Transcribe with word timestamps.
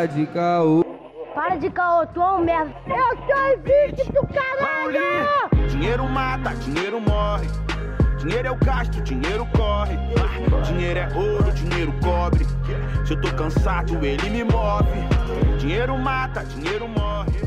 para 0.00 0.06
de 0.06 0.26
caô. 0.28 0.82
Para 1.34 1.56
de 1.56 1.70
caô, 1.70 2.06
tu 2.06 2.22
é 2.22 2.32
um 2.32 2.42
merda. 2.42 2.72
Eu 2.86 3.16
sou 3.18 3.54
invicto, 3.54 4.26
caralho! 4.32 5.68
Dinheiro 5.68 6.08
mata, 6.08 6.54
dinheiro 6.54 6.98
morre. 7.02 7.46
Dinheiro 8.18 8.48
é 8.48 8.50
o 8.50 8.56
gasto, 8.56 9.02
dinheiro 9.02 9.46
corre. 9.54 9.94
Ah, 10.16 10.62
dinheiro 10.62 11.00
é 11.00 11.08
ouro, 11.14 11.52
dinheiro 11.52 11.92
cobre. 12.02 12.46
Se 13.04 13.12
eu 13.12 13.20
tô 13.20 13.30
cansado, 13.34 14.02
ele 14.02 14.30
me 14.30 14.42
move. 14.42 15.58
Dinheiro 15.58 15.98
mata, 15.98 16.46
dinheiro 16.46 16.88
morre. 16.88 17.38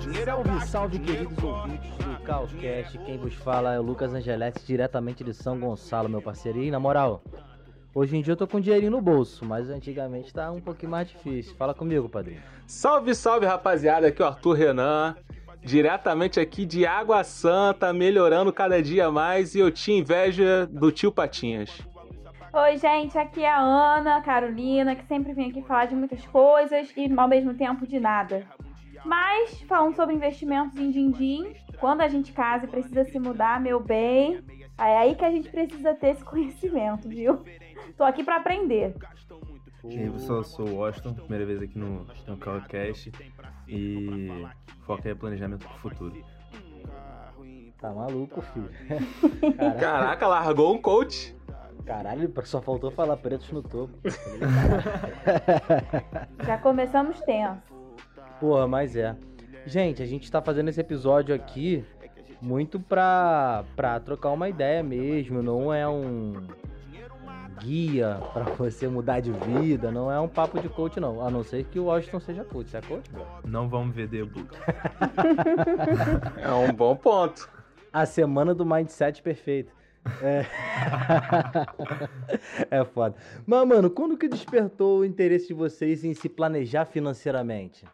Dinheiro 0.00 0.30
é 0.30 0.34
o 0.34 0.36
Salve, 0.38 0.50
gasto, 0.50 0.70
salve, 0.70 0.98
queridos 0.98 1.38
corre. 1.38 1.60
ouvintes 1.60 1.96
do 1.98 2.20
Calcast. 2.24 2.98
Quem 3.06 3.18
vos 3.18 3.34
fala 3.34 3.72
é 3.74 3.78
o 3.78 3.82
Lucas 3.82 4.12
Angeletti, 4.12 4.66
diretamente 4.66 5.22
de 5.22 5.32
São 5.32 5.60
Gonçalo, 5.60 6.08
meu 6.08 6.20
parceiro. 6.20 6.58
E 6.58 6.72
na 6.72 6.80
moral, 6.80 7.22
hoje 7.94 8.16
em 8.16 8.22
dia 8.22 8.32
eu 8.32 8.36
tô 8.36 8.46
com 8.46 8.60
dinheirinho 8.60 8.90
no 8.90 9.00
bolso, 9.00 9.44
mas 9.44 9.70
antigamente 9.70 10.32
tá 10.32 10.50
um 10.50 10.60
pouquinho 10.60 10.90
mais 10.90 11.08
difícil. 11.08 11.54
Fala 11.56 11.72
comigo, 11.72 12.08
padrinho. 12.08 12.42
Salve, 12.66 13.14
salve, 13.14 13.46
rapaziada. 13.46 14.08
Aqui 14.08 14.20
é 14.20 14.24
o 14.24 14.28
Arthur 14.28 14.54
Renan, 14.54 15.16
diretamente 15.62 16.40
aqui 16.40 16.66
de 16.66 16.84
Água 16.84 17.22
Santa, 17.22 17.92
melhorando 17.92 18.52
cada 18.52 18.82
dia 18.82 19.10
mais. 19.10 19.54
E 19.54 19.60
eu 19.60 19.70
tinha 19.70 19.98
inveja 19.98 20.66
do 20.66 20.90
tio 20.90 21.12
Patinhas. 21.12 21.70
Oi, 22.52 22.76
gente, 22.78 23.18
aqui 23.18 23.42
é 23.42 23.50
a 23.50 23.60
Ana 23.60 24.20
Carolina, 24.22 24.94
que 24.94 25.04
sempre 25.06 25.32
vem 25.32 25.50
aqui 25.50 25.62
falar 25.62 25.86
de 25.86 25.94
muitas 25.96 26.24
coisas 26.26 26.92
e 26.96 27.12
ao 27.16 27.28
mesmo 27.28 27.54
tempo 27.54 27.86
de 27.86 27.98
nada. 27.98 28.46
Mas, 29.04 29.60
falando 29.62 29.96
sobre 29.96 30.14
investimentos 30.14 30.76
em 30.78 30.90
din-din, 30.90 31.52
quando 31.78 32.00
a 32.00 32.08
gente 32.08 32.32
casa 32.32 32.64
e 32.64 32.68
precisa 32.68 33.04
se 33.04 33.18
mudar, 33.18 33.60
meu 33.60 33.80
bem, 33.80 34.40
é 34.78 34.98
aí 34.98 35.14
que 35.14 35.24
a 35.24 35.30
gente 35.30 35.50
precisa 35.50 35.94
ter 35.94 36.10
esse 36.10 36.24
conhecimento, 36.24 37.08
viu? 37.08 37.42
Tô 37.96 38.04
aqui 38.04 38.24
pra 38.24 38.36
aprender. 38.36 38.94
E 39.84 39.98
aí, 39.98 40.10
pessoal, 40.10 40.38
eu 40.38 40.44
sou 40.44 40.68
o 40.68 40.76
Washington, 40.76 41.14
primeira 41.14 41.44
vez 41.44 41.62
aqui 41.62 41.78
no, 41.78 42.06
no 42.26 42.36
Calcast. 42.36 43.12
E 43.68 44.28
foca 44.80 45.08
aí 45.08 45.14
planejamento 45.14 45.66
pro 45.66 45.78
futuro. 45.78 46.24
Tá 47.80 47.92
maluco, 47.92 48.40
filho. 48.40 48.70
Caraca, 49.78 50.26
largou 50.26 50.74
um 50.74 50.80
coach. 50.80 51.36
Caralho, 51.84 52.32
só 52.44 52.62
faltou 52.62 52.90
falar 52.90 53.18
pretos 53.18 53.50
no 53.52 53.62
topo. 53.62 53.92
Já 56.44 56.56
começamos 56.56 57.20
tenso. 57.20 57.60
Porra, 58.40 58.66
mas 58.66 58.96
é. 58.96 59.14
Gente, 59.66 60.02
a 60.02 60.06
gente 60.06 60.30
tá 60.30 60.40
fazendo 60.40 60.70
esse 60.70 60.80
episódio 60.80 61.34
aqui 61.34 61.84
muito 62.40 62.80
pra, 62.80 63.64
pra 63.76 64.00
trocar 64.00 64.30
uma 64.30 64.48
ideia 64.48 64.82
mesmo. 64.82 65.42
Não 65.42 65.72
é 65.72 65.86
um 65.86 66.46
guia 67.60 68.20
pra 68.32 68.44
você 68.44 68.88
mudar 68.88 69.20
de 69.20 69.32
vida. 69.32 69.90
Não 69.90 70.10
é 70.10 70.20
um 70.20 70.28
papo 70.28 70.60
de 70.60 70.68
coach, 70.68 71.00
não. 71.00 71.24
A 71.24 71.30
não 71.30 71.42
ser 71.42 71.64
que 71.64 71.78
o 71.78 71.84
Washington 71.84 72.20
seja 72.20 72.44
coach. 72.44 72.70
Você 72.70 72.76
é 72.78 72.82
coach, 72.82 73.10
bro? 73.10 73.26
Não 73.44 73.68
vamos 73.68 73.94
ver 73.94 74.08
The 74.08 74.24
Book. 74.24 74.56
É 76.38 76.52
um 76.52 76.72
bom 76.72 76.96
ponto. 76.96 77.48
A 77.92 78.06
semana 78.06 78.54
do 78.54 78.66
mindset 78.66 79.22
perfeito. 79.22 79.72
É. 80.22 80.44
é 82.80 82.84
foda. 82.84 83.16
Mas, 83.46 83.66
mano, 83.66 83.88
quando 83.88 84.18
que 84.18 84.28
despertou 84.28 85.00
o 85.00 85.04
interesse 85.04 85.48
de 85.48 85.54
vocês 85.54 86.04
em 86.04 86.12
se 86.12 86.28
planejar 86.28 86.84
financeiramente? 86.84 87.84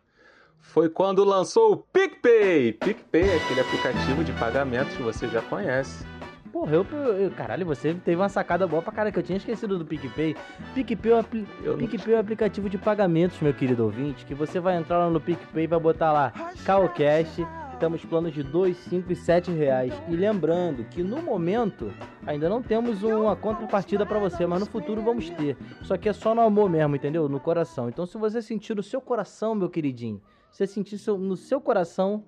Foi 0.61 0.89
quando 0.89 1.25
lançou 1.25 1.73
o 1.73 1.77
PicPay. 1.77 2.73
PicPay 2.75 3.29
é 3.29 3.37
aquele 3.37 3.61
aplicativo 3.61 4.25
de 4.25 4.33
pagamentos 4.33 4.97
que 4.97 5.03
você 5.03 5.29
já 5.29 5.43
conhece. 5.43 6.05
Porra, 6.53 6.75
eu, 6.75 6.85
eu- 7.17 7.31
Caralho, 7.31 7.65
você 7.65 7.95
teve 7.95 8.17
uma 8.21 8.29
sacada 8.29 8.67
boa 8.67 8.83
pra 8.83 8.93
cara 8.93 9.13
que 9.13 9.19
eu 9.19 9.23
tinha 9.23 9.37
esquecido 9.39 9.79
do 9.79 9.85
PicPay. 9.85 10.35
PicPay 10.75 11.13
é, 11.13 11.19
apli- 11.21 11.47
PicPay 11.79 12.15
é 12.15 12.17
o 12.17 12.21
aplicativo 12.21 12.69
de 12.69 12.77
pagamentos, 12.77 13.41
meu 13.41 13.55
querido 13.55 13.85
ouvinte, 13.85 14.25
que 14.27 14.35
você 14.35 14.59
vai 14.59 14.77
entrar 14.77 14.99
lá 14.99 15.11
no 15.11 15.21
PicPay 15.21 15.65
e 15.65 15.67
vai 15.69 15.79
botar 15.79 16.13
lá 16.13 16.33
Calcast. 16.65 17.47
Temos 17.79 18.05
planos 18.05 18.35
de 18.35 18.43
2, 18.43 18.77
5 18.77 19.11
e 19.11 19.17
7 19.17 19.51
reais. 19.53 19.95
E 20.07 20.15
lembrando 20.15 20.85
que 20.85 21.03
no 21.03 21.23
momento 21.23 21.91
ainda 22.27 22.47
não 22.47 22.61
temos 22.61 23.03
uma 23.03 23.35
contrapartida 23.35 24.05
pra 24.05 24.19
você, 24.19 24.45
mas 24.47 24.61
no 24.61 24.67
futuro 24.67 25.01
vamos 25.01 25.31
ter. 25.31 25.57
Só 25.83 25.97
que 25.97 26.07
é 26.07 26.13
só 26.13 26.35
no 26.35 26.43
amor 26.43 26.69
mesmo, 26.69 26.95
entendeu? 26.97 27.27
No 27.27 27.41
coração. 27.41 27.89
Então 27.89 28.05
se 28.05 28.19
você 28.19 28.43
sentir 28.43 28.77
no 28.77 28.83
seu 28.83 29.01
coração, 29.01 29.55
meu 29.55 29.71
queridinho, 29.71 30.21
se 30.51 30.59
você 30.59 30.67
sentir 30.67 31.01
no 31.13 31.37
seu 31.37 31.59
coração, 31.59 32.23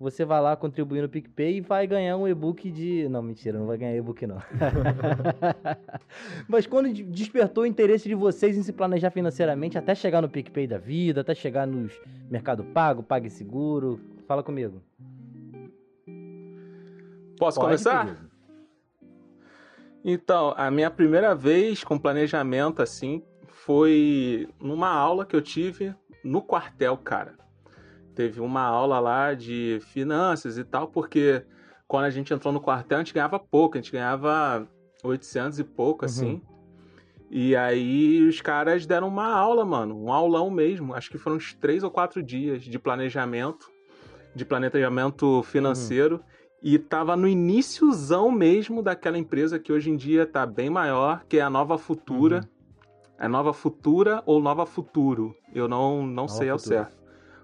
você 0.00 0.24
vai 0.24 0.40
lá 0.40 0.56
contribuir 0.56 1.02
no 1.02 1.10
PicPay 1.10 1.58
e 1.58 1.60
vai 1.60 1.86
ganhar 1.86 2.16
um 2.16 2.26
e-book 2.26 2.70
de. 2.70 3.06
Não, 3.10 3.22
mentira, 3.22 3.58
não 3.58 3.66
vai 3.66 3.76
ganhar 3.76 3.94
e-book 3.94 4.26
não. 4.26 4.38
Mas 6.48 6.66
quando 6.66 6.90
de- 6.90 7.02
despertou 7.04 7.64
o 7.64 7.66
interesse 7.66 8.08
de 8.08 8.14
vocês 8.14 8.56
em 8.56 8.62
se 8.62 8.72
planejar 8.72 9.10
financeiramente, 9.10 9.76
até 9.76 9.94
chegar 9.94 10.22
no 10.22 10.28
PicPay 10.28 10.66
da 10.66 10.78
vida, 10.78 11.20
até 11.20 11.34
chegar 11.34 11.66
nos 11.66 11.92
Mercado 12.30 12.64
Pago, 12.64 13.02
PagSeguro, 13.02 14.00
fala 14.26 14.42
comigo. 14.42 14.82
Posso 17.38 17.58
Pode, 17.58 17.66
começar? 17.66 18.06
querido. 18.06 18.30
Então, 20.02 20.54
a 20.56 20.70
minha 20.70 20.90
primeira 20.90 21.34
vez 21.34 21.84
com 21.84 21.98
planejamento 21.98 22.80
assim 22.80 23.22
foi 23.48 24.48
numa 24.58 24.88
aula 24.88 25.26
que 25.26 25.36
eu 25.36 25.42
tive 25.42 25.94
no 26.24 26.40
quartel, 26.40 26.96
cara. 26.96 27.39
Teve 28.14 28.40
uma 28.40 28.62
aula 28.62 28.98
lá 28.98 29.34
de 29.34 29.78
finanças 29.80 30.58
e 30.58 30.64
tal, 30.64 30.88
porque 30.88 31.44
quando 31.86 32.04
a 32.04 32.10
gente 32.10 32.32
entrou 32.32 32.52
no 32.52 32.60
quartel, 32.60 32.98
a 32.98 33.00
gente 33.00 33.14
ganhava 33.14 33.38
pouco, 33.38 33.76
a 33.76 33.80
gente 33.80 33.92
ganhava 33.92 34.66
800 35.02 35.58
e 35.58 35.64
pouco, 35.64 36.04
assim. 36.04 36.40
E 37.30 37.54
aí 37.54 38.26
os 38.26 38.40
caras 38.40 38.84
deram 38.86 39.06
uma 39.06 39.32
aula, 39.32 39.64
mano, 39.64 39.96
um 39.96 40.12
aulão 40.12 40.50
mesmo. 40.50 40.94
Acho 40.94 41.10
que 41.10 41.18
foram 41.18 41.36
uns 41.36 41.54
três 41.54 41.84
ou 41.84 41.90
quatro 41.90 42.22
dias 42.22 42.62
de 42.62 42.78
planejamento, 42.78 43.70
de 44.34 44.44
planejamento 44.44 45.42
financeiro. 45.44 46.20
E 46.62 46.78
tava 46.78 47.16
no 47.16 47.26
iníciozão 47.26 48.30
mesmo 48.30 48.82
daquela 48.82 49.16
empresa 49.16 49.58
que 49.58 49.72
hoje 49.72 49.90
em 49.90 49.96
dia 49.96 50.26
tá 50.26 50.44
bem 50.44 50.68
maior, 50.68 51.24
que 51.28 51.38
é 51.38 51.40
a 51.40 51.48
Nova 51.48 51.78
Futura. 51.78 52.48
É 53.18 53.28
Nova 53.28 53.52
Futura 53.52 54.22
ou 54.26 54.40
Nova 54.42 54.66
Futuro? 54.66 55.34
Eu 55.54 55.68
não, 55.68 56.02
não 56.02 56.26
Nova 56.26 56.28
sei 56.28 56.50
ao 56.50 56.58
certo. 56.58 56.99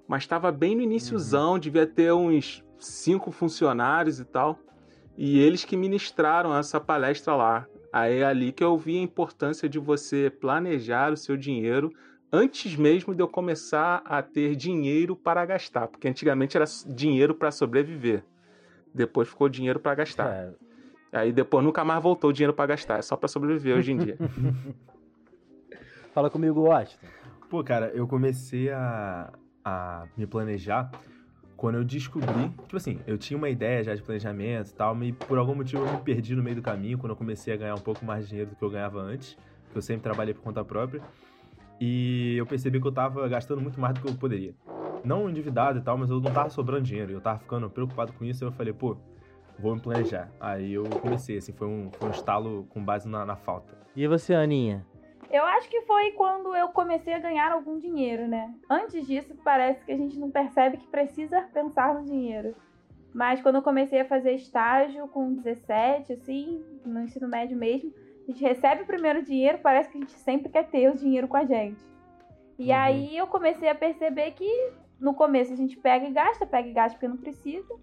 Mas 0.06 0.26
tava 0.26 0.52
bem 0.52 0.76
no 0.76 0.82
iníciozão, 0.82 1.58
devia 1.58 1.86
ter 1.86 2.12
uns 2.12 2.64
cinco 2.78 3.30
funcionários 3.30 4.20
e 4.20 4.24
tal. 4.24 4.58
E 5.16 5.38
eles 5.38 5.64
que 5.64 5.76
ministraram 5.76 6.56
essa 6.56 6.78
palestra 6.78 7.34
lá. 7.34 7.66
Aí 7.92 8.18
é 8.18 8.24
ali 8.24 8.52
que 8.52 8.62
eu 8.62 8.76
vi 8.76 8.98
a 8.98 9.02
importância 9.02 9.68
de 9.68 9.78
você 9.78 10.30
planejar 10.30 11.12
o 11.12 11.16
seu 11.16 11.36
dinheiro 11.36 11.90
antes 12.30 12.76
mesmo 12.76 13.14
de 13.14 13.22
eu 13.22 13.28
começar 13.28 14.02
a 14.04 14.20
ter 14.22 14.54
dinheiro 14.54 15.16
para 15.16 15.44
gastar. 15.46 15.88
Porque 15.88 16.06
antigamente 16.06 16.56
era 16.56 16.66
dinheiro 16.86 17.34
para 17.34 17.50
sobreviver. 17.50 18.22
Depois 18.94 19.28
ficou 19.28 19.48
dinheiro 19.48 19.80
para 19.80 19.94
gastar. 19.94 20.30
É, 20.30 20.52
Aí 21.12 21.32
depois 21.32 21.64
nunca 21.64 21.84
mais 21.84 22.02
voltou 22.02 22.30
o 22.30 22.32
dinheiro 22.32 22.52
para 22.52 22.66
gastar. 22.66 22.98
É 22.98 23.02
só 23.02 23.16
para 23.16 23.28
sobreviver 23.28 23.76
hoje 23.76 23.92
em 23.92 23.96
dia. 23.96 24.18
fala 26.12 26.28
comigo, 26.28 26.60
Washington. 26.60 27.06
Pô, 27.48 27.62
cara, 27.64 27.90
eu 27.94 28.06
comecei 28.06 28.70
a, 28.70 29.32
a 29.66 30.06
me 30.16 30.28
planejar 30.28 30.88
quando 31.56 31.74
eu 31.74 31.84
descobri. 31.84 32.48
Tipo 32.62 32.76
assim, 32.76 33.00
eu 33.04 33.18
tinha 33.18 33.36
uma 33.36 33.50
ideia 33.50 33.82
já 33.82 33.94
de 33.96 34.02
planejamento 34.02 34.70
e 34.70 34.74
tal, 34.74 35.02
e 35.02 35.12
por 35.12 35.38
algum 35.38 35.56
motivo 35.56 35.84
eu 35.84 35.92
me 35.92 35.98
perdi 35.98 36.36
no 36.36 36.42
meio 36.42 36.54
do 36.54 36.62
caminho 36.62 36.96
quando 36.96 37.10
eu 37.10 37.16
comecei 37.16 37.52
a 37.52 37.56
ganhar 37.56 37.74
um 37.74 37.80
pouco 37.80 38.04
mais 38.04 38.24
de 38.24 38.30
dinheiro 38.30 38.50
do 38.50 38.56
que 38.56 38.62
eu 38.62 38.70
ganhava 38.70 39.00
antes, 39.00 39.36
que 39.72 39.76
eu 39.76 39.82
sempre 39.82 40.04
trabalhei 40.04 40.32
por 40.32 40.42
conta 40.42 40.64
própria. 40.64 41.02
E 41.80 42.36
eu 42.36 42.46
percebi 42.46 42.80
que 42.80 42.86
eu 42.86 42.92
tava 42.92 43.26
gastando 43.28 43.60
muito 43.60 43.80
mais 43.80 43.94
do 43.94 44.00
que 44.00 44.08
eu 44.08 44.14
poderia. 44.14 44.54
Não 45.04 45.28
endividado 45.28 45.78
e 45.78 45.82
tal, 45.82 45.98
mas 45.98 46.08
eu 46.10 46.20
não 46.20 46.32
tava 46.32 46.48
sobrando 46.48 46.84
dinheiro. 46.84 47.12
Eu 47.12 47.20
tava 47.20 47.38
ficando 47.40 47.68
preocupado 47.68 48.12
com 48.12 48.24
isso 48.24 48.44
e 48.44 48.46
eu 48.46 48.52
falei, 48.52 48.72
pô, 48.72 48.96
vou 49.58 49.74
me 49.74 49.80
planejar. 49.80 50.30
Aí 50.40 50.72
eu 50.72 50.84
comecei, 50.84 51.36
assim, 51.36 51.52
foi 51.52 51.66
um, 51.66 51.90
foi 51.90 52.08
um 52.08 52.12
estalo 52.12 52.64
com 52.70 52.82
base 52.82 53.08
na, 53.08 53.26
na 53.26 53.36
falta. 53.36 53.76
E 53.94 54.06
você, 54.06 54.32
Aninha? 54.34 54.86
Eu 55.30 55.44
acho 55.44 55.68
que 55.68 55.82
foi 55.82 56.12
quando 56.12 56.54
eu 56.54 56.68
comecei 56.68 57.12
a 57.14 57.18
ganhar 57.18 57.52
algum 57.52 57.78
dinheiro, 57.78 58.26
né? 58.28 58.54
Antes 58.70 59.06
disso, 59.06 59.34
parece 59.44 59.84
que 59.84 59.92
a 59.92 59.96
gente 59.96 60.18
não 60.18 60.30
percebe 60.30 60.76
que 60.76 60.86
precisa 60.86 61.42
pensar 61.52 61.94
no 61.94 62.04
dinheiro. 62.04 62.54
Mas 63.12 63.40
quando 63.40 63.56
eu 63.56 63.62
comecei 63.62 64.00
a 64.00 64.04
fazer 64.04 64.32
estágio 64.32 65.08
com 65.08 65.32
17, 65.32 66.12
assim, 66.12 66.64
no 66.84 67.00
ensino 67.02 67.28
médio 67.28 67.56
mesmo, 67.56 67.92
a 68.28 68.30
gente 68.30 68.42
recebe 68.42 68.82
o 68.82 68.86
primeiro 68.86 69.22
dinheiro, 69.22 69.58
parece 69.58 69.88
que 69.88 69.96
a 69.96 70.00
gente 70.00 70.12
sempre 70.12 70.50
quer 70.50 70.68
ter 70.68 70.90
o 70.90 70.96
dinheiro 70.96 71.26
com 71.26 71.36
a 71.36 71.44
gente. 71.44 71.82
E 72.58 72.70
Uhum. 72.70 72.76
aí 72.76 73.16
eu 73.16 73.26
comecei 73.26 73.68
a 73.68 73.74
perceber 73.74 74.32
que 74.32 74.72
no 75.00 75.14
começo 75.14 75.52
a 75.52 75.56
gente 75.56 75.76
pega 75.76 76.06
e 76.06 76.12
gasta, 76.12 76.46
pega 76.46 76.68
e 76.68 76.72
gasta 76.72 76.92
porque 76.96 77.08
não 77.08 77.16
precisa, 77.16 77.74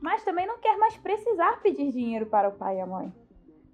mas 0.00 0.24
também 0.24 0.46
não 0.46 0.58
quer 0.58 0.76
mais 0.78 0.96
precisar 0.96 1.60
pedir 1.62 1.90
dinheiro 1.92 2.26
para 2.26 2.48
o 2.48 2.52
pai 2.52 2.78
e 2.78 2.80
a 2.80 2.86
mãe. 2.86 3.12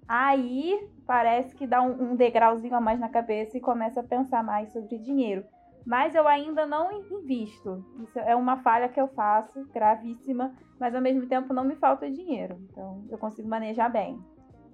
Aí 0.07 0.89
parece 1.05 1.55
que 1.55 1.67
dá 1.67 1.81
um, 1.81 2.11
um 2.11 2.15
degrauzinho 2.15 2.75
a 2.75 2.81
mais 2.81 2.99
na 2.99 3.09
cabeça 3.09 3.57
e 3.57 3.61
começa 3.61 3.99
a 3.99 4.03
pensar 4.03 4.43
mais 4.43 4.71
sobre 4.71 4.97
dinheiro. 4.97 5.43
Mas 5.85 6.15
eu 6.15 6.27
ainda 6.27 6.65
não 6.65 6.91
invisto. 6.91 7.83
Isso 8.03 8.19
é 8.19 8.35
uma 8.35 8.57
falha 8.57 8.89
que 8.89 8.99
eu 8.99 9.07
faço, 9.07 9.65
gravíssima, 9.73 10.53
mas 10.79 10.93
ao 10.93 11.01
mesmo 11.01 11.25
tempo 11.27 11.53
não 11.53 11.63
me 11.63 11.75
falta 11.75 12.11
dinheiro. 12.11 12.57
Então 12.69 13.05
eu 13.09 13.17
consigo 13.17 13.47
manejar 13.47 13.89
bem. 13.89 14.19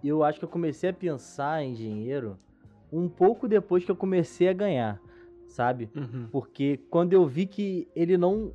Eu 0.04 0.24
acho 0.24 0.40
que 0.40 0.46
eu 0.46 0.50
comecei 0.50 0.90
a 0.90 0.94
pensar 0.94 1.64
em 1.64 1.74
dinheiro 1.74 2.38
um 2.92 3.08
pouco 3.08 3.48
depois 3.48 3.86
que 3.86 3.92
eu 3.92 3.96
comecei 3.96 4.50
a 4.50 4.54
ganhar. 4.54 5.00
sabe? 5.48 5.90
Uhum. 5.96 6.28
Porque 6.32 6.78
quando 6.90 7.14
eu 7.14 7.26
vi 7.28 7.46
que 7.46 7.88
ele 7.96 8.18
não 8.18 8.52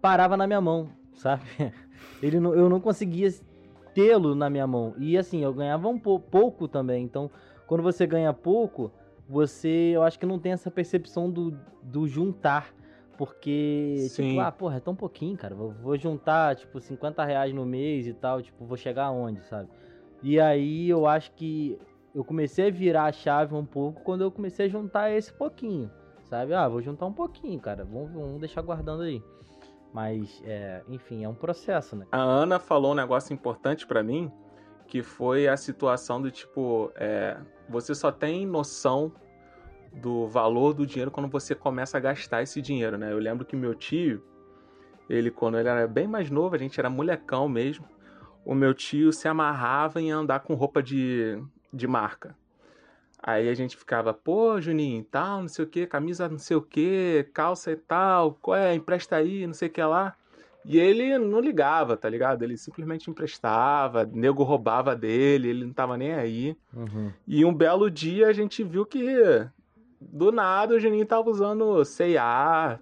parava 0.00 0.36
na 0.36 0.46
minha 0.46 0.60
mão, 0.60 0.90
sabe? 1.14 1.44
Ele 2.22 2.38
não, 2.40 2.54
eu 2.54 2.68
não 2.68 2.80
conseguia 2.80 3.28
tê-lo 3.94 4.34
na 4.34 4.48
minha 4.50 4.66
mão. 4.66 4.94
E 4.98 5.16
assim, 5.16 5.42
eu 5.42 5.52
ganhava 5.52 5.88
um 5.88 5.98
pou- 5.98 6.20
pouco 6.20 6.66
também. 6.68 7.04
Então, 7.04 7.30
quando 7.66 7.82
você 7.82 8.06
ganha 8.06 8.32
pouco, 8.32 8.92
você, 9.28 9.92
eu 9.94 10.02
acho 10.02 10.18
que 10.18 10.26
não 10.26 10.38
tem 10.38 10.52
essa 10.52 10.70
percepção 10.70 11.30
do, 11.30 11.56
do 11.82 12.06
juntar. 12.06 12.74
Porque, 13.16 14.06
Sim. 14.08 14.28
tipo, 14.28 14.40
ah, 14.40 14.50
porra, 14.50 14.78
é 14.78 14.80
tão 14.80 14.96
pouquinho, 14.96 15.36
cara. 15.36 15.54
Vou, 15.54 15.72
vou 15.72 15.96
juntar, 15.98 16.56
tipo, 16.56 16.80
50 16.80 17.22
reais 17.24 17.52
no 17.52 17.66
mês 17.66 18.06
e 18.06 18.14
tal. 18.14 18.40
Tipo, 18.40 18.64
vou 18.64 18.76
chegar 18.76 19.06
aonde, 19.06 19.42
sabe? 19.42 19.68
E 20.22 20.40
aí 20.40 20.88
eu 20.88 21.06
acho 21.06 21.32
que 21.32 21.78
eu 22.14 22.24
comecei 22.24 22.68
a 22.68 22.70
virar 22.70 23.04
a 23.04 23.12
chave 23.12 23.54
um 23.54 23.64
pouco 23.64 24.02
quando 24.02 24.22
eu 24.22 24.30
comecei 24.30 24.66
a 24.66 24.68
juntar 24.68 25.10
esse 25.10 25.32
pouquinho, 25.32 25.90
sabe? 26.24 26.52
Ah, 26.54 26.68
vou 26.68 26.80
juntar 26.82 27.06
um 27.06 27.12
pouquinho, 27.12 27.60
cara. 27.60 27.84
Vamos, 27.84 28.10
vamos 28.10 28.40
deixar 28.40 28.62
guardando 28.62 29.02
aí. 29.02 29.22
Mas, 29.92 30.40
é, 30.44 30.82
enfim, 30.88 31.24
é 31.24 31.28
um 31.28 31.34
processo, 31.34 31.96
né? 31.96 32.06
A 32.12 32.20
Ana 32.20 32.58
falou 32.58 32.92
um 32.92 32.94
negócio 32.94 33.34
importante 33.34 33.86
pra 33.86 34.02
mim, 34.02 34.30
que 34.86 35.02
foi 35.02 35.48
a 35.48 35.56
situação 35.56 36.20
do 36.20 36.30
tipo, 36.30 36.92
é, 36.94 37.36
você 37.68 37.94
só 37.94 38.12
tem 38.12 38.46
noção 38.46 39.12
do 39.92 40.28
valor 40.28 40.72
do 40.72 40.86
dinheiro 40.86 41.10
quando 41.10 41.28
você 41.28 41.54
começa 41.54 41.96
a 41.96 42.00
gastar 42.00 42.42
esse 42.42 42.62
dinheiro, 42.62 42.96
né? 42.96 43.12
Eu 43.12 43.18
lembro 43.18 43.44
que 43.44 43.56
meu 43.56 43.74
tio, 43.74 44.22
ele 45.08 45.30
quando 45.30 45.58
ele 45.58 45.68
era 45.68 45.86
bem 45.88 46.06
mais 46.06 46.30
novo, 46.30 46.54
a 46.54 46.58
gente 46.58 46.78
era 46.78 46.88
molecão 46.88 47.48
mesmo, 47.48 47.84
o 48.44 48.54
meu 48.54 48.72
tio 48.72 49.12
se 49.12 49.26
amarrava 49.26 50.00
em 50.00 50.10
andar 50.10 50.40
com 50.40 50.54
roupa 50.54 50.82
de, 50.82 51.42
de 51.72 51.86
marca. 51.86 52.36
Aí 53.22 53.48
a 53.48 53.54
gente 53.54 53.76
ficava, 53.76 54.14
pô, 54.14 54.60
Juninho, 54.60 55.04
tal, 55.04 55.42
não 55.42 55.48
sei 55.48 55.64
o 55.64 55.68
que, 55.68 55.86
camisa 55.86 56.28
não 56.28 56.38
sei 56.38 56.56
o 56.56 56.62
que, 56.62 57.28
calça 57.34 57.70
e 57.70 57.76
tal, 57.76 58.32
qual 58.40 58.56
é, 58.56 58.74
empresta 58.74 59.16
aí, 59.16 59.46
não 59.46 59.52
sei 59.52 59.68
o 59.68 59.70
que 59.70 59.82
lá. 59.82 60.16
E 60.64 60.78
ele 60.78 61.18
não 61.18 61.40
ligava, 61.40 61.96
tá 61.96 62.08
ligado? 62.08 62.42
Ele 62.42 62.56
simplesmente 62.56 63.10
emprestava, 63.10 64.04
nego 64.04 64.42
roubava 64.42 64.94
dele, 64.96 65.48
ele 65.48 65.64
não 65.64 65.72
tava 65.72 65.96
nem 65.96 66.14
aí. 66.14 66.56
Uhum. 66.74 67.12
E 67.26 67.44
um 67.44 67.52
belo 67.52 67.90
dia 67.90 68.28
a 68.28 68.32
gente 68.32 68.62
viu 68.62 68.84
que, 68.86 69.46
do 70.00 70.32
nada, 70.32 70.74
o 70.74 70.80
Juninho 70.80 71.04
tava 71.06 71.30
usando 71.30 71.84
C&A, 71.84 72.78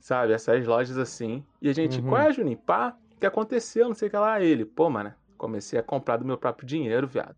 sabe? 0.00 0.32
Essas 0.32 0.66
lojas 0.66 0.98
assim. 0.98 1.44
E 1.62 1.68
a 1.68 1.72
gente, 1.72 2.00
Uhum. 2.00 2.08
qual 2.08 2.22
é, 2.22 2.32
Juninho? 2.32 2.58
Pá, 2.58 2.96
o 3.14 3.20
que 3.20 3.26
aconteceu? 3.26 3.88
Não 3.88 3.94
sei 3.94 4.08
o 4.08 4.10
que 4.10 4.16
lá. 4.16 4.40
Ele, 4.40 4.64
pô, 4.64 4.88
mano, 4.88 5.12
comecei 5.36 5.78
a 5.78 5.82
comprar 5.82 6.16
do 6.16 6.24
meu 6.24 6.38
próprio 6.38 6.66
dinheiro, 6.66 7.06
viado. 7.06 7.36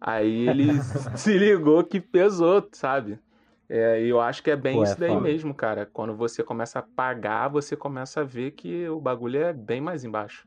Aí 0.00 0.48
ele 0.48 0.80
se 1.16 1.36
ligou 1.36 1.84
que 1.84 2.00
pesou, 2.00 2.66
sabe? 2.72 3.18
É, 3.68 4.02
e 4.02 4.08
eu 4.08 4.20
acho 4.20 4.42
que 4.42 4.50
é 4.50 4.56
bem 4.56 4.76
Pô, 4.76 4.82
é 4.82 4.86
isso 4.86 4.98
daí 4.98 5.12
foda. 5.12 5.20
mesmo, 5.20 5.54
cara. 5.54 5.86
Quando 5.86 6.16
você 6.16 6.42
começa 6.42 6.80
a 6.80 6.82
pagar, 6.82 7.48
você 7.48 7.76
começa 7.76 8.20
a 8.22 8.24
ver 8.24 8.52
que 8.52 8.88
o 8.88 9.00
bagulho 9.00 9.40
é 9.40 9.52
bem 9.52 9.80
mais 9.80 10.02
embaixo. 10.02 10.44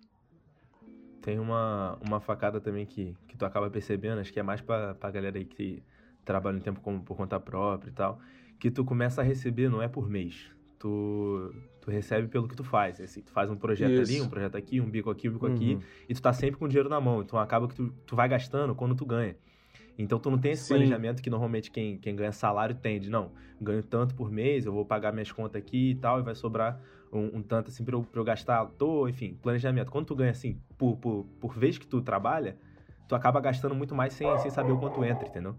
Tem 1.22 1.40
uma, 1.40 1.98
uma 2.02 2.20
facada 2.20 2.60
também 2.60 2.86
que, 2.86 3.16
que 3.30 3.38
tu 3.38 3.46
acaba 3.46 3.70
percebendo, 3.70 4.20
acho 4.20 4.34
que 4.34 4.40
é 4.40 4.44
mais 4.44 4.60
pra, 4.60 4.94
pra 4.94 5.10
galera 5.10 5.38
aí 5.38 5.46
que 5.46 5.82
trabalha 6.26 6.58
um 6.58 6.62
tempo 6.62 6.82
como 6.82 7.02
por 7.02 7.16
conta 7.16 7.40
própria 7.40 7.90
e 7.90 7.94
tal, 7.94 8.20
que 8.60 8.70
tu 8.70 8.84
começa 8.84 9.22
a 9.22 9.24
receber 9.24 9.70
não 9.70 9.82
é 9.82 9.88
por 9.88 10.10
mês. 10.10 10.52
Tu, 10.80 11.54
tu 11.84 11.92
recebe 11.92 12.30
pelo 12.30 12.48
que 12.48 12.56
tu 12.56 12.64
faz. 12.64 13.00
Assim, 13.02 13.22
tu 13.22 13.32
faz 13.32 13.50
um 13.50 13.58
projeto 13.58 14.00
ali, 14.00 14.14
Isso. 14.16 14.24
um 14.24 14.30
projeto 14.30 14.56
aqui, 14.56 14.80
um 14.80 14.90
bico 14.90 15.10
aqui, 15.10 15.28
um 15.28 15.34
bico 15.34 15.46
aqui, 15.46 15.74
Uhum. 15.74 15.82
e 16.08 16.14
tu 16.14 16.22
tá 16.22 16.32
sempre 16.32 16.58
com 16.58 16.66
dinheiro 16.68 16.88
na 16.88 17.02
mão. 17.02 17.22
Então 17.22 17.38
acaba 17.38 17.68
que 17.68 17.76
tu, 17.76 17.94
tu 18.06 18.16
vai 18.16 18.30
gastando 18.30 18.74
quando 18.74 18.96
tu 18.96 19.06
ganha. 19.06 19.36
Então 19.98 20.18
tu 20.18 20.32
não 20.32 20.38
tem 20.40 20.54
esse 20.54 20.64
Sim. 20.64 20.70
planejamento 20.70 21.22
que 21.22 21.30
normalmente 21.30 21.70
quem, 21.70 21.98
quem 22.00 22.16
ganha 22.16 22.32
salário 22.32 22.74
tem, 22.74 23.00
de 23.02 23.10
não, 23.10 23.34
ganho 23.62 23.84
tanto 23.84 24.16
por 24.16 24.32
mês, 24.32 24.66
eu 24.66 24.72
vou 24.72 24.86
pagar 24.86 25.12
minhas 25.12 25.30
contas 25.32 25.62
aqui 25.62 25.92
e 25.92 25.96
tal, 25.96 26.20
e 26.20 26.24
vai 26.24 26.34
sobrar 26.34 26.82
um, 27.12 27.38
um 27.40 27.44
tanto 27.44 27.70
assim 27.70 27.84
pra 27.84 27.96
eu, 27.96 28.02
pra 28.02 28.22
eu 28.22 28.24
gastar 28.24 28.62
à 28.62 28.66
toa, 28.66 29.10
enfim, 29.10 29.38
planejamento. 29.42 29.92
Quando 29.92 30.06
tu 30.06 30.16
ganha 30.16 30.32
assim, 30.32 30.58
por, 30.78 30.96
por, 30.98 31.26
por 31.40 31.54
vez 31.60 31.78
que 31.78 31.86
tu 31.86 32.02
trabalha, 32.02 32.58
tu 33.10 33.14
acaba 33.14 33.42
gastando 33.42 33.76
muito 33.76 33.94
mais 33.94 34.14
sem, 34.14 34.36
sem 34.40 34.50
saber 34.50 34.72
o 34.72 34.80
quanto 34.80 35.04
entra, 35.04 35.28
entendeu? 35.28 35.56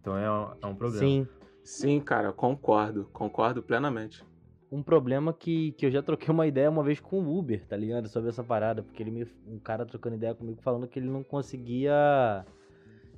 Então 0.00 0.18
é, 0.18 0.28
um- 0.30 0.52
é 0.62 0.66
um 0.66 0.74
problema. 0.74 1.06
Sim. 1.06 1.28
Sim, 1.62 1.98
cara, 2.00 2.30
concordo. 2.32 3.08
Concordo 3.14 3.62
plenamente. 3.62 4.22
Um 4.72 4.82
problema 4.82 5.32
que, 5.32 5.72
que 5.72 5.86
eu 5.86 5.90
já 5.90 6.02
troquei 6.02 6.28
uma 6.30 6.46
ideia 6.46 6.68
uma 6.70 6.82
vez 6.82 6.98
com 6.98 7.20
o 7.20 7.38
Uber, 7.38 7.64
tá 7.66 7.76
ligado? 7.76 8.08
Sobre 8.08 8.30
essa 8.30 8.42
parada, 8.42 8.82
porque 8.82 9.02
ele 9.02 9.10
me, 9.10 9.26
um 9.46 9.58
cara 9.58 9.86
trocando 9.86 10.16
ideia 10.16 10.34
comigo 10.34 10.60
falando 10.62 10.88
que 10.88 10.98
ele 10.98 11.08
não 11.08 11.22
conseguia 11.22 12.44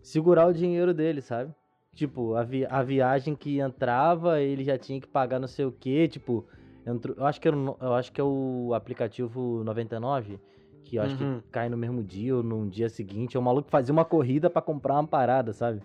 segurar 0.03 0.47
o 0.47 0.53
dinheiro 0.53 0.93
dele, 0.93 1.21
sabe? 1.23 1.53
Tipo, 1.95 2.35
a, 2.35 2.43
vi- 2.43 2.67
a 2.67 2.83
viagem 2.83 3.35
que 3.35 3.59
entrava, 3.59 4.41
ele 4.41 4.65
já 4.65 4.77
tinha 4.77 5.01
que 5.01 5.07
pagar 5.09 5.39
não 5.39 5.49
sei 5.49 5.65
o 5.65 5.73
quê, 5.73 6.07
tipo, 6.07 6.47
entrou, 6.87 7.17
eu 7.17 7.25
acho 7.25 7.41
que 7.41 7.49
era, 7.49 7.57
eu 7.57 7.95
acho 7.95 8.13
que 8.13 8.21
é 8.21 8.25
o 8.25 8.73
aplicativo 8.75 9.63
99, 9.65 10.39
que 10.85 10.97
eu 10.97 11.03
acho 11.03 11.17
Uhum. 11.25 11.41
que 11.41 11.47
cai 11.51 11.71
no 11.71 11.77
mesmo 11.77 12.03
dia 12.05 12.37
ou 12.37 12.43
no 12.43 12.69
dia 12.69 12.91
seguinte, 12.91 13.35
é 13.37 13.41
o 13.41 13.43
maluco 13.43 13.65
que 13.67 13.71
fazia 13.71 13.93
uma 13.95 14.05
corrida 14.05 14.51
pra 14.51 14.61
comprar 14.61 14.95
uma 14.95 15.07
parada, 15.07 15.55
sabe? 15.55 15.81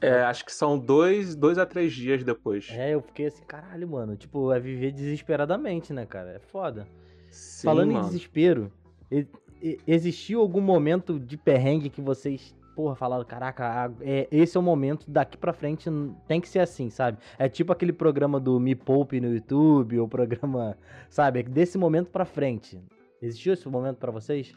É, 0.00 0.22
acho 0.22 0.44
que 0.46 0.52
são 0.52 0.78
dois, 0.78 1.34
dois 1.36 1.58
a 1.58 1.66
três 1.66 1.92
dias 1.92 2.24
depois. 2.24 2.68
É, 2.70 2.94
eu 2.94 3.02
fiquei 3.02 3.26
assim, 3.26 3.44
caralho, 3.44 3.86
mano, 3.88 4.16
tipo, 4.16 4.50
é 4.52 4.58
viver 4.58 4.92
desesperadamente, 4.92 5.92
né, 5.92 6.06
cara? 6.06 6.30
É 6.32 6.38
foda. 6.38 6.86
Sim, 7.30 7.66
Falando 7.66 7.90
em 7.90 7.94
mano. 7.94 8.06
desespero, 8.06 8.72
e- 9.10 9.26
e- 9.62 9.78
existiu 9.86 10.40
algum 10.40 10.60
momento 10.60 11.20
de 11.20 11.36
perrengue 11.36 11.90
que 11.90 12.00
vocês, 12.00 12.54
porra, 12.74 12.94
falaram, 12.96 13.24
caraca, 13.26 13.92
é- 14.00 14.26
esse 14.32 14.56
é 14.56 14.60
o 14.60 14.62
momento, 14.62 15.04
daqui 15.10 15.36
pra 15.36 15.52
frente 15.52 15.88
tem 16.26 16.40
que 16.40 16.48
ser 16.48 16.60
assim, 16.60 16.88
sabe? 16.88 17.18
É 17.38 17.46
tipo 17.48 17.70
aquele 17.70 17.92
programa 17.92 18.40
do 18.40 18.58
Me 18.58 18.74
Poupe 18.74 19.20
no 19.20 19.32
YouTube, 19.34 19.98
ou 20.00 20.08
programa, 20.08 20.78
sabe? 21.10 21.40
É 21.40 21.42
desse 21.42 21.76
momento 21.76 22.08
pra 22.10 22.24
frente. 22.24 22.80
Existiu 23.20 23.52
esse 23.52 23.68
momento 23.68 23.98
pra 23.98 24.10
vocês? 24.10 24.54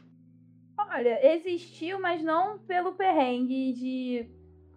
Olha, 0.80 1.34
existiu, 1.36 2.00
mas 2.00 2.24
não 2.24 2.60
pelo 2.60 2.94
perrengue 2.94 3.74
de, 3.74 4.30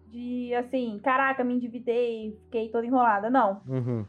de 0.09 0.53
assim, 0.55 0.99
caraca, 1.03 1.43
me 1.43 1.53
endividei, 1.55 2.37
fiquei 2.45 2.69
toda 2.69 2.85
enrolada. 2.85 3.29
Não. 3.29 3.61
Uhum. 3.67 4.05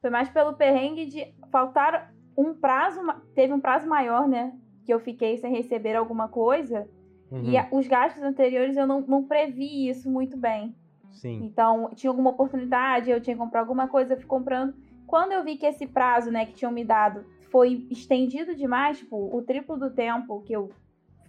Foi 0.00 0.10
mais 0.10 0.28
pelo 0.28 0.54
perrengue 0.54 1.06
de 1.06 1.26
faltar 1.50 2.12
um 2.36 2.54
prazo, 2.54 3.00
teve 3.34 3.52
um 3.52 3.60
prazo 3.60 3.88
maior, 3.88 4.28
né? 4.28 4.52
Que 4.84 4.92
eu 4.92 5.00
fiquei 5.00 5.36
sem 5.38 5.52
receber 5.52 5.96
alguma 5.96 6.28
coisa. 6.28 6.88
uhum. 7.30 7.42
E 7.44 7.56
a- 7.56 7.68
os 7.72 7.86
gastos 7.88 8.22
anteriores 8.22 8.76
eu 8.76 8.86
não, 8.86 9.00
não 9.00 9.24
previ 9.24 9.88
isso 9.88 10.08
muito 10.10 10.36
bem. 10.36 10.74
Sim. 11.12 11.44
Então, 11.44 11.90
tinha 11.94 12.10
alguma 12.10 12.30
oportunidade, 12.30 13.10
eu 13.10 13.20
tinha 13.20 13.34
que 13.34 13.42
comprar 13.42 13.60
alguma 13.60 13.88
coisa, 13.88 14.12
eu 14.12 14.18
fui 14.18 14.26
comprando. 14.26 14.74
Quando 15.06 15.32
eu 15.32 15.42
vi 15.42 15.56
que 15.56 15.64
esse 15.66 15.86
prazo, 15.86 16.30
né, 16.30 16.44
que 16.46 16.52
tinham 16.52 16.70
me 16.70 16.84
dado 16.84 17.24
foi 17.50 17.86
estendido 17.90 18.54
demais, 18.54 18.98
tipo, 18.98 19.16
o 19.34 19.40
triplo 19.42 19.76
do 19.78 19.90
tempo 19.90 20.42
que 20.42 20.52
eu 20.52 20.70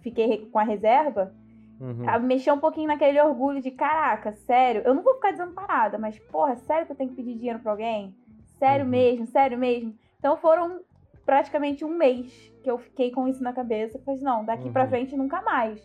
fiquei 0.02 0.46
com 0.46 0.58
a 0.58 0.62
reserva, 0.62 1.34
Uhum. 1.80 2.20
mexer 2.26 2.50
um 2.52 2.58
pouquinho 2.58 2.88
naquele 2.88 3.20
orgulho 3.20 3.60
de, 3.60 3.70
caraca, 3.70 4.32
sério, 4.32 4.82
eu 4.84 4.94
não 4.94 5.02
vou 5.02 5.14
ficar 5.14 5.30
desamparada, 5.30 5.96
mas, 5.98 6.18
porra, 6.18 6.56
sério 6.56 6.86
que 6.86 6.92
eu 6.92 6.96
tenho 6.96 7.10
que 7.10 7.16
pedir 7.16 7.36
dinheiro 7.36 7.58
pra 7.60 7.72
alguém? 7.72 8.14
Sério 8.58 8.84
Uhum. 8.84 8.90
mesmo, 8.90 9.26
sério 9.26 9.56
mesmo. 9.58 9.94
Então 10.18 10.36
foram 10.36 10.80
praticamente 11.24 11.84
um 11.84 11.96
mês 11.96 12.32
que 12.64 12.70
eu 12.70 12.78
fiquei 12.78 13.10
com 13.12 13.28
isso 13.28 13.42
na 13.42 13.52
cabeça. 13.52 13.98
Falei, 14.00 14.16
assim, 14.16 14.24
não, 14.24 14.44
daqui 14.44 14.70
pra 14.70 14.84
Uhum. 14.84 14.88
frente 14.88 15.16
nunca 15.16 15.40
mais. 15.42 15.80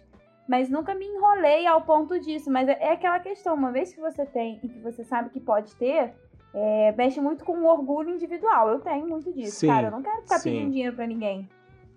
Mas 0.47 0.69
nunca 0.69 0.95
me 0.95 1.05
enrolei 1.05 1.67
ao 1.67 1.81
ponto 1.81 2.19
disso. 2.19 2.49
Mas 2.51 2.67
é, 2.67 2.77
é 2.81 2.91
aquela 2.93 3.19
questão, 3.19 3.53
uma 3.53 3.71
vez 3.71 3.93
que 3.93 4.01
você 4.01 4.25
tem 4.25 4.59
e 4.63 4.67
que 4.67 4.79
você 4.79 5.03
sabe 5.03 5.29
que 5.29 5.39
pode 5.39 5.75
ter, 5.75 6.13
é, 6.53 6.91
mexe 6.97 7.21
muito 7.21 7.45
com 7.45 7.53
o 7.59 7.65
orgulho 7.67 8.09
individual. 8.09 8.69
Eu 8.69 8.79
tenho 8.79 9.07
muito 9.07 9.31
disso, 9.33 9.59
Sim, 9.59 9.67
cara. 9.67 9.87
Eu 9.87 9.91
não 9.91 10.01
quero 10.01 10.21
ficar 10.23 10.39
sim. 10.39 10.49
pedindo 10.51 10.71
dinheiro 10.71 10.95
pra 10.95 11.05
ninguém. 11.07 11.47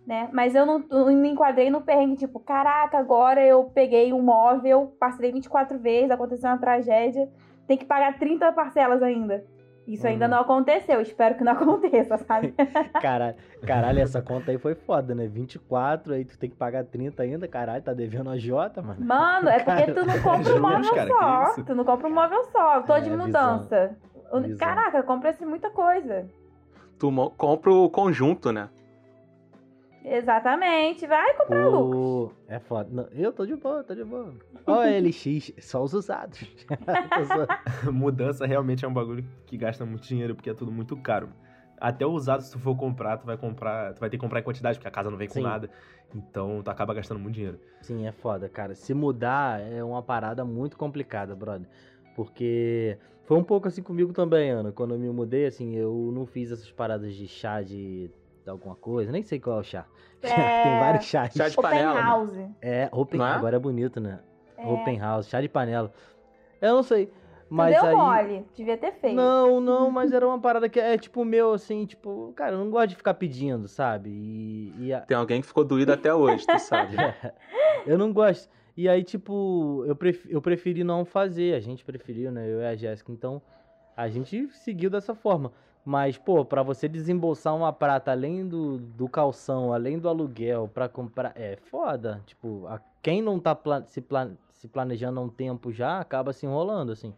Né? 0.07 0.29
Mas 0.33 0.55
eu 0.55 0.65
não, 0.65 0.85
eu 0.89 1.07
me 1.07 1.29
enquadrei 1.31 1.69
no 1.69 1.81
perrengue, 1.81 2.17
tipo, 2.17 2.39
caraca, 2.39 2.97
agora 2.97 3.45
eu 3.45 3.65
peguei 3.65 4.13
um 4.13 4.23
móvel, 4.23 4.95
parcelei 5.01 5.33
24 5.33 5.79
vezes, 5.81 6.13
aconteceu 6.13 6.49
uma 6.49 6.59
tragédia, 6.59 7.29
tem 7.67 7.77
que 7.77 7.85
pagar 7.85 8.17
30 8.17 8.53
parcelas 8.53 9.03
ainda. 9.03 9.45
Isso 9.85 10.07
ainda 10.07 10.25
Uhum. 10.27 10.31
não 10.33 10.41
aconteceu, 10.41 11.01
espero 11.01 11.35
que 11.37 11.43
não 11.45 11.53
aconteça, 11.59 12.19
sabe? 12.19 12.55
Caralho, 13.03 13.35
caralho, 13.67 14.01
essa 14.01 14.23
conta 14.23 14.51
aí 14.53 14.59
foi 14.59 14.75
foda, 14.77 15.13
né? 15.15 15.27
24, 15.27 16.15
aí 16.15 16.25
tu 16.25 16.39
tem 16.39 16.51
que 16.51 16.57
pagar 16.57 16.85
30 16.85 17.23
ainda, 17.25 17.49
caralho, 17.49 17.83
tá 17.83 17.93
devendo 17.93 18.31
a 18.31 18.37
Jota, 18.39 18.81
mano. 18.83 19.05
Mano, 19.05 19.49
é 19.49 19.59
porque 19.59 19.93
tu 19.93 20.05
não 20.05 20.19
compra 20.23 20.55
um 20.55 20.61
móvel 20.63 20.95
cara, 20.95 21.09
só. 21.55 21.63
Tu 21.63 21.75
não 21.75 21.85
compra 21.85 22.09
um 22.09 22.15
móvel 22.15 22.45
só. 22.53 22.77
Eu 22.77 22.83
tô 22.85 22.95
É, 22.95 23.01
de 23.01 23.11
mudança. 23.11 23.97
Visão. 24.33 24.57
Caraca, 24.59 25.03
compra-se 25.03 25.45
muita 25.45 25.71
coisa. 25.71 26.27
Tu 26.99 27.13
compra 27.37 27.73
o 27.73 27.89
conjunto, 27.91 28.51
né? 28.53 28.69
Exatamente. 30.07 31.05
Vai 31.07 31.37
comprar 31.37 31.67
lucro. 31.67 31.91
Pô, 31.91 32.33
é 32.47 32.61
foda. 32.61 32.89
Não, 32.93 33.09
eu 33.11 33.33
tô 33.33 33.45
de 33.45 33.57
boa, 33.57 33.83
tô 33.83 33.93
de 33.95 34.05
boa. 34.05 34.33
Ó, 34.65 34.85
LX, 34.85 35.53
só 35.59 35.83
os 35.83 35.93
usados. 35.93 36.39
Mudança 37.93 38.47
realmente 38.47 38.85
é 38.85 38.89
um 38.89 38.95
bagulho 38.95 39.25
que 39.45 39.57
gasta 39.57 39.85
muito 39.85 40.07
dinheiro, 40.07 40.37
porque 40.37 40.51
é 40.51 40.55
tudo 40.55 40.71
muito 40.71 40.97
caro. 40.97 41.29
Até 41.79 42.07
o 42.07 42.11
usado, 42.11 42.43
se 42.43 42.53
tu 42.53 42.59
for 42.59 42.75
comprar, 42.77 43.19
tu 43.19 43.27
vai 43.27 43.37
comprar, 43.37 43.93
tu 43.95 44.01
vai 44.01 44.09
ter 44.09 44.17
que 44.17 44.21
comprar 44.23 44.41
em 44.41 44.45
quantidade, 44.45 44.79
porque 44.79 44.89
a 44.89 44.91
casa 44.91 45.11
não 45.11 45.19
vem 45.19 45.29
com 45.29 45.35
Sim. 45.35 45.43
nada. 45.43 45.69
Então 46.15 46.63
tu 46.63 46.71
acaba 46.71 46.95
gastando 46.95 47.19
muito 47.19 47.35
dinheiro. 47.35 47.61
Sim, 47.83 48.07
é 48.07 48.13
foda, 48.13 48.49
cara. 48.49 48.75
Se 48.75 48.95
mudar 48.95 49.61
é 49.61 49.83
uma 49.83 50.03
parada 50.03 50.45
muito 50.45 50.79
complicada, 50.79 51.35
brother. 51.35 51.69
Porque 52.15 52.97
foi 53.25 53.37
um 53.37 53.45
pouco 53.45 53.69
assim 53.69 53.83
comigo 53.83 54.13
também, 54.13 54.51
Ana. 54.51 54.73
Quando 54.73 54.95
eu 54.95 54.99
me 54.99 55.11
mudei, 55.11 55.47
assim, 55.47 55.75
eu 55.75 56.11
não 56.15 56.25
fiz 56.25 56.51
essas 56.51 56.71
paradas 56.71 57.13
de 57.15 57.29
chá 57.29 57.61
de 57.61 58.11
alguma 58.51 58.75
coisa. 58.77 59.11
Nem 59.13 59.23
sei 59.23 59.39
qual 59.41 59.59
é 59.59 59.61
o 59.61 59.65
chá. 59.65 59.87
É. 60.23 60.63
Tem 60.63 60.81
vários 60.81 61.05
chás. 61.05 61.33
Chá 61.35 61.49
de 61.49 61.59
Open 61.59 61.71
panela. 61.71 61.95
né? 61.95 62.01
house. 62.01 62.33
É, 62.61 62.89
open, 62.91 63.21
é? 63.21 63.25
agora 63.25 63.57
é 63.57 63.59
bonito, 63.59 64.01
né? 64.01 64.19
É. 64.57 64.67
Open 64.67 64.99
house, 64.99 65.29
chá 65.29 65.41
de 65.41 65.49
panela. 65.49 65.93
Eu 66.61 66.75
não 66.75 66.83
sei. 66.83 67.13
Mas 67.49 67.77
deu 67.77 67.85
aí. 67.85 67.95
mole. 67.95 68.45
Devia 68.57 68.77
ter 68.77 68.93
feito. 68.93 69.15
Não, 69.15 69.61
não, 69.61 69.89
mas 69.93 70.13
era 70.13 70.27
uma 70.27 70.41
parada 70.41 70.69
que 70.69 70.81
é 70.81 70.97
tipo 70.99 71.25
meu, 71.25 71.53
assim, 71.53 71.87
tipo, 71.87 72.33
cara, 72.35 72.53
eu 72.53 72.59
não 72.59 72.71
gosto 72.71 72.89
de 72.89 72.97
ficar 72.97 73.15
pedindo, 73.15 73.69
sabe? 73.69 74.11
E, 74.11 74.75
e 74.87 74.93
a- 74.93 75.01
Tem 75.03 75.17
alguém 75.17 75.41
que 75.41 75.47
ficou 75.47 75.65
doído 75.65 75.93
até 75.93 76.13
hoje, 76.13 76.45
tu 76.47 76.59
sabe. 76.59 76.97
eu 77.87 77.97
não 77.97 78.13
gosto. 78.13 78.49
E 78.77 78.89
aí, 78.89 79.05
tipo, 79.05 79.85
eu, 79.87 79.95
pref... 79.95 80.27
eu 80.29 80.43
preferi 80.43 80.83
não 80.83 81.05
fazer, 81.05 81.55
a 81.55 81.61
gente 81.61 81.85
preferiu, 81.85 82.33
né? 82.33 82.47
Eu 82.51 82.61
e 82.61 82.67
a 82.67 82.75
Jéssica. 82.75 83.13
Então, 83.13 83.41
a 83.97 84.09
gente 84.09 84.49
seguiu 84.51 84.91
dessa 84.91 85.15
forma. 85.15 85.53
Mas, 85.89 86.19
pô, 86.19 86.45
pra 86.45 86.65
você 86.65 86.89
desembolsar 86.89 87.55
uma 87.55 87.73
prata 87.73 88.11
além 88.11 88.45
do, 88.47 88.77
do 88.79 89.09
calção, 89.09 89.73
além 89.73 90.01
do 90.01 90.09
aluguel, 90.09 90.69
pra 90.75 90.89
comprar. 90.89 91.33
É 91.37 91.55
foda. 91.71 92.21
Tipo, 92.27 92.67
a... 92.67 92.81
quem 93.01 93.23
não 93.23 93.39
tá 93.39 93.55
pla- 93.55 93.85
se, 93.85 94.01
pla- 94.01 94.33
se 94.53 94.67
planejando 94.67 95.21
há 95.21 95.23
um 95.23 95.29
tempo 95.29 95.71
já 95.73 96.01
acaba 96.01 96.33
se 96.33 96.45
enrolando, 96.45 96.91
assim. 96.91 97.15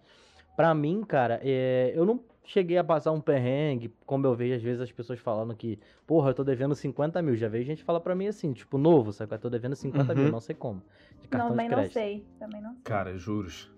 Pra 0.55 0.75
mim, 0.75 1.03
cara, 1.03 1.41
é... 1.43 1.93
eu 1.97 2.05
não 2.05 2.21
cheguei 2.45 2.77
a 2.77 2.85
passar 2.85 3.11
um 3.13 3.23
perrengue, 3.23 3.91
como 4.05 4.27
eu 4.27 4.35
vejo 4.35 4.55
às 4.57 4.63
vezes 4.63 4.83
as 4.83 4.93
pessoas 4.93 5.19
falando 5.19 5.55
que, 5.57 5.79
porra, 6.07 6.29
eu 6.31 6.35
tô 6.35 6.45
devendo 6.45 6.75
50 6.75 7.23
mil. 7.23 7.37
Já 7.37 7.49
vejo 7.49 7.65
gente 7.67 7.83
falar 7.83 8.01
pra 8.01 8.15
mim 8.15 8.27
assim, 8.27 8.53
tipo, 8.53 8.77
novo, 8.77 9.15
sabe? 9.15 9.35
Eu 9.35 9.39
tô 9.39 9.49
devendo 9.49 9.77
50 9.77 10.15
mil, 10.15 10.25
Uhum. 10.27 10.31
não 10.33 10.41
sei 10.41 10.55
como. 10.55 10.83
De 11.23 11.27
cartão 11.29 11.51
Também 11.51 11.67
de 11.67 11.71
não 11.71 11.79
crédito. 11.79 11.95
sei. 11.95 12.27
Também 12.39 12.61
não 12.61 12.75
sei. 12.75 12.83
Cara, 12.85 13.17
juros. 13.17 13.71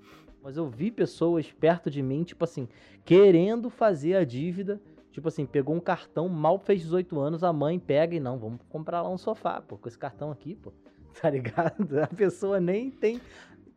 Mas 0.42 0.56
eu 0.56 0.68
vi 0.68 0.90
pessoas 0.90 1.50
perto 1.52 1.90
de 1.90 2.02
mim, 2.02 2.22
tipo 2.22 2.44
assim, 2.44 2.68
querendo 3.04 3.68
fazer 3.68 4.16
a 4.16 4.24
dívida. 4.24 4.80
Tipo 5.12 5.26
assim, 5.26 5.44
pegou 5.44 5.74
um 5.74 5.80
cartão, 5.80 6.28
mal 6.28 6.58
fez 6.58 6.82
18 6.82 7.18
anos, 7.18 7.42
a 7.42 7.52
mãe 7.52 7.80
pega 7.80 8.14
e 8.14 8.20
não, 8.20 8.38
vamos 8.38 8.60
comprar 8.68 9.02
lá 9.02 9.10
um 9.10 9.18
sofá, 9.18 9.60
pô, 9.60 9.76
com 9.76 9.88
esse 9.88 9.98
cartão 9.98 10.30
aqui, 10.30 10.54
pô. 10.54 10.72
Tá 11.20 11.28
ligado? 11.28 11.98
A 12.00 12.06
pessoa 12.06 12.60
nem 12.60 12.88
tem 12.88 13.20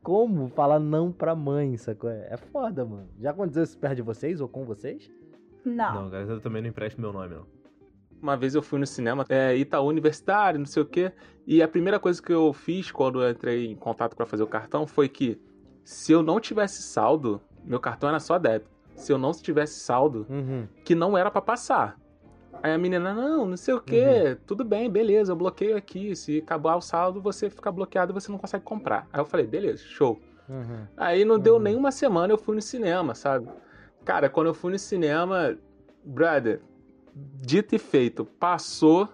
como 0.04 0.50
falar 0.50 0.80
não 0.80 1.12
pra 1.12 1.34
mãe, 1.34 1.76
sacou? 1.78 2.12
É 2.12 2.38
foda, 2.38 2.86
mano. 2.86 3.10
Já 3.20 3.32
aconteceu 3.32 3.64
isso 3.64 3.78
perto 3.78 3.96
de 3.96 4.02
vocês 4.04 4.40
ou 4.40 4.48
com 4.48 4.64
vocês? 4.66 5.10
Não. 5.66 6.04
Não, 6.04 6.12
cara, 6.12 6.24
eu 6.26 6.40
também 6.40 6.62
não 6.62 6.70
empresto 6.70 7.02
meu 7.02 7.12
nome, 7.12 7.36
não. 7.36 7.48
Uma 8.22 8.38
vez 8.38 8.54
eu 8.54 8.62
fui 8.62 8.80
no 8.80 8.86
cinema, 8.86 9.26
é, 9.28 9.56
Itaú 9.56 9.88
Universitário, 9.88 10.60
não 10.60 10.66
sei 10.66 10.84
o 10.84 10.86
quê, 10.86 11.12
e 11.46 11.62
a 11.62 11.68
primeira 11.68 12.00
coisa 12.00 12.22
que 12.22 12.32
eu 12.32 12.54
fiz 12.54 12.92
quando 12.92 13.22
eu 13.22 13.30
entrei 13.30 13.66
em 13.66 13.76
contato 13.76 14.16
para 14.16 14.26
fazer 14.26 14.44
o 14.44 14.48
cartão 14.48 14.86
foi 14.86 15.10
que 15.10 15.42
se 15.84 16.12
eu 16.12 16.22
não 16.24 16.40
tivesse 16.40 16.82
saldo, 16.84 17.42
meu 17.64 17.80
cartão 17.80 18.10
era 18.10 18.20
só 18.20 18.38
débito. 18.38 18.72
Se 18.96 19.12
eu 19.12 19.18
não 19.18 19.32
tivesse 19.32 19.80
saldo, 19.80 20.26
Uhum. 20.30 20.68
que 20.84 20.94
não 20.96 21.18
era 21.18 21.32
para 21.32 21.42
passar. 21.42 22.00
Aí 22.62 22.72
a 22.72 22.78
menina, 22.78 23.14
não, 23.14 23.46
não 23.46 23.58
sei 23.58 23.74
o 23.74 23.82
quê, 23.82 24.38
tudo 24.46 24.64
bem, 24.64 24.90
beleza, 24.90 25.32
eu 25.32 25.36
bloqueio 25.36 25.76
aqui. 25.76 26.16
Se 26.16 26.38
acabar 26.40 26.76
o 26.76 26.82
saldo, 26.82 27.20
você 27.22 27.50
fica 27.50 27.72
bloqueado 27.72 28.12
e 28.12 28.14
você 28.14 28.32
não 28.32 28.38
consegue 28.38 28.64
comprar. 28.64 29.08
Aí 29.12 29.20
eu 29.20 29.26
falei, 29.26 29.46
beleza, 29.48 29.84
show. 29.84 30.22
Uhum. 30.48 30.86
Aí 30.96 31.26
não 31.26 31.40
deu 31.40 31.56
Uhum. 31.56 31.60
nem 31.62 31.76
uma 31.76 31.92
semana, 31.92 32.32
eu 32.32 32.38
fui 32.38 32.56
no 32.56 32.62
cinema, 32.62 33.16
sabe? 33.16 33.48
Cara, 34.06 34.30
quando 34.30 34.48
eu 34.48 34.54
fui 34.54 34.72
no 34.72 34.80
cinema, 34.80 35.58
brother, 36.06 36.62
dito 37.42 37.76
e 37.76 37.80
feito, 37.80 38.24
passou 38.26 39.10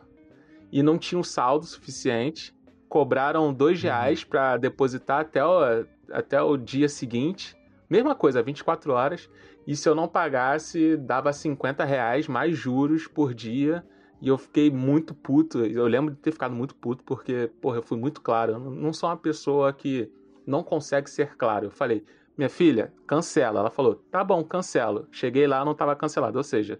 e 0.72 0.84
não 0.84 0.98
tinha 0.98 1.18
um 1.18 1.24
saldo 1.24 1.66
suficiente. 1.66 2.54
Cobraram 2.88 3.54
dois 3.54 3.78
Uhum. 3.78 3.84
reais 3.84 4.24
pra 4.24 4.58
depositar 4.58 5.22
até 5.22 5.44
o, 5.44 5.86
até 6.12 6.42
o 6.42 6.58
dia 6.58 6.88
seguinte. 6.90 7.56
Mesma 7.90 8.14
coisa, 8.16 8.42
24 8.44 8.94
horas. 8.94 9.30
E 9.66 9.76
se 9.76 9.88
eu 9.88 9.96
não 9.96 10.08
pagasse, 10.08 10.96
dava 10.98 11.32
50 11.34 11.84
reais 11.84 12.28
mais 12.28 12.56
juros 12.58 13.08
por 13.08 13.34
dia. 13.34 13.84
E 14.22 14.28
eu 14.28 14.38
fiquei 14.38 14.70
muito 14.70 15.14
puto. 15.14 15.66
Eu 15.66 15.88
lembro 15.88 16.14
de 16.14 16.20
ter 16.20 16.32
ficado 16.32 16.54
muito 16.54 16.76
puto, 16.76 17.04
porque, 17.04 17.50
porra, 17.62 17.78
eu 17.78 17.84
fui 17.84 17.98
muito 17.98 18.22
claro. 18.22 18.54
Eu 18.54 18.60
não- 18.60 18.94
sou 18.94 19.10
uma 19.10 19.16
pessoa 19.18 19.72
que 19.72 20.12
não 20.46 20.62
consegue 20.64 21.10
ser 21.10 21.36
claro. 21.38 21.68
Eu 21.68 21.72
falei, 21.72 22.04
minha 22.38 22.50
filha, 22.50 22.94
cancela. 23.08 23.60
Ela 23.62 23.70
falou, 23.70 23.96
tá 24.12 24.24
bom, 24.24 24.44
cancelo. 24.44 25.08
Cheguei 25.12 25.48
lá, 25.48 25.64
não 25.64 25.74
tava 25.74 25.96
cancelado. 25.96 26.38
Ou 26.38 26.44
seja, 26.44 26.80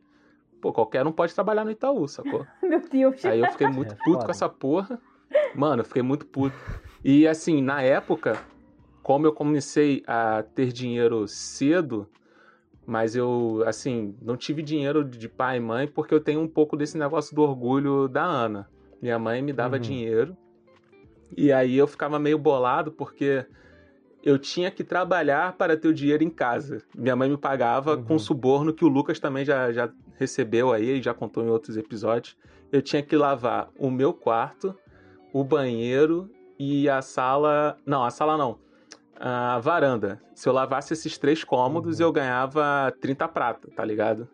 pô, 0.62 0.74
qualquer 0.74 1.06
um 1.08 1.12
pode 1.12 1.34
trabalhar 1.34 1.64
no 1.64 1.72
Itaú, 1.72 2.08
sacou? 2.08 2.46
Meu 2.62 2.82
Deus. 2.82 3.24
Aí 3.26 3.40
eu 3.40 3.50
fiquei 3.52 3.68
muito 3.68 3.94
É 3.94 3.98
puto 3.98 4.12
foda. 4.14 4.26
com 4.26 4.32
essa 4.32 4.50
porra. 4.50 5.00
Mano, 5.56 5.82
eu 5.82 5.86
fiquei 5.86 6.02
muito 6.04 6.26
puto. 6.26 6.56
E 7.04 7.26
assim, 7.28 7.62
na 7.62 7.82
época, 7.82 8.38
como 9.10 9.26
eu 9.26 9.34
comecei 9.34 10.04
a 10.06 10.44
ter 10.44 10.72
dinheiro 10.72 11.28
cedo, 11.28 12.08
mas 12.86 13.16
eu, 13.16 13.64
assim, 13.66 14.16
não 14.22 14.38
tive 14.38 14.62
dinheiro 14.62 15.04
de 15.04 15.28
pai 15.28 15.58
e 15.58 15.60
mãe 15.60 15.88
porque 15.88 16.14
eu 16.14 16.20
tenho 16.20 16.40
um 16.40 16.48
pouco 16.48 16.78
desse 16.78 16.96
negócio 16.96 17.36
do 17.36 17.42
orgulho 17.42 18.08
da 18.08 18.24
Ana. 18.24 18.70
Minha 19.02 19.18
mãe 19.18 19.42
me 19.42 19.52
dava 19.52 19.78
Uhum. 19.78 19.82
dinheiro. 19.82 20.38
E 21.36 21.52
aí 21.52 21.76
eu 21.76 21.88
ficava 21.88 22.20
meio 22.20 22.38
bolado 22.38 22.92
porque 22.92 23.44
eu 24.24 24.38
tinha 24.38 24.70
que 24.70 24.84
trabalhar 24.84 25.54
para 25.54 25.76
ter 25.76 25.88
o 25.88 25.94
dinheiro 25.94 26.24
em 26.24 26.30
casa. 26.30 26.84
Minha 26.96 27.16
mãe 27.16 27.28
me 27.32 27.38
pagava 27.38 27.96
Uhum. 27.96 28.04
com 28.04 28.20
suborno 28.20 28.72
que 28.72 28.86
o 28.86 28.88
Lucas 28.88 29.20
também 29.20 29.44
já, 29.44 29.72
já 29.72 29.90
recebeu 30.20 30.72
aí 30.72 31.00
e 31.00 31.02
já 31.02 31.16
contou 31.16 31.44
em 31.44 31.50
outros 31.50 31.78
episódios. 31.78 32.38
Eu 32.72 32.80
tinha 32.80 33.02
que 33.02 33.16
lavar 33.18 33.72
o 33.76 33.90
meu 33.90 34.14
quarto, 34.14 34.76
o 35.34 35.44
banheiro 35.44 36.30
e 36.60 36.88
a 36.88 37.02
sala. 37.02 37.76
Não, 37.88 38.04
a 38.04 38.12
sala 38.12 38.38
não. 38.38 38.69
A 39.20 39.60
varanda. 39.60 40.22
Se 40.34 40.48
eu 40.48 40.54
lavasse 40.54 40.94
esses 40.94 41.18
três 41.18 41.44
cômodos, 41.44 42.00
Uhum. 42.00 42.06
eu 42.08 42.12
ganhava 42.12 42.94
30 43.02 43.28
prata, 43.28 43.68
tá 43.76 43.84
ligado? 43.84 44.28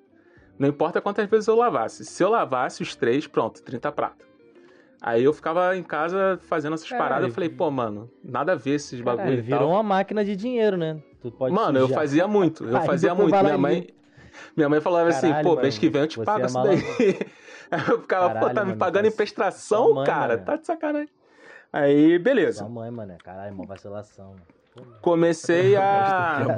Não 0.60 0.70
importa 0.70 1.02
quantas 1.02 1.28
vezes 1.28 1.48
eu 1.48 1.56
lavasse. 1.56 2.06
Se 2.06 2.24
eu 2.24 2.30
lavasse 2.30 2.82
os 2.84 2.96
três, 2.96 3.26
pronto, 3.28 3.62
30 3.64 3.92
prata. 3.92 4.24
Aí 5.02 5.24
eu 5.24 5.34
ficava 5.34 5.76
em 5.76 5.84
casa 5.84 6.40
fazendo 6.44 6.74
essas 6.76 6.88
Caralho. 6.88 7.04
paradas. 7.10 7.28
Eu 7.30 7.34
falei, 7.34 7.50
pô, 7.50 7.70
mano, 7.70 8.10
nada 8.24 8.54
a 8.54 8.56
ver 8.56 8.76
esses 8.76 9.02
bagulho 9.02 9.18
Caralho, 9.24 9.40
e 9.40 9.42
virou 9.42 9.60
tal. 9.62 9.70
uma 9.70 9.84
máquina 9.84 10.24
de 10.24 10.36
dinheiro, 10.36 10.78
né? 10.78 11.02
Tu 11.22 11.32
pode 11.32 11.54
Mano, 11.54 11.78
eu 11.80 11.88
sujar. 11.88 12.00
fazia 12.00 12.28
muito. 12.28 12.64
Eu 12.66 12.78
Aí 12.78 12.86
fazia 12.86 13.14
muito. 13.14 13.36
Minha 13.44 13.58
mãe, 13.58 13.88
minha 14.56 14.70
mãe 14.70 14.80
falava 14.80 15.10
assim, 15.10 15.28
Caralho, 15.28 15.44
pô, 15.44 15.50
mano, 15.52 15.62
mês 15.64 15.78
que 15.78 15.90
vem 15.90 16.02
eu 16.04 16.08
te 16.08 16.20
pago 16.22 16.44
é 16.44 16.46
isso 16.46 16.64
daí. 16.64 16.78
Aí 17.72 17.80
eu 17.90 18.02
ficava, 18.02 18.40
pô, 18.40 18.50
tá 18.52 18.62
me 18.62 18.68
mano, 18.68 18.78
pagando 18.78 19.06
em 19.06 19.12
faz- 19.12 19.16
prestação, 19.32 19.86
sua 19.88 19.96
mãe, 19.96 20.06
cara? 20.06 20.34
mano. 20.36 20.46
Tá 20.46 20.56
de 20.56 20.66
sacanagem. 20.66 21.10
Aí, 21.74 22.18
beleza. 22.20 22.60
Sua 22.60 22.70
mãe, 22.70 22.90
mano. 22.90 23.16
Caralho, 23.24 23.54
uma 23.54 23.66
vacilação. 23.66 24.30
mano. 24.30 24.42
Comecei 25.02 25.76
a. 25.76 26.56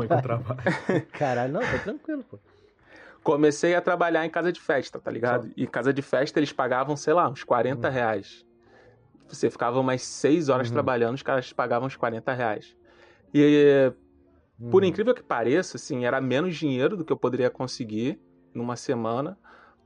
Caralho, 1.14 1.54
não, 1.54 1.62
tá 1.62 1.78
tranquilo, 1.84 2.24
pô. 2.24 2.40
Comecei 3.24 3.76
a 3.76 3.82
trabalhar 3.82 4.26
em 4.26 4.30
casa 4.30 4.52
de 4.54 4.60
festa, 4.62 5.00
tá 5.00 5.12
ligado? 5.12 5.52
E 5.58 5.68
casa 5.68 5.92
de 5.94 6.02
festa 6.02 6.40
eles 6.40 6.54
pagavam, 6.54 6.96
sei 6.96 7.14
lá, 7.14 7.30
uns 7.30 7.44
40 7.44 7.88
Uhum. 7.88 7.94
reais. 7.94 8.46
Você 9.28 9.50
ficava 9.50 9.80
umas 9.80 10.02
6 10.04 10.48
horas 10.48 10.68
Uhum. 10.70 10.74
trabalhando, 10.74 11.16
os 11.16 11.24
caras 11.24 11.52
pagavam 11.52 11.88
uns 11.88 11.96
40 11.98 12.34
reais. 12.34 12.76
E 13.34 13.92
Por 14.72 14.82
Uhum. 14.84 14.90
incrível 14.90 15.14
que 15.14 15.22
pareça, 15.22 15.78
assim, 15.78 16.06
era 16.06 16.20
menos 16.20 16.56
dinheiro 16.56 16.98
do 16.98 17.06
que 17.06 17.14
eu 17.14 17.18
poderia 17.18 17.50
conseguir 17.50 18.20
numa 18.56 18.76
semana, 18.76 19.38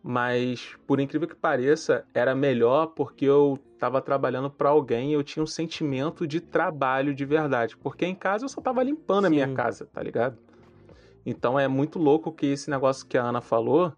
mas 0.03 0.75
por 0.87 0.99
incrível 0.99 1.27
que 1.27 1.35
pareça, 1.35 2.05
era 2.13 2.33
melhor 2.33 2.87
porque 2.87 3.25
eu 3.25 3.59
estava 3.73 4.01
trabalhando 4.01 4.49
para 4.49 4.69
alguém 4.69 5.11
e 5.11 5.13
eu 5.13 5.23
tinha 5.23 5.43
um 5.43 5.47
sentimento 5.47 6.25
de 6.27 6.39
trabalho 6.39 7.13
de 7.13 7.25
verdade, 7.25 7.77
porque 7.77 8.05
em 8.05 8.15
casa 8.15 8.45
eu 8.45 8.49
só 8.49 8.59
estava 8.61 8.83
limpando 8.83 9.25
a 9.25 9.29
minha 9.29 9.47
Sim. 9.47 9.53
casa, 9.53 9.85
tá 9.85 10.01
ligado? 10.01 10.37
Então 11.25 11.59
é 11.59 11.67
muito 11.67 11.99
louco 11.99 12.31
que 12.31 12.47
esse 12.47 12.69
negócio 12.69 13.05
que 13.05 13.17
a 13.17 13.23
Ana 13.23 13.41
falou, 13.41 13.93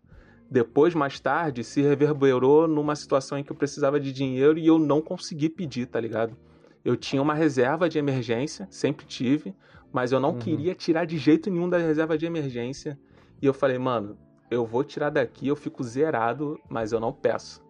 depois 0.50 0.94
mais 0.94 1.20
tarde 1.20 1.64
se 1.64 1.82
reverberou 1.82 2.68
numa 2.68 2.96
situação 2.96 3.38
em 3.38 3.44
que 3.44 3.52
eu 3.52 3.56
precisava 3.56 4.00
de 4.00 4.12
dinheiro 4.12 4.60
e 4.60 4.68
eu 4.68 4.78
não 4.78 5.02
consegui 5.02 5.50
pedir, 5.50 5.86
tá 5.88 6.00
ligado? 6.00 6.36
Eu 6.84 6.98
tinha 6.98 7.22
uma 7.22 7.34
reserva 7.34 7.88
de 7.88 7.98
emergência, 7.98 8.68
sempre 8.70 9.06
tive, 9.06 9.56
mas 9.92 10.12
eu 10.12 10.20
não 10.20 10.32
Uhum. 10.32 10.40
queria 10.40 10.76
tirar 10.76 11.06
de 11.06 11.18
jeito 11.18 11.50
nenhum 11.50 11.70
da 11.70 11.78
reserva 11.78 12.18
de 12.18 12.26
emergência. 12.26 13.00
E 13.42 13.46
eu 13.46 13.54
falei, 13.54 13.78
mano, 13.78 14.18
eu 14.54 14.66
vou 14.66 14.84
tirar 14.84 15.10
daqui, 15.10 15.48
eu 15.48 15.56
fico 15.56 15.84
zerado, 15.84 16.60
mas 16.70 16.92
eu 16.92 17.00
não 17.00 17.12
peço. 17.14 17.64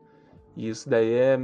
E 0.55 0.69
isso 0.69 0.89
daí 0.89 1.13
é, 1.13 1.39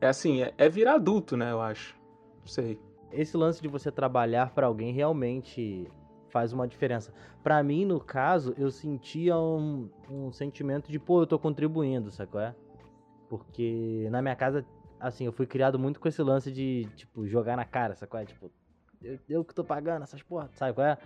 é 0.00 0.08
assim, 0.08 0.42
é, 0.42 0.54
é 0.58 0.68
virar 0.68 0.94
adulto, 0.94 1.36
né, 1.36 1.50
eu 1.52 1.60
acho. 1.60 1.96
Não 2.40 2.46
sei. 2.46 2.80
Esse 3.12 3.36
lance 3.36 3.60
de 3.60 3.68
você 3.68 3.90
trabalhar 3.90 4.50
pra 4.50 4.66
alguém 4.66 4.92
realmente 4.92 5.90
faz 6.28 6.52
uma 6.52 6.66
diferença. 6.66 7.12
Pra 7.42 7.62
mim, 7.62 7.84
no 7.84 8.00
caso, 8.00 8.54
eu 8.56 8.70
sentia 8.70 9.36
um, 9.36 9.90
um 10.08 10.32
sentimento 10.32 10.90
de, 10.90 10.98
pô, 10.98 11.22
eu 11.22 11.26
tô 11.26 11.38
contribuindo, 11.38 12.10
sabe 12.10 12.30
qual 12.30 12.44
é? 12.44 12.54
Porque 13.28 14.08
na 14.10 14.22
minha 14.22 14.36
casa, 14.36 14.64
assim, 14.98 15.24
eu 15.26 15.32
fui 15.32 15.46
criado 15.46 15.78
muito 15.78 16.00
com 16.00 16.08
esse 16.08 16.22
lance 16.22 16.50
de, 16.52 16.88
tipo, 16.96 17.26
jogar 17.26 17.56
na 17.56 17.64
cara, 17.64 17.94
sabe 17.94 18.10
qual 18.10 18.22
é? 18.22 18.26
Tipo, 18.26 18.50
eu, 19.02 19.18
eu 19.28 19.44
que 19.44 19.54
tô 19.54 19.64
pagando 19.64 20.02
essas 20.02 20.22
porra, 20.22 20.48
sabe 20.54 20.74
qual 20.74 20.86
é? 20.86 20.98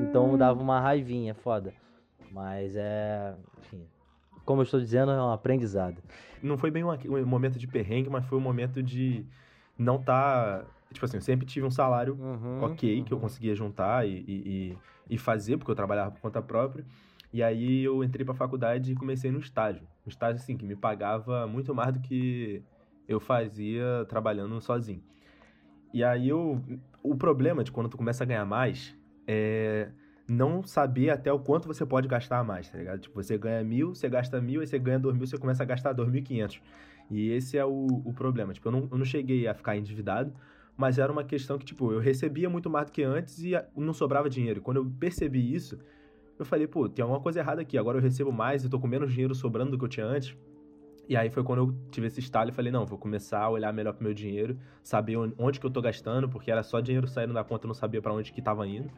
Então 0.00 0.32
Hum. 0.32 0.36
dava 0.36 0.60
uma 0.60 0.80
raivinha, 0.80 1.34
foda. 1.34 1.72
Mas 2.36 2.76
é. 2.76 3.34
Enfim. 3.58 3.86
Como 4.44 4.60
eu 4.60 4.64
estou 4.64 4.78
dizendo, 4.78 5.10
é 5.10 5.20
um 5.20 5.32
aprendizado. 5.32 6.02
Não 6.42 6.58
foi 6.58 6.70
bem 6.70 6.84
um, 6.84 6.90
um 6.90 7.26
momento 7.26 7.58
de 7.58 7.66
perrengue, 7.66 8.10
mas 8.10 8.26
foi 8.26 8.36
um 8.36 8.42
momento 8.42 8.82
de 8.82 9.24
não 9.78 10.00
tá 10.00 10.66
Tipo 10.92 11.04
assim, 11.04 11.16
eu 11.16 11.22
sempre 11.22 11.46
tive 11.46 11.66
um 11.66 11.70
salário 11.70 12.14
Uhum, 12.14 12.62
ok, 12.62 13.02
que 13.02 13.12
eu 13.12 13.16
uhum. 13.16 13.22
conseguia 13.22 13.54
juntar 13.54 14.06
e, 14.06 14.24
e, 14.28 14.70
e- 14.70 14.76
e 15.10 15.18
fazer, 15.18 15.56
porque 15.56 15.70
eu 15.70 15.74
trabalhava 15.74 16.10
por 16.10 16.20
conta 16.20 16.42
própria. 16.42 16.84
E 17.32 17.42
aí 17.42 17.82
eu 17.82 18.04
entrei 18.04 18.24
pra 18.24 18.34
faculdade 18.34 18.92
e 18.92 18.94
comecei 18.94 19.30
no 19.30 19.38
estágio. 19.38 19.82
Um 20.06 20.08
estágio, 20.08 20.40
assim, 20.40 20.56
que 20.56 20.64
me 20.64 20.76
pagava 20.76 21.46
muito 21.46 21.74
mais 21.74 21.92
do 21.92 22.00
que 22.00 22.62
eu 23.08 23.18
fazia 23.18 24.04
trabalhando 24.08 24.60
sozinho. 24.60 25.02
E 25.92 26.04
aí 26.04 26.28
eu... 26.28 26.62
O 27.02 27.16
problema 27.16 27.64
de 27.64 27.72
quando 27.72 27.88
tu 27.88 27.96
começa 27.96 28.24
a 28.24 28.26
ganhar 28.26 28.44
mais 28.44 28.94
é 29.26 29.90
não 30.28 30.62
saber 30.62 31.10
até 31.10 31.32
o 31.32 31.38
quanto 31.38 31.68
você 31.68 31.86
pode 31.86 32.08
gastar 32.08 32.42
mais, 32.44 32.68
tá 32.68 32.78
ligado? 32.78 33.00
Tipo, 33.00 33.22
você 33.22 33.38
ganha 33.38 33.62
mil, 33.62 33.94
você 33.94 34.08
gasta 34.08 34.40
mil, 34.40 34.60
aí 34.60 34.66
você 34.66 34.78
ganha 34.78 34.98
dois 34.98 35.16
mil, 35.16 35.26
você 35.26 35.38
começa 35.38 35.62
a 35.62 35.66
gastar 35.66 35.92
dois 35.92 36.08
mil 36.08 36.20
e 36.20 36.22
quinhentos. 36.22 36.60
E 37.10 37.30
esse 37.30 37.56
é 37.56 37.64
o, 37.64 37.86
o 38.04 38.12
problema. 38.12 38.52
Tipo, 38.52 38.68
eu 38.68 38.72
não, 38.72 38.88
eu 38.90 38.98
não 38.98 39.04
cheguei 39.04 39.46
a 39.46 39.54
ficar 39.54 39.76
endividado, 39.76 40.32
mas 40.76 40.98
era 40.98 41.10
uma 41.12 41.22
questão 41.22 41.56
que, 41.58 41.64
tipo, 41.64 41.92
eu 41.92 42.00
recebia 42.00 42.50
muito 42.50 42.68
mais 42.68 42.86
do 42.86 42.92
que 42.92 43.02
antes 43.02 43.38
e 43.42 43.52
não 43.76 43.92
sobrava 43.92 44.28
dinheiro. 44.28 44.60
Quando 44.60 44.78
eu 44.78 44.86
percebi 44.98 45.54
isso, 45.54 45.78
eu 46.38 46.44
falei, 46.44 46.66
pô, 46.66 46.88
tem 46.88 47.02
alguma 47.02 47.20
coisa 47.20 47.38
errada 47.38 47.62
aqui. 47.62 47.78
Agora 47.78 47.98
eu 47.98 48.02
recebo 48.02 48.32
mais 48.32 48.64
e 48.64 48.68
tô 48.68 48.78
com 48.80 48.86
menos 48.86 49.12
dinheiro 49.12 49.34
sobrando 49.34 49.70
do 49.70 49.78
que 49.78 49.84
eu 49.84 49.88
tinha 49.88 50.06
antes. 50.06 50.36
E 51.08 51.16
aí 51.16 51.30
foi 51.30 51.44
quando 51.44 51.60
eu 51.60 51.90
tive 51.92 52.08
esse 52.08 52.18
estalo 52.18 52.50
e 52.50 52.52
falei, 52.52 52.72
não, 52.72 52.84
vou 52.84 52.98
começar 52.98 53.40
a 53.40 53.48
olhar 53.48 53.72
melhor 53.72 53.92
pro 53.92 54.02
meu 54.02 54.12
dinheiro, 54.12 54.58
saber 54.82 55.16
on- 55.16 55.32
onde 55.38 55.60
que 55.60 55.64
eu 55.64 55.70
tô 55.70 55.80
gastando, 55.80 56.28
porque 56.28 56.50
era 56.50 56.64
só 56.64 56.80
dinheiro 56.80 57.06
saindo 57.06 57.32
da 57.32 57.44
conta, 57.44 57.64
eu 57.64 57.68
não 57.68 57.74
sabia 57.74 58.02
pra 58.02 58.12
onde 58.12 58.32
que 58.32 58.42
tava 58.42 58.66
indo. 58.66 58.90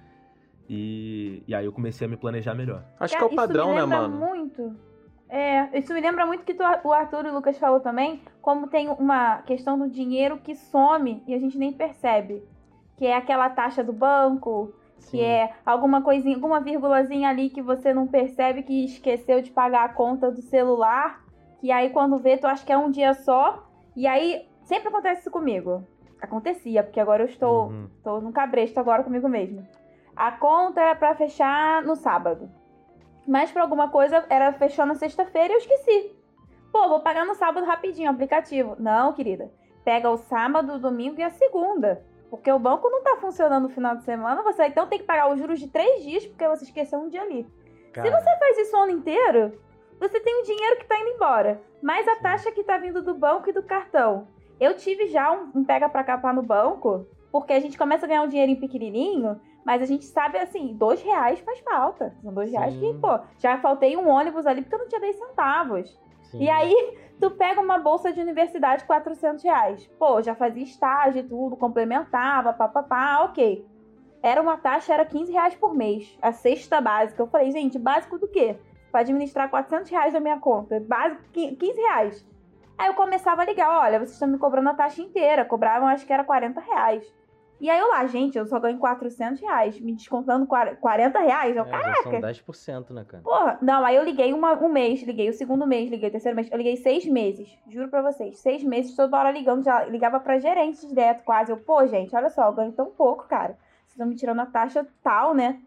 E, 0.68 1.42
e 1.46 1.54
aí 1.54 1.64
eu 1.64 1.72
comecei 1.72 2.06
a 2.06 2.10
me 2.10 2.16
planejar 2.16 2.54
melhor. 2.54 2.84
Acho 3.00 3.16
que 3.16 3.22
é 3.22 3.26
o 3.26 3.34
padrão, 3.34 3.66
isso 3.66 3.74
me 3.74 3.74
né, 3.74 3.80
lembra 3.82 4.08
mano? 4.08 4.16
muito. 4.18 4.76
É, 5.28 5.78
isso 5.78 5.92
me 5.92 6.00
lembra 6.00 6.24
muito 6.26 6.44
que 6.44 6.54
tu- 6.54 6.62
o 6.84 6.92
Arthur 6.92 7.26
e 7.26 7.28
o 7.30 7.34
Lucas 7.34 7.58
falou 7.58 7.80
também, 7.80 8.22
como 8.40 8.66
tem 8.68 8.88
uma 8.88 9.38
questão 9.42 9.78
do 9.78 9.88
dinheiro 9.88 10.38
que 10.38 10.54
some 10.54 11.22
e 11.26 11.34
a 11.34 11.38
gente 11.38 11.58
nem 11.58 11.72
percebe. 11.72 12.42
Que 12.96 13.06
é 13.06 13.16
aquela 13.16 13.48
taxa 13.50 13.82
do 13.84 13.92
banco, 13.92 14.72
Sim. 14.98 15.18
que 15.18 15.24
é 15.24 15.52
alguma 15.64 16.02
coisinha, 16.02 16.34
alguma 16.34 16.60
vírgulazinha 16.60 17.28
ali 17.28 17.48
que 17.50 17.62
você 17.62 17.92
não 17.94 18.06
percebe 18.06 18.62
que 18.62 18.84
esqueceu 18.84 19.40
de 19.42 19.50
pagar 19.50 19.84
a 19.84 19.88
conta 19.90 20.30
do 20.30 20.40
celular. 20.42 21.22
Que 21.60 21.70
aí 21.70 21.90
quando 21.90 22.18
vê, 22.18 22.36
tu 22.36 22.46
acha 22.46 22.64
que 22.64 22.72
é 22.72 22.76
um 22.78 22.90
dia 22.90 23.14
só. 23.14 23.64
E 23.96 24.06
aí, 24.06 24.46
sempre 24.62 24.88
acontece 24.88 25.20
isso 25.22 25.30
comigo. 25.30 25.84
Acontecia, 26.20 26.82
porque 26.82 27.00
agora 27.00 27.22
eu 27.22 27.28
estou 27.28 27.68
Uhum. 27.68 27.88
Tô 28.02 28.20
num 28.20 28.32
cabresto 28.32 28.80
agora 28.80 29.02
comigo 29.02 29.28
mesmo. 29.28 29.66
A 30.18 30.32
conta 30.32 30.80
era 30.80 30.96
pra 30.96 31.14
fechar 31.14 31.80
no 31.84 31.94
sábado. 31.94 32.50
Mas 33.24 33.52
por 33.52 33.62
alguma 33.62 33.88
coisa 33.88 34.26
era 34.28 34.52
fechou 34.52 34.84
na 34.84 34.96
sexta-feira 34.96 35.52
e 35.52 35.54
eu 35.54 35.58
esqueci. 35.58 36.12
Pô, 36.72 36.88
vou 36.88 36.98
pagar 36.98 37.24
no 37.24 37.36
sábado 37.36 37.64
rapidinho, 37.64 38.10
aplicativo. 38.10 38.74
Não, 38.80 39.12
querida. 39.12 39.48
Pega 39.84 40.10
o 40.10 40.16
sábado, 40.16 40.72
o 40.74 40.78
domingo 40.80 41.20
e 41.20 41.22
a 41.22 41.30
segunda. 41.30 42.04
Porque 42.28 42.50
o 42.50 42.58
banco 42.58 42.90
não 42.90 43.00
tá 43.00 43.16
funcionando 43.20 43.68
no 43.68 43.68
final 43.68 43.94
de 43.94 44.02
semana. 44.02 44.42
Você 44.42 44.66
então 44.66 44.88
tem 44.88 44.98
que 44.98 45.04
pagar 45.04 45.30
os 45.30 45.38
juros 45.38 45.60
de 45.60 45.68
três 45.68 46.02
dias 46.02 46.26
porque 46.26 46.48
você 46.48 46.64
esqueceu 46.64 46.98
um 46.98 47.08
dia 47.08 47.22
ali. 47.22 47.46
Cara, 47.92 48.10
você 48.10 48.38
faz 48.38 48.58
isso 48.58 48.76
o 48.76 48.80
ano 48.80 48.90
inteiro, 48.90 49.52
você 50.00 50.18
tem 50.18 50.40
o 50.40 50.44
dinheiro 50.44 50.78
que 50.78 50.86
tá 50.86 50.98
indo 50.98 51.10
embora. 51.10 51.62
Mais 51.80 52.08
a 52.08 52.16
taxa 52.16 52.50
que 52.50 52.64
tá 52.64 52.76
vindo 52.76 53.04
do 53.04 53.14
banco 53.14 53.50
e 53.50 53.52
do 53.52 53.62
cartão. 53.62 54.26
Eu 54.58 54.74
tive 54.74 55.06
já 55.06 55.30
um, 55.30 55.52
um 55.54 55.64
pega 55.64 55.88
pra 55.88 56.02
capar 56.02 56.34
no 56.34 56.42
banco, 56.42 57.06
porque 57.30 57.52
a 57.52 57.60
gente 57.60 57.78
começa 57.78 58.04
a 58.04 58.08
ganhar 58.08 58.22
um 58.22 58.28
dinheirinho 58.28 58.58
pequenininho, 58.58 59.40
mas 59.64 59.82
a 59.82 59.86
gente 59.86 60.04
sabe, 60.04 60.38
assim, 60.38 60.74
dois 60.74 61.02
reais 61.02 61.40
faz 61.40 61.60
falta. 61.60 62.14
São 62.22 62.32
dois 62.32 62.50
reais 62.50 62.74
que, 62.74 62.80
Sim. 62.80 62.98
pô, 63.00 63.18
já 63.38 63.58
faltei 63.58 63.96
um 63.96 64.08
ônibus 64.08 64.46
ali 64.46 64.62
porque 64.62 64.74
eu 64.74 64.78
não 64.80 64.88
tinha 64.88 65.00
10 65.00 65.16
centavos. 65.16 66.00
sim. 66.30 66.42
E 66.42 66.48
aí, 66.48 66.98
tu 67.20 67.30
pega 67.32 67.60
uma 67.60 67.78
bolsa 67.78 68.12
de 68.12 68.20
universidade, 68.20 68.84
400 68.84 69.42
reais. 69.44 69.86
Pô, 69.98 70.22
já 70.22 70.34
fazia 70.34 70.62
estágio 70.62 71.20
e 71.20 71.22
tudo, 71.28 71.56
complementava, 71.56 72.52
papapá, 72.52 73.24
ok. 73.24 73.66
Era 74.22 74.40
uma 74.42 74.56
taxa, 74.56 74.94
era 74.94 75.04
15 75.04 75.32
reais 75.32 75.54
por 75.54 75.74
mês. 75.74 76.18
A 76.20 76.32
cesta 76.32 76.80
básica. 76.80 77.22
Eu 77.22 77.28
falei, 77.28 77.50
gente, 77.52 77.78
básico 77.78 78.18
do 78.18 78.26
quê? 78.26 78.56
Pra 78.90 79.00
administrar 79.02 79.48
400 79.50 79.90
reais 79.90 80.12
da 80.12 80.20
minha 80.20 80.38
conta. 80.40 80.80
Básico, 80.80 81.22
15 81.32 81.80
reais. 81.80 82.26
Aí 82.76 82.88
eu 82.88 82.94
começava 82.94 83.42
a 83.42 83.44
ligar, 83.44 83.70
olha, 83.70 83.98
vocês 83.98 84.12
estão 84.12 84.28
me 84.28 84.38
cobrando 84.38 84.70
a 84.70 84.74
taxa 84.74 85.02
inteira. 85.02 85.44
Cobravam, 85.44 85.88
acho 85.88 86.06
que 86.06 86.12
era 86.12 86.24
40 86.24 86.60
reais. 86.60 87.17
E 87.60 87.68
aí 87.68 87.78
eu 87.78 87.88
lá, 87.88 88.06
gente, 88.06 88.38
eu 88.38 88.46
só 88.46 88.60
ganho 88.60 88.78
400 88.78 89.40
reais. 89.40 89.80
Me 89.80 89.92
descontando 89.92 90.46
40 90.46 91.18
reais. 91.18 91.56
Eu, 91.56 91.64
É, 91.64 91.66
já 91.70 92.02
são 92.02 92.12
10%, 92.20 92.90
né, 92.94 93.04
cara? 93.04 93.22
Porra, 93.22 93.58
não, 93.60 93.84
aí 93.84 93.96
eu 93.96 94.04
liguei 94.04 94.32
uma- 94.32 94.54
um 94.54 94.68
mês, 94.68 95.02
liguei 95.02 95.28
o 95.28 95.32
segundo 95.32 95.66
mês, 95.66 95.90
liguei 95.90 96.08
o 96.08 96.12
terceiro 96.12 96.36
mês, 96.36 96.48
eu 96.50 96.56
liguei 96.56 96.76
seis 96.76 97.04
meses, 97.04 97.48
juro 97.68 97.88
pra 97.88 98.00
vocês, 98.02 98.38
seis 98.38 98.62
meses, 98.62 98.94
toda 98.94 99.18
hora 99.18 99.32
ligando, 99.32 99.64
já 99.64 99.84
ligava 99.86 100.20
pra 100.20 100.38
gerente 100.38 100.86
direto 100.86 101.24
quase, 101.24 101.50
eu, 101.50 101.56
pô, 101.56 101.84
gente, 101.86 102.14
olha 102.14 102.30
só, 102.30 102.46
eu 102.46 102.52
ganho 102.52 102.70
tão 102.72 102.86
pouco, 102.86 103.24
cara, 103.26 103.54
vocês 103.86 103.90
estão 103.92 104.06
me 104.06 104.14
tirando 104.14 104.40
a 104.40 104.46
taxa 104.46 104.86
tal, 105.02 105.34
né? 105.34 105.60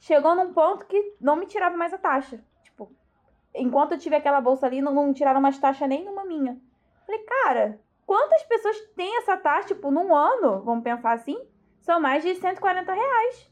Chegou 0.00 0.34
num 0.34 0.52
ponto 0.52 0.84
que 0.86 1.14
não 1.20 1.34
me 1.34 1.46
tirava 1.46 1.76
mais 1.76 1.94
a 1.94 1.98
taxa, 1.98 2.38
tipo, 2.62 2.90
enquanto 3.54 3.92
eu 3.92 3.98
tive 3.98 4.16
aquela 4.16 4.40
bolsa 4.40 4.66
ali, 4.66 4.82
não, 4.82 4.92
não 4.92 5.12
tiraram 5.14 5.40
mais 5.40 5.58
taxa 5.58 5.86
nenhuma 5.86 6.24
minha. 6.24 6.58
Falei, 7.06 7.22
cara, 7.22 7.80
quantas 8.08 8.42
pessoas 8.44 8.80
têm 8.96 9.18
essa 9.18 9.36
taxa, 9.36 9.68
tipo, 9.68 9.90
num 9.90 10.16
ano, 10.16 10.62
vamos 10.64 10.82
pensar 10.82 11.12
assim, 11.12 11.36
são 11.78 12.00
mais 12.00 12.22
de 12.24 12.34
140 12.34 12.90
reais. 12.90 13.50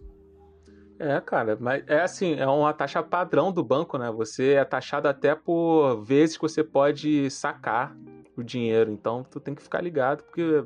É, 0.98 1.20
cara, 1.20 1.58
mas 1.60 1.84
é 1.86 2.00
assim, 2.00 2.36
é 2.36 2.46
uma 2.46 2.72
taxa 2.72 3.02
padrão 3.02 3.52
do 3.52 3.62
banco, 3.62 3.98
né? 3.98 4.10
Você 4.10 4.54
é 4.54 4.64
taxado 4.64 5.08
até 5.08 5.34
por 5.34 6.02
vezes 6.02 6.38
que 6.38 6.42
você 6.42 6.64
pode 6.64 7.28
sacar 7.30 7.94
o 8.34 8.42
dinheiro. 8.42 8.90
Então, 8.90 9.22
tu 9.22 9.38
tem 9.38 9.54
que 9.54 9.62
ficar 9.62 9.82
ligado, 9.82 10.22
porque 10.22 10.64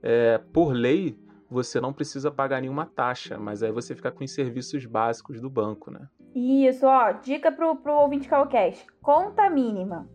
é, 0.00 0.38
por 0.52 0.72
lei 0.72 1.18
você 1.50 1.80
não 1.80 1.92
precisa 1.92 2.30
pagar 2.30 2.60
nenhuma 2.60 2.86
taxa, 2.86 3.36
mas 3.38 3.60
aí 3.60 3.72
você 3.72 3.96
fica 3.96 4.12
com 4.12 4.22
os 4.22 4.32
serviços 4.32 4.86
básicos 4.86 5.40
do 5.40 5.50
banco, 5.50 5.90
né? 5.90 6.06
Isso, 6.32 6.86
ó, 6.86 7.10
dica 7.10 7.50
pro, 7.50 7.74
pro 7.74 7.92
ouvinte 7.92 8.28
Calcast. 8.28 8.86
Conta 9.02 9.50
mínima. 9.50 10.08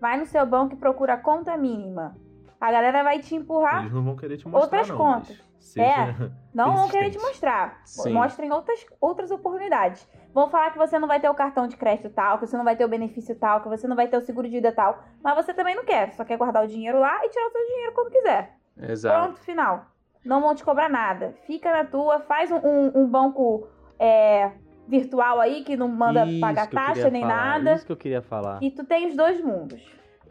Vai 0.00 0.18
no 0.18 0.26
seu 0.26 0.44
banco 0.44 0.74
e 0.74 0.78
procura 0.78 1.14
a 1.14 1.16
conta 1.16 1.56
mínima. 1.56 2.16
A 2.62 2.70
galera 2.70 3.02
vai 3.02 3.18
te 3.18 3.34
empurrar, 3.34 3.80
Eles 3.80 3.92
não 3.92 4.04
vão 4.04 4.14
querer 4.16 4.36
te 4.36 4.46
mostrar, 4.46 4.62
outras 4.62 4.88
não, 4.88 4.96
contas. 4.96 5.42
seja- 5.58 5.84
É. 5.84 6.30
não 6.54 6.72
vão 6.76 6.88
querer 6.88 7.10
te 7.10 7.18
mostrar. 7.18 7.80
Sim. 7.84 8.12
Mostrem 8.12 8.52
outras, 8.52 8.86
outras 9.00 9.30
oportunidades. 9.32 10.08
Vão 10.32 10.48
falar 10.48 10.70
que 10.70 10.78
você 10.78 10.96
não 10.98 11.08
vai 11.08 11.18
ter 11.18 11.28
o 11.28 11.34
cartão 11.34 11.66
de 11.66 11.76
crédito 11.76 12.08
tal, 12.10 12.38
que 12.38 12.46
você 12.46 12.56
não 12.56 12.64
vai 12.64 12.76
ter 12.76 12.84
o 12.84 12.88
benefício 12.88 13.34
tal, 13.34 13.60
que 13.60 13.68
você 13.68 13.88
não 13.88 13.96
vai 13.96 14.06
ter 14.06 14.16
o 14.16 14.20
seguro 14.20 14.46
de 14.48 14.54
vida 14.54 14.70
tal. 14.70 15.02
Mas 15.22 15.34
você 15.34 15.52
também 15.52 15.74
não 15.74 15.84
quer, 15.84 16.12
só 16.12 16.24
quer 16.24 16.36
guardar 16.38 16.64
o 16.64 16.68
dinheiro 16.68 17.00
lá 17.00 17.24
e 17.26 17.28
tirar 17.30 17.48
o 17.48 17.50
seu 17.50 17.66
dinheiro 17.66 17.92
quando 17.94 18.10
quiser. 18.12 18.56
Exato. 18.80 19.24
Pronto, 19.24 19.40
final. 19.40 19.86
Não 20.24 20.40
vão 20.40 20.54
te 20.54 20.62
cobrar 20.64 20.88
nada. 20.88 21.34
Fica 21.48 21.72
na 21.72 21.84
tua, 21.84 22.20
faz 22.20 22.48
um, 22.52 22.58
um- 22.58 22.92
um 23.02 23.06
banco 23.08 23.66
é, 23.98 24.52
virtual 24.86 25.40
aí 25.40 25.64
que 25.64 25.76
não 25.76 25.88
manda 25.88 26.24
Isso 26.26 26.40
pagar 26.40 26.68
taxa 26.70 27.10
nem 27.10 27.22
falar, 27.22 27.58
nada. 27.58 27.74
Isso 27.74 27.86
que 27.86 27.92
eu 27.92 27.96
queria 27.96 28.22
falar. 28.22 28.58
E 28.62 28.70
tu 28.70 28.84
tem 28.84 29.08
os 29.08 29.16
dois 29.16 29.40
mundos. 29.42 29.82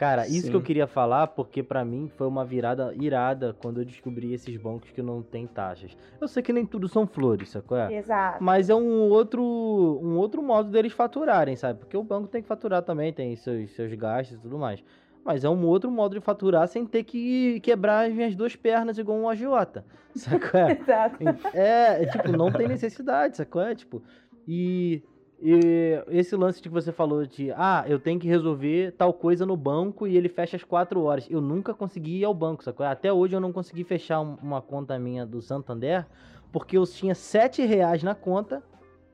Cara, 0.01 0.25
isso 0.25 0.47
Sim. 0.47 0.49
que 0.49 0.55
eu 0.55 0.63
queria 0.63 0.87
falar, 0.87 1.27
porque 1.27 1.61
pra 1.61 1.85
mim 1.85 2.09
foi 2.17 2.25
uma 2.25 2.43
virada 2.43 2.91
irada 2.99 3.55
quando 3.61 3.81
eu 3.81 3.85
descobri 3.85 4.33
esses 4.33 4.57
bancos 4.57 4.89
que 4.89 4.99
não 4.99 5.21
tem 5.21 5.45
taxas. 5.45 5.95
Eu 6.19 6.27
sei 6.27 6.41
que 6.41 6.51
nem 6.51 6.65
tudo 6.65 6.87
são 6.87 7.05
flores, 7.05 7.51
sacou? 7.51 7.77
É? 7.77 7.93
Exato. 7.93 8.43
Mas 8.43 8.71
é 8.71 8.73
um 8.73 9.09
outro, 9.09 9.43
um 9.43 10.17
outro 10.17 10.41
modo 10.41 10.71
deles 10.71 10.91
faturarem, 10.91 11.55
sabe? 11.55 11.77
Porque 11.77 11.95
o 11.95 12.01
banco 12.01 12.27
tem 12.27 12.41
que 12.41 12.47
faturar 12.47 12.81
também, 12.81 13.13
tem 13.13 13.35
seus, 13.35 13.69
seus 13.75 13.93
gastos 13.93 14.39
e 14.39 14.41
tudo 14.41 14.57
mais. 14.57 14.83
Mas 15.23 15.43
é 15.43 15.49
um 15.51 15.63
outro 15.67 15.91
modo 15.91 16.15
de 16.15 16.19
faturar 16.19 16.67
sem 16.67 16.83
ter 16.83 17.03
que 17.03 17.59
quebrar 17.59 18.07
as 18.07 18.11
minhas 18.11 18.35
duas 18.35 18.55
pernas 18.55 18.97
igual 18.97 19.19
um 19.19 19.29
agiota. 19.29 19.85
Sacou? 20.17 20.61
É? 20.61 20.71
Exato. 20.81 21.17
É, 21.53 22.01
é, 22.01 22.05
tipo, 22.07 22.31
não 22.31 22.51
tem 22.51 22.67
necessidade, 22.67 23.37
sacou? 23.37 23.61
É, 23.61 23.75
tipo, 23.75 24.01
e, 24.47 25.03
e 25.41 26.03
esse 26.09 26.35
lance 26.35 26.61
de 26.61 26.69
que 26.69 26.73
você 26.73 26.91
falou 26.91 27.25
de, 27.25 27.51
ah, 27.53 27.83
eu 27.87 27.99
tenho 27.99 28.19
que 28.19 28.27
resolver 28.27 28.91
tal 28.91 29.11
coisa 29.11 29.45
no 29.45 29.57
banco 29.57 30.05
e 30.05 30.15
ele 30.15 30.29
fecha 30.29 30.55
às 30.55 30.63
4 30.63 31.01
horas. 31.03 31.27
Eu 31.29 31.41
nunca 31.41 31.73
consegui 31.73 32.19
ir 32.19 32.25
ao 32.25 32.33
banco, 32.33 32.63
sacou? 32.63 32.85
Até 32.85 33.11
hoje 33.11 33.35
eu 33.35 33.39
não 33.39 33.51
consegui 33.51 33.83
fechar 33.83 34.21
um- 34.21 34.37
uma 34.41 34.61
conta 34.61 34.99
minha 34.99 35.25
do 35.25 35.41
Santander 35.41 36.05
porque 36.51 36.77
eu 36.77 36.85
tinha 36.85 37.15
7 37.15 37.63
reais 37.65 38.03
na 38.03 38.13
conta 38.13 38.61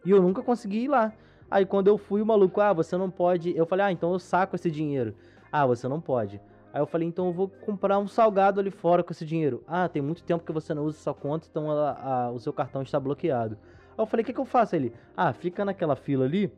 e 0.05 0.11
eu 0.11 0.21
nunca 0.21 0.41
consegui 0.41 0.79
ir 0.83 0.87
lá. 0.89 1.13
Aí 1.49 1.65
quando 1.65 1.87
eu 1.87 1.97
fui, 1.97 2.21
o 2.21 2.25
maluco, 2.25 2.59
ah, 2.59 2.73
você 2.73 2.97
não 2.97 3.09
pode. 3.09 3.55
Eu 3.55 3.65
falei, 3.65 3.85
ah, 3.85 3.91
então 3.91 4.11
eu 4.11 4.19
saco 4.19 4.55
esse 4.55 4.69
dinheiro. 4.69 5.15
Ah, 5.49 5.65
você 5.65 5.87
não 5.87 6.01
pode. 6.01 6.41
Aí 6.73 6.81
eu 6.81 6.85
falei, 6.85 7.07
então 7.07 7.27
eu 7.27 7.31
vou 7.31 7.47
comprar 7.47 7.97
um 7.99 8.07
salgado 8.07 8.59
ali 8.59 8.69
fora 8.69 9.01
com 9.01 9.13
esse 9.13 9.25
dinheiro. 9.25 9.63
Ah, 9.65 9.87
tem 9.87 10.01
muito 10.01 10.23
tempo 10.23 10.43
que 10.43 10.51
você 10.51 10.73
não 10.73 10.83
usa 10.83 10.97
essa 10.97 11.13
conta, 11.13 11.47
então 11.49 11.71
ela- 11.71 11.97
a- 12.03 12.31
o 12.31 12.39
seu 12.39 12.51
cartão 12.51 12.81
está 12.81 12.99
bloqueado. 12.99 13.57
Aí 13.97 14.01
eu 14.01 14.05
falei, 14.05 14.23
o 14.23 14.25
que, 14.25 14.33
que 14.33 14.39
eu 14.39 14.45
faço? 14.45 14.75
Ele, 14.75 14.93
ah, 15.15 15.33
fica 15.33 15.65
naquela 15.65 15.95
fila 15.95 16.25
ali. 16.25 16.51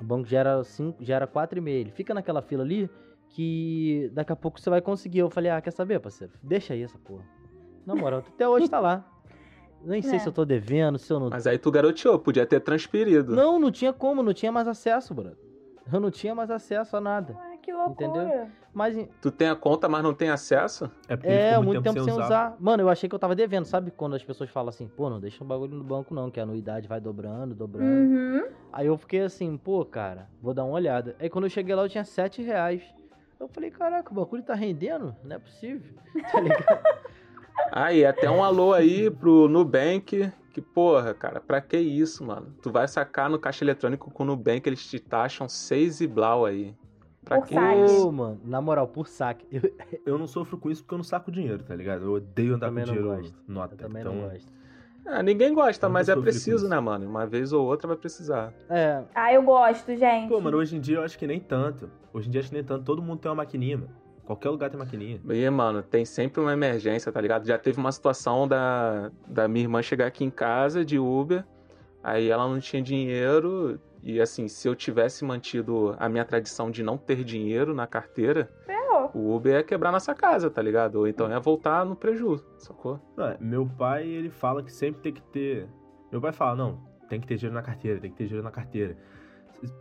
O 0.00 0.04
banco 0.04 0.28
já 0.28 0.38
era, 0.40 0.62
cinco, 0.62 1.02
já 1.02 1.16
era 1.16 1.26
4 1.26 1.58
e 1.58 1.62
meia. 1.62 1.80
Ele 1.80 1.90
fica 1.90 2.12
naquela 2.14 2.42
fila 2.42 2.62
ali 2.62 2.88
que 3.30 4.10
daqui 4.14 4.32
a 4.32 4.36
pouco 4.36 4.60
você 4.60 4.70
vai 4.70 4.80
conseguir. 4.80 5.18
Eu 5.20 5.30
falei, 5.30 5.50
ah, 5.50 5.60
quer 5.60 5.70
saber, 5.72 5.98
parceiro? 6.00 6.32
Deixa 6.42 6.74
aí 6.74 6.82
essa 6.82 6.98
porra. 6.98 7.24
Na 7.84 7.94
moral, 7.94 8.20
até 8.20 8.48
hoje 8.48 8.68
tá 8.68 8.78
lá. 8.80 9.04
Nem 9.84 10.02
sei 10.02 10.16
É. 10.16 10.18
se 10.18 10.28
eu 10.28 10.32
tô 10.32 10.44
devendo, 10.44 10.98
se 10.98 11.12
eu 11.12 11.20
não 11.20 11.28
Mas 11.30 11.46
aí 11.46 11.58
tu 11.58 11.70
garoteou, 11.70 12.18
podia 12.18 12.44
ter 12.46 12.60
transferido. 12.60 13.34
não, 13.34 13.58
não 13.58 13.70
tinha 13.70 13.92
como, 13.92 14.22
não 14.22 14.32
tinha 14.32 14.50
mais 14.50 14.66
acesso, 14.66 15.14
brother. 15.14 15.36
Eu 15.92 16.00
não 16.00 16.10
tinha 16.10 16.34
mais 16.34 16.50
acesso 16.50 16.96
a 16.96 17.00
nada. 17.00 17.36
Que 17.66 17.72
loucura. 17.72 18.06
Entendeu? 18.06 18.48
Mas 18.72 19.08
Tu 19.20 19.28
tem 19.28 19.48
a 19.48 19.56
conta, 19.56 19.88
mas 19.88 20.00
não 20.00 20.14
tem 20.14 20.30
acesso? 20.30 20.88
É 21.08 21.16
porque 21.16 21.32
é, 21.32 21.48
ficou 21.48 21.64
muito 21.64 21.82
tempo 21.82 22.04
sem 22.04 22.12
usar. 22.12 22.24
usar. 22.24 22.56
Mano, 22.60 22.84
eu 22.84 22.88
achei 22.88 23.08
que 23.08 23.14
eu 23.14 23.18
tava 23.18 23.34
devendo. 23.34 23.64
Sabe 23.64 23.90
quando 23.90 24.14
as 24.14 24.22
pessoas 24.22 24.48
falam 24.50 24.68
assim, 24.68 24.86
pô, 24.86 25.10
não 25.10 25.18
deixa 25.18 25.42
o 25.42 25.46
bagulho 25.46 25.74
no 25.74 25.82
banco 25.82 26.14
não, 26.14 26.30
que 26.30 26.38
a 26.38 26.44
anuidade 26.44 26.86
vai 26.86 27.00
dobrando, 27.00 27.56
dobrando. 27.56 27.90
Uhum. 27.90 28.44
Aí 28.72 28.86
eu 28.86 28.96
fiquei 28.96 29.22
assim, 29.22 29.56
pô, 29.56 29.84
cara, 29.84 30.28
vou 30.40 30.54
dar 30.54 30.62
uma 30.62 30.74
olhada. 30.74 31.16
Aí 31.18 31.28
quando 31.28 31.46
eu 31.46 31.50
cheguei 31.50 31.74
lá 31.74 31.82
eu 31.82 31.88
tinha 31.88 32.04
7 32.04 32.40
reais. 32.40 32.82
Eu 33.40 33.48
falei, 33.48 33.68
caraca, 33.68 34.12
o 34.12 34.14
bagulho 34.14 34.44
tá 34.44 34.54
rendendo? 34.54 35.16
Não 35.24 35.34
é 35.34 35.38
possível. 35.40 35.92
Tá 36.30 36.40
ligado? 36.40 37.92
E 37.92 38.04
até 38.04 38.30
um 38.30 38.44
alô 38.44 38.72
aí 38.72 39.10
pro 39.10 39.48
Nubank, 39.48 40.30
que 40.52 40.60
porra, 40.60 41.12
cara, 41.12 41.40
pra 41.40 41.60
que 41.60 41.76
isso, 41.76 42.24
mano? 42.24 42.54
Tu 42.62 42.70
vai 42.70 42.86
sacar 42.86 43.28
no 43.28 43.40
caixa 43.40 43.64
eletrônico 43.64 44.08
com 44.10 44.22
o 44.22 44.26
Nubank, 44.26 44.68
eles 44.68 44.86
te 44.86 45.00
taxam 45.00 45.48
6 45.48 46.02
e 46.02 46.06
blau 46.06 46.46
aí. 46.46 46.76
Pra 47.26 47.38
Por 47.38 47.48
que 47.48 47.54
saque. 47.54 48.10
mano, 48.12 48.40
na 48.44 48.60
moral, 48.60 48.86
por 48.86 49.08
saque. 49.08 49.44
Eu, 49.50 49.60
Eu 50.06 50.16
não 50.16 50.28
sofro 50.28 50.56
com 50.56 50.70
isso 50.70 50.82
porque 50.82 50.94
eu 50.94 50.98
não 50.98 51.04
saco 51.04 51.30
dinheiro, 51.32 51.64
tá 51.64 51.74
ligado? 51.74 52.04
Eu 52.04 52.12
odeio 52.12 52.54
andar 52.54 52.68
com 52.68 52.74
não 52.76 52.84
dinheiro 52.84 53.08
gosto. 53.08 53.34
nota. 53.48 53.74
eu 53.74 53.78
também 53.78 54.00
então, 54.00 54.14
não 54.14 54.28
gosto. 54.28 54.52
Ah, 55.04 55.22
ninguém 55.24 55.52
gosta, 55.52 55.88
mas 55.88 56.08
é 56.08 56.14
preciso, 56.14 56.68
né, 56.68 56.78
mano? 56.78 57.04
Uma 57.08 57.26
vez 57.26 57.52
ou 57.52 57.66
outra 57.66 57.88
vai 57.88 57.96
precisar. 57.96 58.52
É, 58.68 59.02
Ah, 59.12 59.32
eu 59.32 59.42
gosto, 59.42 59.94
gente. 59.96 60.28
Pô, 60.28 60.40
mano, 60.40 60.56
hoje 60.56 60.76
em 60.76 60.80
dia 60.80 60.98
eu 60.98 61.02
acho 61.02 61.18
que 61.18 61.26
nem 61.26 61.40
tanto. 61.40 61.90
Hoje 62.12 62.28
em 62.28 62.30
dia 62.30 62.40
acho 62.40 62.48
que 62.50 62.54
nem 62.54 62.64
tanto. 62.64 62.84
Todo 62.84 63.02
mundo 63.02 63.18
tem 63.18 63.28
uma 63.28 63.36
maquininha, 63.36 63.76
mano. 63.78 63.90
Qualquer 64.24 64.48
lugar 64.50 64.70
tem 64.70 64.78
maquininha. 64.78 65.20
E, 65.28 65.50
mano, 65.50 65.82
tem 65.82 66.04
sempre 66.04 66.40
uma 66.40 66.52
emergência, 66.52 67.10
tá 67.10 67.20
ligado? 67.20 67.44
Já 67.44 67.58
teve 67.58 67.78
uma 67.78 67.90
situação 67.92 68.46
da, 68.46 69.10
da 69.26 69.48
minha 69.48 69.64
irmã 69.64 69.82
chegar 69.82 70.06
aqui 70.06 70.24
em 70.24 70.30
casa 70.30 70.84
de 70.84 70.96
Uber, 70.98 71.44
aí 72.02 72.28
ela 72.28 72.48
não 72.48 72.58
tinha 72.60 72.82
dinheiro, 72.82 73.80
e 74.08 74.20
assim, 74.20 74.46
se 74.48 74.68
eu 74.68 74.74
tivesse 74.74 75.24
mantido 75.24 75.94
a 75.98 76.08
minha 76.08 76.24
tradição 76.24 76.70
de 76.70 76.82
não 76.82 76.96
ter 76.96 77.24
dinheiro 77.24 77.74
na 77.74 77.86
carteira, 77.86 78.50
Ferrou. 78.64 79.10
o 79.14 79.34
Uber 79.34 79.54
ia 79.54 79.62
quebrar 79.64 79.90
nossa 79.90 80.14
casa, 80.14 80.48
tá 80.48 80.62
ligado? 80.62 80.96
Ou 80.96 81.08
então 81.08 81.28
ia 81.28 81.40
voltar 81.40 81.84
no 81.84 81.96
prejuízo, 81.96 82.46
sacou? 82.58 83.00
Não, 83.16 83.26
é, 83.26 83.36
meu 83.40 83.66
pai, 83.66 84.06
ele 84.06 84.30
fala 84.30 84.62
que 84.62 84.72
sempre 84.72 85.00
tem 85.00 85.12
que 85.12 85.22
ter. 85.22 85.68
Meu 86.12 86.20
pai 86.20 86.32
fala, 86.32 86.54
não, 86.54 86.84
tem 87.08 87.20
que 87.20 87.26
ter 87.26 87.36
dinheiro 87.36 87.54
na 87.54 87.62
carteira, 87.62 87.98
tem 88.00 88.10
que 88.10 88.16
ter 88.16 88.24
dinheiro 88.26 88.44
na 88.44 88.50
carteira. 88.52 88.96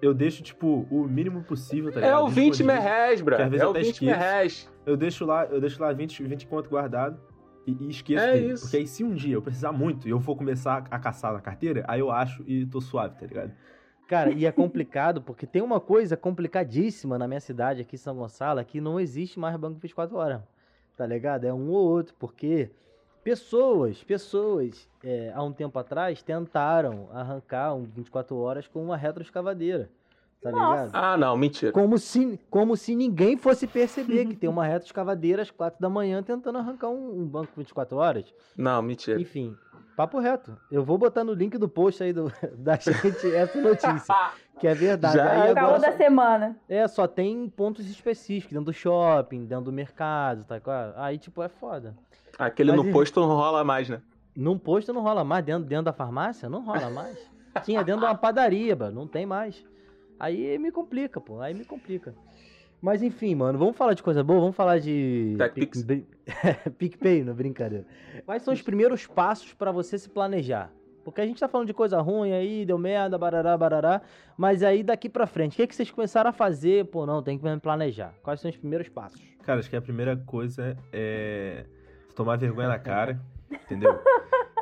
Eu 0.01 0.13
deixo, 0.13 0.41
tipo, 0.41 0.87
o 0.89 1.03
mínimo 1.03 1.43
possível, 1.43 1.91
tá 1.91 1.99
É 1.99 2.03
ligado? 2.05 2.23
o 2.23 2.27
20 2.29 2.51
Disponível. 2.53 2.81
merréis, 2.81 3.21
bro. 3.21 3.35
Às 3.35 3.41
vezes 3.49 3.61
É 3.61 3.67
o 3.67 3.69
até 3.71 3.79
20 3.81 3.91
esqueço. 3.91 4.05
merréis. 4.19 4.73
Eu 4.85 4.97
deixo 4.97 5.25
lá, 5.25 5.45
eu 5.45 5.59
deixo 5.61 5.81
lá 5.81 5.91
20, 5.91 6.23
20 6.23 6.47
conto 6.47 6.69
guardado 6.69 7.19
e, 7.67 7.77
e 7.85 7.89
esqueço 7.89 8.23
É 8.23 8.33
dele. 8.33 8.53
isso. 8.53 8.63
Porque 8.63 8.77
aí 8.77 8.87
se 8.87 9.03
um 9.03 9.13
dia 9.13 9.35
eu 9.35 9.41
precisar 9.41 9.71
muito 9.73 10.07
e 10.07 10.11
eu 10.11 10.19
for 10.21 10.35
começar 10.37 10.85
a 10.89 10.97
caçar 10.97 11.33
na 11.33 11.41
carteira, 11.41 11.83
aí 11.89 11.99
eu 11.99 12.09
acho 12.09 12.41
e 12.47 12.65
tô 12.65 12.79
suave, 12.79 13.15
tá 13.19 13.25
ligado? 13.27 13.51
Cara, 14.07 14.31
e 14.31 14.45
é 14.45 14.51
complicado, 14.51 15.21
porque 15.21 15.45
tem 15.45 15.61
uma 15.61 15.79
coisa 15.79 16.15
complicadíssima 16.15 17.17
na 17.17 17.27
minha 17.27 17.39
cidade, 17.39 17.81
aqui 17.81 17.95
em 17.95 17.99
São 17.99 18.15
Gonçalo, 18.15 18.63
que 18.63 18.79
não 18.81 18.99
existe 18.99 19.39
mais 19.39 19.55
banco 19.55 19.79
24 19.79 20.15
horas. 20.17 20.41
Tá 20.97 21.05
ligado? 21.05 21.45
É 21.45 21.53
um 21.53 21.69
ou 21.69 21.87
outro, 21.89 22.15
porque 22.17 22.69
pessoas, 23.23 24.03
pessoas, 24.03 24.87
é, 25.03 25.31
há 25.33 25.43
um 25.43 25.51
tempo 25.51 25.77
atrás, 25.77 26.21
tentaram 26.21 27.09
arrancar 27.11 27.73
um 27.73 27.83
24 27.83 28.37
horas 28.37 28.67
com 28.67 28.83
uma 28.83 28.95
retroescavadeira. 28.95 29.89
Tá 30.45 30.51
ligado? 30.51 30.91
Ah, 30.93 31.17
não, 31.17 31.35
mentira. 31.35 31.71
Como 31.71 31.97
se, 31.97 32.39
como 32.51 32.77
se 32.77 32.95
ninguém 32.95 33.35
fosse 33.35 33.65
perceber 33.65 34.27
que 34.27 34.35
tem 34.35 34.47
uma 34.47 34.63
retroescavadeira 34.63 35.41
às 35.41 35.49
4 35.49 35.81
da 35.81 35.89
manhã 35.89 36.21
tentando 36.21 36.59
arrancar 36.59 36.89
um, 36.89 37.21
um 37.21 37.25
banco 37.25 37.51
24 37.57 37.97
horas. 37.97 38.31
Não, 38.55 38.79
mentira. 38.83 39.19
Enfim, 39.19 39.57
papo 39.95 40.19
reto. 40.19 40.57
Eu 40.71 40.83
vou 40.83 40.97
botar 40.97 41.23
no 41.23 41.33
link 41.33 41.57
do 41.57 41.69
post 41.69 42.03
aí 42.03 42.11
do, 42.11 42.31
da 42.57 42.75
gente 42.75 43.33
essa 43.33 43.59
notícia, 43.59 44.15
que 44.59 44.67
é 44.67 44.73
verdade. 44.73 45.15
Já? 45.15 45.31
Aí 45.31 45.53
Caô 45.53 45.65
agora 45.67 45.79
da 45.79 45.91
só, 45.91 45.97
semana. 45.97 46.57
é, 46.67 46.87
só 46.87 47.07
tem 47.07 47.49
pontos 47.49 47.89
específicos, 47.89 48.53
dentro 48.53 48.65
do 48.65 48.73
shopping, 48.73 49.45
dentro 49.45 49.65
do 49.65 49.71
mercado, 49.71 50.43
tá? 50.43 50.59
claro? 50.59 50.93
Aí, 50.97 51.17
tipo, 51.17 51.41
é 51.41 51.49
foda. 51.49 51.95
Aquele 52.37 52.71
Mas 52.71 52.85
no 52.85 52.91
posto 52.91 53.19
não 53.19 53.27
rola 53.27 53.63
mais, 53.63 53.89
né? 53.89 54.01
Num 54.35 54.57
posto 54.57 54.91
não 54.91 55.01
rola 55.01 55.23
mais, 55.23 55.45
dentro, 55.45 55.63
dentro 55.63 55.85
da 55.85 55.93
farmácia 55.93 56.49
não 56.49 56.65
rola 56.65 56.89
mais. 56.89 57.17
Tinha 57.63 57.83
dentro 57.83 58.01
de 58.01 58.07
uma 58.07 58.15
padaria, 58.15 58.75
mano, 58.75 58.99
não 58.99 59.07
tem 59.07 59.25
mais. 59.25 59.63
Aí 60.19 60.57
me 60.57 60.71
complica, 60.71 61.21
pô, 61.21 61.39
aí 61.39 61.53
me 61.53 61.63
complica. 61.63 62.13
Mas 62.81 63.01
enfim, 63.01 63.33
mano, 63.35 63.57
vamos 63.57 63.75
falar 63.75 63.93
de 63.93 64.03
coisa 64.03 64.23
boa, 64.23 64.39
vamos 64.39 64.55
falar 64.55 64.79
de 64.79 65.35
TechPix. 65.37 65.83
Pic- 65.83 66.05
PicPay, 66.77 67.23
não 67.23 67.33
brincadeira. 67.33 67.85
Quais 68.25 68.41
são 68.43 68.53
os 68.53 68.61
primeiros 68.61 69.07
passos 69.07 69.53
pra 69.53 69.71
você 69.71 69.97
se 69.97 70.09
planejar? 70.09 70.71
Porque 71.03 71.21
a 71.21 71.25
gente 71.25 71.39
tá 71.39 71.47
falando 71.47 71.67
de 71.67 71.73
coisa 71.73 72.01
ruim 72.01 72.31
aí, 72.31 72.65
deu 72.65 72.77
merda, 72.79 73.15
barará, 73.17 73.55
barará, 73.57 74.01
mas 74.35 74.63
aí 74.63 74.81
daqui 74.83 75.07
pra 75.07 75.27
frente, 75.27 75.53
o 75.53 75.55
que, 75.57 75.67
que 75.67 75.75
vocês 75.75 75.91
começaram 75.91 76.29
a 76.31 76.33
fazer? 76.33 76.85
Pô, 76.85 77.05
não, 77.05 77.21
tem 77.21 77.37
que 77.37 77.43
me 77.43 77.59
planejar. 77.59 78.13
Quais 78.23 78.39
são 78.41 78.49
os 78.49 78.57
primeiros 78.57 78.89
passos? 78.89 79.21
Cara, 79.43 79.59
acho 79.59 79.69
que 79.69 79.75
a 79.75 79.81
primeira 79.81 80.17
coisa 80.17 80.75
é 80.91 81.65
tomar 82.15 82.37
vergonha 82.37 82.67
na 82.69 82.79
cara, 82.79 83.19
entendeu? 83.65 83.99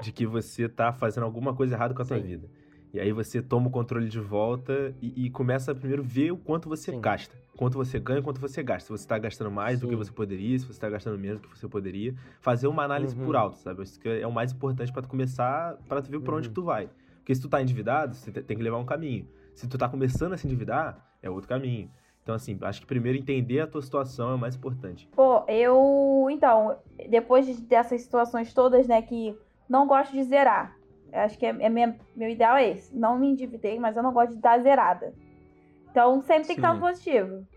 De 0.01 0.11
que 0.11 0.25
você 0.25 0.67
tá 0.67 0.91
fazendo 0.91 1.23
alguma 1.23 1.53
coisa 1.55 1.75
errada 1.75 1.93
com 1.93 2.01
a 2.01 2.05
sua 2.05 2.19
vida. 2.19 2.47
E 2.93 2.99
aí 2.99 3.11
você 3.11 3.41
toma 3.41 3.67
o 3.67 3.71
controle 3.71 4.07
de 4.07 4.19
volta 4.19 4.93
e, 5.01 5.25
e 5.25 5.29
começa 5.31 5.71
a 5.71 5.75
primeiro 5.75 6.03
ver 6.03 6.31
o 6.31 6.37
quanto 6.37 6.69
você 6.69 6.91
Sim. 6.91 7.01
gasta. 7.01 7.35
Quanto 7.57 7.75
você 7.75 7.99
ganha 7.99 8.19
e 8.19 8.21
quanto 8.23 8.39
você 8.39 8.61
gasta. 8.61 8.85
Se 8.85 8.91
você 8.91 9.07
tá 9.07 9.17
gastando 9.17 9.49
mais 9.49 9.79
do 9.79 9.87
que 9.87 9.93
Sim. 9.93 9.97
você 9.97 10.11
poderia, 10.11 10.59
se 10.59 10.65
você 10.65 10.79
tá 10.79 10.89
gastando 10.89 11.17
menos 11.17 11.41
do 11.41 11.47
que 11.47 11.57
você 11.57 11.67
poderia. 11.67 12.13
Fazer 12.39 12.67
uma 12.67 12.83
análise 12.83 13.17
Uhum. 13.17 13.25
por 13.25 13.35
alto, 13.35 13.57
sabe? 13.57 13.81
Isso 13.81 13.99
que 13.99 14.07
é 14.07 14.27
o 14.27 14.31
mais 14.31 14.51
importante 14.51 14.91
pra 14.93 15.01
tu 15.01 15.09
começar, 15.09 15.75
pra 15.87 16.01
tu 16.03 16.09
ver 16.11 16.19
pra 16.21 16.35
onde 16.35 16.47
Uhum. 16.47 16.53
que 16.53 16.61
tu 16.61 16.63
vai. 16.63 16.87
Porque 17.17 17.33
se 17.33 17.41
tu 17.41 17.49
tá 17.49 17.61
endividado, 17.61 18.13
você 18.15 18.31
te- 18.31 18.43
tem 18.43 18.55
que 18.55 18.61
levar 18.63 18.77
um 18.77 18.85
caminho. 18.85 19.27
Se 19.55 19.67
tu 19.67 19.75
tá 19.77 19.89
começando 19.89 20.33
a 20.33 20.37
se 20.37 20.45
endividar, 20.45 21.03
é 21.21 21.29
outro 21.29 21.47
caminho. 21.49 21.89
Então, 22.21 22.35
assim, 22.35 22.57
acho 22.61 22.79
que 22.81 22.85
primeiro 22.87 23.17
entender 23.17 23.59
a 23.59 23.67
tua 23.67 23.81
situação 23.81 24.29
é 24.31 24.35
o 24.35 24.37
mais 24.37 24.55
importante. 24.55 25.09
Pô, 25.15 25.43
eu. 25.47 26.27
Então, 26.31 26.77
depois 27.09 27.45
de- 27.45 27.61
dessas 27.63 28.01
situações 28.01 28.53
todas, 28.53 28.87
né, 28.87 29.01
que 29.01 29.35
não 29.67 29.87
gosto 29.87 30.11
de 30.11 30.23
zerar. 30.23 30.75
Eu 31.13 31.19
acho 31.21 31.37
que 31.37 31.45
é, 31.45 31.49
é 31.49 31.69
minha- 31.69 31.95
meu 32.15 32.27
ideal 32.27 32.57
é 32.57 32.69
esse. 32.71 32.95
Não 32.97 33.17
me 33.19 33.27
endividei, 33.29 33.79
mas 33.79 33.95
eu 33.95 34.01
não 34.01 34.11
gosto 34.11 34.33
de 34.33 34.41
dar 34.41 34.59
zerada. 34.59 35.13
Então, 35.91 36.21
sempre 36.23 36.47
tem 36.47 36.55
que 36.55 36.61
estar 36.61 36.73
no 36.73 36.79
positivo. 36.79 37.47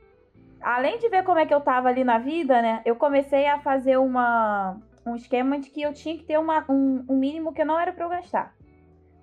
Além 0.60 0.98
de 0.98 1.08
ver 1.08 1.24
como 1.24 1.38
é 1.38 1.46
que 1.46 1.54
eu 1.54 1.60
tava 1.60 1.88
ali 1.88 2.04
na 2.04 2.18
vida, 2.18 2.60
né, 2.60 2.82
eu 2.84 2.96
comecei 2.96 3.46
a 3.46 3.58
fazer 3.58 3.96
uma, 3.96 4.76
um 5.06 5.14
esquema 5.16 5.58
de 5.58 5.70
que 5.70 5.80
eu 5.80 5.92
tinha 5.94 6.16
que 6.18 6.24
ter 6.24 6.38
uma, 6.38 6.64
um, 6.68 7.04
um 7.08 7.16
mínimo 7.16 7.52
que 7.52 7.64
não 7.64 7.78
era 7.80 7.92
pra 7.92 8.04
eu 8.04 8.08
gastar. 8.10 8.54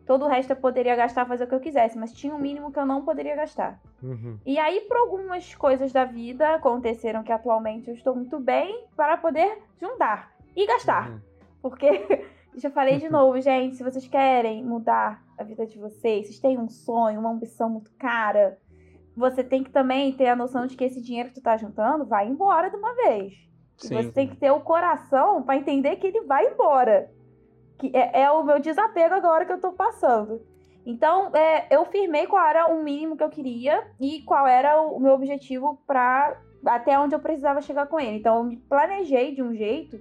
Todo 0.06 0.26
o 0.26 0.28
resto 0.28 0.52
eu 0.52 0.56
poderia 0.58 0.96
gastar, 0.96 1.26
fazer 1.26 1.43
o 1.46 1.48
que 1.48 1.56
eu 1.56 1.60
quisesse, 1.60 1.98
mas 1.98 2.12
tinha 2.12 2.34
um 2.34 2.39
mínimo 2.39 2.72
que 2.72 2.80
eu 2.80 2.86
não 2.86 3.06
poderia 3.06 3.36
gastar. 3.36 3.80
Uhum. 4.02 4.38
E 4.46 4.60
aí, 4.60 4.82
por 4.82 4.98
algumas 4.98 5.56
coisas 5.56 5.93
da 5.93 6.04
vida 6.06 6.56
aconteceram 6.56 7.24
que 7.24 7.32
atualmente 7.32 7.88
eu 7.89 7.93
estou 7.93 8.13
muito 8.15 8.38
bem 8.39 8.86
para 8.98 9.15
poder 9.15 9.60
juntar 9.80 10.34
e 10.56 10.65
gastar. 10.67 11.10
Uhum. 11.10 11.19
Porque, 11.62 11.88
já 12.56 12.70
falei 12.70 12.98
de 12.98 13.10
novo, 13.10 13.39
gente, 13.42 13.76
se 13.76 13.84
vocês 13.84 14.08
querem 14.08 14.63
mudar 14.63 15.24
a 15.38 15.44
vida 15.44 15.66
de 15.66 15.78
vocês, 15.78 16.28
vocês 16.28 16.39
têm 16.39 16.58
um 16.58 16.70
sonho, 16.70 17.20
uma 17.20 17.32
ambição 17.32 17.70
muito 17.70 17.92
cara, 17.98 18.58
você 19.16 19.44
tem 19.44 19.63
que 19.63 19.72
também 19.72 20.12
ter 20.12 20.28
a 20.28 20.36
noção 20.36 20.66
de 20.66 20.76
que 20.76 20.84
esse 20.84 21.02
dinheiro 21.02 21.30
que 21.30 21.36
tu 21.36 21.42
tá 21.42 21.56
juntando 21.58 22.06
vai 22.06 22.28
embora 22.28 22.70
de 22.70 22.76
uma 22.76 22.94
vez. 22.96 23.34
E 23.84 23.88
Sim. 23.88 23.96
você 23.96 24.12
tem 24.12 24.28
que 24.28 24.36
ter 24.36 24.52
o 24.52 24.62
coração 24.62 25.44
para 25.44 25.58
entender 25.58 25.96
que 25.98 26.08
ele 26.08 26.22
vai 26.22 26.48
embora. 26.48 27.12
Que 27.78 27.92
é, 27.96 28.22
é 28.22 28.32
o 28.32 28.44
meu 28.44 28.60
desapego 28.60 29.13
agora 29.13 29.46
que 29.46 29.54
eu 29.54 29.60
tô 29.60 29.72
passando. 29.74 30.42
Então, 30.86 31.32
é, 31.36 31.68
eu 31.74 31.86
firmei 31.86 32.28
qual 32.28 32.46
era 32.46 32.68
o 32.68 32.84
mínimo 32.84 33.16
que 33.16 33.24
eu 33.24 33.30
queria 33.30 33.88
e 34.00 34.22
qual 34.24 34.46
era 34.48 34.82
o, 34.82 34.98
o 34.98 35.00
meu 35.00 35.13
objetivo 35.13 35.82
para 35.88 36.39
até 36.66 36.98
onde 37.00 37.16
eu 37.16 37.20
precisava 37.20 37.62
chegar 37.62 37.88
com 37.88 38.00
ele. 38.00 38.18
Então, 38.18 38.38
eu 38.38 38.44
me 38.44 38.58
planejei 38.58 39.34
de 39.34 39.42
um 39.42 39.54
jeito 39.54 39.98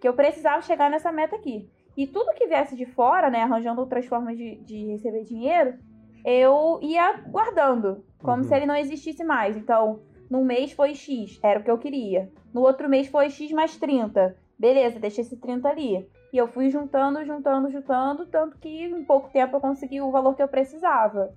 que 0.00 0.06
eu 0.06 0.14
precisava 0.14 0.62
chegar 0.62 0.90
nessa 0.90 1.10
meta 1.10 1.36
aqui. 1.36 1.70
E 1.96 2.06
tudo 2.06 2.34
que 2.34 2.46
viesse 2.46 2.76
de 2.76 2.84
fora, 2.84 3.30
né, 3.30 3.42
arranjando 3.42 3.80
outras 3.80 4.06
formas 4.06 4.36
de, 4.36 4.56
de 4.56 4.86
receber 4.86 5.24
dinheiro, 5.24 5.78
eu 6.24 6.78
ia 6.82 7.20
guardando, 7.28 8.04
como 8.22 8.42
Uhum. 8.42 8.48
se 8.48 8.54
ele 8.54 8.66
não 8.66 8.76
existisse 8.76 9.24
mais. 9.24 9.56
Então, 9.56 10.00
num 10.30 10.44
mês 10.44 10.72
foi 10.72 10.94
X, 10.94 11.38
era 11.42 11.60
o 11.60 11.62
que 11.62 11.70
eu 11.70 11.78
queria. 11.78 12.30
No 12.52 12.62
outro 12.62 12.88
mês 12.88 13.06
foi 13.08 13.30
X 13.30 13.52
mais 13.52 13.76
30. 13.76 14.36
Beleza, 14.58 14.98
deixei 14.98 15.22
esse 15.22 15.36
30 15.36 15.68
ali. 15.68 16.08
E 16.32 16.36
eu 16.36 16.48
fui 16.48 16.68
juntando, 16.68 17.24
juntando, 17.24 17.70
juntando, 17.70 18.26
tanto 18.26 18.58
que 18.58 18.84
em 18.84 19.04
pouco 19.04 19.30
tempo 19.30 19.56
eu 19.56 19.60
consegui 19.60 20.00
o 20.00 20.10
valor 20.10 20.34
que 20.34 20.42
eu 20.42 20.48
precisava. 20.48 21.32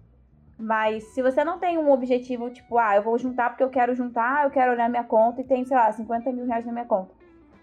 Mas 0.57 1.03
se 1.13 1.21
você 1.21 1.43
não 1.43 1.57
tem 1.57 1.77
um 1.77 1.89
objetivo, 1.91 2.49
tipo, 2.49 2.77
ah, 2.77 2.95
eu 2.97 3.03
vou 3.03 3.17
juntar 3.17 3.49
porque 3.49 3.63
eu 3.63 3.69
quero 3.69 3.95
juntar, 3.95 4.43
eu 4.43 4.49
quero 4.51 4.71
olhar 4.73 4.89
minha 4.89 5.03
conta 5.05 5.39
e 5.39 5.45
tem, 5.45 5.63
sei 5.63 5.77
lá, 5.77 5.89
50 5.91 6.31
mil 6.33 6.45
reais 6.45 6.65
na 6.65 6.73
minha 6.73 6.85
conta. 6.85 7.13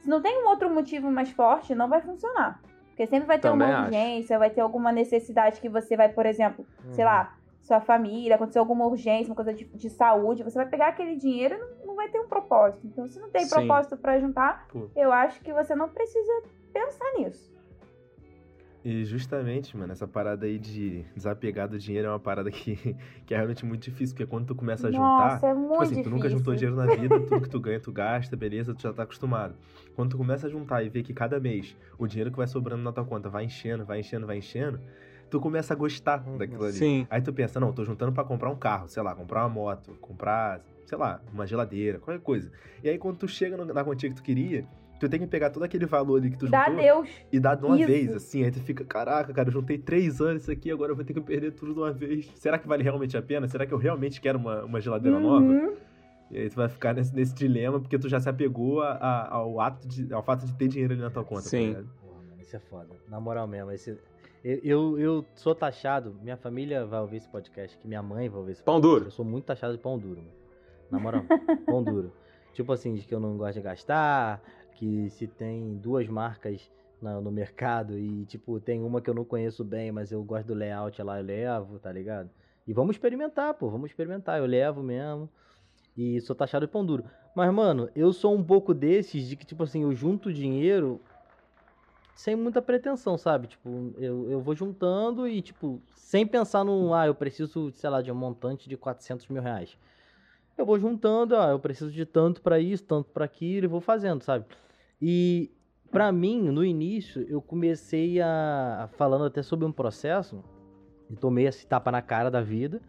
Se 0.00 0.08
não 0.08 0.22
tem 0.22 0.42
um 0.42 0.48
outro 0.48 0.72
motivo 0.72 1.10
mais 1.10 1.30
forte, 1.30 1.74
não 1.74 1.88
vai 1.88 2.00
funcionar. 2.00 2.60
Porque 2.96 3.06
sempre 3.08 3.26
vai 3.26 3.38
ter 3.38 3.50
Também 3.50 3.68
uma 3.68 3.76
acho. 3.80 3.86
urgência, 3.88 4.38
vai 4.38 4.48
ter 4.48 4.62
alguma 4.62 4.90
necessidade 4.90 5.60
que 5.60 5.68
você 5.68 5.98
vai, 5.98 6.08
por 6.08 6.24
exemplo, 6.24 6.66
sei 6.92 7.04
Uhum. 7.04 7.10
lá, 7.10 7.36
sua 7.60 7.78
família, 7.78 8.36
aconteceu 8.36 8.62
alguma 8.62 8.86
urgência, 8.86 9.28
uma 9.30 9.36
coisa 9.36 9.52
de, 9.52 9.66
de 9.66 9.90
saúde, 9.90 10.42
você 10.42 10.56
vai 10.56 10.66
pegar 10.66 10.88
aquele 10.88 11.14
dinheiro 11.14 11.54
e 11.56 11.58
não, 11.58 11.88
não 11.88 11.94
vai 11.94 12.08
ter 12.08 12.18
um 12.18 12.26
propósito. 12.26 12.86
Então, 12.86 13.06
se 13.06 13.20
não 13.20 13.28
tem 13.30 13.42
Sim. 13.42 13.50
propósito 13.50 13.98
pra 13.98 14.18
juntar, 14.18 14.66
Pô. 14.72 14.88
eu 14.96 15.12
acho 15.12 15.42
que 15.42 15.52
você 15.52 15.74
não 15.74 15.90
precisa 15.90 16.42
pensar 16.72 17.04
nisso. 17.18 17.54
E 18.88 19.04
justamente, 19.04 19.76
mano, 19.76 19.92
essa 19.92 20.06
parada 20.06 20.46
aí 20.46 20.60
de 20.60 21.04
desapegar 21.12 21.68
do 21.68 21.76
dinheiro 21.76 22.06
é 22.06 22.10
uma 22.12 22.20
parada 22.20 22.52
que, 22.52 22.76
que 23.26 23.34
é 23.34 23.36
realmente 23.36 23.66
muito 23.66 23.82
difícil, 23.82 24.14
porque 24.14 24.30
quando 24.30 24.46
tu 24.46 24.54
começa 24.54 24.86
a 24.86 24.90
juntar. 24.92 25.32
Nossa, 25.32 25.46
é 25.48 25.54
muito 25.54 25.70
Tipo 25.72 25.82
assim, 25.82 25.90
difícil. 25.96 26.04
tu 26.04 26.14
nunca 26.14 26.28
juntou 26.28 26.54
dinheiro 26.54 26.76
na 26.76 26.86
vida, 26.94 27.18
tudo 27.18 27.40
que 27.40 27.48
tu 27.48 27.58
ganha, 27.58 27.80
tu 27.80 27.90
gasta, 27.90 28.36
beleza, 28.36 28.72
tu 28.72 28.82
já 28.82 28.92
tá 28.92 29.02
acostumado. 29.02 29.56
Quando 29.96 30.10
tu 30.10 30.16
começa 30.16 30.46
a 30.46 30.50
juntar 30.50 30.84
e 30.84 30.88
ver 30.88 31.02
que 31.02 31.12
cada 31.12 31.40
mês 31.40 31.76
o 31.98 32.06
dinheiro 32.06 32.30
que 32.30 32.36
vai 32.36 32.46
sobrando 32.46 32.80
na 32.84 32.92
tua 32.92 33.04
conta 33.04 33.28
vai 33.28 33.44
enchendo, 33.44 33.84
vai 33.84 33.98
enchendo, 33.98 34.24
vai 34.24 34.38
enchendo, 34.38 34.78
tu 35.28 35.40
começa 35.40 35.74
a 35.74 35.76
gostar 35.76 36.18
daquilo 36.38 36.62
ali. 36.62 36.74
Sim. 36.74 37.08
Aí 37.10 37.20
tu 37.20 37.32
pensa, 37.32 37.58
não, 37.58 37.72
tô 37.72 37.84
juntando 37.84 38.12
pra 38.12 38.22
comprar 38.22 38.50
um 38.50 38.56
carro, 38.56 38.86
sei 38.86 39.02
lá, 39.02 39.16
comprar 39.16 39.40
uma 39.42 39.48
moto, 39.48 39.96
comprar, 40.00 40.60
sei 40.84 40.96
lá, 40.96 41.20
uma 41.32 41.44
geladeira, 41.44 41.98
qualquer 41.98 42.22
coisa. 42.22 42.52
E 42.84 42.88
aí 42.88 42.98
quando 42.98 43.16
tu 43.16 43.26
chega 43.26 43.56
na 43.64 43.82
quantia 43.82 44.08
que 44.08 44.14
tu 44.14 44.22
queria, 44.22 44.64
tu 44.98 45.08
tem 45.08 45.20
que 45.20 45.26
pegar 45.26 45.50
todo 45.50 45.62
aquele 45.62 45.86
valor 45.86 46.18
ali 46.18 46.30
que 46.30 46.38
tu 46.38 46.48
Dá 46.48 46.66
juntou 46.68 46.82
Deus. 46.82 47.08
e 47.32 47.38
dar 47.40 47.54
de 47.54 47.64
uma 47.64 47.76
Isso. 47.76 47.86
vez, 47.86 48.14
assim. 48.14 48.44
Aí 48.44 48.50
tu 48.50 48.60
fica, 48.60 48.84
caraca, 48.84 49.32
cara, 49.32 49.48
eu 49.48 49.52
juntei 49.52 49.78
três 49.78 50.20
anos 50.20 50.42
isso 50.42 50.50
aqui, 50.52 50.70
agora 50.70 50.92
eu 50.92 50.96
vou 50.96 51.04
ter 51.04 51.12
que 51.14 51.20
perder 51.20 51.52
tudo 51.52 51.72
de 51.74 51.78
uma 51.80 51.92
vez. 51.92 52.30
Será 52.36 52.58
que 52.58 52.66
vale 52.66 52.82
realmente 52.82 53.16
a 53.16 53.22
pena? 53.22 53.46
Será 53.48 53.66
que 53.66 53.72
eu 53.74 53.78
realmente 53.78 54.20
quero 54.20 54.38
uma, 54.38 54.64
uma 54.64 54.80
geladeira 54.80 55.18
nova? 55.20 55.44
Uhum. 55.44 55.74
E 56.30 56.38
aí 56.38 56.48
tu 56.50 56.56
vai 56.56 56.68
ficar 56.68 56.92
nesse, 56.94 57.14
nesse 57.14 57.34
dilema 57.34 57.78
porque 57.78 57.98
tu 57.98 58.08
já 58.08 58.18
se 58.18 58.28
apegou 58.28 58.80
a- 58.82 58.92
a- 58.94 59.28
ao 59.34 59.60
ato 59.60 59.86
de, 59.86 60.12
ao 60.12 60.22
fato 60.22 60.44
de 60.44 60.52
ter 60.54 60.66
dinheiro 60.68 60.92
ali 60.94 61.02
na 61.02 61.10
tua 61.10 61.22
conta. 61.24 61.42
tá 61.42 61.48
Sim. 61.50 61.68
ligado? 61.68 61.88
Porra, 62.00 62.14
mano, 62.28 62.40
isso 62.42 62.56
é 62.56 62.58
foda. 62.58 62.88
Na 63.08 63.20
moral 63.20 63.46
mesmo, 63.46 63.70
esse... 63.70 63.96
eu, 64.42 64.58
eu, 64.64 64.98
eu 64.98 65.24
sou 65.36 65.54
taxado, 65.54 66.16
minha 66.22 66.36
família 66.36 66.84
vai 66.84 67.00
ouvir 67.00 67.18
esse 67.18 67.28
podcast, 67.28 67.78
que 67.78 67.86
minha 67.86 68.02
mãe 68.02 68.28
vai 68.28 68.40
ouvir 68.40 68.52
esse 68.52 68.62
Pão 68.62 68.74
podcast. 68.80 68.94
duro. 68.98 69.06
Eu 69.06 69.10
sou 69.12 69.24
muito 69.24 69.44
taxado 69.44 69.72
de 69.74 69.78
pão 69.78 69.96
duro, 69.98 70.16
mano. 70.20 70.32
Na 70.90 70.98
moral, 70.98 71.22
pão 71.64 71.82
duro. 71.82 72.12
Tipo 72.54 72.72
assim, 72.72 72.94
de 72.94 73.02
que 73.06 73.14
eu 73.14 73.20
não 73.20 73.36
gosto 73.36 73.54
de 73.54 73.60
gastar, 73.60 74.42
que 74.76 75.10
se 75.10 75.26
tem 75.26 75.76
duas 75.76 76.06
marcas 76.06 76.70
na- 77.00 77.20
no 77.20 77.30
mercado 77.30 77.98
e, 77.98 78.24
tipo, 78.26 78.60
tem 78.60 78.82
uma 78.82 79.00
que 79.00 79.10
eu 79.10 79.14
não 79.14 79.24
conheço 79.24 79.64
bem, 79.64 79.90
mas 79.90 80.12
eu 80.12 80.22
gosto 80.22 80.46
do 80.48 80.54
layout 80.54 81.02
lá, 81.02 81.18
eu 81.18 81.24
levo, 81.24 81.78
tá 81.78 81.90
ligado? 81.90 82.30
E 82.66 82.72
vamos 82.72 82.96
experimentar, 82.96 83.54
pô, 83.54 83.68
vamos 83.70 83.90
experimentar. 83.90 84.38
Eu 84.38 84.46
levo 84.46 84.82
mesmo. 84.82 85.28
E 85.96 86.20
sou 86.20 86.36
taxado 86.36 86.66
de 86.66 86.72
pão 86.72 86.84
duro. 86.84 87.04
Mas, 87.34 87.52
mano, 87.52 87.88
eu 87.94 88.12
sou 88.12 88.34
um 88.34 88.42
pouco 88.42 88.74
desses 88.74 89.28
de 89.28 89.36
que, 89.36 89.46
tipo 89.46 89.62
assim, 89.62 89.82
eu 89.82 89.94
junto 89.94 90.32
dinheiro 90.32 91.00
sem 92.14 92.34
muita 92.34 92.62
pretensão, 92.62 93.16
sabe? 93.18 93.46
Tipo, 93.46 93.94
eu, 93.98 94.30
eu 94.30 94.40
vou 94.40 94.54
juntando 94.54 95.28
e, 95.28 95.40
tipo, 95.42 95.80
sem 95.94 96.26
pensar 96.26 96.64
no, 96.64 96.94
ah, 96.94 97.06
eu 97.06 97.14
preciso, 97.14 97.70
sei 97.72 97.90
lá, 97.90 98.00
de 98.02 98.10
um 98.10 98.14
montante 98.14 98.68
de 98.68 98.76
400 98.76 99.28
mil 99.28 99.42
reais. 99.42 99.78
Eu 100.56 100.64
vou 100.64 100.78
juntando, 100.78 101.36
ah, 101.36 101.50
eu 101.50 101.58
preciso 101.58 101.90
de 101.90 102.06
tanto 102.06 102.40
pra 102.40 102.58
isso, 102.58 102.84
tanto 102.84 103.10
pra 103.10 103.26
aquilo, 103.26 103.66
e 103.66 103.68
vou 103.68 103.80
fazendo, 103.80 104.22
sabe? 104.22 104.46
E, 105.00 105.50
pra 105.90 106.10
mim, 106.10 106.48
no 106.50 106.64
início, 106.64 107.26
eu 107.28 107.42
comecei 107.42 108.20
a, 108.22 108.88
falando 108.96 109.24
até 109.24 109.42
sobre 109.42 109.66
um 109.66 109.72
processo, 109.72 110.42
e 111.10 111.14
tomei 111.14 111.46
esse 111.46 111.66
tapa 111.66 111.92
na 111.92 112.00
cara 112.00 112.30
da 112.30 112.40
vida, 112.40 112.80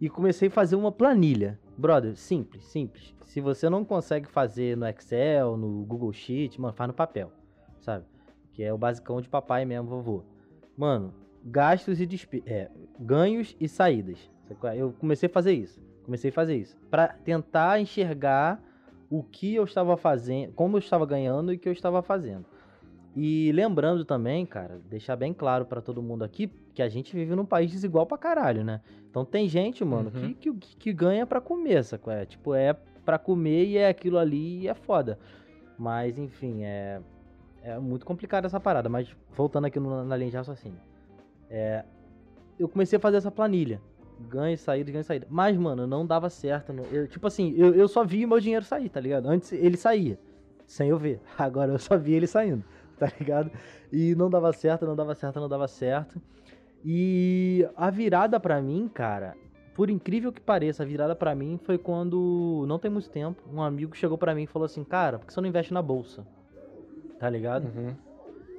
e 0.00 0.08
comecei 0.10 0.48
a 0.48 0.50
fazer 0.50 0.76
uma 0.76 0.92
planilha. 0.92 1.58
Brother, 1.78 2.14
simples, 2.16 2.64
simples. 2.64 3.14
Se 3.24 3.40
você 3.40 3.70
não 3.70 3.84
consegue 3.84 4.28
fazer 4.28 4.76
no 4.76 4.86
Excel, 4.86 5.56
no 5.56 5.84
Google 5.84 6.12
Sheet, 6.12 6.60
mano, 6.60 6.74
faz 6.74 6.88
no 6.88 6.94
papel, 6.94 7.32
sabe? 7.80 8.04
Que 8.52 8.62
é 8.62 8.72
o 8.72 8.78
basicão 8.78 9.20
de 9.20 9.28
papai 9.28 9.64
mesmo, 9.64 9.88
vovô. 9.88 10.24
Mano, 10.76 11.14
gastos 11.44 12.00
e 12.00 12.06
despe 12.06 12.42
é, 12.46 12.70
ganhos 12.98 13.56
e 13.58 13.66
saídas. 13.66 14.30
É? 14.64 14.76
Eu 14.76 14.92
comecei 14.98 15.28
a 15.28 15.32
fazer 15.32 15.52
isso. 15.52 15.87
Comecei 16.08 16.30
a 16.30 16.32
fazer 16.32 16.56
isso. 16.56 16.74
Pra 16.90 17.08
tentar 17.08 17.78
enxergar 17.78 18.58
o 19.10 19.22
que 19.22 19.54
eu 19.54 19.64
estava 19.64 19.94
fazendo, 19.94 20.54
como 20.54 20.76
eu 20.76 20.78
estava 20.78 21.04
ganhando 21.04 21.52
e 21.52 21.56
o 21.56 21.58
que 21.58 21.68
eu 21.68 21.72
estava 21.72 22.00
fazendo. 22.00 22.46
E 23.14 23.52
lembrando 23.52 24.06
também, 24.06 24.46
cara, 24.46 24.80
deixar 24.88 25.16
bem 25.16 25.34
claro 25.34 25.66
pra 25.66 25.82
todo 25.82 26.02
mundo 26.02 26.24
aqui 26.24 26.50
que 26.72 26.80
a 26.80 26.88
gente 26.88 27.14
vive 27.14 27.34
num 27.34 27.44
país 27.44 27.70
desigual 27.70 28.06
pra 28.06 28.16
caralho, 28.16 28.64
né? 28.64 28.80
Então 29.10 29.22
tem 29.22 29.46
gente, 29.50 29.84
mano, 29.84 30.10
Uhum. 30.14 30.32
que, 30.32 30.50
que, 30.54 30.76
que 30.78 30.92
ganha 30.94 31.26
pra 31.26 31.42
comer, 31.42 31.84
sacou? 31.84 32.10
É, 32.10 32.24
tipo, 32.24 32.54
é 32.54 32.72
pra 33.04 33.18
comer 33.18 33.66
e 33.66 33.76
é 33.76 33.88
aquilo 33.88 34.16
ali 34.16 34.60
e 34.62 34.68
é 34.68 34.72
foda. 34.74 35.18
Mas, 35.78 36.16
enfim, 36.18 36.62
é, 36.64 37.02
é 37.62 37.78
muito 37.78 38.06
complicado 38.06 38.46
essa 38.46 38.58
parada. 38.58 38.88
Mas 38.88 39.14
voltando 39.34 39.66
aqui 39.66 39.78
no- 39.78 40.04
na 40.04 40.16
linha 40.16 40.30
de 40.30 40.36
raciocínio. 40.38 40.80
É, 41.50 41.84
eu 42.58 42.66
comecei 42.66 42.96
a 42.96 43.00
fazer 43.00 43.18
essa 43.18 43.30
planilha. 43.30 43.78
Ganho, 44.28 44.58
saída, 44.58 44.90
ganho, 44.90 45.04
saída. 45.04 45.26
Mas, 45.30 45.56
mano, 45.56 45.86
não 45.86 46.04
dava 46.06 46.28
certo. 46.28 46.72
não- 46.72 46.84
eu, 46.86 47.06
tipo 47.06 47.26
assim, 47.26 47.54
eu, 47.56 47.74
eu 47.74 47.86
só 47.88 48.04
via 48.04 48.26
meu 48.26 48.40
dinheiro 48.40 48.64
sair, 48.64 48.88
tá 48.88 49.00
ligado? 49.00 49.26
Antes 49.28 49.52
ele 49.52 49.76
saía, 49.76 50.18
sem 50.66 50.88
eu 50.88 50.98
ver. 50.98 51.20
Agora 51.38 51.72
eu 51.72 51.78
só 51.78 51.96
via 51.96 52.16
ele 52.16 52.26
saindo, 52.26 52.64
tá 52.98 53.10
ligado? 53.18 53.50
E 53.92 54.14
não 54.14 54.28
dava 54.28 54.52
certo, 54.52 54.84
não 54.86 54.96
dava 54.96 55.14
certo, 55.14 55.38
não 55.40 55.48
dava 55.48 55.68
certo. 55.68 56.20
E 56.84 57.66
a 57.76 57.90
virada 57.90 58.38
pra 58.38 58.60
mim, 58.60 58.88
cara, 58.92 59.34
por 59.74 59.90
incrível 59.90 60.32
que 60.32 60.40
pareça, 60.40 60.82
a 60.82 60.86
virada 60.86 61.14
pra 61.14 61.34
mim 61.34 61.58
foi 61.62 61.78
quando, 61.78 62.64
não 62.66 62.78
tem 62.78 62.90
muito 62.90 63.10
tempo, 63.10 63.42
um 63.52 63.62
amigo 63.62 63.96
chegou 63.96 64.18
pra 64.18 64.34
mim 64.34 64.42
e 64.42 64.46
falou 64.46 64.66
assim: 64.66 64.84
Cara, 64.84 65.18
por 65.18 65.26
que 65.26 65.32
você 65.32 65.40
não 65.40 65.48
investe 65.48 65.72
na 65.72 65.82
bolsa? 65.82 66.26
Tá 67.18 67.28
ligado? 67.30 67.64
Uhum. 67.66 67.94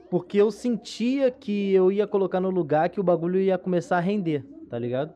Porque 0.10 0.38
eu 0.38 0.50
sentia 0.52 1.30
que 1.30 1.72
eu 1.74 1.92
ia 1.92 2.08
colocar 2.08 2.40
no 2.40 2.50
lugar 2.50 2.90
que 2.90 3.00
o 3.00 3.04
bagulho 3.04 3.40
ia 3.40 3.58
começar 3.58 3.98
a 3.98 4.02
render, 4.02 4.44
tá 4.70 4.78
ligado? 4.80 5.14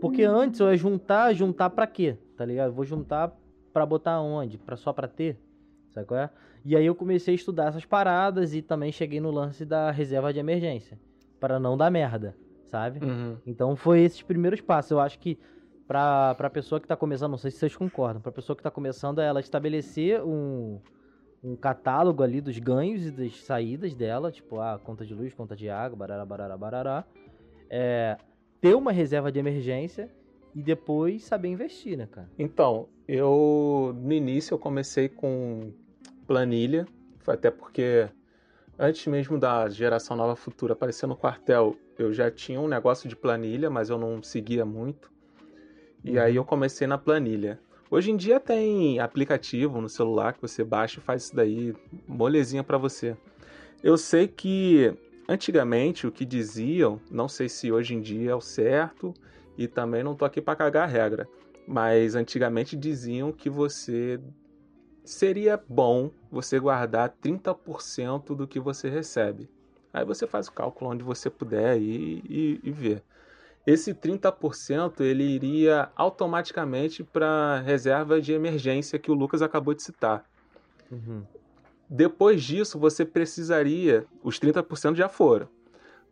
Porque 0.00 0.22
antes 0.22 0.60
eu 0.60 0.70
ia 0.70 0.76
juntar, 0.76 1.32
juntar 1.32 1.70
pra 1.70 1.86
quê? 1.86 2.16
Tá 2.36 2.44
ligado? 2.44 2.72
Vou 2.72 2.84
juntar 2.84 3.34
pra 3.72 3.86
botar 3.86 4.20
onde? 4.20 4.58
Pra 4.58 4.76
só 4.76 4.92
pra 4.92 5.08
ter? 5.08 5.38
Sabe 5.92 6.06
qual 6.06 6.20
é? 6.20 6.30
E 6.64 6.76
aí 6.76 6.84
eu 6.84 6.94
comecei 6.94 7.32
a 7.32 7.36
estudar 7.36 7.68
essas 7.68 7.84
paradas 7.84 8.54
e 8.54 8.60
também 8.60 8.92
cheguei 8.92 9.20
no 9.20 9.30
lance 9.30 9.64
da 9.64 9.90
reserva 9.90 10.32
de 10.32 10.38
emergência. 10.38 10.98
Pra 11.40 11.58
não 11.58 11.76
dar 11.76 11.90
merda, 11.90 12.36
sabe? 12.66 13.04
Uhum. 13.04 13.36
Então 13.46 13.76
foi 13.76 14.00
esses 14.00 14.22
primeiros 14.22 14.60
passos. 14.60 14.90
Eu 14.90 15.00
acho 15.00 15.18
que 15.18 15.38
pra, 15.86 16.34
pra 16.34 16.50
pessoa 16.50 16.80
que 16.80 16.88
tá 16.88 16.96
começando, 16.96 17.30
não 17.30 17.38
sei 17.38 17.50
se 17.50 17.58
vocês 17.58 17.76
concordam, 17.76 18.20
pra 18.20 18.32
pessoa 18.32 18.56
que 18.56 18.62
tá 18.62 18.70
começando, 18.70 19.20
é 19.20 19.26
ela 19.26 19.40
estabelecer 19.40 20.22
um, 20.22 20.80
um 21.42 21.56
catálogo 21.56 22.22
ali 22.22 22.40
dos 22.40 22.58
ganhos 22.58 23.06
e 23.06 23.10
das 23.10 23.40
saídas 23.44 23.94
dela, 23.94 24.32
tipo, 24.32 24.60
a 24.60 24.78
conta 24.78 25.04
de 25.06 25.14
luz, 25.14 25.32
conta 25.32 25.54
de 25.54 25.70
água, 25.70 25.96
barará, 25.96 26.24
barará, 26.24 26.56
barará. 26.56 27.04
É, 27.70 28.16
ter 28.60 28.74
uma 28.74 28.92
reserva 28.92 29.30
de 29.30 29.38
emergência 29.38 30.10
e 30.54 30.62
depois 30.62 31.24
saber 31.24 31.48
investir, 31.48 31.96
né, 31.96 32.06
cara? 32.06 32.28
Então, 32.38 32.88
eu 33.06 33.94
no 33.96 34.12
início 34.12 34.54
eu 34.54 34.58
comecei 34.58 35.08
com 35.08 35.72
planilha, 36.26 36.86
foi 37.20 37.34
até 37.34 37.50
porque 37.50 38.08
antes 38.78 39.06
mesmo 39.06 39.38
da 39.38 39.68
geração 39.68 40.16
nova 40.16 40.34
futura 40.34 40.72
aparecer 40.72 41.06
no 41.06 41.16
quartel, 41.16 41.76
eu 41.98 42.12
já 42.12 42.30
tinha 42.30 42.60
um 42.60 42.68
negócio 42.68 43.08
de 43.08 43.16
planilha, 43.16 43.70
mas 43.70 43.90
eu 43.90 43.98
não 43.98 44.22
seguia 44.22 44.64
muito. 44.64 45.10
E 46.04 46.18
aí 46.18 46.36
eu 46.36 46.44
comecei 46.44 46.86
na 46.86 46.96
planilha. 46.96 47.58
Hoje 47.90 48.10
em 48.10 48.16
dia 48.16 48.38
tem 48.40 48.98
aplicativo 48.98 49.80
no 49.80 49.88
celular 49.88 50.32
que 50.32 50.42
você 50.42 50.64
baixa 50.64 50.98
e 50.98 51.02
faz 51.02 51.24
isso 51.24 51.36
daí, 51.36 51.74
molezinha 52.06 52.64
pra 52.64 52.78
você. 52.78 53.16
Eu 53.82 53.96
sei 53.96 54.26
que 54.26 54.94
antigamente 55.28 56.06
o 56.06 56.12
que 56.12 56.24
diziam, 56.24 57.00
não 57.10 57.28
sei 57.28 57.48
se 57.48 57.72
hoje 57.72 57.94
em 57.94 58.00
dia 58.00 58.32
é 58.32 58.34
o 58.34 58.40
certo, 58.40 59.14
e 59.56 59.66
também 59.66 60.02
não 60.02 60.14
tô 60.14 60.24
aqui 60.24 60.40
pra 60.40 60.56
cagar 60.56 60.84
a 60.84 60.90
regra, 60.90 61.28
mas 61.66 62.14
antigamente 62.14 62.76
diziam 62.76 63.32
que 63.32 63.48
você 63.48 64.20
seria 65.04 65.60
bom 65.68 66.10
você 66.30 66.58
guardar 66.58 67.14
30% 67.22 68.34
do 68.34 68.46
que 68.46 68.60
você 68.60 68.88
recebe. 68.88 69.48
Aí 69.92 70.04
você 70.04 70.26
faz 70.26 70.48
o 70.48 70.52
cálculo 70.52 70.90
onde 70.90 71.02
você 71.02 71.30
puder 71.30 71.78
e, 71.78 72.22
e, 72.28 72.60
e 72.62 72.70
ver. 72.70 73.02
Esse 73.66 73.94
30% 73.94 75.00
ele 75.00 75.24
iria 75.24 75.90
automaticamente 75.96 77.02
para 77.02 77.60
reserva 77.60 78.20
de 78.20 78.32
emergência 78.32 78.98
que 78.98 79.10
o 79.10 79.14
Lucas 79.14 79.42
acabou 79.42 79.74
de 79.74 79.82
citar. 79.82 80.24
Depois 81.88 82.42
disso, 82.42 82.78
você 82.78 83.04
precisaria, 83.04 84.04
os 84.22 84.38
30% 84.38 84.96
já 84.96 85.08
foram. 85.08 85.48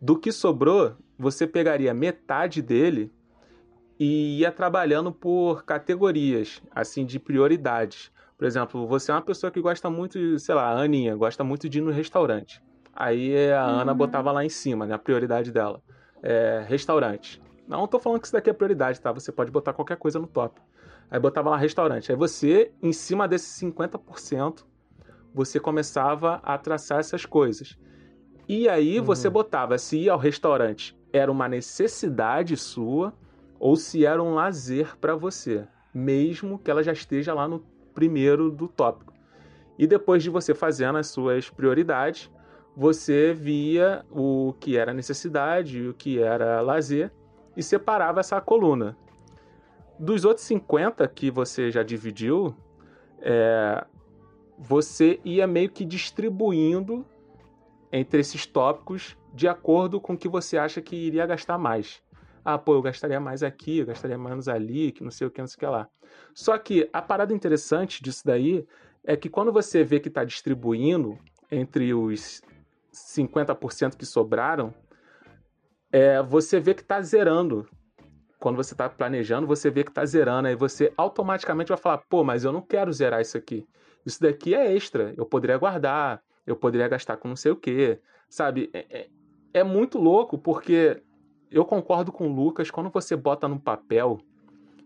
Do 0.01 0.19
que 0.19 0.31
sobrou, 0.31 0.95
você 1.19 1.47
pegaria 1.47 1.93
metade 1.95 2.61
dele 2.63 3.13
e 3.99 4.39
ia 4.41 4.51
trabalhando 4.53 5.13
por 5.13 5.65
categorias, 5.65 6.61
assim, 6.71 7.05
de 7.05 7.19
prioridades. 7.19 8.11
Por 8.37 8.45
exemplo, 8.45 8.87
você 8.87 9.11
é 9.11 9.15
uma 9.15 9.23
pessoa 9.23 9.51
que 9.51 9.61
gosta 9.61 9.89
muito, 9.89 10.39
sei 10.39 10.55
lá, 10.55 10.65
a 10.65 10.81
Aninha, 10.83 11.15
gosta 11.17 11.45
muito 11.45 11.69
de 11.69 11.79
ir 11.79 11.83
no 11.83 11.91
restaurante. 11.91 12.61
Aí 12.93 13.51
a 13.53 13.63
Ana 13.65 13.93
Uhum. 13.93 13.99
botava 13.99 14.31
lá 14.33 14.45
em 14.45 14.49
cima, 14.49 14.87
né, 14.87 14.95
a 14.95 14.99
prioridade 14.99 15.51
dela. 15.51 15.81
É, 16.23 16.65
restaurante. 16.69 17.41
Não 17.67 17.87
tô 17.87 17.99
falando 17.99 18.21
que 18.21 18.27
isso 18.27 18.33
daqui 18.33 18.51
é 18.51 18.53
prioridade, 18.53 19.01
tá? 19.01 19.11
Você 19.13 19.33
pode 19.33 19.51
botar 19.51 19.73
qualquer 19.73 19.97
coisa 19.97 20.19
no 20.19 20.27
top. 20.27 20.61
Aí 21.11 21.19
botava 21.19 21.51
lá 21.51 21.57
restaurante. 21.57 22.11
Aí 22.11 22.17
você, 22.17 22.73
em 22.83 22.93
cima 22.93 23.27
desses 23.29 23.59
50%, 23.59 24.67
você 25.35 25.59
começava 25.59 26.41
a 26.43 26.57
traçar 26.57 27.01
essas 27.01 27.27
coisas. 27.27 27.77
E 28.49 28.69
aí 28.69 28.99
Uhum. 29.01 29.05
você 29.05 29.29
botava 29.29 29.77
se 29.77 29.99
ir 29.99 30.09
ao 30.09 30.19
restaurante 30.19 30.97
era 31.13 31.31
uma 31.31 31.49
necessidade 31.49 32.57
sua 32.57 33.13
ou 33.59 33.77
se 33.77 34.05
era 34.05 34.23
um 34.23 34.35
lazer 34.35 34.97
para 34.99 35.15
você, 35.15 35.67
mesmo 35.95 36.59
que 36.59 36.71
ela 36.71 36.83
já 36.83 36.93
esteja 36.93 37.33
lá 37.33 37.47
no 37.47 37.61
primeiro 37.95 38.51
do 38.51 38.67
tópico. 38.67 39.13
E 39.79 39.87
depois 39.87 40.23
de 40.23 40.31
você 40.31 40.55
fazendo 40.55 40.99
as 40.99 41.07
suas 41.09 41.49
prioridades, 41.49 42.31
você 42.77 43.33
via 43.33 44.05
o 44.11 44.55
que 44.59 44.77
era 44.77 44.93
necessidade 44.93 45.79
e 45.79 45.89
o 45.89 45.95
que 45.95 46.21
era 46.21 46.61
lazer 46.61 47.13
e 47.57 47.63
separava 47.63 48.19
essa 48.21 48.41
coluna. 48.41 48.97
Dos 49.99 50.25
outros 50.25 50.45
50 50.47 51.07
que 51.07 51.31
você 51.31 51.71
já 51.71 51.85
dividiu, 51.85 52.55
é, 53.21 53.85
você 54.59 55.21
ia 55.25 55.47
meio 55.47 55.71
que 55.71 55.85
distribuindo 55.85 57.05
entre 57.93 58.21
esses 58.21 58.47
tópicos 58.47 59.17
de 59.33 59.49
acordo 59.49 60.01
com 60.01 60.15
o 60.15 60.19
que 60.19 60.29
você 60.29 60.57
acha 60.57 60.81
que 60.81 60.97
iria 60.97 61.27
gastar 61.27 61.59
mais. 61.59 62.03
Ah, 62.45 62.59
pô, 62.59 62.75
eu 62.75 62.83
gastaria 62.83 63.19
mais 63.19 63.43
aqui, 63.43 63.79
eu 63.79 63.87
gastaria 63.87 64.19
menos 64.19 64.49
ali, 64.49 64.93
que 64.93 65.03
não 65.03 65.11
sei 65.11 65.27
o 65.27 65.31
que, 65.31 65.41
não 65.41 65.49
sei 65.49 65.57
o 65.57 65.59
que 65.61 65.67
lá. 65.67 65.89
Só 66.35 66.57
que 66.59 66.89
a 66.93 67.01
parada 67.01 67.33
interessante 67.33 68.03
disso 68.03 68.23
daí 68.25 68.67
é 69.03 69.17
que 69.17 69.29
quando 69.29 69.53
você 69.53 69.83
vê 69.83 69.99
que 69.99 70.09
está 70.09 70.25
distribuindo 70.25 71.19
entre 71.51 71.95
os 71.95 72.43
50% 72.93 73.97
que 73.97 74.05
sobraram, 74.05 74.75
é, 75.91 76.23
você 76.23 76.61
vê 76.61 76.75
que 76.75 76.83
está 76.83 77.01
zerando. 77.01 77.69
Quando 78.39 78.57
você 78.57 78.75
está 78.75 78.91
planejando, 78.91 79.47
você 79.47 79.71
vê 79.71 79.83
que 79.83 79.91
está 79.91 80.05
zerando. 80.05 80.49
Aí 80.49 80.55
você 80.55 80.93
automaticamente 80.97 81.69
vai 81.69 81.79
falar: 81.79 81.99
pô, 82.09 82.23
mas 82.23 82.45
eu 82.45 82.53
não 82.53 82.61
quero 82.61 82.93
zerar 82.93 83.21
isso 83.21 83.39
aqui. 83.39 83.67
Isso 84.05 84.21
daqui 84.21 84.55
é 84.55 84.75
extra. 84.75 85.15
Eu 85.17 85.27
poderia 85.27 85.57
guardar, 85.59 86.23
eu 86.47 86.57
poderia 86.57 86.89
gastar 86.89 87.17
com 87.17 87.29
não 87.29 87.37
sei 87.37 87.53
o 87.53 87.57
que. 87.57 87.99
Sabe? 88.29 88.71
É, 88.73 88.87
é, 88.91 89.09
é 89.55 89.65
muito 89.65 89.99
louco 89.99 90.37
porque 90.37 91.03
eu 91.51 91.65
concordo 91.65 92.11
com 92.11 92.29
o 92.29 92.35
Lucas, 92.35 92.71
quando 92.71 92.91
você 92.91 93.15
bota 93.17 93.47
no 93.47 93.61
papel 93.61 94.19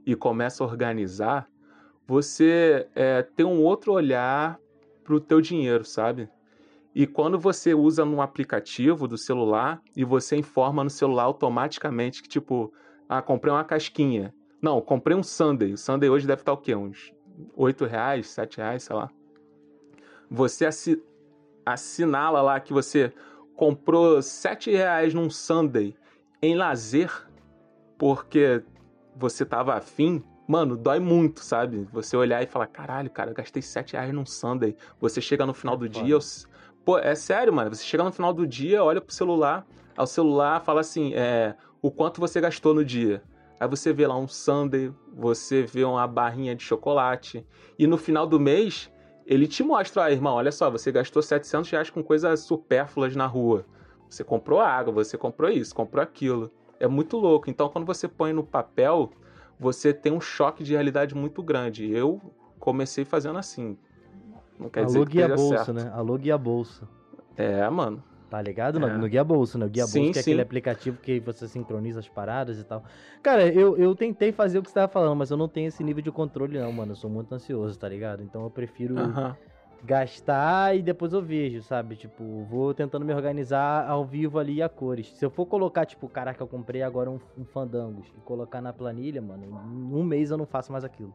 e 0.05 0.15
começa 0.15 0.63
a 0.63 0.67
organizar, 0.67 1.49
você 2.07 2.87
é, 2.95 3.23
tem 3.23 3.47
um 3.47 3.63
outro 3.63 3.93
olhar 3.93 4.59
para 5.03 5.15
o 5.15 5.21
teu 5.21 5.41
dinheiro, 5.41 5.85
sabe? 5.85 6.29
E 6.95 7.07
quando 7.07 7.39
você 7.39 7.75
usa 7.75 8.05
num 8.05 8.21
aplicativo 8.21 9.07
do 9.07 9.17
celular 9.17 9.81
e 9.97 10.05
você 10.05 10.37
informa 10.37 10.83
no 10.83 10.91
celular 10.91 11.25
automaticamente 11.25 12.23
que, 12.23 12.29
tipo, 12.29 12.73
ah, 13.09 13.23
comprei 13.23 13.53
uma 13.53 13.65
casquinha. 13.65 14.35
Não, 14.61 14.81
comprei 14.81 15.17
um 15.17 15.23
Sunday. 15.23 15.73
O 15.73 15.79
Sunday 15.79 16.11
hoje 16.11 16.27
deve 16.27 16.43
estar 16.43 16.53
o 16.53 16.57
quê? 16.57 16.75
Uns 16.75 17.13
8 17.55 17.85
reais, 17.85 18.29
7 18.29 18.59
reais, 18.59 18.83
sei 18.83 18.97
lá. 18.97 19.11
Você 20.31 20.67
assi 20.67 21.03
assinala 21.65 22.41
lá 22.41 22.59
que 22.61 22.73
você 22.73 23.13
comprou 23.55 24.23
7 24.23 24.71
reais 24.71 25.13
num 25.13 25.29
Sunday 25.29 25.95
em 26.41 26.55
lazer, 26.55 27.13
porque 27.99 28.63
você 29.15 29.45
tava 29.45 29.75
afim, 29.75 30.23
mano, 30.47 30.77
dói 30.77 30.99
muito, 30.99 31.41
sabe? 31.41 31.87
Você 31.93 32.17
olhar 32.17 32.43
e 32.43 32.47
falar, 32.47 32.69
caralho, 32.69 33.11
cara, 33.11 33.31
eu 33.31 33.35
gastei 33.35 33.61
7 33.61 33.93
reais 33.93 34.15
num 34.15 34.25
Sunday. 34.25 34.77
Você 35.01 35.21
chega 35.21 35.45
no 35.45 35.53
final 35.53 35.77
do 35.77 35.89
dia, 35.89 36.15
eu... 36.15 36.21
pô, 36.85 36.99
é 36.99 37.15
sério, 37.15 37.53
mano. 37.53 37.75
Você 37.75 37.85
chega 37.85 38.03
no 38.03 38.13
final 38.13 38.33
do 38.33 38.47
dia, 38.47 38.83
olha 38.83 39.01
pro 39.01 39.13
celular, 39.13 39.67
ao 39.97 40.07
celular 40.07 40.61
fala 40.61 40.81
assim, 40.81 41.13
é, 41.15 41.55
o 41.83 41.91
quanto 41.91 42.21
você 42.21 42.41
gastou 42.41 42.73
no 42.73 42.85
dia. 42.85 43.23
Aí 43.61 43.69
você 43.69 43.93
vê 43.93 44.07
lá 44.07 44.17
um 44.17 44.29
sundae, 44.29 44.93
você 45.13 45.63
vê 45.63 45.85
uma 45.85 46.07
barrinha 46.07 46.55
de 46.55 46.63
chocolate. 46.63 47.45
E 47.79 47.87
no 47.87 47.97
final 47.97 48.27
do 48.27 48.39
mês, 48.39 48.91
ele 49.27 49.47
te 49.47 49.63
mostra, 49.63 50.05
ah, 50.05 50.13
irmão, 50.13 50.35
olha 50.35 50.53
só, 50.53 50.71
você 50.71 50.93
gastou 50.93 51.23
700 51.23 51.71
reais 51.71 51.91
com 51.91 52.03
coisas 52.03 52.41
supérfluas 52.41 53.17
na 53.17 53.27
rua. 53.27 53.67
Você 54.09 54.25
comprou 54.25 54.61
água, 54.61 54.93
você 54.93 55.19
comprou 55.19 55.51
isso, 55.51 55.75
comprou 55.75 56.03
aquilo. 56.03 56.51
É 56.81 56.87
muito 56.87 57.17
louco. 57.17 57.51
Então, 57.51 57.69
quando 57.69 57.85
você 57.85 58.07
põe 58.09 58.33
no 58.33 58.45
papel, 58.45 59.11
você 59.59 59.93
tem 59.93 60.13
um 60.13 60.21
choque 60.21 60.63
de 60.63 60.73
realidade 60.73 61.15
muito 61.15 61.43
grande. 61.43 61.91
Eu 61.93 62.21
comecei 62.59 63.05
fazendo 63.05 63.39
assim. 63.39 63.77
Não 64.59 64.69
quer 64.69 64.85
dizer 64.87 65.07
que 65.09 65.23
a 65.23 65.29
bolsa, 65.29 65.65
certo. 65.65 65.73
né? 65.73 65.91
Alugue 65.95 66.33
a 66.33 66.39
bolsa. 66.39 66.89
É, 67.37 67.69
mano. 67.69 68.03
Tá 68.31 68.43
ligado? 68.43 68.77
É. 68.77 68.81
No, 68.81 68.99
no 68.99 69.09
Guia 69.09 69.25
Bolsa, 69.25 69.59
né? 69.59 69.67
O 69.67 69.69
Guia 69.69 69.87
sim, 69.87 70.01
Bolsa, 70.01 70.13
que 70.13 70.19
é 70.19 70.23
sim. 70.23 70.31
aquele 70.31 70.43
aplicativo 70.43 70.99
que 70.99 71.19
você 71.19 71.49
sincroniza 71.49 72.01
as 72.01 72.09
paradas 72.09 72.59
e 72.59 72.65
tal. 72.65 72.85
Cara, 73.23 73.47
eu, 73.47 73.77
eu 73.79 73.95
tentei 73.95 74.33
fazer 74.33 74.59
o 74.59 74.63
que 74.63 74.69
você 74.69 74.75
tava 74.75 74.93
falando, 74.93 75.17
mas 75.17 75.31
eu 75.31 75.37
não 75.37 75.49
tenho 75.49 75.69
esse 75.69 75.83
nível 75.83 76.03
de 76.03 76.11
controle, 76.11 76.59
não, 76.59 76.71
mano. 76.71 76.93
Eu 76.93 76.97
sou 76.97 77.09
muito 77.09 77.35
ansioso, 77.35 77.79
tá 77.79 77.89
ligado? 77.89 78.23
Então 78.23 78.43
eu 78.43 78.51
prefiro 78.51 78.97
uh 78.97 78.99
-huh. 78.99 79.37
gastar 79.83 80.77
e 80.77 80.83
depois 80.83 81.15
eu 81.15 81.23
vejo, 81.23 81.63
sabe? 81.63 81.97
Tipo, 81.97 82.45
vou 82.45 82.75
tentando 82.75 83.05
me 83.05 83.15
organizar 83.15 83.89
ao 83.89 84.05
vivo 84.05 84.39
ali 84.39 84.61
a 84.61 84.69
cores. 84.69 85.09
Se 85.15 85.25
eu 85.25 85.31
for 85.31 85.47
colocar, 85.47 85.87
tipo, 85.87 86.07
caraca, 86.07 86.43
eu 86.43 86.47
comprei 86.47 86.83
agora 86.83 87.11
um, 87.11 87.19
um 87.37 87.47
Fandangos 87.47 88.07
e 88.09 88.21
colocar 88.21 88.61
na 88.61 88.75
planilha, 88.75 89.23
mano, 89.23 89.45
em 89.45 89.95
um 89.95 90.05
mês 90.05 90.31
eu 90.31 90.37
não 90.37 90.47
faço 90.47 90.71
mais 90.71 90.85
aquilo. 90.85 91.15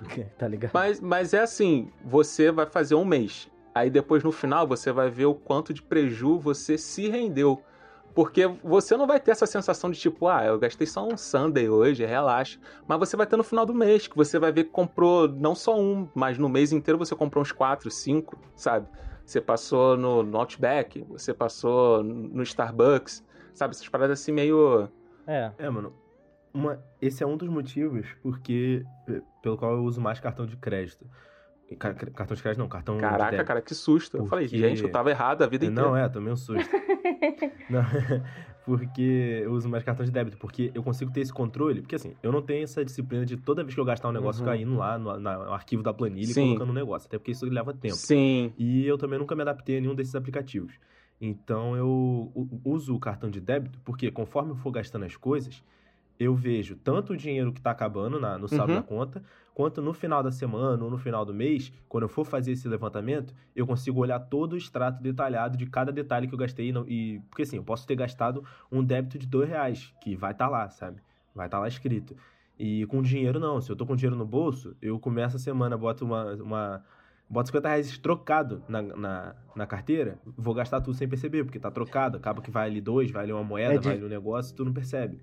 tá 0.36 0.48
ligado? 0.48 0.72
Mas, 0.74 1.00
mas 1.00 1.32
é 1.32 1.40
assim, 1.40 1.88
você 2.04 2.50
vai 2.50 2.66
fazer 2.66 2.96
um 2.96 3.04
mês. 3.04 3.48
Aí 3.78 3.90
depois 3.90 4.24
no 4.24 4.32
final 4.32 4.66
você 4.66 4.90
vai 4.90 5.08
ver 5.08 5.26
o 5.26 5.34
quanto 5.34 5.72
de 5.72 5.80
preju 5.80 6.38
você 6.38 6.76
se 6.76 7.08
rendeu. 7.08 7.62
Porque 8.12 8.44
você 8.64 8.96
não 8.96 9.06
vai 9.06 9.20
ter 9.20 9.30
essa 9.30 9.46
sensação 9.46 9.88
de 9.90 10.00
tipo, 10.00 10.26
ah, 10.26 10.44
eu 10.44 10.58
gastei 10.58 10.84
só 10.84 11.06
um 11.06 11.16
Sunday 11.16 11.68
hoje, 11.68 12.04
relaxa. 12.04 12.58
Mas 12.88 12.98
você 12.98 13.16
vai 13.16 13.24
ter 13.24 13.36
no 13.36 13.44
final 13.44 13.64
do 13.64 13.72
mês, 13.72 14.08
que 14.08 14.16
você 14.16 14.36
vai 14.36 14.50
ver 14.50 14.64
que 14.64 14.70
comprou 14.70 15.28
não 15.28 15.54
só 15.54 15.78
um, 15.78 16.08
mas 16.12 16.36
no 16.36 16.48
mês 16.48 16.72
inteiro 16.72 16.98
você 16.98 17.14
comprou 17.14 17.40
uns 17.40 17.52
4, 17.52 17.88
5, 17.88 18.36
sabe? 18.56 18.88
Você 19.24 19.40
passou 19.40 19.96
no, 19.96 20.24
no 20.24 20.38
Outback, 20.38 21.04
você 21.08 21.32
passou 21.32 22.02
no 22.02 22.42
Starbucks, 22.42 23.24
sabe? 23.54 23.74
Essas 23.74 23.88
paradas 23.88 24.20
assim 24.20 24.32
meio. 24.32 24.88
É. 25.24 25.52
É, 25.56 25.70
mano. 25.70 25.94
Uma, 26.52 26.82
esse 27.00 27.22
é 27.22 27.26
um 27.26 27.36
dos 27.36 27.48
motivos 27.48 28.08
porque 28.20 28.84
pelo 29.40 29.56
qual 29.56 29.74
eu 29.74 29.84
uso 29.84 30.00
mais 30.00 30.18
cartão 30.18 30.44
de 30.44 30.56
crédito. 30.56 31.06
Cartão 31.76 32.34
de 32.34 32.42
crédito 32.42 32.58
não, 32.60 32.68
cartão 32.68 32.96
Caraca, 32.98 33.36
de 33.36 33.44
cara, 33.44 33.60
que 33.60 33.74
susto. 33.74 34.12
Porque... 34.12 34.24
Eu 34.24 34.28
falei, 34.30 34.48
gente, 34.48 34.82
eu 34.82 34.90
tava 34.90 35.10
errado 35.10 35.42
a 35.42 35.46
vida 35.46 35.66
inteira. 35.66 35.88
Não, 35.88 35.96
é, 35.96 36.08
tomei 36.08 36.32
um 36.32 36.36
susto. 36.36 36.68
não, 37.68 37.82
porque 38.64 39.40
eu 39.44 39.52
uso 39.52 39.68
mais 39.68 39.84
cartão 39.84 40.04
de 40.04 40.10
débito, 40.12 40.36
porque 40.38 40.70
eu 40.74 40.82
consigo 40.82 41.10
ter 41.10 41.20
esse 41.20 41.32
controle. 41.32 41.80
Porque 41.82 41.94
assim, 41.96 42.14
eu 42.22 42.32
não 42.32 42.40
tenho 42.42 42.64
essa 42.64 42.84
disciplina 42.84 43.24
de 43.26 43.36
toda 43.36 43.62
vez 43.62 43.74
que 43.74 43.80
eu 43.80 43.84
gastar 43.84 44.08
um 44.08 44.12
negócio 44.12 44.40
Uhum. 44.42 44.48
caindo 44.48 44.76
lá 44.76 44.98
no, 44.98 45.18
na- 45.18 45.38
no 45.44 45.52
arquivo 45.52 45.82
da 45.82 45.92
planilha 45.92 46.32
Sim. 46.32 46.42
e 46.42 46.46
colocando 46.48 46.70
um 46.70 46.74
negócio. 46.74 47.06
Até 47.06 47.18
porque 47.18 47.32
isso 47.32 47.44
leva 47.46 47.72
tempo. 47.74 47.96
Sim. 47.96 48.52
E 48.58 48.86
eu 48.86 48.96
também 48.96 49.18
nunca 49.18 49.34
me 49.34 49.42
adaptei 49.42 49.78
a 49.78 49.80
nenhum 49.80 49.94
desses 49.94 50.14
aplicativos. 50.14 50.74
Então 51.20 51.76
eu 51.76 52.32
uso 52.64 52.94
o 52.94 53.00
cartão 53.00 53.28
de 53.28 53.40
débito 53.40 53.78
porque 53.84 54.10
conforme 54.10 54.52
eu 54.52 54.56
for 54.56 54.70
gastando 54.70 55.04
as 55.04 55.16
coisas, 55.16 55.62
eu 56.18 56.34
vejo 56.34 56.76
tanto 56.76 57.12
o 57.12 57.16
dinheiro 57.16 57.52
que 57.52 57.60
está 57.60 57.70
acabando 57.70 58.18
na- 58.20 58.38
no 58.38 58.48
saldo 58.48 58.72
Uhum. 58.72 58.78
da 58.80 58.82
conta, 58.82 59.22
quanto 59.58 59.82
no 59.82 59.92
final 59.92 60.22
da 60.22 60.30
semana 60.30 60.84
ou 60.84 60.88
no 60.88 60.96
final 60.96 61.24
do 61.24 61.34
mês, 61.34 61.72
quando 61.88 62.04
eu 62.04 62.08
for 62.08 62.24
fazer 62.24 62.52
esse 62.52 62.68
levantamento, 62.68 63.34
eu 63.56 63.66
consigo 63.66 63.98
olhar 63.98 64.20
todo 64.20 64.52
o 64.52 64.56
extrato 64.56 65.02
detalhado 65.02 65.58
de 65.58 65.66
cada 65.66 65.90
detalhe 65.90 66.28
que 66.28 66.32
eu 66.34 66.38
gastei. 66.38 66.72
e 66.86 67.20
porque 67.28 67.42
assim, 67.42 67.56
eu 67.56 67.64
posso 67.64 67.84
ter 67.84 67.96
gastado 67.96 68.44
um 68.70 68.84
débito 68.84 69.18
de 69.18 69.26
dois 69.26 69.48
reais, 69.48 69.92
que 70.00 70.14
vai 70.14 70.30
estar 70.30 70.48
lá, 70.48 70.70
sabe? 70.70 71.02
Vai 71.34 71.48
estar 71.48 71.58
lá 71.58 71.66
escrito. 71.66 72.14
E 72.56 72.86
com 72.86 73.02
dinheiro 73.02 73.40
não. 73.40 73.60
Se 73.60 73.68
eu 73.72 73.74
tô 73.74 73.84
com 73.84 73.96
dinheiro 73.96 74.14
no 74.14 74.24
bolso, 74.24 74.76
eu 74.80 74.96
começo 75.00 75.34
a 75.34 75.40
semana, 75.40 75.76
boto 75.76 76.04
uma, 76.04 76.34
uma 76.34 76.84
boto 77.28 77.48
50 77.48 77.68
reais 77.68 77.98
trocado 77.98 78.62
na, 78.68 78.80
na, 78.80 79.34
na 79.56 79.66
carteira, 79.66 80.20
vou 80.36 80.54
gastar 80.54 80.80
tudo 80.80 80.96
sem 80.96 81.08
perceber, 81.08 81.42
porque 81.42 81.58
tá 81.58 81.68
trocado. 81.68 82.16
Acaba 82.16 82.40
que 82.40 82.50
vai 82.52 82.68
ali 82.68 82.80
dois, 82.80 83.10
vai 83.10 83.24
ali 83.24 83.32
uma 83.32 83.42
moeda, 83.42 83.74
É 83.74 83.78
de- 83.78 83.88
vai 83.88 83.96
ali 83.96 84.04
um 84.04 84.08
negócio, 84.08 84.54
tu 84.54 84.64
não 84.64 84.72
percebe. 84.72 85.20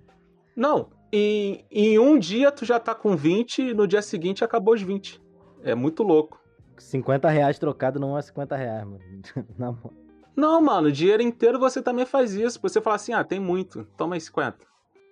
Não, 0.55 0.89
em, 1.11 1.65
em 1.69 1.99
um 1.99 2.17
dia 2.17 2.51
tu 2.51 2.65
já 2.65 2.79
tá 2.79 2.95
com 2.95 3.15
20 3.15 3.61
e 3.61 3.73
no 3.73 3.87
dia 3.87 4.01
seguinte 4.01 4.43
acabou 4.43 4.73
os 4.73 4.81
20. 4.81 5.21
É 5.63 5.75
muito 5.75 6.03
louco. 6.03 6.39
50 6.77 7.29
reais 7.29 7.57
trocado 7.57 7.99
não 7.99 8.17
é 8.17 8.21
50 8.21 8.55
reais, 8.55 8.83
mano. 8.83 8.99
Na 9.57 9.71
moral. 9.71 10.05
Não, 10.35 10.61
mano, 10.61 10.89
o 10.89 10.91
dinheiro 10.91 11.23
inteiro 11.23 11.57
você 11.57 11.81
também 11.81 12.05
faz 12.05 12.33
isso. 12.33 12.59
Você 12.61 12.81
fala 12.81 12.97
assim, 12.97 13.13
ah, 13.13 13.23
tem 13.23 13.39
muito, 13.39 13.85
toma 13.97 14.15
aí 14.15 14.21
50. 14.21 14.57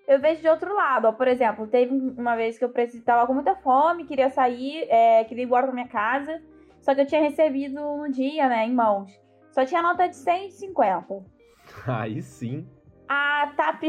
Eu 0.05 0.19
vejo 0.19 0.41
de 0.41 0.49
outro 0.49 0.75
lado, 0.75 1.07
ó. 1.07 1.13
Por 1.13 1.27
exemplo, 1.27 1.65
teve 1.65 1.93
uma 1.95 2.35
vez 2.35 2.57
que 2.57 2.65
eu 2.65 2.69
precisava 2.69 3.25
com 3.25 3.33
muita 3.33 3.55
fome, 3.55 4.05
queria 4.05 4.29
sair, 4.29 4.85
é, 4.89 5.23
queria 5.23 5.43
ir 5.43 5.45
embora 5.45 5.65
pra 5.65 5.73
minha 5.73 5.87
casa. 5.87 6.41
Só 6.81 6.93
que 6.93 6.99
eu 6.99 7.05
tinha 7.05 7.21
recebido 7.21 7.75
no 7.75 8.11
dia, 8.11 8.49
né, 8.49 8.65
em 8.65 8.73
mãos. 8.73 9.09
Só 9.51 9.63
tinha 9.63 9.81
nota 9.81 10.07
de 10.07 10.17
150. 10.17 11.23
Aí 11.87 12.21
sim. 12.21 12.67
A 13.07 13.53
TAP. 13.55 13.83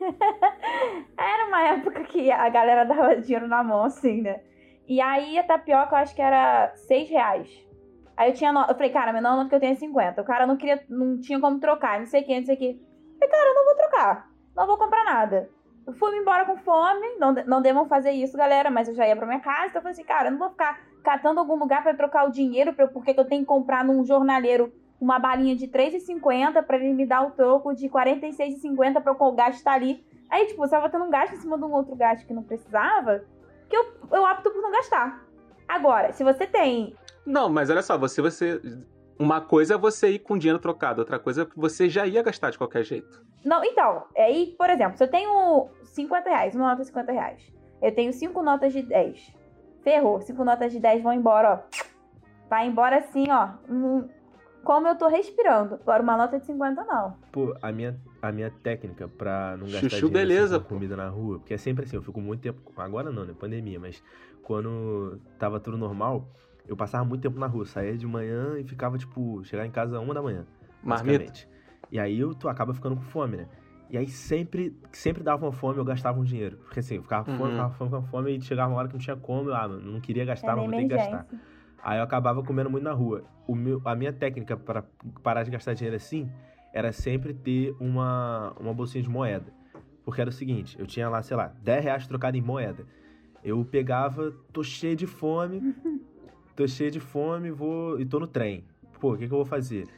era 1.18 1.46
uma 1.46 1.62
época 1.62 2.02
que 2.04 2.30
a 2.30 2.48
galera 2.48 2.84
dava 2.84 3.16
dinheiro 3.16 3.46
na 3.46 3.62
mão, 3.62 3.84
assim, 3.84 4.22
né? 4.22 4.40
E 4.88 5.00
aí 5.00 5.38
a 5.38 5.44
tapioca 5.44 5.94
eu 5.94 5.98
acho 5.98 6.14
que 6.14 6.22
era 6.22 6.72
6 6.74 7.10
reais. 7.10 7.70
Aí 8.16 8.30
eu 8.30 8.34
tinha. 8.34 8.52
No... 8.52 8.60
Eu 8.62 8.74
falei, 8.74 8.90
cara, 8.90 9.12
meu 9.12 9.22
nota 9.22 9.48
que 9.48 9.54
eu 9.54 9.60
tenho 9.60 9.72
é 9.72 9.76
50. 9.76 10.20
O 10.20 10.24
cara 10.24 10.46
não 10.46 10.56
queria. 10.56 10.82
Não 10.88 11.18
tinha 11.20 11.40
como 11.40 11.58
trocar, 11.58 11.98
não 11.98 12.06
sei 12.06 12.22
o 12.22 12.24
que, 12.24 12.38
não 12.38 12.44
sei 12.44 12.54
o 12.54 12.58
que. 12.58 12.80
Falei, 13.18 13.30
cara, 13.30 13.48
eu 13.48 13.54
não 13.54 13.64
vou 13.64 13.76
trocar. 13.76 14.30
Não 14.56 14.66
vou 14.66 14.78
comprar 14.78 15.04
nada. 15.04 15.48
Eu 15.86 15.92
fui 15.94 16.16
embora 16.16 16.44
com 16.44 16.56
fome. 16.56 17.16
Não, 17.18 17.32
não 17.32 17.62
devam 17.62 17.86
fazer 17.86 18.10
isso, 18.10 18.36
galera, 18.36 18.70
mas 18.70 18.88
eu 18.88 18.94
já 18.94 19.06
ia 19.06 19.16
pra 19.16 19.26
minha 19.26 19.40
casa. 19.40 19.68
Então 19.68 19.78
eu 19.78 19.82
falei 19.82 19.92
assim, 19.92 20.04
cara, 20.04 20.28
eu 20.28 20.32
não 20.32 20.38
vou 20.38 20.50
ficar 20.50 20.80
catando 21.02 21.40
algum 21.40 21.56
lugar 21.56 21.82
pra 21.82 21.94
trocar 21.94 22.26
o 22.26 22.30
dinheiro, 22.30 22.74
pra, 22.74 22.86
porque 22.88 23.14
eu 23.16 23.24
tenho 23.24 23.42
que 23.42 23.46
comprar 23.46 23.84
num 23.84 24.04
jornaleiro 24.04 24.72
uma 25.00 25.18
balinha 25.18 25.56
de 25.56 25.64
R$3,50 25.64 26.62
pra 26.62 26.76
ele 26.76 26.92
me 26.92 27.06
dar 27.06 27.26
o 27.26 27.30
troco 27.30 27.74
de 27.74 27.86
R$46,50 27.86 29.00
pra 29.00 29.16
eu 29.18 29.32
gastar 29.32 29.72
ali. 29.72 30.04
Aí, 30.28 30.46
tipo, 30.46 30.58
você 30.58 30.70
tava 30.70 30.90
tendo 30.90 31.04
um 31.04 31.10
gasto 31.10 31.34
em 31.34 31.40
cima 31.40 31.56
de 31.56 31.64
um 31.64 31.72
outro 31.72 31.96
gasto 31.96 32.26
que 32.26 32.34
não 32.34 32.42
precisava, 32.42 33.24
que 33.68 33.76
eu, 33.76 33.84
eu 34.12 34.22
opto 34.22 34.50
por 34.50 34.60
não 34.62 34.70
gastar. 34.70 35.24
Agora, 35.66 36.12
se 36.12 36.22
você 36.22 36.46
tem. 36.46 36.94
Não, 37.24 37.48
mas 37.48 37.70
olha 37.70 37.82
só, 37.82 37.96
você, 37.96 38.20
você 38.20 38.60
uma 39.18 39.40
coisa 39.40 39.74
é 39.74 39.78
você 39.78 40.10
ir 40.10 40.18
com 40.18 40.38
dinheiro 40.38 40.58
trocado, 40.58 41.00
outra 41.00 41.18
coisa 41.18 41.42
é 41.42 41.44
que 41.44 41.58
você 41.58 41.88
já 41.88 42.06
ia 42.06 42.22
gastar 42.22 42.50
de 42.50 42.58
qualquer 42.58 42.82
jeito. 42.84 43.24
Não, 43.44 43.64
então, 43.64 44.04
aí, 44.16 44.54
por 44.58 44.68
exemplo, 44.70 44.96
se 44.96 45.04
eu 45.04 45.08
tenho 45.08 45.68
50 45.84 46.28
reais, 46.28 46.54
uma 46.54 46.70
nota 46.70 46.82
de 46.82 46.88
50 46.88 47.12
reais, 47.12 47.52
eu 47.80 47.94
tenho 47.94 48.12
cinco 48.12 48.42
notas 48.42 48.72
de 48.72 48.82
10. 48.82 49.34
Ferrou, 49.82 50.20
cinco 50.20 50.44
notas 50.44 50.72
de 50.72 50.80
10 50.80 51.02
vão 51.02 51.12
embora, 51.12 51.54
ó. 51.54 51.80
Vai 52.48 52.66
embora 52.66 52.98
assim, 52.98 53.30
ó. 53.30 53.50
hum, 53.68 54.08
Como 54.64 54.86
eu 54.86 54.96
tô 54.96 55.08
respirando. 55.08 55.74
Agora, 55.76 56.02
uma 56.02 56.16
nota 56.16 56.38
de 56.38 56.46
50, 56.46 56.84
não. 56.84 57.14
Pô, 57.32 57.54
a 57.62 57.72
minha, 57.72 57.98
a 58.20 58.30
minha 58.32 58.50
técnica 58.50 59.08
pra 59.08 59.56
não 59.56 59.66
gastar 59.66 59.80
Chuchu, 59.88 60.06
dinheiro 60.08 60.12
beleza, 60.28 60.56
assim, 60.56 60.62
com 60.64 60.68
pô. 60.68 60.74
comida 60.74 60.96
na 60.96 61.08
rua, 61.08 61.38
porque 61.38 61.54
é 61.54 61.58
sempre 61.58 61.84
assim, 61.84 61.96
eu 61.96 62.02
fico 62.02 62.20
muito 62.20 62.40
tempo. 62.40 62.60
Agora 62.76 63.10
não, 63.10 63.24
né? 63.24 63.34
Pandemia, 63.38 63.78
mas 63.80 64.02
quando 64.42 65.20
tava 65.38 65.58
tudo 65.60 65.78
normal, 65.78 66.28
eu 66.66 66.76
passava 66.76 67.04
muito 67.04 67.22
tempo 67.22 67.38
na 67.38 67.46
rua. 67.46 67.64
Saía 67.64 67.96
de 67.96 68.06
manhã 68.06 68.58
e 68.58 68.64
ficava, 68.64 68.98
tipo, 68.98 69.42
chegar 69.44 69.64
em 69.66 69.70
casa 69.70 69.98
uma 70.00 70.12
da 70.14 70.20
manhã. 70.22 70.44
Marmita. 70.82 71.18
basicamente. 71.24 71.48
E 71.90 71.98
aí 71.98 72.18
eu, 72.20 72.34
tu 72.34 72.48
acaba 72.48 72.72
ficando 72.74 72.96
com 72.96 73.02
fome, 73.02 73.36
né? 73.36 73.48
E 73.88 73.98
aí 73.98 74.06
sempre, 74.06 74.76
sempre 74.92 75.22
dava 75.22 75.44
uma 75.44 75.52
fome, 75.52 75.78
eu 75.78 75.84
gastava 75.84 76.20
um 76.20 76.22
dinheiro. 76.24 76.58
Porque 76.58 76.78
assim, 76.78 76.94
eu 76.96 77.02
ficava 77.02 77.24
com 77.24 77.36
fome, 77.36 77.50
Uhum. 77.50 77.50
ficava 77.56 77.70
com 77.70 77.74
fome, 77.76 77.90
ficava 77.90 78.02
com 78.04 78.10
fome, 78.10 78.36
e 78.36 78.40
chegava 78.40 78.70
uma 78.70 78.78
hora 78.78 78.86
que 78.88 78.94
não 78.94 79.00
tinha 79.00 79.16
como, 79.16 79.50
eu, 79.50 79.54
ah, 79.56 79.66
não 79.66 80.00
queria 80.00 80.24
gastar, 80.24 80.52
é 80.52 80.54
mas 80.54 80.64
vou 80.64 80.74
ter 80.74 80.82
que 80.82 80.88
gastar. 80.88 81.26
Aí 81.82 81.98
eu 81.98 82.04
acabava 82.04 82.42
comendo 82.42 82.70
muito 82.70 82.84
na 82.84 82.92
rua. 82.92 83.24
O 83.46 83.54
meu, 83.54 83.80
a 83.84 83.94
minha 83.94 84.12
técnica 84.12 84.56
para 84.56 84.84
parar 85.22 85.42
de 85.42 85.50
gastar 85.50 85.74
dinheiro 85.74 85.96
assim 85.96 86.30
era 86.72 86.92
sempre 86.92 87.34
ter 87.34 87.74
uma, 87.80 88.54
uma 88.58 88.72
bolsinha 88.72 89.02
de 89.02 89.08
moeda. 89.08 89.52
Porque 90.04 90.20
era 90.20 90.30
o 90.30 90.32
seguinte, 90.32 90.78
eu 90.78 90.86
tinha 90.86 91.08
lá, 91.08 91.22
sei 91.22 91.36
lá, 91.36 91.54
10 91.62 91.84
reais 91.84 92.06
trocado 92.06 92.36
em 92.36 92.40
moeda. 92.40 92.86
Eu 93.42 93.64
pegava, 93.64 94.32
tô 94.52 94.62
cheio 94.62 94.96
de 94.96 95.06
fome, 95.06 95.74
tô 96.54 96.66
cheio 96.66 96.90
de 96.90 97.00
fome, 97.00 97.50
vou 97.50 97.98
e 98.00 98.04
tô 98.04 98.20
no 98.20 98.26
trem. 98.26 98.64
Pô, 99.00 99.14
o 99.14 99.16
que, 99.16 99.26
que 99.26 99.32
eu 99.32 99.38
vou 99.38 99.46
fazer? 99.46 99.88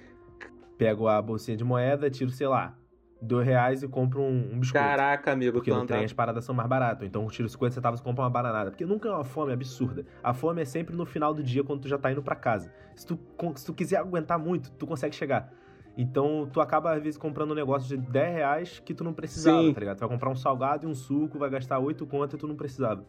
Pego 0.78 1.08
a 1.08 1.20
bolsinha 1.20 1.56
de 1.56 1.64
moeda, 1.64 2.08
tiro, 2.10 2.30
sei 2.30 2.46
lá, 2.46 2.76
2 3.22 3.46
reais 3.46 3.82
e 3.82 3.88
compro 3.88 4.20
um, 4.20 4.52
um 4.52 4.58
biscoito. 4.58 4.84
Caraca, 4.84 5.32
amigo, 5.32 5.52
Porque 5.52 5.70
no 5.70 5.86
trem 5.86 6.04
as 6.04 6.12
paradas 6.12 6.44
são 6.44 6.54
mais 6.54 6.68
baratas. 6.68 7.06
Então 7.06 7.22
eu 7.22 7.30
tiro 7.30 7.48
50 7.48 7.74
centavos 7.74 8.00
e 8.00 8.02
compro 8.02 8.22
uma 8.22 8.30
bananada. 8.30 8.70
Porque 8.70 8.84
nunca 8.84 9.08
é 9.08 9.12
uma 9.12 9.24
fome 9.24 9.52
absurda. 9.52 10.04
A 10.22 10.34
fome 10.34 10.60
é 10.60 10.64
sempre 10.64 10.96
no 10.96 11.06
final 11.06 11.32
do 11.32 11.42
dia, 11.42 11.62
quando 11.62 11.82
tu 11.82 11.88
já 11.88 11.96
tá 11.96 12.10
indo 12.10 12.22
pra 12.22 12.34
casa. 12.34 12.72
Se 12.96 13.06
tu, 13.06 13.18
se 13.54 13.64
tu 13.64 13.72
quiser 13.72 13.98
aguentar 13.98 14.38
muito, 14.38 14.72
tu 14.72 14.86
consegue 14.86 15.14
chegar. 15.14 15.52
Então 15.96 16.48
tu 16.52 16.60
acaba, 16.60 16.92
às 16.94 17.02
vezes, 17.02 17.18
comprando 17.18 17.52
um 17.52 17.54
negócio 17.54 17.88
de 17.88 17.96
10 17.96 18.34
reais 18.34 18.82
que 18.84 18.92
tu 18.92 19.04
não 19.04 19.12
precisava, 19.12 19.62
Sim. 19.62 19.72
tá 19.72 19.80
ligado? 19.80 19.96
Tu 19.98 20.00
vai 20.00 20.08
comprar 20.08 20.30
um 20.30 20.36
salgado 20.36 20.86
e 20.86 20.90
um 20.90 20.94
suco, 20.94 21.38
vai 21.38 21.48
gastar 21.48 21.78
8 21.78 22.04
conto 22.06 22.34
e 22.34 22.38
tu 22.38 22.48
não 22.48 22.56
precisava. 22.56 23.04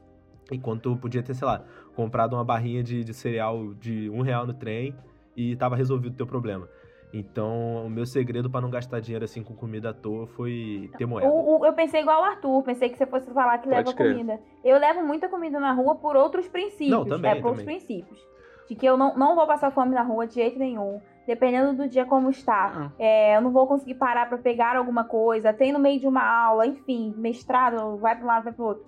Enquanto 0.51 0.81
tu 0.81 0.97
podia 0.97 1.23
ter, 1.23 1.33
sei 1.33 1.47
lá, 1.47 1.63
comprado 1.95 2.35
uma 2.35 2.43
barrinha 2.43 2.83
de, 2.83 3.03
de 3.03 3.13
cereal 3.13 3.73
de 3.73 4.09
um 4.09 4.21
real 4.21 4.45
no 4.45 4.53
trem 4.53 4.93
e 5.35 5.55
tava 5.55 5.75
resolvido 5.75 6.13
o 6.13 6.17
teu 6.17 6.27
problema. 6.27 6.67
Então, 7.13 7.85
o 7.85 7.89
meu 7.89 8.05
segredo 8.07 8.49
pra 8.49 8.59
não 8.59 8.71
gastar 8.71 8.99
dinheiro 8.99 9.23
assim 9.23 9.43
com 9.43 9.53
comida 9.53 9.91
à 9.91 9.93
toa 9.93 10.25
foi 10.25 10.89
ter 10.97 11.05
moeda. 11.05 11.29
O- 11.29 11.59
o- 11.59 11.65
eu 11.65 11.71
pensei 11.73 12.01
igual 12.01 12.21
o 12.21 12.23
Arthur, 12.23 12.63
pensei 12.63 12.89
que 12.89 12.97
você 12.97 13.05
fosse 13.05 13.31
falar 13.31 13.59
que 13.59 13.65
Pode 13.69 13.75
leva 13.77 13.93
crer. 13.93 14.11
comida. 14.13 14.39
Eu 14.63 14.79
levo 14.79 15.03
muita 15.05 15.29
comida 15.29 15.59
na 15.59 15.71
rua 15.73 15.95
por 15.95 16.15
outros 16.15 16.47
princípios. 16.47 16.89
Não, 16.89 17.05
também, 17.05 17.31
é, 17.31 17.35
por 17.35 17.49
outros 17.49 17.63
também. 17.63 17.77
princípios. 17.77 18.19
De 18.67 18.75
que 18.75 18.85
eu 18.85 18.97
não, 18.97 19.15
não 19.15 19.35
vou 19.35 19.45
passar 19.45 19.71
fome 19.71 19.93
na 19.93 20.01
rua 20.01 20.25
de 20.25 20.35
jeito 20.35 20.57
nenhum. 20.57 20.99
Dependendo 21.27 21.73
do 21.73 21.87
dia 21.87 22.03
como 22.05 22.29
está. 22.29 22.73
Ah, 22.75 22.91
É, 22.99 23.37
eu 23.37 23.41
não 23.41 23.51
vou 23.51 23.67
conseguir 23.67 23.93
parar 23.95 24.27
pra 24.27 24.37
pegar 24.37 24.75
alguma 24.75 25.03
coisa. 25.05 25.53
Tem 25.53 25.71
no 25.71 25.79
meio 25.79 25.99
de 25.99 26.07
uma 26.07 26.23
aula, 26.23 26.65
enfim, 26.65 27.13
mestrado, 27.15 27.95
vai 27.97 28.15
pra 28.15 28.23
um 28.23 28.27
lado, 28.27 28.43
vai 28.45 28.53
pro 28.53 28.65
outro. 28.65 28.85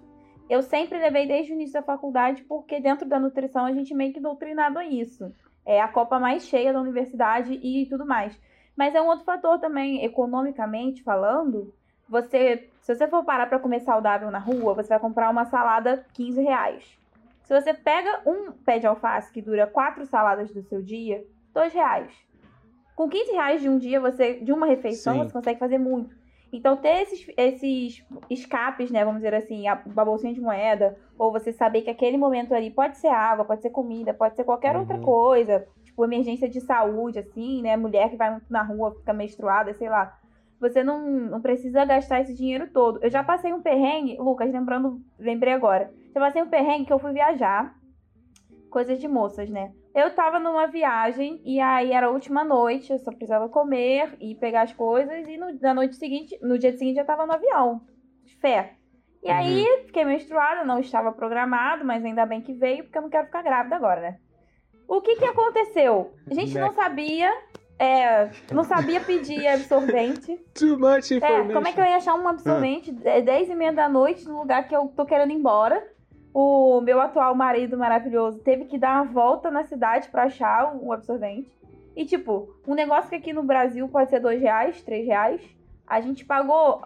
Eu 0.50 0.62
sempre 0.62 0.98
levei 1.00 1.28
desde 1.28 1.52
o 1.54 1.56
início 1.56 1.74
da 1.74 1.82
faculdade, 1.82 2.44
porque 2.44 2.80
dentro 2.80 3.08
da 3.08 3.20
nutrição 3.20 3.66
a 3.66 3.72
gente 3.72 3.94
meio 3.94 4.12
que 4.14 4.20
doutrinado 4.20 4.78
a 4.80 4.86
isso. 4.86 5.32
É 5.66 5.82
a 5.82 5.88
copa 5.88 6.20
mais 6.20 6.44
cheia 6.44 6.72
da 6.72 6.80
universidade 6.80 7.54
e 7.54 7.86
tudo 7.88 8.06
mais. 8.06 8.40
Mas 8.76 8.94
é 8.94 9.02
um 9.02 9.08
outro 9.08 9.26
fator 9.26 9.60
também, 9.60 10.04
economicamente 10.04 11.02
falando. 11.02 11.74
Você, 12.08 12.70
se 12.82 12.94
você 12.94 13.08
for 13.08 13.24
parar 13.24 13.48
pra 13.48 13.60
comer 13.60 13.80
saudável 13.80 14.30
na 14.30 14.38
rua, 14.38 14.74
você 14.74 14.90
vai 14.90 15.00
comprar 15.00 15.30
uma 15.30 15.46
salada 15.46 16.06
15 16.14 16.42
reais. 16.42 17.00
Se 17.44 17.60
você 17.60 17.74
pega 17.74 18.22
um 18.26 18.52
pé 18.52 18.80
de 18.80 18.88
alface 18.88 19.32
que 19.32 19.42
dura 19.42 19.68
quatro 19.68 20.06
saladas 20.06 20.52
do 20.52 20.62
seu 20.64 20.82
dia, 20.82 21.26
2 21.54 21.74
reais. 21.74 22.12
Com 22.96 23.10
15 23.10 23.32
reais 23.32 23.62
de 23.62 23.70
um 23.70 23.78
dia, 23.78 24.00
você, 24.00 24.36
de 24.36 24.52
uma 24.52 24.66
refeição, 24.66 25.14
Sim. 25.14 25.24
você 25.24 25.34
consegue 25.34 25.60
fazer 25.60 25.78
muito. 25.78 26.16
Então, 26.54 26.78
ter 26.78 27.02
esses, 27.02 27.28
esses 27.38 28.06
escapes, 28.30 28.90
né? 28.92 29.04
Vamos 29.04 29.22
dizer 29.22 29.34
assim, 29.34 29.68
a, 29.68 29.74
a 29.74 30.06
bolsinha 30.06 30.34
de 30.34 30.40
moeda, 30.42 30.98
ou 31.18 31.32
você 31.32 31.52
saber 31.52 31.82
que 31.82 31.90
aquele 31.90 32.18
momento 32.18 32.54
ali 32.54 32.70
pode 32.72 32.98
ser 32.98 33.08
água, 33.08 33.44
pode 33.46 33.62
ser 33.62 33.70
comida, 33.72 34.14
pode 34.14 34.36
ser 34.36 34.44
qualquer 34.44 34.76
outra 34.76 34.96
Uhum. 34.96 35.04
coisa. 35.04 35.68
Tipo, 35.84 36.06
emergência 36.06 36.48
de 36.48 36.62
saúde, 36.62 37.20
assim, 37.20 37.62
né? 37.62 37.76
Mulher 37.76 38.10
que 38.10 38.18
vai 38.18 38.32
muito 38.32 38.52
na 38.52 38.62
rua, 38.64 38.96
fica 38.96 39.14
menstruada, 39.14 39.74
sei 39.74 39.90
lá. 39.90 40.18
Você 40.60 40.84
não, 40.84 41.06
não 41.06 41.42
precisa 41.42 41.84
gastar 41.84 42.22
esse 42.22 42.34
dinheiro 42.34 42.70
todo. 42.72 43.00
Eu 43.04 43.10
já 43.10 43.24
passei 43.24 43.52
um 43.52 43.62
perrengue, 43.62 44.18
Lucas, 44.18 44.52
lembrando, 44.52 45.02
lembrei 45.20 45.54
agora. 45.54 45.94
Já 46.14 46.20
passei 46.22 46.42
um 46.42 46.50
perrengue 46.50 46.86
que 46.86 46.94
eu 46.94 47.00
fui 47.00 47.12
viajar. 47.12 47.76
Coisas 48.70 48.98
de 49.00 49.08
moças, 49.08 49.50
né? 49.50 49.74
Eu 49.96 50.14
tava 50.14 50.40
numa 50.40 50.68
viagem 50.68 51.42
e 51.46 51.58
aí 51.62 51.94
era 51.94 52.08
a 52.08 52.10
última 52.10 52.44
noite, 52.44 52.92
eu 52.92 53.00
só 53.00 53.12
precisava 53.12 53.48
comer 53.48 54.18
e 54.20 54.36
pegar 54.36 54.64
as 54.64 54.74
coisas 54.74 55.26
e 55.26 55.38
no, 55.38 55.58
na 55.62 55.74
noite 55.74 55.96
seguinte, 55.96 56.38
no 56.42 56.60
dia 56.60 56.74
seguinte 56.78 57.00
eu 57.00 57.06
tava 57.06 57.26
no 57.26 57.32
avião. 57.32 57.80
De 58.26 58.36
fé. 58.36 58.74
E 59.24 59.30
Uhum. 59.30 59.34
aí 59.34 59.84
fiquei 59.86 60.04
menstruada, 60.04 60.66
não 60.66 60.80
estava 60.80 61.14
programado, 61.14 61.86
mas 61.86 62.04
ainda 62.04 62.26
bem 62.26 62.42
que 62.42 62.52
veio, 62.54 62.84
porque 62.84 62.98
eu 62.98 63.04
não 63.04 63.10
quero 63.10 63.28
ficar 63.28 63.42
grávida 63.42 63.78
agora, 63.78 64.02
né? 64.02 64.18
O 64.86 65.00
que 65.02 65.16
que 65.16 65.26
aconteceu? 65.26 66.14
A 66.30 66.34
gente 66.34 66.60
não 66.60 66.74
sabia, 66.74 67.32
é, 67.80 68.30
não 68.54 68.66
sabia 68.66 69.00
pedir 69.00 69.48
absorvente. 69.48 70.38
Too 70.54 70.78
much 70.78 71.10
É, 71.12 71.16
information. 71.16 71.54
como 71.54 71.68
é 71.68 71.72
que 71.72 71.80
eu 71.80 71.86
ia 71.86 71.96
achar 71.96 72.16
um 72.16 72.28
absorvente 72.28 72.94
é 73.06 73.22
10 73.22 73.50
e 73.50 73.56
meia 73.56 73.72
da 73.72 73.88
noite 73.88 74.26
no 74.26 74.40
lugar 74.40 74.68
que 74.68 74.76
eu 74.76 74.88
tô 74.90 75.06
querendo 75.06 75.32
ir 75.32 75.36
embora? 75.36 75.82
O 76.38 76.82
meu 76.82 77.00
atual 77.00 77.34
marido 77.34 77.78
maravilhoso 77.78 78.40
teve 78.40 78.66
que 78.66 78.78
dar 78.78 79.02
uma 79.02 79.10
volta 79.10 79.50
na 79.50 79.64
cidade 79.64 80.10
pra 80.10 80.24
achar 80.24 80.76
o 80.76 80.92
absorvente. 80.92 81.50
E, 81.96 82.04
tipo, 82.04 82.54
um 82.68 82.74
negócio 82.74 83.10
que 83.10 83.16
aqui 83.16 83.32
no 83.32 83.42
Brasil 83.42 83.88
pode 83.88 84.10
ser 84.10 84.20
2 84.20 84.42
reais, 84.42 84.84
3 84.84 85.08
reais, 85.08 85.42
a 85.88 86.02
gente 86.02 86.26
pagou, 86.26 86.82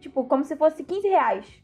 tipo, 0.00 0.24
como 0.24 0.42
se 0.42 0.56
fosse 0.56 0.82
15 0.82 1.06
reais. 1.06 1.62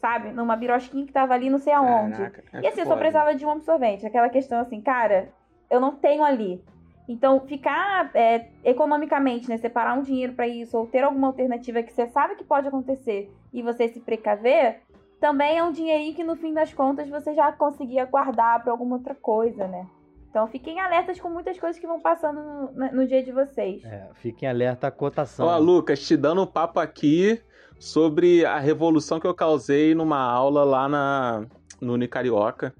Sabe? 0.00 0.32
Numa 0.32 0.56
birosquinha 0.56 1.06
que 1.06 1.12
tava 1.12 1.32
ali 1.32 1.48
não 1.48 1.60
sei 1.60 1.72
aonde. 1.72 2.16
Caraca, 2.16 2.42
é 2.52 2.60
E 2.60 2.66
assim, 2.66 2.80
eu 2.80 2.86
só 2.86 2.96
precisava 2.96 3.36
de 3.36 3.46
um 3.46 3.52
absorvente. 3.52 4.04
Aquela 4.04 4.28
questão 4.28 4.58
assim, 4.58 4.80
cara, 4.80 5.28
eu 5.70 5.78
não 5.78 5.94
tenho 5.94 6.24
ali. 6.24 6.60
Então, 7.08 7.38
ficar 7.46 8.10
é, 8.14 8.48
economicamente, 8.64 9.48
né? 9.48 9.58
Separar 9.58 9.96
um 9.96 10.02
dinheiro 10.02 10.32
pra 10.32 10.48
isso, 10.48 10.76
ou 10.76 10.88
ter 10.88 11.04
alguma 11.04 11.28
alternativa 11.28 11.84
que 11.84 11.92
você 11.92 12.08
sabe 12.08 12.34
que 12.34 12.42
pode 12.42 12.66
acontecer 12.66 13.32
e 13.52 13.62
você 13.62 13.86
se 13.86 14.00
precaver, 14.00 14.80
também 15.20 15.58
é 15.58 15.62
um 15.64 15.72
dinheirinho 15.72 16.14
que 16.14 16.24
no 16.24 16.36
fim 16.36 16.52
das 16.54 16.72
contas 16.72 17.08
você 17.08 17.34
já 17.34 17.50
conseguia 17.52 18.04
guardar 18.04 18.62
pra 18.62 18.72
alguma 18.72 18.96
outra 18.96 19.14
coisa, 19.14 19.66
né? 19.66 19.86
Então 20.30 20.46
fiquem 20.46 20.78
alertas 20.78 21.18
com 21.18 21.28
muitas 21.30 21.58
coisas 21.58 21.80
que 21.80 21.86
vão 21.86 22.00
passando 22.00 22.40
no, 22.74 22.92
no- 22.92 23.06
dia 23.06 23.22
de 23.22 23.32
vocês. 23.32 23.82
É, 23.84 24.08
fiquem 24.14 24.48
alerta 24.48 24.86
à 24.86 24.90
cotação. 24.90 25.46
Ó, 25.46 25.58
Lucas, 25.58 26.00
te 26.06 26.16
dando 26.16 26.42
um 26.42 26.46
papo 26.46 26.78
aqui 26.78 27.40
sobre 27.78 28.44
a 28.44 28.58
revolução 28.58 29.18
que 29.18 29.26
eu 29.26 29.34
causei 29.34 29.94
numa 29.94 30.20
aula 30.20 30.64
lá 30.64 30.88
na, 30.88 31.46
no 31.80 31.94
Unicarioca. 31.94 32.74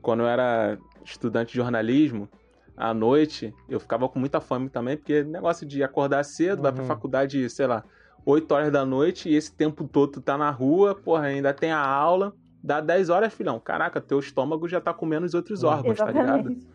Quando 0.00 0.20
eu 0.22 0.26
era 0.28 0.78
estudante 1.04 1.50
de 1.50 1.56
jornalismo, 1.56 2.28
à 2.76 2.94
noite, 2.94 3.54
eu 3.68 3.78
ficava 3.80 4.08
com 4.08 4.18
muita 4.18 4.40
fome 4.40 4.68
também, 4.68 4.96
porque 4.96 5.22
negócio 5.24 5.66
de 5.66 5.82
acordar 5.82 6.24
cedo, 6.24 6.62
vai 6.62 6.72
pra 6.72 6.82
Uhum. 6.82 6.88
faculdade, 6.88 7.48
sei 7.50 7.66
lá, 7.66 7.84
8 8.26 8.52
horas 8.52 8.72
da 8.72 8.84
noite, 8.84 9.28
e 9.28 9.36
esse 9.36 9.54
tempo 9.54 9.86
todo 9.86 10.14
tu 10.14 10.20
tá 10.20 10.36
na 10.36 10.50
rua, 10.50 10.96
porra, 10.96 11.26
ainda 11.26 11.54
tem 11.54 11.70
a 11.70 11.78
aula, 11.78 12.34
dá 12.60 12.80
10 12.80 13.08
horas, 13.08 13.32
filhão. 13.32 13.60
Caraca, 13.60 14.00
teu 14.00 14.18
estômago 14.18 14.68
já 14.68 14.80
tá 14.80 14.92
comendo 14.92 15.24
os 15.24 15.32
outros 15.32 15.62
órgãos, 15.62 15.96
tá 15.96 16.10
ligado? 16.10 16.50
Exatamente. 16.50 16.66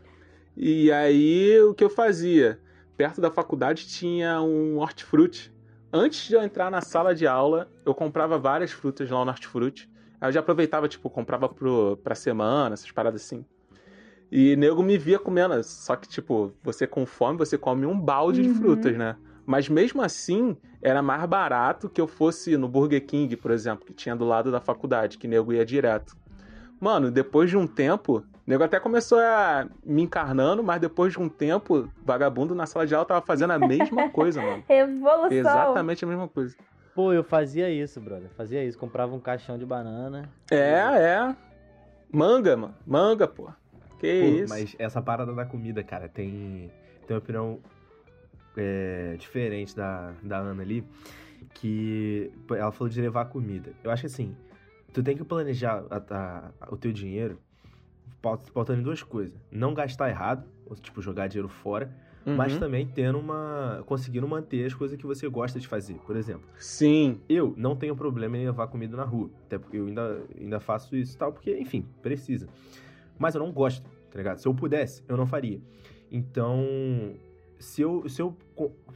E 0.55 0.91
aí, 0.91 1.59
o 1.61 1.73
que 1.73 1.83
eu 1.83 1.89
fazia? 1.89 2.59
Perto 2.95 3.19
da 3.19 3.29
faculdade 3.29 3.85
tinha 3.85 4.41
um 4.41 4.77
hortifruti. 4.77 5.53
Antes 5.91 6.25
de 6.27 6.35
eu 6.35 6.41
entrar 6.41 6.71
na 6.71 6.79
sala 6.79 7.13
de 7.13 7.27
aula, 7.27 7.69
eu 7.85 7.93
comprava 7.93 8.37
várias 8.37 8.71
frutas 8.71 9.09
lá 9.09 9.25
no 9.25 9.31
hortifruti. 9.31 9.89
Aí 10.21 10.29
eu 10.29 10.31
já 10.33 10.39
aproveitava, 10.39 10.87
tipo, 10.87 11.09
comprava 11.09 11.49
pro, 11.49 11.97
pra 12.01 12.15
semana, 12.15 12.73
essas 12.73 12.91
paradas 12.91 13.23
assim. 13.23 13.43
E 14.31 14.55
nego 14.55 14.81
me 14.81 14.97
via 14.97 15.19
comendo. 15.19 15.61
Só 15.63 15.97
que, 15.97 16.07
tipo, 16.07 16.53
você 16.63 16.87
com 16.87 17.05
fome, 17.05 17.37
você 17.37 17.57
come 17.57 17.85
um 17.85 17.99
balde 17.99 18.41
de 18.41 18.49
Uhum. 18.49 18.55
frutas, 18.55 18.97
né? 18.97 19.17
Mas 19.45 19.67
mesmo 19.69 20.01
assim, 20.01 20.55
era 20.81 21.01
mais 21.01 21.25
barato 21.25 21.89
que 21.89 21.99
eu 21.99 22.07
fosse 22.07 22.55
no 22.57 22.67
Burger 22.67 23.05
King, 23.05 23.35
por 23.35 23.51
exemplo, 23.51 23.85
que 23.85 23.93
tinha 23.93 24.15
do 24.15 24.25
lado 24.25 24.51
da 24.51 24.59
faculdade, 24.59 25.17
que 25.17 25.27
nego 25.27 25.53
ia 25.53 25.65
direto. 25.65 26.15
Mano, 26.79 27.11
depois 27.11 27.49
de 27.49 27.57
um 27.57 27.67
tempo, 27.67 28.17
o 28.17 28.23
nego 28.45 28.63
até 28.63 28.79
começou 28.79 29.19
a 29.19 29.67
me 29.83 30.01
encarnando, 30.01 30.63
mas 30.63 30.81
depois 30.81 31.13
de 31.13 31.19
um 31.19 31.29
tempo, 31.29 31.87
vagabundo 32.03 32.55
na 32.55 32.65
sala 32.65 32.87
de 32.87 32.95
aula 32.95 33.05
tava 33.05 33.21
fazendo 33.21 33.51
a 33.51 33.59
mesma 33.59 34.09
coisa, 34.11 34.41
mano. 34.41 34.63
Revolução. 34.67 35.31
Exatamente 35.31 36.03
a 36.03 36.07
mesma 36.07 36.27
coisa. 36.27 36.55
Pô, 36.95 37.13
eu 37.13 37.23
fazia 37.23 37.69
isso, 37.69 38.01
brother. 38.01 38.29
Fazia 38.35 38.63
isso. 38.63 38.77
Comprava 38.77 39.15
um 39.15 39.19
caixão 39.19 39.57
de 39.57 39.65
banana. 39.65 40.29
É, 40.49 40.57
é. 40.57 41.35
Manga, 42.11 42.57
mano. 42.57 42.75
Manga, 42.85 43.27
pô. 43.27 43.49
Que 43.99 44.21
Pô, 44.21 44.27
isso. 44.43 44.49
mas 44.53 44.75
essa 44.79 45.01
parada 45.01 45.31
da 45.33 45.45
comida, 45.45 45.83
cara, 45.83 46.09
tem, 46.09 46.71
tenho 47.05 47.11
uma 47.11 47.17
opinião 47.19 47.59
é, 48.57 49.15
diferente 49.17 49.75
da, 49.75 50.13
da 50.23 50.37
Ana 50.39 50.61
ali, 50.61 50.83
que 51.53 52.31
ela 52.49 52.71
falou 52.71 52.89
de 52.89 53.01
levar 53.01 53.25
comida. 53.25 53.71
Eu 53.83 53.91
acho 53.91 54.01
que 54.01 54.07
assim, 54.07 54.35
tu 54.93 55.01
tem 55.03 55.15
que 55.17 55.23
planejar 55.23 55.83
a- 55.89 56.51
a- 56.61 56.73
o 56.73 56.77
teu 56.77 56.91
dinheiro 56.91 57.37
paut- 58.21 58.51
pautando 58.51 58.79
em 58.79 58.83
duas 58.83 59.01
coisas. 59.03 59.33
Não 59.51 59.73
gastar 59.73 60.09
errado, 60.09 60.45
ou, 60.65 60.75
tipo, 60.75 61.01
jogar 61.01 61.27
dinheiro 61.27 61.49
fora, 61.49 61.91
mas 62.25 62.53
Uhum. 62.53 62.59
também 62.59 62.85
tendo 62.87 63.17
uma. 63.19 63.83
conseguindo 63.87 64.27
manter 64.27 64.65
as 64.65 64.73
coisas 64.73 64.95
que 64.97 65.05
você 65.05 65.27
gosta 65.27 65.59
de 65.59 65.67
fazer. 65.67 65.95
Por 66.05 66.15
exemplo, 66.15 66.43
Sim. 66.59 67.19
eu 67.27 67.53
não 67.57 67.75
tenho 67.75 67.95
problema 67.95 68.37
em 68.37 68.45
levar 68.45 68.67
comida 68.67 68.95
na 68.95 69.03
rua. 69.03 69.29
Até 69.47 69.57
porque 69.57 69.77
eu 69.77 69.87
ainda, 69.87 70.21
ainda 70.39 70.59
faço 70.59 70.95
isso 70.95 71.15
e 71.15 71.17
tal, 71.17 71.33
porque, 71.33 71.57
enfim, 71.57 71.85
precisa. 72.01 72.47
Mas 73.17 73.33
eu 73.35 73.41
não 73.41 73.51
gosto, 73.51 73.83
tá 74.11 74.17
ligado? 74.17 74.37
Se 74.37 74.47
eu 74.47 74.53
pudesse, 74.53 75.03
eu 75.07 75.17
não 75.17 75.25
faria. 75.25 75.59
Então, 76.11 77.15
se 77.61 77.81
eu, 77.81 78.09
se 78.09 78.21
eu, 78.21 78.35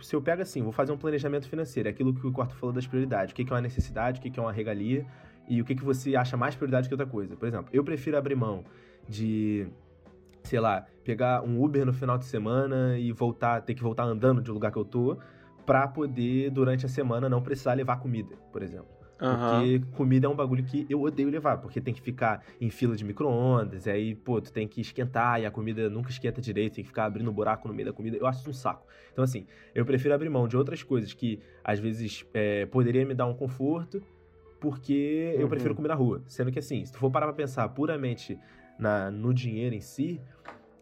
se 0.02 0.16
eu 0.16 0.22
pego 0.22 0.42
assim, 0.42 0.62
vou 0.62 0.72
fazer 0.72 0.92
um 0.92 0.98
planejamento 0.98 1.48
financeiro, 1.48 1.88
é 1.88 1.92
aquilo 1.92 2.14
que 2.14 2.26
o 2.26 2.32
Corto 2.32 2.56
falou 2.56 2.74
das 2.74 2.88
prioridades. 2.88 3.32
O 3.32 3.36
que 3.36 3.46
que 3.46 3.54
é 3.54 3.56
uma 3.56 3.62
necessidade, 3.62 4.20
o 4.20 4.22
que 4.22 4.30
que 4.32 4.40
é 4.40 4.44
uma 4.44 4.52
regalia 4.52 5.06
e 5.48 5.62
o 5.62 5.66
que 5.66 5.76
que 5.76 5.84
você 5.84 6.16
acha 6.16 6.36
mais 6.36 6.56
prioridade 6.56 6.88
que 6.88 6.94
outra 6.94 7.06
coisa. 7.06 7.36
Por 7.36 7.48
exemplo, 7.48 7.70
eu 7.72 7.84
prefiro 7.84 8.18
abrir 8.18 8.36
mão 8.36 8.64
de, 9.08 9.68
sei 10.44 10.60
lá, 10.60 10.86
pegar 11.04 11.44
um 11.44 11.64
Uber 11.64 11.86
no 11.86 11.94
final 11.94 12.18
de 12.18 12.26
semana 12.26 12.98
e 12.98 13.12
voltar, 13.12 13.62
ter 13.62 13.76
que 13.76 13.84
voltar 13.84 14.04
andando 14.04 14.42
de 14.42 14.50
lugar 14.50 14.72
que 14.72 14.78
eu 14.78 14.86
tô, 14.86 15.18
pra 15.66 15.88
poder, 15.88 16.50
durante 16.50 16.86
a 16.86 16.90
semana, 16.90 17.30
não 17.30 17.42
precisar 17.42 17.74
levar 17.74 17.98
comida, 17.98 18.36
por 18.52 18.64
exemplo. 18.64 18.95
Porque 19.18 19.82
comida 19.94 20.28
é 20.28 20.30
um 20.30 20.36
bagulho 20.36 20.64
que 20.64 20.86
eu 20.90 21.02
odeio 21.02 21.30
levar, 21.30 21.58
porque 21.58 21.80
tem 21.80 21.94
que 21.94 22.02
ficar 22.02 22.44
em 22.60 22.70
fila 22.70 22.96
de 22.96 23.04
micro-ondas, 23.06 23.86
e 23.86 23.90
aí, 23.90 24.16
pô, 24.16 24.42
tu 24.42 24.52
tem 24.52 24.68
que 24.68 24.82
esquentar 24.82 25.40
e 25.42 25.46
a 25.46 25.52
comida 25.52 25.90
nunca 25.90 26.10
esquenta 26.10 26.42
direito, 26.42 26.76
tem 26.76 26.84
que 26.84 26.90
ficar 26.90 27.06
abrindo 27.06 27.32
buraco 27.32 27.68
no 27.68 27.74
meio 27.74 27.88
da 27.88 27.94
comida. 27.94 28.18
Eu 28.18 28.28
acho 28.28 28.42
isso 28.42 28.50
um 28.50 28.54
saco. 28.54 28.86
Então, 29.14 29.24
assim, 29.24 29.46
eu 29.74 29.86
prefiro 29.86 30.14
abrir 30.14 30.30
mão 30.30 30.48
de 30.48 30.58
outras 30.58 30.84
coisas 30.84 31.14
que 31.14 31.40
às 31.64 31.80
vezes 31.80 32.26
é, 32.34 32.66
poderia 32.66 33.06
me 33.06 33.14
dar 33.14 33.26
um 33.26 33.34
conforto, 33.34 34.04
porque 34.60 35.34
eu 35.36 35.44
Uhum. 35.44 35.48
prefiro 35.50 35.76
comer 35.76 35.90
na 35.90 35.96
rua. 35.96 36.22
Sendo 36.28 36.52
que, 36.52 36.60
assim, 36.60 36.84
se 36.84 36.92
tu 36.92 36.98
for 36.98 37.10
parar 37.12 37.28
pra 37.28 37.36
pensar 37.36 37.68
puramente 37.70 38.40
na, 38.78 39.12
no 39.12 39.34
dinheiro 39.34 39.76
em 39.76 39.82
si, 39.82 40.22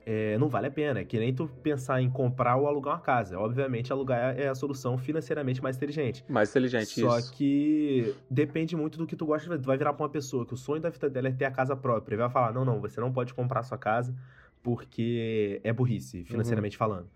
é, 0.05 0.37
não 0.37 0.47
vale 0.49 0.67
a 0.67 0.71
pena. 0.71 0.99
É 0.99 1.03
que 1.03 1.17
nem 1.19 1.33
tu 1.33 1.47
pensar 1.61 2.01
em 2.01 2.09
comprar 2.09 2.55
ou 2.55 2.67
alugar 2.67 2.95
uma 2.95 2.99
casa. 3.01 3.39
Obviamente, 3.39 3.91
alugar 3.91 4.37
é 4.39 4.47
a 4.47 4.55
solução 4.55 4.97
financeiramente 4.97 5.61
mais 5.61 5.75
inteligente. 5.77 6.23
Mais 6.27 6.49
inteligente 6.49 6.99
Só 7.01 7.17
isso. 7.19 7.33
que 7.33 8.13
depende 8.29 8.75
muito 8.75 8.97
do 8.97 9.05
que 9.07 9.15
tu 9.15 9.25
gosta 9.25 9.43
de 9.43 9.49
fazer. 9.49 9.61
Tu 9.61 9.67
vai 9.67 9.77
virar 9.77 9.93
pra 9.93 10.03
uma 10.03 10.09
pessoa 10.11 10.45
que 10.45 10.53
o 10.53 10.57
sonho 10.57 10.81
da 10.81 10.89
vida 10.89 11.09
dela 11.09 11.27
é 11.27 11.31
ter 11.31 11.45
a 11.45 11.51
casa 11.51 11.75
própria. 11.75 12.15
E 12.15 12.17
vai 12.17 12.29
falar: 12.29 12.53
não, 12.53 12.63
não, 12.65 12.79
você 12.81 12.99
não 12.99 13.11
pode 13.11 13.33
comprar 13.33 13.61
a 13.61 13.63
sua 13.63 13.77
casa 13.77 14.13
porque 14.61 15.59
é 15.63 15.73
burrice, 15.73 16.23
financeiramente 16.23 16.77
falando. 16.77 17.07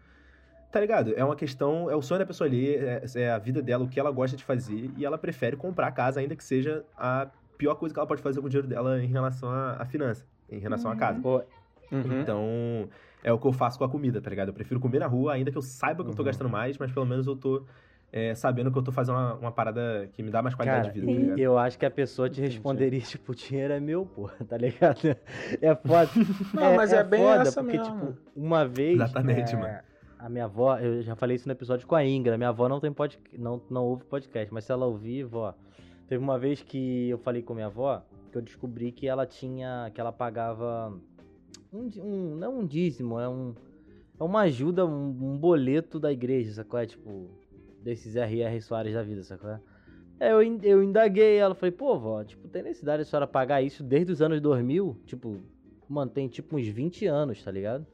Tá 0.72 0.82
ligado? 0.82 1.14
É 1.16 1.24
uma 1.24 1.36
questão, 1.36 1.90
é 1.90 1.96
o 1.96 2.02
sonho 2.02 2.20
da 2.20 2.26
pessoa 2.26 2.48
ali, 2.48 2.76
é, 2.76 3.02
é 3.16 3.32
a 3.32 3.38
vida 3.38 3.62
dela, 3.62 3.86
o 3.86 3.88
que 3.88 4.00
ela 4.00 4.12
gosta 4.12 4.36
de 4.36 4.44
fazer, 4.44 4.92
e 4.98 5.06
ela 5.06 5.18
prefere 5.18 5.56
comprar 5.56 5.88
a 5.88 5.92
casa, 5.92 6.20
ainda 6.20 6.36
que 6.36 6.44
seja 6.44 6.86
a 6.98 7.28
pior 7.58 7.76
coisa 7.76 7.94
que 7.96 8.00
ela 8.00 8.06
pode 8.08 8.22
fazer 8.22 8.42
com 8.42 8.48
o 8.48 8.50
dinheiro 8.50 8.68
dela 8.68 9.02
em 9.02 9.08
relação 9.08 9.50
à, 9.50 9.78
à 9.80 9.86
finança, 9.86 10.26
em 10.50 10.60
relação 10.60 10.92
à 10.92 10.94
Uhum. 10.94 11.00
casa. 11.00 11.20
Pô, 11.22 11.42
Uhum. 11.92 12.22
Então, 12.22 12.90
é 13.24 13.32
o 13.32 13.38
que 13.40 13.48
eu 13.48 13.52
faço 13.54 13.78
com 13.78 13.84
a 13.86 13.90
comida, 13.90 14.22
tá 14.22 14.30
ligado? 14.30 14.50
Eu 14.50 14.54
prefiro 14.54 14.80
comer 14.80 15.00
na 15.00 15.08
rua, 15.08 15.34
ainda 15.34 15.52
que 15.52 15.58
eu 15.58 15.62
saiba 15.62 16.04
que 16.04 16.10
eu 16.10 16.16
tô 16.16 16.22
Uhum. 16.22 16.26
gastando 16.28 16.50
mais, 16.50 16.78
mas 16.78 16.92
pelo 16.92 17.06
menos 17.06 17.28
eu 17.28 17.36
tô 17.36 17.64
é, 18.12 18.34
sabendo 18.36 18.72
que 18.72 18.78
eu 18.78 18.82
tô 18.84 18.92
fazendo 18.92 19.16
uma, 19.16 19.34
uma 19.36 19.52
parada 19.52 20.10
que 20.14 20.24
me 20.24 20.32
dá 20.32 20.42
mais 20.42 20.56
qualidade 20.56 20.90
Cara, 20.90 20.94
de 20.94 21.02
vida, 21.06 21.36
tá 21.36 21.42
eu 21.42 21.58
acho 21.58 21.78
que 21.78 21.86
a 21.86 21.92
pessoa 21.92 22.30
te 22.30 22.40
Entendi. 22.40 22.54
responderia, 22.56 23.02
tipo, 23.08 23.32
o 23.34 23.36
dinheiro 23.36 23.74
é 23.74 23.80
meu, 23.82 24.06
pô, 24.06 24.30
tá 24.48 24.58
ligado? 24.58 25.00
É 25.62 25.76
foda. 25.76 26.10
Não, 26.54 26.76
mas 26.76 26.94
é 26.94 27.04
bem 27.04 27.22
foda, 27.22 27.42
essa 27.42 27.62
porque, 27.62 27.78
mesmo. 27.78 27.94
tipo, 27.94 28.18
uma 28.36 28.66
vez. 28.66 28.96
Exatamente, 28.96 29.56
é, 29.56 29.58
mano. 29.60 29.80
A 30.20 30.30
minha 30.30 30.46
avó, 30.46 30.78
eu 30.80 31.02
já 31.04 31.16
falei 31.16 31.36
isso 31.36 31.48
no 31.48 31.52
episódio 31.52 31.86
com 31.86 31.96
a 31.96 32.04
Ingra. 32.04 32.38
Minha 32.38 32.50
avó 32.50 32.68
não 32.68 32.80
tem 32.80 32.92
podcast, 32.92 33.38
não, 33.38 33.62
não 33.70 33.84
ouve 33.84 34.04
podcast, 34.06 34.52
mas 34.54 34.64
se 34.64 34.72
ela 34.72 34.86
ouvir, 34.86 35.24
vó. 35.24 35.54
Teve 36.08 36.24
uma 36.24 36.40
vez 36.40 36.62
que 36.64 37.10
eu 37.10 37.18
falei 37.20 37.44
com 37.44 37.54
minha 37.54 37.68
avó 37.68 38.02
que 38.32 38.38
eu 38.38 38.42
descobri 38.42 38.92
que 38.92 39.06
ela 39.08 39.26
tinha. 39.28 39.92
que 39.94 40.00
ela 40.02 40.12
pagava. 40.12 40.94
Um, 41.72 41.90
um- 41.98 42.36
não 42.36 42.60
um 42.60 42.66
dízimo, 42.66 43.20
é 43.20 43.28
um. 43.28 43.54
É 44.20 44.24
uma 44.24 44.42
ajuda, 44.42 44.86
um, 44.86 45.10
um 45.10 45.38
boleto 45.38 46.00
da 46.00 46.12
igreja, 46.12 46.54
sacou? 46.54 46.80
É 46.80 46.86
tipo. 46.86 47.30
Desses 47.84 48.16
R.R. 48.16 48.62
Soares 48.62 48.94
da 48.94 49.04
vida, 49.04 49.24
sacou? 49.24 49.58
É, 50.20 50.32
eu, 50.32 50.42
eu 50.42 50.84
indaguei 50.84 51.38
ela, 51.38 51.54
falei, 51.54 51.72
pô, 51.72 51.98
vó, 51.98 52.24
tipo, 52.24 52.48
tem 52.48 52.64
necessidade 52.64 53.04
da 53.04 53.06
senhora 53.06 53.28
pagar 53.28 53.62
isso 53.62 53.84
desde 53.84 54.12
os 54.12 54.22
anos 54.22 54.42
2000? 54.42 54.98
Tipo, 55.06 55.38
mantém 55.88 56.28
tipo 56.28 56.58
uns 56.58 56.68
20 56.68 57.06
anos, 57.06 57.42
tá 57.44 57.52
ligado? 57.52 57.86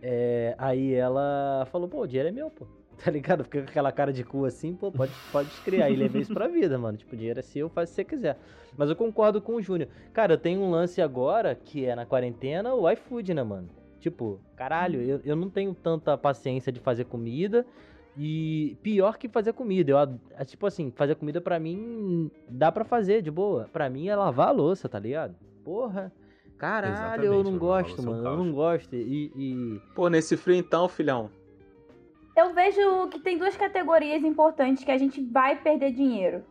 É, 0.00 0.54
aí 0.58 0.94
ela 0.94 1.66
falou, 1.70 1.86
pô, 1.86 2.00
o 2.02 2.06
dinheiro 2.06 2.30
é 2.30 2.32
meu, 2.32 2.50
pô. 2.50 2.66
Tá 3.04 3.10
ligado? 3.10 3.44
Fica 3.44 3.62
com 3.62 3.68
aquela 3.68 3.92
cara 3.92 4.12
de 4.12 4.24
cu 4.24 4.44
assim, 4.44 4.74
pô, 4.74 4.90
pode, 4.90 5.12
pode 5.30 5.50
criar. 5.62 5.90
E 5.90 5.96
levei 5.96 6.22
isso 6.22 6.32
pra 6.32 6.48
vida, 6.48 6.78
mano. 6.78 6.96
Tipo, 6.96 7.16
dinheiro 7.16 7.38
é 7.38 7.42
seu, 7.42 7.68
faz 7.68 7.88
o 7.88 7.92
que 7.92 7.96
você 7.96 8.04
quiser. 8.04 8.38
Mas 8.76 8.88
eu 8.88 8.96
concordo 8.96 9.40
com 9.40 9.56
o 9.56 9.62
Júnior. 9.62 9.88
Cara, 10.12 10.34
eu 10.34 10.38
tenho 10.38 10.60
um 10.60 10.70
lance 10.70 11.02
agora, 11.02 11.54
que 11.54 11.84
é 11.84 11.94
na 11.94 12.06
quarentena, 12.06 12.74
o 12.74 12.90
iFood, 12.90 13.34
né, 13.34 13.42
mano? 13.42 13.68
Tipo, 14.00 14.38
caralho, 14.54 15.00
eu, 15.00 15.20
eu 15.24 15.34
não 15.34 15.48
tenho 15.48 15.74
tanta 15.74 16.16
paciência 16.16 16.70
de 16.70 16.80
fazer 16.80 17.04
comida. 17.04 17.64
E 18.16 18.76
pior 18.82 19.18
que 19.18 19.28
fazer 19.28 19.52
comida. 19.52 19.90
Eu, 19.90 19.98
é 20.38 20.44
tipo 20.44 20.66
assim, 20.66 20.92
fazer 20.94 21.16
comida 21.16 21.40
pra 21.40 21.58
mim 21.58 22.30
dá 22.48 22.70
pra 22.70 22.84
fazer 22.84 23.22
de 23.22 23.30
boa. 23.30 23.68
Pra 23.72 23.90
mim 23.90 24.08
é 24.08 24.14
lavar 24.14 24.48
a 24.48 24.52
louça, 24.52 24.88
tá 24.88 24.98
ligado? 24.98 25.34
Porra. 25.64 26.12
Caralho, 26.56 27.24
eu 27.24 27.40
Exatamente, 27.40 27.44
não 27.44 27.52
lavar 27.52 27.80
a 27.80 27.82
gosto, 27.82 28.02
é 28.02 28.04
mano. 28.04 28.28
Eu 28.28 28.36
não 28.36 28.52
gosto. 28.52 28.94
E, 28.94 29.32
e- 29.34 29.80
Pô, 29.94 30.08
nesse 30.08 30.36
frio 30.36 30.54
então, 30.54 30.88
filhão. 30.88 31.30
Eu 32.36 32.52
vejo 32.52 33.08
que 33.08 33.20
tem 33.20 33.38
duas 33.38 33.56
categorias 33.56 34.22
importantes 34.24 34.84
que 34.84 34.90
a 34.90 34.98
gente 34.98 35.22
vai 35.22 35.56
perder 35.56 35.92
dinheiro. 35.92 36.44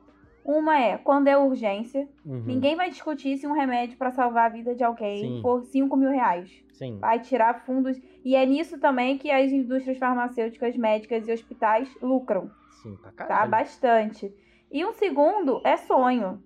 Uma 0.45 0.77
é 0.77 0.97
quando 0.97 1.27
é 1.27 1.37
urgência. 1.37 2.07
Uhum. 2.25 2.43
Ninguém 2.45 2.75
vai 2.75 2.89
discutir 2.89 3.37
se 3.37 3.47
um 3.47 3.53
remédio 3.53 3.97
pra 3.97 4.11
salvar 4.11 4.47
a 4.47 4.53
vida 4.53 4.75
de 4.75 4.83
alguém 4.83 5.19
Sim. 5.21 5.41
for 5.41 5.63
5 5.63 5.95
mil 5.95 6.09
reais. 6.09 6.49
Sim. 6.73 6.97
Vai 6.99 7.19
tirar 7.19 7.65
fundos. 7.65 7.97
E 8.25 8.35
é 8.35 8.45
nisso 8.45 8.77
também 8.77 9.17
que 9.17 9.31
as 9.31 9.51
indústrias 9.51 9.97
farmacêuticas, 9.97 10.75
médicas 10.75 11.27
e 11.27 11.31
hospitais 11.31 11.89
lucram. 12.01 12.51
Sim, 12.81 12.97
pra 12.97 13.11
Tá? 13.11 13.25
caralho. 13.25 13.51
Bastante. 13.51 14.33
E 14.69 14.85
um 14.85 14.91
segundo 14.93 15.61
é 15.63 15.77
sonho. 15.77 16.41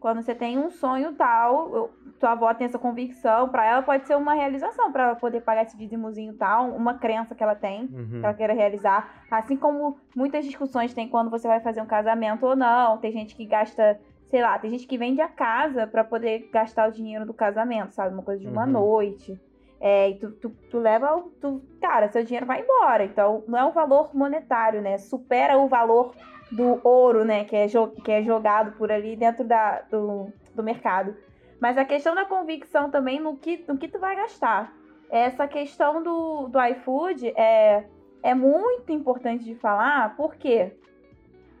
Quando 0.00 0.22
você 0.22 0.34
tem 0.34 0.58
um 0.58 0.70
sonho 0.70 1.12
tal, 1.14 1.74
eu- 1.74 1.90
tua 2.20 2.32
avó 2.32 2.52
tem 2.54 2.66
essa 2.66 2.78
convicção, 2.78 3.48
pra 3.48 3.64
ela 3.66 3.82
pode 3.82 4.06
ser 4.06 4.14
uma 4.16 4.34
realização, 4.34 4.92
pra 4.92 5.04
ela 5.04 5.14
poder 5.16 5.40
pagar 5.42 5.62
esse 5.64 5.76
dízimozinho 5.76 6.34
tal, 6.34 6.70
uma 6.70 6.94
crença 6.94 7.34
que 7.34 7.42
ela 7.42 7.54
tem 7.54 7.82
Uhum. 7.86 8.20
que 8.20 8.24
ela 8.24 8.34
queira 8.34 8.52
realizar. 8.52 9.24
Assim 9.30 9.56
como 9.56 9.98
muitas 10.14 10.44
discussões 10.44 10.94
tem 10.94 11.08
quando 11.08 11.30
você 11.30 11.48
vai 11.48 11.60
fazer 11.60 11.80
um 11.80 11.86
casamento 11.86 12.44
ou 12.46 12.54
não. 12.54 12.98
Tem 12.98 13.10
gente 13.12 13.34
que 13.34 13.44
gasta, 13.46 13.98
sei 14.26 14.42
lá, 14.42 14.58
tem 14.58 14.70
gente 14.70 14.86
que 14.86 14.96
vende 14.98 15.20
a 15.20 15.28
casa 15.28 15.86
pra 15.86 16.04
poder 16.04 16.48
gastar 16.52 16.88
o 16.88 16.92
dinheiro 16.92 17.26
do 17.26 17.34
casamento, 17.34 17.92
sabe? 17.94 18.12
Uma 18.14 18.22
coisa 18.22 18.40
de 18.40 18.48
uma 18.48 18.64
Uhum. 18.64 18.70
noite. 18.72 19.40
É, 19.78 20.08
e 20.10 20.14
tu, 20.14 20.30
tu, 20.32 20.50
tu 20.70 20.78
leva. 20.78 21.16
o- 21.16 21.30
Tu, 21.40 21.60
cara, 21.82 22.08
seu 22.08 22.24
dinheiro 22.24 22.46
vai 22.46 22.62
embora. 22.62 23.04
Então, 23.04 23.44
não 23.46 23.58
é 23.58 23.64
o 23.64 23.72
valor 23.72 24.10
monetário, 24.14 24.80
né? 24.80 24.96
Supera 24.96 25.58
o 25.58 25.68
valor 25.68 26.14
do 26.50 26.80
ouro, 26.84 27.24
né? 27.24 27.44
Que 27.44 27.56
é, 27.56 27.66
que 28.04 28.12
é 28.12 28.22
jogado 28.22 28.72
por 28.76 28.90
ali 28.90 29.16
dentro 29.16 29.44
da, 29.44 29.82
do, 29.82 30.32
do 30.54 30.62
mercado. 30.62 31.16
Mas 31.60 31.78
a 31.78 31.84
questão 31.84 32.14
da 32.14 32.24
convicção 32.24 32.90
também 32.90 33.20
no 33.20 33.36
que, 33.36 33.64
no 33.66 33.78
que 33.78 33.88
tu 33.88 33.98
vai 33.98 34.16
gastar. 34.16 34.72
Essa 35.08 35.46
questão 35.46 36.02
do, 36.02 36.48
do 36.48 36.60
iFood 36.60 37.28
é, 37.36 37.84
é 38.22 38.34
muito 38.34 38.92
importante 38.92 39.44
de 39.44 39.54
falar, 39.54 40.16
porque 40.16 40.72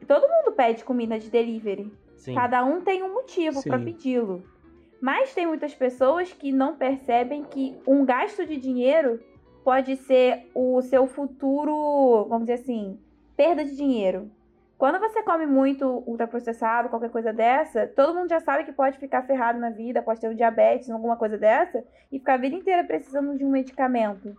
todo 0.06 0.28
mundo 0.28 0.52
pede 0.52 0.84
comida 0.84 1.18
de 1.18 1.30
delivery. 1.30 1.92
Sim. 2.16 2.34
Cada 2.34 2.64
um 2.64 2.80
tem 2.80 3.02
um 3.02 3.14
motivo 3.14 3.62
para 3.62 3.78
pedi-lo. 3.78 4.42
Mas 5.00 5.34
tem 5.34 5.46
muitas 5.46 5.74
pessoas 5.74 6.32
que 6.32 6.50
não 6.50 6.74
percebem 6.74 7.44
que 7.44 7.76
um 7.86 8.04
gasto 8.04 8.44
de 8.46 8.56
dinheiro 8.56 9.20
pode 9.62 9.96
ser 9.96 10.48
o 10.54 10.80
seu 10.80 11.06
futuro, 11.06 12.24
vamos 12.28 12.46
dizer 12.46 12.54
assim, 12.54 12.98
perda 13.36 13.64
de 13.64 13.76
dinheiro. 13.76 14.30
Quando 14.78 14.98
você 14.98 15.22
come 15.22 15.46
muito 15.46 16.04
ultraprocessado, 16.06 16.90
qualquer 16.90 17.10
coisa 17.10 17.32
dessa, 17.32 17.86
todo 17.86 18.14
mundo 18.14 18.28
já 18.28 18.40
sabe 18.40 18.64
que 18.64 18.72
pode 18.72 18.98
ficar 18.98 19.22
ferrado 19.22 19.58
na 19.58 19.70
vida, 19.70 20.02
pode 20.02 20.20
ter 20.20 20.28
um 20.28 20.34
diabetes, 20.34 20.90
alguma 20.90 21.16
coisa 21.16 21.38
dessa, 21.38 21.82
e 22.12 22.18
ficar 22.18 22.34
a 22.34 22.38
vida 22.38 22.54
inteira 22.54 22.84
precisando 22.84 23.38
de 23.38 23.44
um 23.44 23.50
medicamento. 23.50 24.36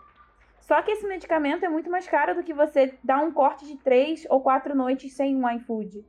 Só 0.60 0.80
que 0.84 0.92
esse 0.92 1.08
medicamento 1.08 1.66
é 1.66 1.70
muito 1.70 1.90
mais 1.90 2.08
caro 2.08 2.36
do 2.36 2.44
que 2.44 2.54
você 2.54 2.94
dar 3.04 3.24
um 3.24 3.32
corte 3.32 3.66
de 3.66 3.78
três 3.78 4.28
ou 4.30 4.40
quatro 4.40 4.76
noites 4.76 5.12
sem 5.14 5.36
um 5.36 5.50
iFood. 5.50 6.06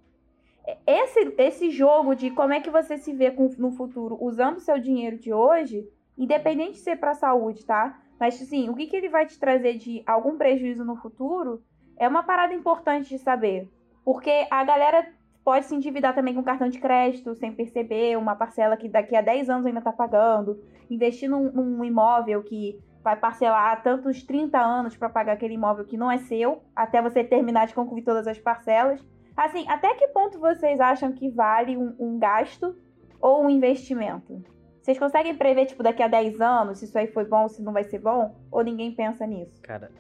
Esse, 0.87 1.35
esse 1.39 1.71
jogo 1.71 2.15
de 2.15 2.31
como 2.31 2.53
é 2.53 2.61
que 2.61 2.69
você 2.69 2.99
se 2.99 3.15
vê 3.15 3.31
com- 3.31 3.55
no 3.57 3.71
futuro 3.71 4.19
usando 4.21 4.57
o 4.57 4.61
seu 4.61 4.79
dinheiro 4.79 5.17
de 5.17 5.33
hoje, 5.33 5.89
independente 6.19 6.73
de 6.73 6.79
ser 6.81 6.97
para 6.97 7.15
saúde, 7.15 7.65
tá? 7.65 7.99
Mas 8.21 8.43
assim, 8.43 8.69
o 8.69 8.75
que, 8.75 8.89
que 8.89 8.97
ele 8.97 9.09
vai 9.09 9.25
te 9.25 9.39
trazer 9.39 9.79
de 9.79 10.03
algum 10.07 10.37
prejuízo 10.37 10.85
no 10.85 10.97
futuro 10.97 11.63
é 11.97 12.07
uma 12.07 12.23
parada 12.23 12.53
importante 12.53 13.09
de 13.09 13.19
saber. 13.19 13.67
Porque 14.09 14.47
a 14.51 14.65
galera 14.65 15.07
pode 15.45 15.67
se 15.67 15.75
endividar 15.75 16.15
também 16.15 16.35
com 16.35 16.43
cartão 16.43 16.67
de 16.71 16.79
crédito 16.79 17.35
sem 17.35 17.53
perceber, 17.53 18.17
uma 18.17 18.35
parcela 18.35 18.75
que 18.75 18.89
daqui 18.89 19.15
a 19.15 19.21
10 19.21 19.51
anos 19.51 19.67
ainda 19.67 19.83
tá 19.83 19.93
pagando, 19.93 20.59
investir 20.89 21.29
num, 21.29 21.53
num 21.53 21.85
imóvel 21.85 22.43
que 22.43 22.83
vai 23.05 23.17
parcelar 23.17 23.83
tantos 23.83 24.23
30 24.23 24.59
anos 24.59 24.97
para 24.97 25.11
pagar 25.11 25.35
aquele 25.35 25.53
imóvel 25.53 25.85
que 25.85 25.99
não 25.99 26.11
é 26.11 26.17
seu, 26.17 26.63
até 26.75 27.03
você 27.03 27.23
terminar 27.23 27.67
de 27.67 27.75
concluir 27.75 28.01
todas 28.01 28.27
as 28.27 28.39
parcelas. 28.39 29.07
Assim, 29.37 29.69
até 29.69 29.93
que 29.93 30.09
ponto 30.09 30.41
vocês 30.41 30.81
acham 30.81 31.13
que 31.13 31.29
vale 31.29 31.77
um, 31.77 31.95
um 31.99 32.19
gasto 32.19 32.75
ou 33.21 33.45
um 33.45 33.51
investimento? 33.51 34.43
Vocês 34.81 34.99
conseguem 34.99 35.37
prever, 35.37 35.67
tipo, 35.67 35.83
daqui 35.83 36.03
a 36.03 36.09
10 36.09 36.41
anos, 36.41 36.79
se 36.79 36.87
isso 36.87 36.97
aí 36.97 37.09
foi 37.09 37.27
bom, 37.27 37.47
se 37.47 37.63
não 37.63 37.75
vai 37.75 37.85
ser 37.85 37.99
bom? 37.99 38.35
Ou 38.51 38.65
ninguém 38.65 38.91
pensa 38.95 39.27
nisso? 39.27 39.61
Cara, 39.61 39.93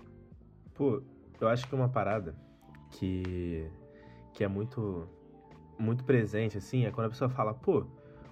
Pô, 0.72 1.02
eu 1.38 1.48
acho 1.48 1.68
que 1.68 1.74
uma 1.74 1.90
parada 1.90 2.34
que, 2.90 3.70
que 4.39 4.45
é 4.45 4.49
muito, 4.49 5.09
muito 5.76 6.05
presente, 6.05 6.57
assim, 6.57 6.86
é 6.86 6.93
quando 6.93 7.09
a 7.09 7.11
pessoa 7.11 7.28
fala, 7.28 7.53
pô, 7.53 7.84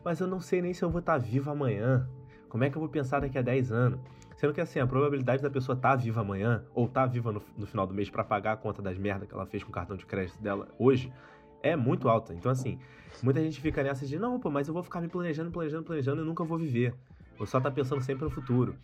mas 0.04 0.20
eu 0.20 0.28
não 0.28 0.38
sei 0.38 0.62
nem 0.62 0.72
se 0.72 0.84
eu 0.84 0.88
vou 0.88 1.00
estar 1.00 1.18
vivo 1.18 1.50
amanhã. 1.50 2.08
Como 2.48 2.62
é 2.62 2.70
que 2.70 2.76
eu 2.76 2.80
vou 2.80 2.88
pensar 2.88 3.18
daqui 3.18 3.36
a 3.36 3.42
10 3.42 3.72
anos? 3.72 4.00
Sendo 4.36 4.54
que, 4.54 4.60
assim, 4.60 4.78
a 4.78 4.86
probabilidade 4.86 5.42
da 5.42 5.50
pessoa 5.50 5.74
estar 5.74 5.96
viva 5.96 6.20
amanhã, 6.20 6.64
ou 6.72 6.86
estar 6.86 7.06
viva 7.06 7.32
no, 7.32 7.42
no 7.58 7.66
final 7.66 7.88
do 7.88 7.92
mês 7.92 8.08
pra 8.08 8.22
pagar 8.22 8.52
a 8.52 8.56
conta 8.56 8.80
das 8.80 8.96
merdas 8.96 9.28
que 9.28 9.34
ela 9.34 9.46
fez 9.46 9.64
com 9.64 9.70
o 9.70 9.72
cartão 9.72 9.96
de 9.96 10.06
crédito 10.06 10.40
dela 10.40 10.68
hoje, 10.78 11.12
é 11.60 11.74
muito 11.74 12.08
alta. 12.08 12.32
Então, 12.32 12.52
assim, 12.52 12.78
muita 13.20 13.42
gente 13.42 13.60
fica 13.60 13.82
nessa 13.82 14.06
de, 14.06 14.16
não, 14.16 14.38
pô, 14.38 14.48
mas 14.48 14.68
eu 14.68 14.74
vou 14.74 14.84
ficar 14.84 15.00
me 15.00 15.08
planejando, 15.08 15.50
planejando, 15.50 15.82
planejando 15.82 16.22
e 16.22 16.24
nunca 16.24 16.44
vou 16.44 16.56
viver. 16.56 16.94
Ou 17.36 17.46
só 17.46 17.60
tá 17.60 17.68
pensando 17.68 18.00
sempre 18.00 18.22
no 18.22 18.30
futuro. 18.30 18.76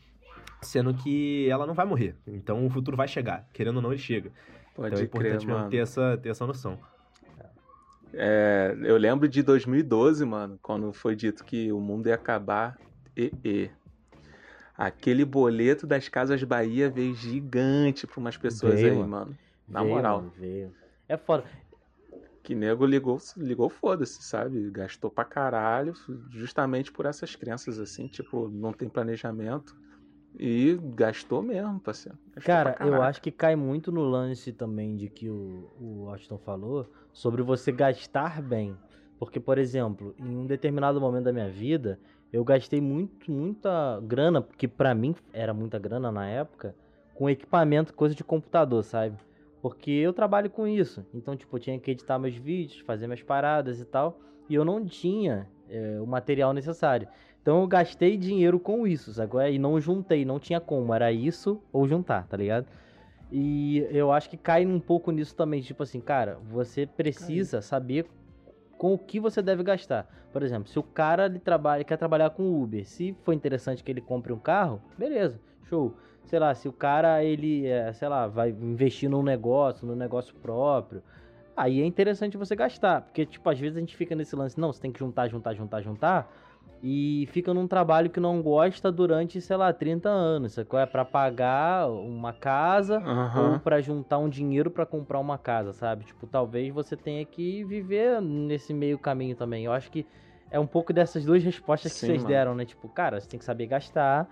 Sendo 0.61 0.93
que 0.93 1.49
ela 1.49 1.68
não 1.68 1.75
vai 1.75 1.87
morrer. 1.87 2.16
Então 2.27 2.66
o 2.66 2.68
futuro 2.68 2.97
vai 2.97 3.07
chegar. 3.07 3.47
Querendo 3.53 3.77
ou 3.77 3.83
não, 3.83 3.93
ele 3.93 4.03
chega. 4.03 4.33
Pode 4.75 4.95
então 4.95 5.05
é 5.05 5.07
crer, 5.07 5.35
importante 5.35 5.70
ter 5.70 5.77
essa, 5.77 6.18
ter 6.20 6.31
essa 6.31 6.47
noção. 6.47 6.79
É, 8.15 8.77
eu 8.83 8.97
lembro 8.97 9.29
de 9.29 9.43
2012, 9.43 10.25
mano, 10.25 10.59
quando 10.63 10.93
foi 10.93 11.17
dito 11.17 11.45
que 11.45 11.73
o 11.73 11.81
mundo 11.81 12.09
ia 12.09 12.15
acabar. 12.15 12.79
E, 13.17 13.33
e. 13.45 13.71
Aquele 14.77 15.25
boleto 15.25 15.87
das 15.87 16.09
Casas 16.09 16.43
Bahia 16.43 16.91
veio 16.91 17.15
gigante 17.15 18.07
pra 18.07 18.19
umas 18.19 18.37
pessoas 18.37 18.81
Veio, 18.81 18.93
aí, 18.93 18.99
mano. 18.99 19.09
mano. 19.09 19.39
Na 19.69 19.83
veio, 19.83 19.95
moral. 19.95 20.19
mano, 20.19 20.33
veio. 20.37 20.75
É 21.09 21.17
foda. 21.17 21.45
Que 22.43 22.55
nego 22.55 22.85
ligou, 22.85 23.19
ligou 23.37 23.69
foda-se, 23.69 24.23
sabe? 24.23 24.71
Gastou 24.71 25.11
pra 25.11 25.25
caralho, 25.25 25.95
justamente 26.31 26.91
por 26.91 27.07
essas 27.07 27.37
crenças 27.37 27.79
assim, 27.79 28.09
tipo, 28.09 28.49
não 28.49 28.73
tem 28.73 28.89
planejamento. 28.89 29.77
E 30.39 30.79
gastou 30.95 31.43
mesmo, 31.43 31.79
parceiro. 31.79 32.19
Gastou 32.35 32.43
Cara, 32.43 32.77
eu 32.81 33.03
acho 33.03 33.21
que 33.21 33.31
cai 33.31 33.55
muito 33.55 33.93
no 33.93 34.03
lance 34.03 34.53
também 34.53 34.97
de 34.97 35.09
que 35.09 35.29
o, 35.29 35.71
o 35.79 36.09
Austin 36.09 36.39
falou 36.39 36.91
sobre 37.13 37.43
você 37.43 37.71
gastar 37.71 38.41
bem. 38.43 38.77
Porque, 39.19 39.39
por 39.39 39.59
exemplo, 39.59 40.15
em 40.19 40.37
um 40.37 40.47
determinado 40.47 41.01
momento 41.01 41.25
da 41.25 41.33
minha 41.33 41.49
vida, 41.49 41.99
eu 42.33 42.45
gastei 42.45 42.81
muito, 42.81 43.31
muita 43.31 44.01
grana, 44.03 44.43
que 44.57 44.67
pra 44.67 44.95
mim 44.95 45.15
era 45.33 45.55
muita 45.55 45.79
grana 45.79 46.11
na 46.11 46.27
época, 46.27 46.75
com 47.15 47.31
equipamento, 47.31 47.95
coisa 47.95 48.15
de 48.15 48.25
computador, 48.25 48.83
sabe? 48.83 49.17
Porque 49.61 49.91
eu 49.91 50.13
trabalho 50.13 50.51
com 50.51 50.67
isso. 50.67 51.07
Então, 51.15 51.37
tipo, 51.37 51.55
eu 51.57 51.61
tinha 51.61 51.79
que 51.79 51.91
editar 51.93 52.19
meus 52.19 52.35
vídeos, 52.35 52.81
fazer 52.81 53.07
minhas 53.07 53.23
paradas 53.23 53.81
e 53.81 53.85
tal. 53.85 54.19
E 54.49 54.55
eu 54.55 54.65
não 54.65 54.85
tinha 54.85 55.49
é, 55.69 56.01
o 56.01 56.07
material 56.07 56.53
necessário. 56.53 57.07
Então 57.41 57.61
eu 57.61 57.67
gastei 57.67 58.17
dinheiro 58.17 58.59
com 58.59 58.87
isso, 58.87 59.13
sabe? 59.13 59.53
E 59.53 59.59
não 59.59 59.81
juntei, 59.81 60.25
não 60.25 60.39
tinha 60.39 60.61
como. 60.61 60.95
Era 60.95 61.13
isso 61.13 61.61
ou 61.73 61.87
juntar, 61.87 62.27
tá 62.27 62.37
ligado? 62.37 62.67
E 63.35 63.89
eu 63.91 64.12
acho 64.12 64.28
que 64.28 64.37
cai 64.37 64.66
um 64.66 64.78
pouco 64.78 65.11
nisso 65.11 65.35
também. 65.35 65.62
Tipo 65.62 65.83
assim, 65.83 66.01
cara, 66.01 66.39
você 66.51 66.87
precisa 66.87 67.62
saber 67.62 68.07
com 68.76 68.93
o 68.93 68.99
que 68.99 69.18
você 69.18 69.41
deve 69.41 69.62
gastar. 69.62 70.07
Por 70.30 70.43
exemplo, 70.43 70.68
se 70.68 70.78
o 70.78 70.83
cara 70.83 71.24
ele 71.24 71.39
trabalha, 71.39 71.83
quer 71.83 71.97
trabalhar 71.97 72.28
com 72.30 72.62
Uber, 72.62 72.87
se 72.87 73.16
for 73.22 73.33
interessante 73.33 73.83
que 73.83 73.91
ele 73.91 74.03
compre 74.03 74.35
um 74.35 74.39
carro, 74.39 74.83
beleza, 74.99 75.41
show. 75.64 75.95
Sei 76.24 76.39
lá, 76.39 76.55
se 76.55 76.68
o 76.68 76.72
cara 76.72 77.24
ele, 77.24 77.66
é, 77.66 77.93
sei 77.95 78.09
lá, 78.09 78.26
vai 78.26 78.51
investir 78.51 79.09
num 79.09 79.22
negócio, 79.22 79.87
num 79.87 79.97
negócio 79.97 80.35
próprio, 80.35 81.03
aí 81.57 81.80
é 81.80 81.87
interessante 81.87 82.37
você 82.37 82.55
gastar, 82.55 83.03
porque 83.03 83.24
tipo 83.24 83.49
às 83.49 83.59
vezes 83.59 83.76
a 83.76 83.80
gente 83.80 83.97
fica 83.97 84.14
nesse 84.14 84.37
lance, 84.37 84.59
não, 84.59 84.72
você 84.72 84.80
tem 84.80 84.93
que 84.93 84.99
juntar, 84.99 85.28
juntar, 85.28 85.55
juntar, 85.55 85.80
juntar, 85.80 86.33
e 86.83 87.28
fica 87.30 87.55
num 87.55 87.68
trabalho 87.68 88.11
que 88.11 88.18
não 88.18 88.43
gosta 88.43 88.91
durante, 88.91 89.41
sei 89.41 89.57
lá, 89.57 89.72
30 89.72 90.09
anos, 90.09 90.55
sacou? 90.55 90.80
É 90.80 90.85
pra 90.85 91.05
pagar 91.05 91.89
uma 91.89 92.33
casa 92.33 92.97
Aham. 92.99 93.53
ou 93.55 93.61
pra 93.61 93.80
juntar 93.80 94.18
um 94.18 94.28
dinheiro 94.28 94.68
pra 94.68 94.85
comprar 94.85 95.20
uma 95.20 95.39
casa, 95.39 95.72
sabe? 95.72 96.05
Tipo, 96.05 96.26
talvez 96.26 96.74
você 96.74 96.97
tenha 96.97 97.24
que 97.24 97.62
viver 97.64 98.20
nesse 98.20 98.74
meio 98.74 98.99
caminho 98.99 99.37
também. 99.37 99.64
Eu 99.64 99.72
acho 99.72 99.93
que 99.93 100.05
é 100.51 100.59
um 100.59 100.66
pouco 100.66 100.93
dessas 100.93 101.24
duas 101.24 101.43
respostas 101.45 101.93
que 101.93 102.01
Sim, 102.01 102.07
vocês 102.07 102.18
mano. 102.18 102.28
deram, 102.28 102.55
né? 102.57 102.64
Tipo, 102.64 102.89
cara, 102.89 103.20
você 103.20 103.28
tem 103.28 103.39
que 103.39 103.45
saber 103.45 103.66
gastar, 103.66 104.28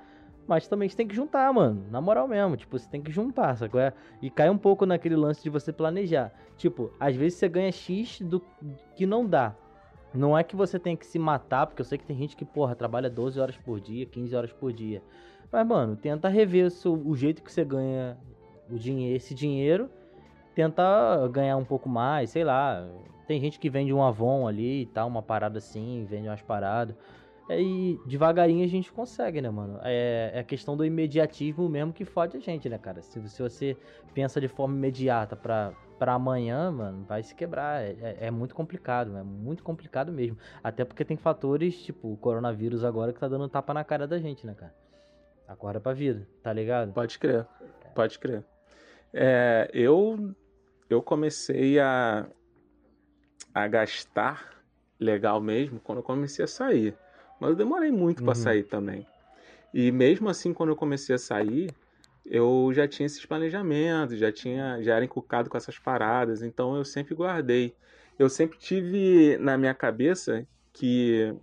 mas 0.48 0.66
também 0.66 0.88
você 0.88 0.96
tem 0.96 1.06
que 1.06 1.14
juntar, 1.14 1.52
mano. 1.52 1.86
Na 1.88 2.00
moral 2.00 2.26
mesmo, 2.26 2.56
tipo, 2.56 2.76
você 2.76 2.88
tem 2.88 3.00
que 3.00 3.12
juntar, 3.12 3.56
sacou? 3.56 3.80
É? 3.80 3.92
E 4.20 4.28
cai 4.28 4.50
um 4.50 4.58
pouco 4.58 4.84
naquele 4.84 5.14
lance 5.14 5.40
de 5.40 5.48
você 5.48 5.72
planejar. 5.72 6.32
Tipo, 6.56 6.92
às 6.98 7.14
vezes 7.14 7.38
você 7.38 7.48
ganha 7.48 7.70
X 7.70 8.20
do 8.20 8.42
que 8.96 9.06
não 9.06 9.24
dá. 9.24 9.54
Não 10.12 10.36
é 10.36 10.42
que 10.42 10.56
você 10.56 10.78
tem 10.78 10.96
que 10.96 11.06
se 11.06 11.18
matar, 11.18 11.66
porque 11.66 11.80
eu 11.80 11.84
sei 11.84 11.96
que 11.96 12.04
tem 12.04 12.16
gente 12.16 12.36
que, 12.36 12.44
porra, 12.44 12.74
trabalha 12.74 13.08
12 13.08 13.38
horas 13.38 13.56
por 13.56 13.80
dia, 13.80 14.04
15 14.06 14.34
horas 14.34 14.52
por 14.52 14.72
dia. 14.72 15.02
Mas, 15.52 15.66
mano, 15.66 15.96
tenta 15.96 16.28
rever 16.28 16.66
o, 16.66 16.70
seu- 16.70 16.94
o 16.94 17.16
jeito 17.16 17.42
que 17.42 17.50
você 17.52 17.64
ganha 17.64 18.16
o 18.68 18.78
dinheiro, 18.78 19.16
esse 19.16 19.34
dinheiro. 19.34 19.88
Tenta 20.54 20.82
ganhar 21.32 21.56
um 21.56 21.64
pouco 21.64 21.88
mais, 21.88 22.30
sei 22.30 22.44
lá. 22.44 22.88
Tem 23.26 23.40
gente 23.40 23.58
que 23.58 23.70
vende 23.70 23.92
um 23.92 24.02
Avon 24.02 24.46
ali 24.48 24.82
e 24.82 24.86
tal, 24.86 25.06
uma 25.08 25.22
parada 25.22 25.58
assim, 25.58 26.04
vende 26.08 26.28
umas 26.28 26.42
paradas. 26.42 26.96
E 27.48 27.98
devagarinho 28.06 28.64
a 28.64 28.68
gente 28.68 28.92
consegue, 28.92 29.40
né, 29.40 29.50
mano? 29.50 29.78
É, 29.82 30.30
é 30.34 30.38
a 30.40 30.44
questão 30.44 30.76
do 30.76 30.84
imediatismo 30.84 31.68
mesmo 31.68 31.92
que 31.92 32.04
fode 32.04 32.36
a 32.36 32.40
gente, 32.40 32.68
né, 32.68 32.78
cara? 32.78 33.02
Se, 33.02 33.20
se 33.28 33.42
você 33.42 33.76
pensa 34.14 34.40
de 34.40 34.46
forma 34.46 34.74
imediata 34.76 35.34
pra, 35.34 35.72
pra 36.00 36.14
amanhã, 36.14 36.70
mano, 36.72 37.04
vai 37.04 37.22
se 37.22 37.34
quebrar. 37.34 37.82
É, 37.82 37.90
é- 38.00 38.16
é 38.28 38.30
muito 38.30 38.54
complicado, 38.54 39.14
é 39.18 39.22
muito 39.22 39.62
complicado 39.62 40.10
mesmo. 40.10 40.38
Até 40.64 40.82
porque 40.82 41.04
tem 41.04 41.16
fatores, 41.18 41.80
tipo, 41.82 42.10
o 42.10 42.16
coronavírus 42.16 42.82
agora 42.82 43.12
que 43.12 43.20
tá 43.20 43.28
dando 43.28 43.46
tapa 43.50 43.74
na 43.74 43.84
cara 43.84 44.08
da 44.08 44.18
gente, 44.18 44.46
né, 44.46 44.54
cara? 44.54 44.74
Acorda 45.46 45.78
pra 45.78 45.92
vida, 45.92 46.26
tá 46.42 46.52
ligado? 46.54 46.92
Pode 46.94 47.18
crer, 47.18 47.46
pode 47.94 48.18
crer. 48.18 48.42
É, 49.12 49.68
eu, 49.74 50.34
eu 50.88 51.02
comecei 51.02 51.78
a, 51.78 52.26
a 53.52 53.68
gastar 53.68 54.64
legal 54.98 55.38
mesmo 55.40 55.80
quando 55.80 55.98
eu 55.98 56.04
comecei 56.04 56.44
a 56.44 56.48
sair. 56.48 56.96
Mas 57.38 57.50
eu 57.50 57.56
demorei 57.56 57.90
muito 57.90 58.22
Uhum. 58.26 58.34
sair 58.34 58.64
também. 58.64 59.06
E 59.74 59.92
mesmo 59.92 60.28
assim, 60.30 60.54
quando 60.54 60.70
eu 60.70 60.76
comecei 60.76 61.14
a 61.14 61.18
sair, 61.18 61.74
eu 62.24 62.70
já 62.72 62.86
tinha 62.86 63.06
esses 63.06 63.24
planejamentos, 63.24 64.18
já 64.18 64.30
tinha, 64.30 64.82
já 64.82 64.96
era 64.96 65.04
encucado 65.04 65.48
com 65.48 65.56
essas 65.56 65.78
paradas, 65.78 66.42
então 66.42 66.76
eu 66.76 66.84
sempre 66.84 67.14
guardei. 67.14 67.74
Eu 68.18 68.28
sempre 68.28 68.58
tive 68.58 69.38
na 69.38 69.56
minha 69.56 69.74
cabeça 69.74 70.46
que 70.72 71.34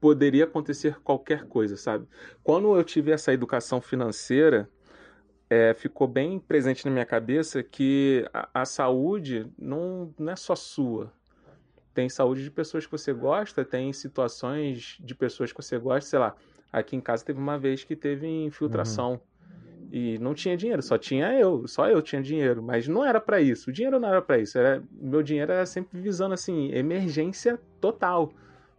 poderia 0.00 0.44
acontecer 0.44 1.00
qualquer 1.00 1.44
coisa, 1.44 1.76
sabe? 1.76 2.06
Quando 2.42 2.76
eu 2.76 2.84
tive 2.84 3.10
essa 3.10 3.32
educação 3.32 3.80
financeira, 3.80 4.68
é, 5.50 5.74
ficou 5.74 6.06
bem 6.06 6.38
presente 6.38 6.84
na 6.84 6.90
minha 6.90 7.06
cabeça 7.06 7.62
que 7.62 8.24
a, 8.32 8.48
a 8.54 8.64
saúde 8.64 9.46
não, 9.58 10.14
não 10.18 10.32
é 10.32 10.36
só 10.36 10.54
sua. 10.54 11.12
Tem 11.92 12.08
saúde 12.08 12.44
de 12.44 12.50
pessoas 12.50 12.86
que 12.86 12.92
você 12.92 13.12
gosta, 13.12 13.64
tem 13.64 13.92
situações 13.92 14.96
de 15.00 15.14
pessoas 15.14 15.52
que 15.52 15.60
você 15.60 15.78
gosta, 15.78 16.08
sei 16.08 16.18
lá. 16.18 16.36
Aqui 16.72 16.94
em 16.94 17.00
casa 17.00 17.24
teve 17.24 17.40
uma 17.40 17.58
vez 17.58 17.82
que 17.82 17.96
teve 17.96 18.26
infiltração 18.26 19.20
e 19.90 20.18
não 20.18 20.34
tinha 20.34 20.56
dinheiro, 20.56 20.82
só 20.82 20.98
tinha 20.98 21.32
eu, 21.32 21.66
só 21.66 21.88
eu 21.88 22.02
tinha 22.02 22.20
dinheiro, 22.22 22.62
mas 22.62 22.86
não 22.88 23.04
era 23.04 23.20
pra 23.20 23.40
isso. 23.40 23.70
O 23.70 23.72
dinheiro 23.72 23.98
não 23.98 24.08
era 24.08 24.20
pra 24.20 24.38
isso, 24.38 24.58
era 24.58 24.82
meu 24.92 25.22
dinheiro 25.22 25.52
era 25.52 25.64
sempre 25.66 26.00
visando 26.00 26.34
assim 26.34 26.70
emergência 26.72 27.58
total. 27.80 28.30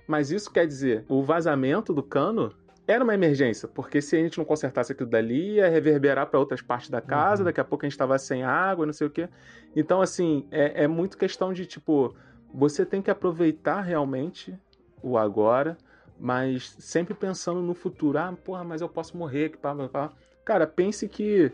Mas 0.07 0.31
isso 0.31 0.51
quer 0.51 0.65
dizer, 0.65 1.05
o 1.07 1.21
vazamento 1.23 1.93
do 1.93 2.01
cano 2.01 2.51
era 2.87 3.03
uma 3.03 3.13
emergência, 3.13 3.67
porque 3.67 4.01
se 4.01 4.15
a 4.15 4.19
gente 4.19 4.39
não 4.39 4.45
consertasse 4.45 4.91
aquilo 4.91 5.09
dali, 5.09 5.55
ia 5.57 5.69
reverberar 5.69 6.25
para 6.27 6.39
outras 6.39 6.61
partes 6.61 6.89
da 6.89 6.99
casa, 6.99 7.43
Uhum. 7.43 7.45
daqui 7.45 7.61
a 7.61 7.63
pouco 7.63 7.85
a 7.85 7.87
gente 7.87 7.93
estava 7.93 8.17
sem 8.17 8.43
água, 8.43 8.85
não 8.85 8.93
sei 8.93 9.05
o 9.05 9.09
quê. 9.11 9.29
Então, 9.75 10.01
assim, 10.01 10.47
é, 10.49 10.85
é 10.85 10.87
muito 10.87 11.15
questão 11.15 11.53
de, 11.53 11.67
tipo, 11.67 12.15
você 12.51 12.83
tem 12.83 12.99
que 12.99 13.11
aproveitar 13.11 13.81
realmente 13.81 14.57
o 15.03 15.19
agora, 15.19 15.77
mas 16.19 16.75
sempre 16.79 17.13
pensando 17.13 17.61
no 17.61 17.75
futuro. 17.75 18.17
Ah, 18.17 18.33
porra, 18.43 18.63
mas 18.63 18.81
eu 18.81 18.89
posso 18.89 19.15
morrer, 19.15 19.49
que 19.49 19.57
pá, 19.57 19.75
pá, 19.75 19.87
pá. 19.87 20.11
Cara, 20.49 20.65
pense 20.65 21.07
que 21.07 21.51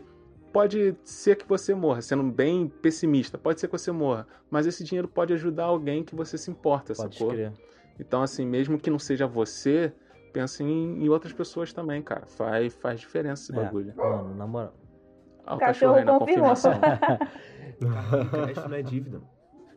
pode 0.50 0.96
ser 1.04 1.36
que 1.36 1.46
você 1.46 1.74
morra, 1.74 2.00
sendo 2.00 2.22
bem 2.22 2.66
pessimista, 2.66 3.36
pode 3.36 3.60
ser 3.60 3.66
que 3.68 3.72
você 3.78 3.92
morra, 3.92 4.26
mas 4.50 4.66
esse 4.66 4.82
dinheiro 4.82 5.06
pode 5.06 5.34
ajudar 5.34 5.64
alguém 5.64 6.02
que 6.02 6.14
você 6.16 6.38
se 6.38 6.50
importa, 6.50 6.94
Pode 6.94 7.14
sacou? 7.18 7.30
crer. 7.30 7.52
Então, 8.00 8.22
assim, 8.22 8.46
mesmo 8.46 8.78
que 8.78 8.88
não 8.88 8.98
seja 8.98 9.26
você, 9.26 9.92
pensa 10.32 10.62
em, 10.62 11.04
em 11.04 11.10
outras 11.10 11.34
pessoas 11.34 11.74
também, 11.74 12.00
cara. 12.00 12.24
Faz, 12.24 12.72
faz 12.76 12.98
diferença 13.00 13.42
esse 13.42 13.52
É, 13.52 13.62
bagulho. 13.62 13.92
mano, 13.94 14.34
na 14.34 14.46
moral. 14.46 14.72
Ah, 15.44 15.56
o 15.56 15.58
Cachorro 15.58 15.92
cachorro 15.92 15.94
aí 15.96 16.04
na. 16.06 16.18
Crédito 18.30 18.66
não 18.70 18.76
é 18.76 18.82
dívida. 18.82 19.20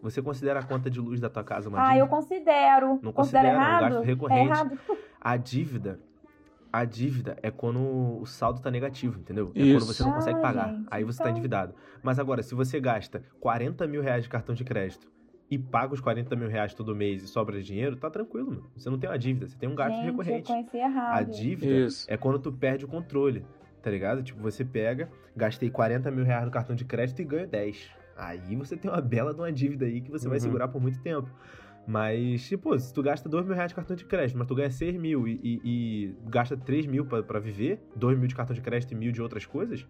Você 0.02 0.22
considera 0.22 0.62
a 0.62 0.64
conta 0.64 0.90
de 0.90 1.02
luz 1.02 1.20
da 1.20 1.30
tua 1.30 1.44
casa 1.44 1.68
uma 1.68 1.78
Ah, 1.78 1.98
eu 1.98 2.06
dívida? 2.06 2.16
considero. 2.16 3.00
Não 3.04 3.12
considero 3.12 3.14
considera, 3.14 3.48
é 3.50 3.52
um 3.52 3.62
errado? 3.62 3.82
gasto 3.96 4.06
recorrente. 4.06 4.42
É 4.42 4.46
errado. 4.46 4.80
A 5.20 5.36
dívida 5.36 6.00
a 6.72 6.86
dívida 6.86 7.36
é 7.42 7.50
quando 7.50 7.80
o 8.22 8.26
saldo 8.26 8.60
tá 8.62 8.70
negativo, 8.70 9.20
entendeu? 9.20 9.52
É 9.56 9.60
Isso. 9.62 9.80
quando 9.86 9.94
você 9.94 10.04
não 10.04 10.12
consegue 10.14 10.38
Ah, 10.40 10.42
pagar. 10.42 10.74
gente, 10.74 10.88
Aí 10.92 11.04
você 11.04 11.18
tá 11.18 11.24
então- 11.26 11.32
endividado. 11.32 11.74
Mas 12.04 12.20
agora, 12.20 12.44
se 12.44 12.54
você 12.56 12.80
gasta 12.80 13.24
40 13.40 13.88
mil 13.88 14.02
reais 14.02 14.24
de 14.24 14.30
cartão 14.30 14.54
de 14.54 14.64
crédito 14.64 15.10
e 15.50 15.58
paga 15.58 15.94
os 15.94 16.00
40 16.00 16.36
mil 16.36 16.48
reais 16.48 16.74
todo 16.76 16.96
mês 16.96 17.24
e 17.24 17.28
sobra 17.28 17.62
dinheiro, 17.62 17.96
tá 17.96 18.10
tranquilo, 18.10 18.52
mano. 18.52 18.72
Você 18.78 18.90
não 18.90 19.00
tem 19.00 19.10
uma 19.10 19.18
dívida, 19.18 19.48
você 19.48 19.58
tem 19.58 19.68
um 19.68 19.74
gasto 19.76 19.96
Gente, 19.96 20.06
eu 20.08 20.12
recorrente. 20.12 20.48
conheci 20.48 20.78
errado. 20.78 21.18
A 21.18 21.24
dívida 21.24 21.72
Isso. 21.88 22.06
é 22.08 22.16
quando 22.18 22.38
tu 22.40 22.52
perde 22.52 22.86
o 22.86 22.88
controle, 22.88 23.44
tá 23.82 23.90
ligado? 23.90 24.22
Tipo, 24.22 24.40
você 24.42 24.64
pega, 24.64 25.10
gastei 25.36 25.70
40 25.72 26.12
mil 26.12 26.24
reais 26.24 26.46
no 26.46 26.52
cartão 26.52 26.76
de 26.76 26.86
crédito 26.86 27.20
e 27.22 27.26
ganho 27.26 27.48
10. 27.48 27.90
Aí 28.16 28.56
você 28.56 28.76
tem 28.78 28.92
uma 28.92 29.02
bela 29.02 29.34
de 29.34 29.40
uma 29.40 29.52
dívida 29.52 29.86
aí 29.86 30.02
que 30.02 30.12
você 30.12 30.28
vai 30.28 30.38
Uhum. 30.38 30.44
segurar 30.44 30.68
por 30.68 30.80
muito 30.82 31.00
tempo. 31.02 31.30
Mas, 31.90 32.48
tipo, 32.48 32.78
se 32.78 32.94
tu 32.94 33.02
gasta 33.02 33.28
2 33.28 33.44
mil 33.44 33.56
reais 33.56 33.72
de 33.72 33.76
cartão 33.76 33.96
de 33.96 34.06
crédito, 34.06 34.38
mas 34.38 34.48
tu 34.48 34.54
ganha 34.54 34.70
6 34.70 34.96
mil 34.96 35.28
e, 35.28 35.40
e- 35.44 35.62
e 35.64 36.16
gasta 36.30 36.56
3 36.56 36.86
mil 36.86 37.04
pra, 37.04 37.24
pra 37.24 37.40
viver, 37.40 37.80
2 37.96 38.16
mil 38.16 38.28
de 38.28 38.36
cartão 38.36 38.54
de 38.54 38.62
crédito 38.62 38.92
e 38.92 38.96
mil 38.96 39.12
de 39.12 39.20
outras 39.20 39.44
coisas, 39.44 39.88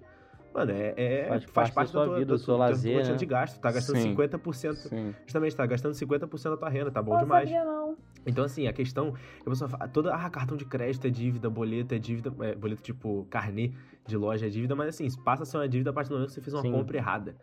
mano, 0.53 0.71
é, 0.71 0.93
é- 0.95 1.25
Faz 1.27 1.43
faz, 1.43 1.69
parte 1.71 1.87
da 1.87 1.91
sua 1.91 2.05
tua, 2.05 2.13
vida, 2.15 2.25
do, 2.27 2.33
do 2.35 2.39
seu 2.39 2.53
da 2.53 2.57
tua 2.59 2.69
lazer, 2.69 3.05
né? 3.05 3.15
de 3.15 3.25
gasto. 3.25 3.59
Tá 3.59 3.69
gastando 3.69 3.97
Sim. 3.97 4.15
50%. 4.15 4.75
Sim. 4.87 5.13
Justamente, 5.25 5.53
tá 5.57 5.65
gastando 5.65 5.93
50% 5.93 6.51
da 6.51 6.57
tua 6.57 6.69
renda, 6.69 6.89
tá 6.89 7.01
bom 7.01 7.11
Não 7.11 7.19
demais. 7.19 7.49
sabia, 7.49 7.65
não. 7.65 7.97
Então, 8.25 8.45
assim, 8.45 8.65
a 8.65 8.71
questão 8.71 9.11
que 9.11 9.41
a 9.45 9.49
pessoa 9.49 9.67
fala, 9.67 9.85
toda, 9.89 10.15
ah, 10.15 10.29
cartão 10.29 10.55
de 10.55 10.63
crédito 10.63 11.05
é 11.05 11.09
dívida, 11.09 11.49
boleto 11.49 11.93
é 11.93 11.99
dívida, 11.99 12.33
é, 12.45 12.55
boleto 12.55 12.81
tipo 12.81 13.27
carnê 13.29 13.73
de 14.07 14.15
loja 14.15 14.45
é 14.45 14.49
dívida, 14.49 14.73
mas 14.73 14.87
assim, 14.87 15.05
passa 15.25 15.43
a 15.43 15.45
ser 15.45 15.57
uma 15.57 15.67
dívida 15.67 15.89
a 15.89 15.93
partir 15.93 16.11
do 16.11 16.13
momento 16.15 16.29
que 16.29 16.35
você 16.35 16.41
fez 16.41 16.53
uma 16.53 16.61
Sim. 16.61 16.71
compra 16.71 16.95
errada. 16.95 17.35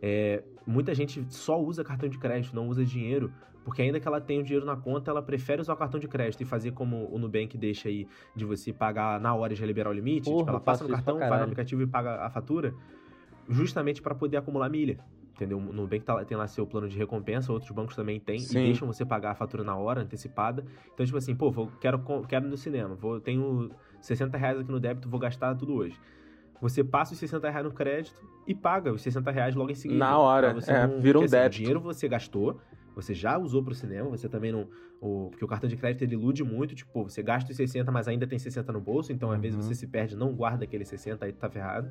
É, 0.00 0.44
muita 0.64 0.94
gente 0.94 1.24
só 1.34 1.60
usa 1.60 1.82
cartão 1.82 2.08
de 2.08 2.16
crédito, 2.18 2.54
não 2.54 2.68
usa 2.68 2.84
dinheiro, 2.84 3.32
porque 3.64 3.80
ainda 3.82 3.98
que 3.98 4.06
ela 4.06 4.20
tenha 4.20 4.40
o 4.40 4.44
dinheiro 4.44 4.66
na 4.66 4.76
conta, 4.76 5.10
ela 5.10 5.22
prefere 5.22 5.60
usar 5.60 5.72
o 5.72 5.76
cartão 5.76 5.98
de 5.98 6.06
crédito 6.06 6.42
e 6.42 6.44
fazer 6.44 6.72
como 6.72 7.08
o 7.10 7.18
Nubank 7.18 7.56
deixa 7.56 7.88
aí, 7.88 8.06
de 8.36 8.44
você 8.44 8.72
pagar 8.72 9.18
na 9.18 9.34
hora 9.34 9.54
e 9.54 9.56
já 9.56 9.64
liberar 9.64 9.90
o 9.90 9.92
limite, 9.92 10.24
Porra, 10.26 10.38
tipo, 10.38 10.50
ela 10.50 10.60
passa 10.60 10.84
no 10.84 10.90
cartão, 10.90 11.18
vai 11.18 11.38
no 11.38 11.44
aplicativo 11.44 11.82
e 11.82 11.86
paga 11.86 12.24
a 12.24 12.30
fatura, 12.30 12.74
justamente 13.48 14.02
para 14.02 14.14
poder 14.14 14.36
acumular 14.36 14.68
milha. 14.68 14.98
Entendeu? 15.34 15.58
O 15.58 15.72
Nubank 15.72 16.04
tá, 16.04 16.24
tem 16.24 16.36
lá 16.36 16.46
seu 16.46 16.64
plano 16.64 16.88
de 16.88 16.96
recompensa, 16.96 17.52
outros 17.52 17.70
bancos 17.72 17.96
também 17.96 18.20
têm, 18.20 18.38
Sim. 18.38 18.60
e 18.60 18.62
deixam 18.66 18.86
você 18.86 19.04
pagar 19.04 19.32
a 19.32 19.34
fatura 19.34 19.64
na 19.64 19.74
hora, 19.74 20.00
antecipada. 20.02 20.64
Então, 20.92 21.04
tipo 21.04 21.18
assim, 21.18 21.34
pô, 21.34 21.50
vou, 21.50 21.72
quero, 21.80 21.98
quero 22.28 22.46
ir 22.46 22.50
no 22.50 22.56
cinema, 22.56 22.94
vou, 22.94 23.20
tenho 23.20 23.70
60 24.00 24.38
reais 24.38 24.60
aqui 24.60 24.70
no 24.70 24.78
débito, 24.78 25.08
vou 25.08 25.18
gastar 25.18 25.56
tudo 25.56 25.74
hoje. 25.74 25.98
Você 26.60 26.84
passa 26.84 27.14
os 27.14 27.18
60 27.18 27.50
reais 27.50 27.66
no 27.66 27.72
crédito 27.72 28.22
e 28.46 28.54
paga 28.54 28.92
os 28.92 29.02
60 29.02 29.28
reais 29.32 29.56
logo 29.56 29.72
em 29.72 29.74
seguida. 29.74 29.98
Na 29.98 30.16
hora, 30.18 30.54
você 30.54 30.70
é, 30.70 30.86
não- 30.86 31.00
vira 31.00 31.18
um 31.18 31.24
assim, 31.24 31.32
débito. 31.32 31.54
O 31.54 31.58
dinheiro 31.58 31.80
você 31.80 32.06
gastou, 32.06 32.60
você 32.94 33.14
já 33.14 33.36
usou 33.38 33.62
pro 33.62 33.74
cinema, 33.74 34.08
você 34.08 34.28
também 34.28 34.52
não. 34.52 34.68
O, 35.00 35.28
porque 35.30 35.44
o 35.44 35.48
cartão 35.48 35.68
de 35.68 35.76
crédito 35.76 36.02
ele 36.02 36.14
ilude 36.14 36.42
muito, 36.44 36.74
tipo, 36.74 37.02
você 37.02 37.22
gasta 37.22 37.50
os 37.50 37.56
60, 37.56 37.90
mas 37.92 38.08
ainda 38.08 38.26
tem 38.26 38.38
60 38.38 38.72
no 38.72 38.80
bolso, 38.80 39.12
então 39.12 39.30
às 39.30 39.40
vezes 39.40 39.56
Uhum. 39.56 39.62
você 39.62 39.74
se 39.74 39.86
perde, 39.86 40.16
não 40.16 40.32
guarda 40.32 40.64
aquele 40.64 40.84
60, 40.84 41.24
aí 41.24 41.32
tu 41.32 41.38
tá 41.38 41.50
ferrado. 41.50 41.90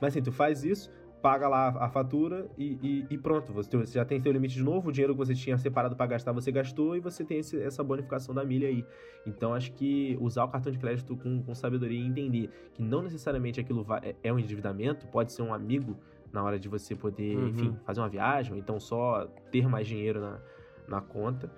Mas 0.00 0.12
assim, 0.12 0.22
tu 0.22 0.32
faz 0.32 0.64
isso, 0.64 0.90
paga 1.22 1.46
lá 1.48 1.68
a 1.68 1.88
fatura 1.88 2.50
e, 2.58 2.76
e- 2.82 3.06
e 3.14 3.16
pronto. 3.16 3.52
Você, 3.52 3.76
você 3.76 3.92
já 3.94 4.04
tem 4.04 4.20
seu 4.20 4.32
limite 4.32 4.54
de 4.56 4.62
novo, 4.64 4.88
o 4.88 4.92
dinheiro 4.92 5.14
que 5.14 5.18
você 5.18 5.34
tinha 5.36 5.56
separado 5.56 5.94
pra 5.94 6.04
gastar, 6.06 6.32
você 6.32 6.50
gastou 6.50 6.96
e 6.96 7.00
você 7.00 7.24
tem 7.24 7.38
esse- 7.38 7.62
essa 7.62 7.82
bonificação 7.84 8.34
da 8.34 8.44
milha 8.44 8.66
aí. 8.66 8.84
Então 9.24 9.54
acho 9.54 9.72
que 9.72 10.18
usar 10.20 10.42
o 10.44 10.48
cartão 10.48 10.72
de 10.72 10.78
crédito 10.78 11.16
com, 11.16 11.40
com 11.40 11.54
sabedoria 11.54 12.00
e 12.00 12.04
entender 12.04 12.50
que 12.74 12.82
não 12.82 13.02
necessariamente 13.02 13.60
aquilo 13.60 13.84
vai- 13.84 14.00
é- 14.02 14.16
é 14.24 14.32
um 14.32 14.38
endividamento, 14.40 15.06
pode 15.06 15.32
ser 15.32 15.42
um 15.42 15.54
amigo 15.54 15.96
na 16.32 16.42
hora 16.42 16.58
de 16.58 16.68
você 16.68 16.94
poder, 16.96 17.36
Uhum. 17.36 17.48
enfim, 17.48 17.76
fazer 17.84 18.00
uma 18.00 18.08
viagem, 18.08 18.52
ou 18.52 18.58
então 18.58 18.80
só 18.80 19.26
ter 19.50 19.68
mais 19.68 19.86
dinheiro 19.86 20.20
na, 20.20 20.40
na 20.88 21.00
conta. 21.00 21.50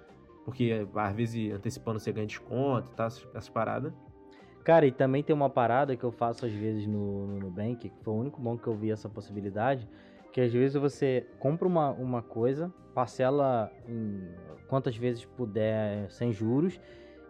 Porque 0.44 0.86
às 0.94 1.14
vezes 1.14 1.52
antecipando 1.52 1.98
você 1.98 2.12
ganha 2.12 2.26
desconto, 2.26 2.88
tá? 2.94 3.06
Essas, 3.06 3.48
paradas. 3.48 3.92
Cara, 4.62 4.86
e 4.86 4.92
também 4.92 5.22
tem 5.22 5.34
uma 5.34 5.48
parada 5.48 5.96
que 5.96 6.04
eu 6.04 6.10
faço 6.10 6.44
às 6.44 6.52
vezes 6.52 6.86
no, 6.86 7.26
no 7.26 7.38
Nubank, 7.38 7.88
que 7.88 7.92
foi 8.02 8.12
o 8.14 8.16
único 8.16 8.40
banco 8.40 8.62
que 8.62 8.68
eu 8.68 8.74
vi 8.74 8.90
essa 8.90 9.08
possibilidade, 9.08 9.88
que 10.32 10.40
às 10.40 10.52
vezes 10.52 10.74
você 10.74 11.26
compra 11.38 11.68
uma, 11.68 11.90
uma 11.90 12.22
coisa, 12.22 12.72
parcela 12.94 13.70
em 13.86 14.28
quantas 14.66 14.96
vezes 14.96 15.24
puder 15.24 16.10
sem 16.10 16.32
juros, 16.32 16.80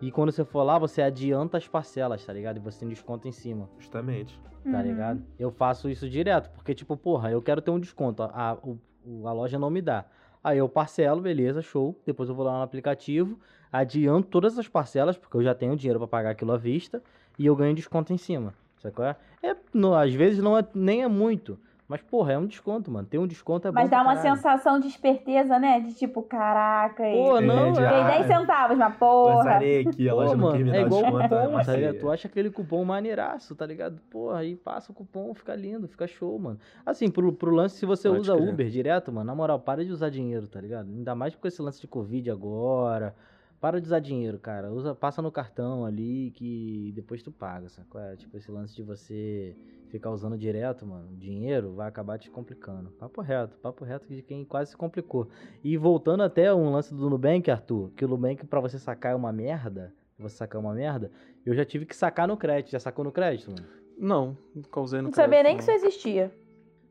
e 0.09 0.11
quando 0.13 0.33
você 0.33 0.45
for 0.45 0.63
lá, 0.63 0.79
você 0.79 1.01
adianta 1.03 1.57
as 1.57 1.67
parcelas, 1.69 2.25
tá 2.25 2.33
ligado? 2.33 2.57
E 2.57 2.61
você 2.61 2.81
tem 2.81 2.89
desconto 2.89 3.27
em 3.29 3.33
cima, 3.33 3.69
Justamente. 3.79 4.39
tá 4.65 4.71
Uhum. 4.79 4.83
ligado? 4.83 5.23
Eu 5.39 5.51
faço 5.51 5.89
isso 5.89 6.09
direto, 6.09 6.51
porque 6.51 6.75
tipo, 6.75 6.97
porra, 6.97 7.31
eu 7.31 7.41
quero 7.43 7.61
ter 7.61 7.71
um 7.71 7.79
desconto, 7.81 8.23
a, 8.23 8.29
a, 8.29 8.51
a 8.53 9.33
loja 9.33 9.59
não 9.59 9.71
me 9.71 9.81
dá. 9.83 10.05
Aí 10.43 10.59
eu 10.59 10.69
parcelo, 10.69 11.21
beleza, 11.23 11.63
show. 11.63 11.99
Depois 12.05 12.29
eu 12.29 12.35
vou 12.35 12.45
lá 12.45 12.59
no 12.59 12.63
aplicativo, 12.63 13.39
adianto 13.73 14.29
todas 14.29 14.59
as 14.59 14.69
parcelas, 14.69 15.17
porque 15.17 15.37
eu 15.37 15.43
já 15.43 15.55
tenho 15.55 15.75
dinheiro 15.75 15.99
pra 15.99 16.07
pagar 16.09 16.31
aquilo 16.31 16.53
à 16.53 16.57
vista, 16.59 17.03
e 17.39 17.47
eu 17.47 17.57
ganho 17.57 17.75
desconto 17.75 18.13
em 18.13 18.19
cima. 18.19 18.53
Sabe 18.79 18.95
qual 18.95 19.09
é? 19.09 19.17
é 19.43 19.57
não, 19.73 19.95
às 19.95 20.13
vezes 20.13 20.41
não 20.43 20.57
é, 20.59 20.67
nem 20.75 21.03
é 21.03 21.09
muito. 21.09 21.59
Mas, 21.87 22.01
porra, 22.01 22.33
é 22.33 22.39
um 22.39 22.47
desconto, 22.47 22.91
mano. 22.91 23.07
Tem 23.07 23.21
um 23.21 23.27
desconto 23.27 23.69
é 23.69 23.71
bom 23.71 23.75
Mas 23.79 23.91
dá 23.91 24.01
uma 24.01 24.15
caralho. 24.17 24.37
sensação 24.37 24.81
de 24.81 24.87
esperteza, 24.89 25.59
né? 25.59 25.81
De 25.81 25.93
tipo, 25.93 26.23
caraca, 26.23 27.03
Pô, 27.03 27.37
É, 27.37 27.41
não, 27.43 27.73
de- 27.73 27.81
é... 27.81 27.89
Ganhei 27.91 28.03
Ah, 28.03 28.07
10 28.23 28.27
centavos, 28.27 28.79
mas 28.79 28.97
porra. 28.97 29.35
Lançarei 29.37 29.81
aqui, 29.87 30.09
a 30.09 30.13
Pô, 30.15 30.21
loja 30.23 30.35
não 30.37 30.45
mano, 30.45 30.75
é 30.75 30.81
igual 30.81 31.01
o 31.01 31.05
desconto. 31.05 31.25
é 31.25 31.29
cupom, 31.29 31.49
uma 31.51 31.65
tá 31.65 31.73
ligado? 31.77 31.99
Tu 32.01 32.11
acha 32.11 32.27
aquele 32.29 32.51
cupom 32.51 32.85
maneiraço, 32.87 33.55
tá 33.55 33.67
ligado? 33.67 34.01
Porra, 34.11 34.39
aí 34.39 34.57
passa 34.57 34.93
o 34.93 34.95
cupom, 34.95 35.35
fica 35.35 35.55
lindo, 35.55 35.87
fica 35.87 36.07
show, 36.07 36.39
mano. 36.39 36.59
Assim, 36.87 37.11
pro, 37.11 37.31
pro 37.35 37.51
lance, 37.55 37.77
se 37.77 37.85
você 37.85 38.09
Pode 38.09 38.21
usa 38.23 38.35
crer. 38.35 38.49
Uber 38.49 38.69
direto, 38.71 39.13
mano, 39.13 39.27
na 39.27 39.35
moral, 39.35 39.61
para 39.61 39.85
de 39.85 39.93
usar 39.93 40.09
dinheiro, 40.09 40.49
tá 40.49 40.61
ligado? 40.63 40.89
Ainda 40.89 41.15
mais 41.15 41.35
com 41.35 41.47
esse 41.47 41.61
lance 41.61 41.83
de 41.83 41.87
Covid 41.87 42.31
agora. 42.31 43.15
Para 43.61 43.81
de 43.81 43.87
usar 43.87 44.01
dinheiro, 44.01 44.39
cara. 44.39 44.73
Usa, 44.73 44.95
passa 44.95 45.23
no 45.23 45.33
cartão 45.33 45.85
ali 45.85 46.31
que 46.33 46.93
depois 46.95 47.23
tu 47.23 47.33
paga, 47.33 47.69
sacou? 47.69 48.01
É, 48.01 48.17
tipo, 48.17 48.37
esse 48.37 48.51
lance 48.51 48.75
de 48.75 48.83
você 48.83 49.57
ficar 49.89 50.11
usando 50.11 50.37
direto, 50.37 50.85
mano, 50.85 51.17
dinheiro 51.17 51.75
vai 51.75 51.89
acabar 51.89 52.19
te 52.19 52.31
complicando. 52.31 52.91
Papo 52.91 53.23
reto, 53.23 53.57
papo 53.59 53.85
reto 53.85 54.09
de 54.09 54.23
quem 54.23 54.45
quase 54.45 54.73
se 54.73 54.77
complicou. 54.77 55.29
E 55.63 55.77
voltando 55.77 56.23
até 56.23 56.53
um 56.53 56.71
lance 56.71 56.93
do 56.93 57.09
Nubank, 57.09 57.51
Arthur, 57.51 57.91
que 57.97 58.05
o 58.05 58.09
Nubank 58.09 58.45
pra 58.47 58.61
você 58.61 58.79
sacar 58.79 59.13
é 59.13 59.15
uma 59.15 59.33
merda, 59.33 59.95
você 60.19 60.37
sacar 60.37 60.61
é 60.61 60.65
uma 60.65 60.75
merda, 60.75 61.11
eu 61.47 61.55
já 61.55 61.65
tive 61.65 61.87
que 61.87 61.97
sacar 61.97 62.27
no 62.27 62.37
crédito. 62.37 62.73
Já 62.73 62.81
sacou 62.81 63.05
no 63.05 63.13
crédito, 63.13 63.51
mano? 63.51 63.67
Não, 63.97 64.37
nunca 64.55 64.81
usei 64.81 65.01
no 65.01 65.09
Não 65.09 65.13
sabia 65.13 65.43
nem 65.43 65.57
que 65.57 65.63
crédito, 65.63 65.87
isso 65.87 65.87
existia. 65.87 66.44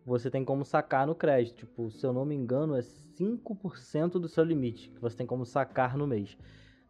Você 0.05 0.29
tem 0.29 0.43
como 0.43 0.65
sacar 0.65 1.07
no 1.07 1.15
crédito. 1.15 1.57
Tipo, 1.59 1.89
se 1.89 2.05
eu 2.05 2.11
não 2.11 2.25
me 2.25 2.35
engano, 2.35 2.75
é 2.75 2.81
5% 2.81 4.19
do 4.19 4.27
seu 4.27 4.43
limite 4.43 4.89
que 4.89 4.99
você 4.99 5.15
tem 5.17 5.25
como 5.27 5.45
sacar 5.45 5.97
no 5.97 6.05
mês. 6.05 6.37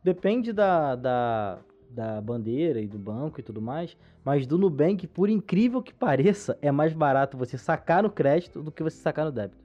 Depende 0.04 0.52
da, 0.52 0.96
da, 0.96 1.60
da 1.90 2.20
bandeira 2.22 2.82
e 2.82 2.88
do 2.88 2.98
banco 2.98 3.40
e 3.40 3.44
tudo 3.44 3.62
mais, 3.62 3.96
mas 4.24 4.48
do 4.48 4.58
Nubank, 4.58 5.06
por 5.08 5.30
incrível 5.30 5.82
que 5.82 5.94
pareça, 5.94 6.58
é 6.62 6.72
mais 6.72 6.92
barato 6.94 7.38
você 7.38 7.58
sacar 7.58 8.04
no 8.04 8.10
crédito 8.10 8.62
do 8.64 8.72
que 8.72 8.84
você 8.84 8.98
sacar 8.98 9.26
no 9.26 9.32
débito. 9.32 9.64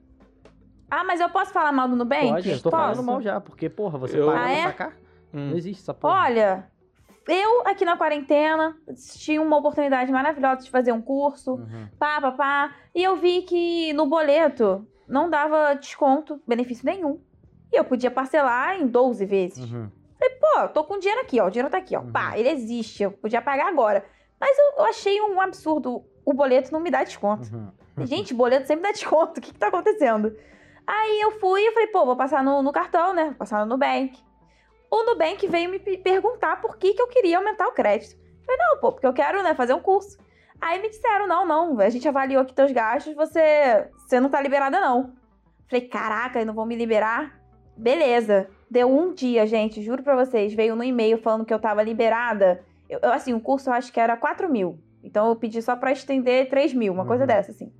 Ah, 0.91 1.03
mas 1.03 1.19
eu 1.19 1.29
posso 1.29 1.51
falar 1.51 1.71
mal 1.71 1.87
do 1.87 1.95
Nubank? 1.95 2.27
Pode, 2.29 2.49
eu 2.49 2.61
tô 2.61 2.69
Posso? 2.69 2.83
falando 2.83 3.03
mal 3.03 3.21
já, 3.21 3.39
porque, 3.41 3.69
porra, 3.69 3.97
você 3.97 4.17
Eu- 4.17 4.25
paga 4.27 4.39
Ah, 4.39 4.43
pra 4.43 4.51
é? 4.51 4.63
sacar? 4.63 4.97
não. 5.33 5.41
Não 5.41 5.53
Hum. 5.53 5.57
existe 5.57 5.81
essa 5.81 5.93
porra. 5.93 6.13
Olha, 6.25 6.67
eu 7.27 7.67
aqui 7.67 7.85
na 7.85 7.97
quarentena 7.97 8.75
tinha 9.17 9.41
uma 9.41 9.57
oportunidade 9.57 10.11
maravilhosa 10.11 10.63
de 10.63 10.71
fazer 10.71 10.91
um 10.91 11.01
curso, 11.01 11.55
Uhum. 11.55 11.87
pá, 11.97 12.19
pá, 12.21 12.31
pá, 12.31 12.75
e 12.95 13.03
eu 13.03 13.15
vi 13.15 13.41
que 13.43 13.93
no 13.93 14.05
boleto 14.07 14.87
não 15.07 15.29
dava 15.29 15.73
desconto, 15.75 16.41
benefício 16.47 16.85
nenhum. 16.85 17.19
E 17.71 17.75
eu 17.77 17.83
podia 17.83 18.09
parcelar 18.09 18.79
em 18.81 18.87
12 18.87 19.25
vezes. 19.25 19.71
Uhum. 19.71 19.89
Pô, 20.41 20.59
eu 20.61 20.69
tô 20.69 20.83
com 20.83 20.97
dinheiro 20.99 21.21
aqui, 21.21 21.39
ó. 21.39 21.47
O 21.47 21.49
dinheiro 21.51 21.69
tá 21.69 21.77
aqui, 21.77 21.95
ó. 21.95 22.01
Uhum. 22.01 22.11
Pá, 22.11 22.37
ele 22.37 22.49
existe. 22.49 23.03
Eu 23.03 23.11
podia 23.11 23.41
pagar 23.41 23.67
agora. 23.67 24.03
Mas 24.39 24.57
eu, 24.57 24.79
eu 24.79 24.85
achei 24.85 25.21
um 25.21 25.39
absurdo. 25.39 26.03
O 26.25 26.33
boleto 26.33 26.71
não 26.73 26.79
me 26.79 26.89
dá 26.89 27.03
desconto. 27.03 27.47
Uhum. 27.53 28.05
Gente, 28.05 28.33
boleto 28.33 28.65
sempre 28.67 28.83
dá 28.83 28.91
desconto. 28.91 29.39
O 29.39 29.41
que, 29.43 29.53
que 29.53 29.59
tá 29.59 29.67
acontecendo? 29.67 30.35
Aí 30.87 31.21
eu 31.21 31.39
fui 31.39 31.61
e 31.61 31.71
falei, 31.71 31.87
pô, 31.87 32.05
vou 32.05 32.15
passar 32.15 32.43
no, 32.43 32.63
no 32.63 32.71
cartão, 32.71 33.13
né? 33.13 33.25
Vou 33.25 33.35
passar 33.35 33.59
no 33.63 33.69
Nubank. 33.73 34.19
O 34.91 35.03
Nubank 35.03 35.47
veio 35.47 35.69
me 35.69 35.79
pe- 35.79 35.97
perguntar 35.97 36.61
por 36.61 36.77
que, 36.77 36.93
que 36.93 37.01
eu 37.01 37.07
queria 37.07 37.37
aumentar 37.37 37.67
o 37.67 37.73
crédito. 37.73 38.15
Eu 38.15 38.45
falei, 38.45 38.57
não, 38.59 38.79
pô, 38.79 38.91
porque 38.91 39.05
eu 39.05 39.13
quero, 39.13 39.43
né, 39.43 39.53
fazer 39.53 39.73
um 39.73 39.81
curso. 39.81 40.17
Aí 40.59 40.81
me 40.81 40.89
disseram, 40.89 41.27
não, 41.27 41.45
não, 41.45 41.79
a 41.79 41.89
gente 41.89 42.07
avaliou 42.07 42.41
aqui 42.41 42.53
teus 42.53 42.71
gastos, 42.71 43.13
você, 43.15 43.87
você 43.97 44.19
não 44.19 44.29
tá 44.29 44.41
liberada, 44.41 44.79
não. 44.81 45.13
Falei, 45.69 45.87
caraca, 45.87 46.43
não 46.43 46.53
vão 46.53 46.65
me 46.65 46.75
liberar? 46.75 47.39
Beleza. 47.77 48.49
Deu 48.69 48.89
um 48.89 49.13
dia, 49.13 49.45
gente, 49.47 49.81
juro 49.81 50.03
pra 50.03 50.15
vocês, 50.15 50.53
veio 50.53 50.75
no 50.75 50.83
e-mail 50.83 51.17
falando 51.19 51.45
que 51.45 51.53
eu 51.53 51.59
tava 51.59 51.81
liberada. 51.83 52.63
Eu, 52.89 52.99
eu, 53.01 53.11
assim, 53.13 53.33
o 53.33 53.39
curso 53.39 53.69
eu 53.69 53.73
acho 53.73 53.91
que 53.93 53.99
era 53.99 54.17
4 54.17 54.49
mil. 54.49 54.79
Então 55.03 55.29
eu 55.29 55.35
pedi 55.35 55.61
só 55.61 55.75
pra 55.75 55.91
estender 55.91 56.49
3 56.49 56.73
mil, 56.73 56.91
uma 56.91 57.05
coisa 57.05 57.23
Uhum. 57.23 57.27
dessa, 57.27 57.51
assim. 57.51 57.71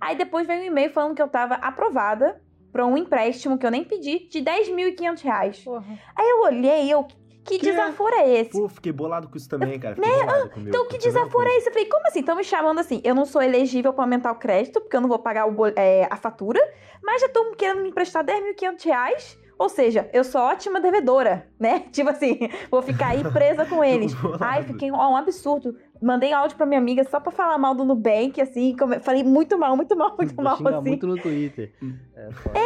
Aí 0.00 0.16
depois 0.16 0.46
veio 0.46 0.62
um 0.62 0.64
e-mail 0.66 0.90
falando 0.90 1.14
que 1.14 1.22
eu 1.22 1.28
tava 1.28 1.54
aprovada 1.56 2.40
pra 2.72 2.86
um 2.86 2.96
empréstimo 2.96 3.58
que 3.58 3.66
eu 3.66 3.70
nem 3.70 3.84
pedi 3.84 4.26
de 4.28 4.40
10.500 4.40 5.22
reais. 5.22 5.58
Porra. 5.60 5.84
Aí 6.16 6.28
eu 6.28 6.40
olhei 6.42 6.92
eu, 6.92 7.06
que 7.44 7.58
Que? 7.58 7.66
desaforo 7.66 8.14
é 8.14 8.40
esse? 8.40 8.52
Pô, 8.52 8.68
fiquei 8.68 8.92
bolado 8.92 9.28
com 9.28 9.36
isso 9.36 9.48
também, 9.48 9.78
cara. 9.78 9.94
Fiquei 9.96 10.10
o 10.10 10.26
meu. 10.26 10.50
Então, 10.68 10.86
que 10.86 10.96
desaforo 10.98 11.46
é 11.48 11.56
esse? 11.56 11.68
Eu 11.68 11.72
falei, 11.72 11.88
como 11.88 12.06
assim? 12.06 12.20
Estão 12.20 12.36
me 12.36 12.44
chamando 12.44 12.78
assim? 12.78 13.00
Eu 13.04 13.14
não 13.14 13.24
sou 13.24 13.42
elegível 13.42 13.92
pra 13.92 14.04
aumentar 14.04 14.32
o 14.32 14.36
crédito, 14.36 14.80
porque 14.80 14.96
eu 14.96 15.00
não 15.00 15.08
vou 15.08 15.18
pagar 15.18 15.46
o 15.46 15.66
é, 15.76 16.06
a 16.10 16.16
fatura, 16.16 16.60
mas 17.02 17.20
já 17.20 17.26
estão 17.26 17.52
querendo 17.54 17.82
me 17.82 17.88
emprestar 17.88 18.24
10.500 18.24 18.84
reais. 18.84 19.38
Ou 19.58 19.68
seja, 19.68 20.08
eu 20.12 20.24
sou 20.24 20.40
ótima 20.40 20.80
devedora, 20.80 21.46
né? 21.60 21.80
Tipo 21.92 22.10
assim, 22.10 22.48
vou 22.70 22.82
ficar 22.82 23.08
aí 23.08 23.22
presa 23.22 23.64
com 23.66 23.82
eles. 23.84 24.12
Ai, 24.40 24.62
fiquei 24.62 24.90
ó, 24.90 25.10
um 25.10 25.16
absurdo. 25.16 25.76
Mandei 26.02 26.32
áudio 26.32 26.56
pra 26.56 26.66
minha 26.66 26.80
amiga 26.80 27.04
só 27.04 27.20
pra 27.20 27.30
falar 27.30 27.56
mal 27.58 27.74
do 27.74 27.84
Nubank, 27.84 28.40
assim. 28.40 28.74
Falei 29.02 29.22
muito 29.22 29.56
mal, 29.58 29.76
muito 29.76 29.96
mal, 29.96 30.16
muito 30.16 30.34
Vou 30.34 30.44
mal, 30.44 30.54
assim. 30.54 30.88
muito 30.88 31.06
no 31.06 31.16
Twitter. 31.16 31.72
Hum. 31.82 31.94
É, 32.16 32.30
foda. 32.32 32.58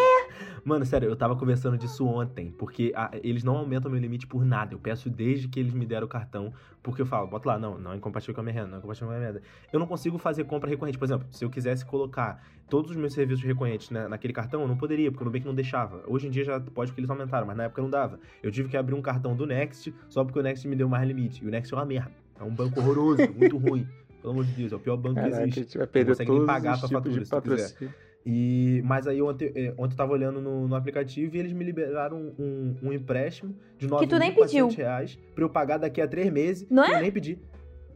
Mano, 0.65 0.85
sério, 0.85 1.09
eu 1.09 1.15
tava 1.15 1.37
conversando 1.37 1.79
disso 1.79 2.05
ontem, 2.07 2.51
porque 2.51 2.93
a- 2.97 3.11
eles 3.23 3.45
não 3.45 3.57
aumentam 3.57 3.89
meu 3.91 4.01
limite 4.01 4.27
por 4.27 4.45
nada. 4.45 4.75
Eu 4.75 4.79
peço 4.79 5.09
desde 5.09 5.47
que 5.47 5.61
eles 5.61 5.73
me 5.73 5.87
deram 5.87 6.07
o 6.07 6.09
cartão, 6.09 6.53
porque 6.83 7.01
eu 7.03 7.07
falo, 7.07 7.27
bota 7.29 7.49
lá, 7.51 7.59
não, 7.59 7.79
não 7.79 7.93
é 7.93 7.97
incompatível 7.97 8.35
com 8.35 8.41
a 8.41 8.45
minha 8.45 8.55
renda, 8.55 8.67
não 8.69 8.75
é 8.77 8.79
incompatível 8.79 9.09
com 9.09 9.15
a 9.15 9.17
minha 9.19 9.29
renda. 9.29 9.43
Eu 9.73 9.79
não 9.79 9.87
consigo 9.87 10.19
fazer 10.19 10.43
compra 10.45 10.69
recorrente. 10.69 10.99
Por 10.99 11.05
exemplo, 11.05 11.27
se 11.31 11.45
eu 11.45 11.51
quisesse 11.51 11.85
colocar 11.87 12.43
todos 12.69 12.91
os 12.91 12.97
meus 12.97 13.13
serviços 13.13 13.45
recorrentes 13.45 13.91
na- 13.91 14.09
naquele 14.09 14.33
cartão, 14.33 14.63
eu 14.63 14.67
não 14.69 14.77
poderia, 14.77 15.11
porque 15.13 15.23
o 15.23 15.27
Nubank 15.27 15.47
não 15.47 15.55
deixava. 15.55 16.03
Hoje 16.09 16.27
em 16.27 16.31
dia 16.31 16.43
já 16.43 16.59
pode 16.59 16.91
porque 16.91 17.01
eles 17.01 17.11
aumentaram, 17.11 17.47
mas 17.47 17.57
na 17.57 17.65
época 17.65 17.81
não 17.81 17.91
dava. 17.91 18.19
Eu 18.43 18.51
tive 18.51 18.69
que 18.69 18.77
abrir 18.77 18.95
um 18.95 19.03
cartão 19.03 19.37
do 19.37 19.47
Next 19.47 19.95
só 20.09 20.25
porque 20.25 20.39
o 20.39 20.43
Next 20.43 20.67
me 20.67 20.75
deu 20.75 20.89
mais 20.89 21.07
limite. 21.07 21.45
E 21.45 21.47
o 21.47 21.51
Next 21.51 21.73
é 21.73 21.77
uma 21.77 21.85
merda. 21.85 22.26
É 22.41 22.45
um 22.45 22.55
banco 22.55 22.81
horroroso, 22.81 23.23
muito 23.35 23.57
ruim. 23.59 23.87
Pelo 24.21 24.33
amor 24.33 24.45
de 24.45 24.53
Deus, 24.53 24.73
é 24.73 24.77
o 24.77 24.81
pior 24.81 24.97
banco 24.97 25.15
que 25.15 25.21
Caraca, 25.21 25.39
a 25.39 25.43
existe. 25.43 25.61
gente 25.61 25.79
vai 25.79 25.87
perder 25.87 26.11
consegue 26.13 26.31
nem 26.33 26.47
pagar 26.47 26.75
tipos 26.75 26.91
fatura, 26.91 27.19
de 27.21 27.25
se 27.25 27.31
tu 27.31 27.43
quiser. 27.43 27.93
E, 28.29 28.83
mas 28.85 29.07
aí 29.07 29.23
ontem, 29.23 29.53
eh, 29.55 29.73
ontem 29.79 29.93
eu 29.93 29.97
tava 29.97 30.13
olhando 30.13 30.41
no, 30.41 30.67
no 30.67 30.75
aplicativo 30.75 31.37
e 31.37 31.39
eles 31.39 31.53
me 31.53 31.65
liberaram 31.65 32.35
um, 32.37 32.75
um 32.83 32.93
empréstimo 32.93 33.55
de 33.79 33.87
Que 33.89 34.07
tu 34.09 34.19
nem 34.19 34.35
pediu. 34.35 34.67
9.400 34.67 34.77
reais 34.77 35.19
pra 35.33 35.45
eu 35.45 35.49
pagar 35.49 35.79
daqui 35.79 36.01
a 36.01 36.09
três 36.09 36.29
meses. 36.33 36.67
Não 36.69 36.85
que 36.85 36.91
é? 36.91 36.97
Eu 36.97 37.03
nem 37.03 37.13
pedi. 37.13 37.39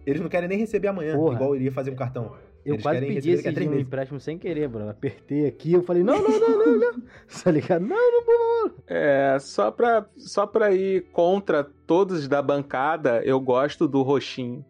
Eles 0.07 0.21
não 0.21 0.29
querem 0.29 0.49
nem 0.49 0.57
receber 0.57 0.87
amanhã, 0.89 1.17
Porra. 1.17 1.35
igual 1.35 1.51
eu 1.51 1.57
iria 1.57 1.73
fazer 1.73 1.91
um 1.91 1.97
cartão. 1.97 2.33
Eu 2.65 2.75
Eles 2.75 2.83
quase 2.83 3.01
pedi 3.01 3.31
esse 3.31 3.69
um 3.69 3.79
empréstimo 3.79 4.21
sem 4.21 4.39
querer, 4.39 4.69
Bruno. 4.69 4.91
Apertei 4.91 5.47
aqui, 5.47 5.73
eu 5.73 5.83
falei, 5.83 6.03
não, 6.03 6.21
não, 6.23 6.41
não, 6.41 6.59
não, 6.59 6.79
não. 6.79 7.03
Tá 7.43 7.51
ligado? 7.51 7.83
Não, 7.83 7.97
não, 7.97 8.25
não. 8.27 8.73
É, 8.87 9.39
só 9.41 9.71
pra, 9.71 10.07
só 10.17 10.47
pra 10.47 10.73
ir 10.73 11.07
contra 11.13 11.65
todos 11.65 12.29
da 12.29 12.43
bancada, 12.43 13.23
eu 13.25 13.41
gosto 13.41 13.89
do 13.89 14.03
roxinho. 14.03 14.65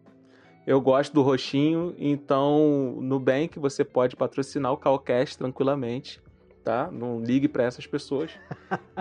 Eu 0.65 0.79
gosto 0.79 1.13
do 1.13 1.21
roxinho, 1.21 1.95
então 1.97 2.95
no 2.97 3.01
Nubank 3.01 3.57
você 3.59 3.83
pode 3.83 4.15
patrocinar 4.15 4.71
o 4.71 4.77
Calcast 4.77 5.37
tranquilamente, 5.37 6.21
tá? 6.63 6.89
Não 6.91 7.19
ligue 7.19 7.47
pra 7.47 7.63
essas 7.63 7.87
pessoas. 7.87 8.31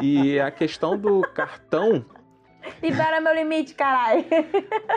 E 0.03 0.41
a 0.41 0.51
questão 0.51 0.99
do 0.99 1.21
cartão, 1.21 2.05
Libera 2.83 3.21
meu 3.21 3.35
limite, 3.35 3.75
caralho. 3.75 4.25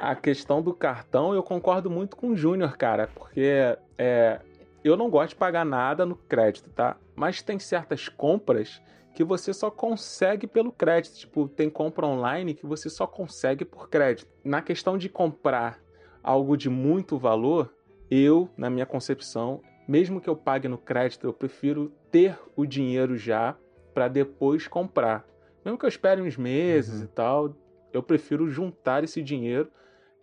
a 0.02 0.16
questão 0.16 0.62
do 0.62 0.74
cartão, 0.74 1.34
eu 1.34 1.44
concordo 1.44 1.90
muito 1.90 2.16
com 2.16 2.30
o 2.30 2.36
Júnior, 2.36 2.78
cara, 2.78 3.10
porque 3.14 3.78
é, 3.98 4.40
eu 4.84 4.98
não 4.98 5.10
gosto 5.10 5.30
de 5.30 5.36
pagar 5.36 5.66
nada 5.66 6.06
no 6.06 6.16
crédito, 6.16 6.70
tá? 6.70 6.98
Mas 7.16 7.42
tem 7.42 7.60
certas 7.60 8.10
compras 8.10 8.82
que 9.14 9.24
você 9.24 9.54
só 9.54 9.70
consegue 9.70 10.48
pelo 10.48 10.72
crédito. 10.72 11.16
Tipo, 11.16 11.48
tem 11.48 11.70
compra 11.70 12.06
online 12.06 12.54
que 12.54 12.66
você 12.66 12.90
só 12.90 13.06
consegue 13.06 13.64
por 13.64 13.90
crédito. 13.90 14.28
Na 14.44 14.62
questão 14.62 14.98
de 14.98 15.08
comprar 15.08 15.80
algo 16.22 16.58
de 16.58 16.70
muito 16.70 17.18
valor, 17.18 17.74
eu, 18.10 18.50
na 18.58 18.70
minha 18.70 18.86
concepção, 18.86 19.62
mesmo 19.88 20.20
que 20.20 20.30
eu 20.30 20.36
pague 20.36 20.68
no 20.68 20.78
crédito, 20.78 21.28
eu 21.28 21.34
prefiro 21.34 21.92
ter 22.12 22.38
o 22.56 22.66
dinheiro 22.66 23.18
já 23.18 23.56
para 23.94 24.08
depois 24.08 24.68
comprar. 24.68 25.26
Mesmo 25.64 25.78
que 25.78 25.86
eu 25.86 25.90
espere 25.90 26.22
uns 26.22 26.38
meses 26.38 27.00
Uhum. 27.00 27.06
e 27.06 27.08
tal, 27.08 27.56
eu 27.92 28.04
prefiro 28.04 28.50
juntar 28.50 29.04
esse 29.04 29.22
dinheiro. 29.22 29.70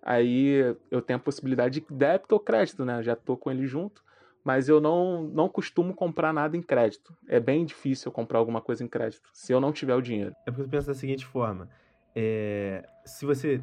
Aí 0.02 0.76
eu 0.90 1.02
tenho 1.02 1.18
a 1.18 1.22
possibilidade 1.22 1.80
de 1.80 1.86
débito 1.94 2.34
ou 2.34 2.40
crédito, 2.40 2.84
né? 2.84 3.02
Já 3.02 3.14
tô 3.14 3.36
com 3.36 3.50
ele 3.50 3.66
junto. 3.66 4.02
Mas 4.42 4.68
eu 4.68 4.80
não, 4.80 5.24
não 5.24 5.48
costumo 5.48 5.92
comprar 5.94 6.32
nada 6.32 6.56
em 6.56 6.62
crédito. 6.62 7.14
É 7.28 7.38
bem 7.38 7.64
difícil 7.64 8.08
eu 8.08 8.12
comprar 8.12 8.38
alguma 8.38 8.60
coisa 8.62 8.82
em 8.82 8.88
crédito, 8.88 9.28
se 9.34 9.52
eu 9.52 9.60
não 9.60 9.70
tiver 9.70 9.94
o 9.94 10.00
dinheiro. 10.00 10.34
É 10.46 10.50
porque 10.50 10.62
eu 10.62 10.68
penso 10.68 10.86
da 10.86 10.94
seguinte 10.94 11.26
forma: 11.26 11.68
é, 12.16 12.88
se, 13.04 13.26
você, 13.26 13.62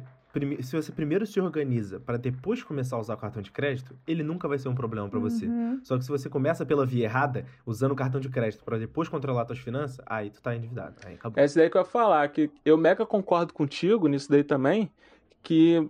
se 0.60 0.76
você 0.76 0.92
primeiro 0.92 1.26
se 1.26 1.40
organiza 1.40 1.98
para 1.98 2.18
depois 2.18 2.62
começar 2.62 2.96
a 2.96 3.00
usar 3.00 3.14
o 3.14 3.16
cartão 3.16 3.40
de 3.40 3.50
crédito, 3.50 3.96
ele 4.06 4.22
nunca 4.22 4.46
vai 4.46 4.58
ser 4.58 4.68
um 4.68 4.74
problema 4.74 5.08
para 5.08 5.18
você. 5.18 5.46
Uhum. 5.46 5.80
Só 5.82 5.96
que 5.96 6.04
se 6.04 6.10
você 6.10 6.28
começa 6.28 6.66
pela 6.66 6.84
via 6.84 7.04
errada, 7.04 7.46
usando 7.64 7.92
o 7.92 7.96
cartão 7.96 8.20
de 8.20 8.28
crédito 8.28 8.62
para 8.62 8.78
depois 8.78 9.08
controlar 9.08 9.46
suas 9.46 9.58
finanças, 9.58 10.04
aí 10.06 10.30
tu 10.30 10.42
tá 10.42 10.54
endividado. 10.54 10.96
Aí 11.04 11.14
acabou. 11.14 11.42
É 11.42 11.46
isso 11.46 11.56
daí 11.56 11.70
que 11.70 11.76
eu 11.76 11.80
ia 11.80 11.86
falar, 11.86 12.28
que 12.28 12.50
eu 12.64 12.76
mega 12.76 13.06
concordo 13.06 13.54
contigo 13.54 14.06
nisso 14.06 14.30
daí 14.30 14.44
também, 14.44 14.90
que 15.42 15.88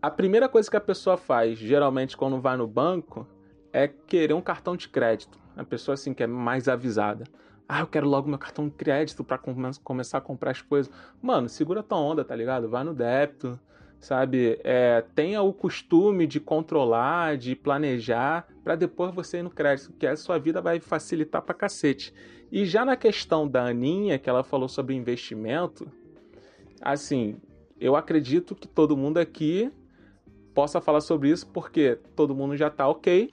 a 0.00 0.10
primeira 0.10 0.48
coisa 0.48 0.70
que 0.70 0.76
a 0.76 0.80
pessoa 0.80 1.16
faz, 1.16 1.58
geralmente 1.58 2.16
quando 2.16 2.40
vai 2.40 2.56
no 2.56 2.66
banco, 2.66 3.26
é 3.72 3.86
querer 3.86 4.34
um 4.34 4.40
cartão 4.40 4.76
de 4.76 4.88
crédito. 4.88 5.38
A 5.56 5.64
pessoa 5.64 5.94
assim 5.94 6.14
que 6.14 6.22
é 6.22 6.26
mais 6.26 6.68
avisada. 6.68 7.24
Ah, 7.68 7.80
eu 7.80 7.86
quero 7.86 8.08
logo 8.08 8.28
meu 8.28 8.38
cartão 8.38 8.66
de 8.66 8.74
crédito 8.74 9.22
pra 9.22 9.36
come- 9.36 9.70
começar 9.84 10.18
a 10.18 10.22
comprar 10.22 10.52
as 10.52 10.62
coisas. 10.62 10.90
Mano, 11.20 11.50
segura 11.50 11.82
tua 11.82 11.98
onda, 11.98 12.24
tá 12.24 12.34
ligado? 12.34 12.66
Vai 12.66 12.82
no 12.82 12.94
débito, 12.94 13.60
sabe? 14.00 14.58
É, 14.64 15.04
tenha 15.14 15.42
o 15.42 15.52
costume 15.52 16.26
de 16.26 16.40
controlar, 16.40 17.36
de 17.36 17.54
planejar, 17.54 18.48
pra 18.64 18.74
depois 18.74 19.14
você 19.14 19.38
ir 19.38 19.42
no 19.42 19.50
crédito, 19.50 19.92
que 19.92 20.06
a 20.06 20.16
sua 20.16 20.38
vida 20.38 20.62
vai 20.62 20.80
facilitar 20.80 21.42
pra 21.42 21.54
cacete. 21.54 22.14
E 22.50 22.64
já 22.64 22.86
na 22.86 22.96
questão 22.96 23.46
da 23.46 23.66
Aninha, 23.66 24.18
que 24.18 24.30
ela 24.30 24.42
falou 24.42 24.68
sobre 24.68 24.94
investimento, 24.94 25.92
assim, 26.80 27.36
eu 27.78 27.94
acredito 27.96 28.54
que 28.54 28.66
todo 28.66 28.96
mundo 28.96 29.18
aqui 29.18 29.70
possa 30.54 30.80
falar 30.80 31.02
sobre 31.02 31.28
isso, 31.30 31.46
porque 31.48 31.98
todo 32.16 32.34
mundo 32.34 32.56
já 32.56 32.70
tá 32.70 32.88
ok. 32.88 33.32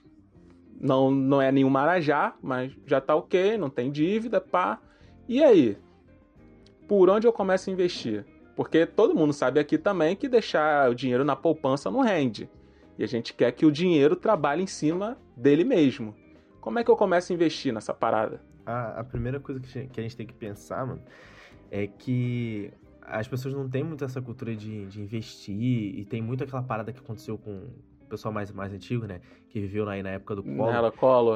Não, 0.80 1.10
não 1.10 1.42
é 1.42 1.52
nenhum 1.52 1.70
marajá, 1.70 2.36
mas 2.42 2.74
já 2.86 3.00
tá 3.00 3.16
ok, 3.16 3.58
não 3.58 3.70
tem 3.70 3.92
dívida, 3.92 4.42
pá. 4.42 4.80
E 5.28 5.44
aí? 5.44 5.78
Por 6.88 7.10
onde 7.10 7.26
eu 7.26 7.34
começo 7.34 7.70
a 7.70 7.74
investir? 7.74 8.26
Porque 8.56 8.86
todo 8.86 9.16
mundo 9.16 9.34
sabe 9.34 9.60
aqui 9.60 9.78
também 9.78 10.16
que 10.16 10.30
deixar 10.30 10.90
o 10.90 10.96
dinheiro 10.96 11.24
na 11.24 11.36
poupança 11.36 11.90
não 11.90 12.02
rende. 12.02 12.50
E 12.98 13.04
a 13.04 13.08
gente 13.08 13.34
quer 13.34 13.52
que 13.52 13.66
o 13.66 13.72
dinheiro 13.72 14.16
trabalhe 14.16 14.64
em 14.64 14.68
cima 14.68 15.18
dele 15.36 15.64
mesmo. 15.64 16.16
Como 16.62 16.80
é 16.80 16.84
que 16.84 16.90
eu 16.90 16.96
começo 16.96 17.32
a 17.32 17.36
investir 17.36 17.74
nessa 17.74 17.94
parada? 17.94 18.42
A, 18.66 19.02
a 19.02 19.04
primeira 19.04 19.40
coisa 19.40 19.60
que 19.60 19.68
a 19.68 20.04
gente- 20.04 20.16
tem 20.16 20.26
que 20.26 20.34
pensar, 20.34 20.86
mano, 20.86 21.02
é 21.70 21.88
que 21.88 22.72
as 23.02 23.28
pessoas 23.28 23.54
não 23.54 23.70
têm 23.70 23.84
muito 23.84 24.04
essa 24.04 24.22
cultura 24.22 24.56
de, 24.56 24.86
de 24.88 25.02
investir 25.02 25.56
e 25.56 26.06
tem 26.06 26.22
muito 26.22 26.44
aquela 26.44 26.64
parada 26.64 26.92
que 26.92 27.00
aconteceu 27.00 27.38
com 27.38 27.68
o 28.06 28.10
pessoal 28.10 28.34
mais, 28.34 28.52
mais 28.52 28.74
antigo, 28.74 29.06
né? 29.06 29.22
Que 29.50 29.60
viveu 29.60 29.88
aí 29.90 30.02
na 30.02 30.12
época 30.12 30.36
do 30.36 30.44
Collor. 30.44 30.68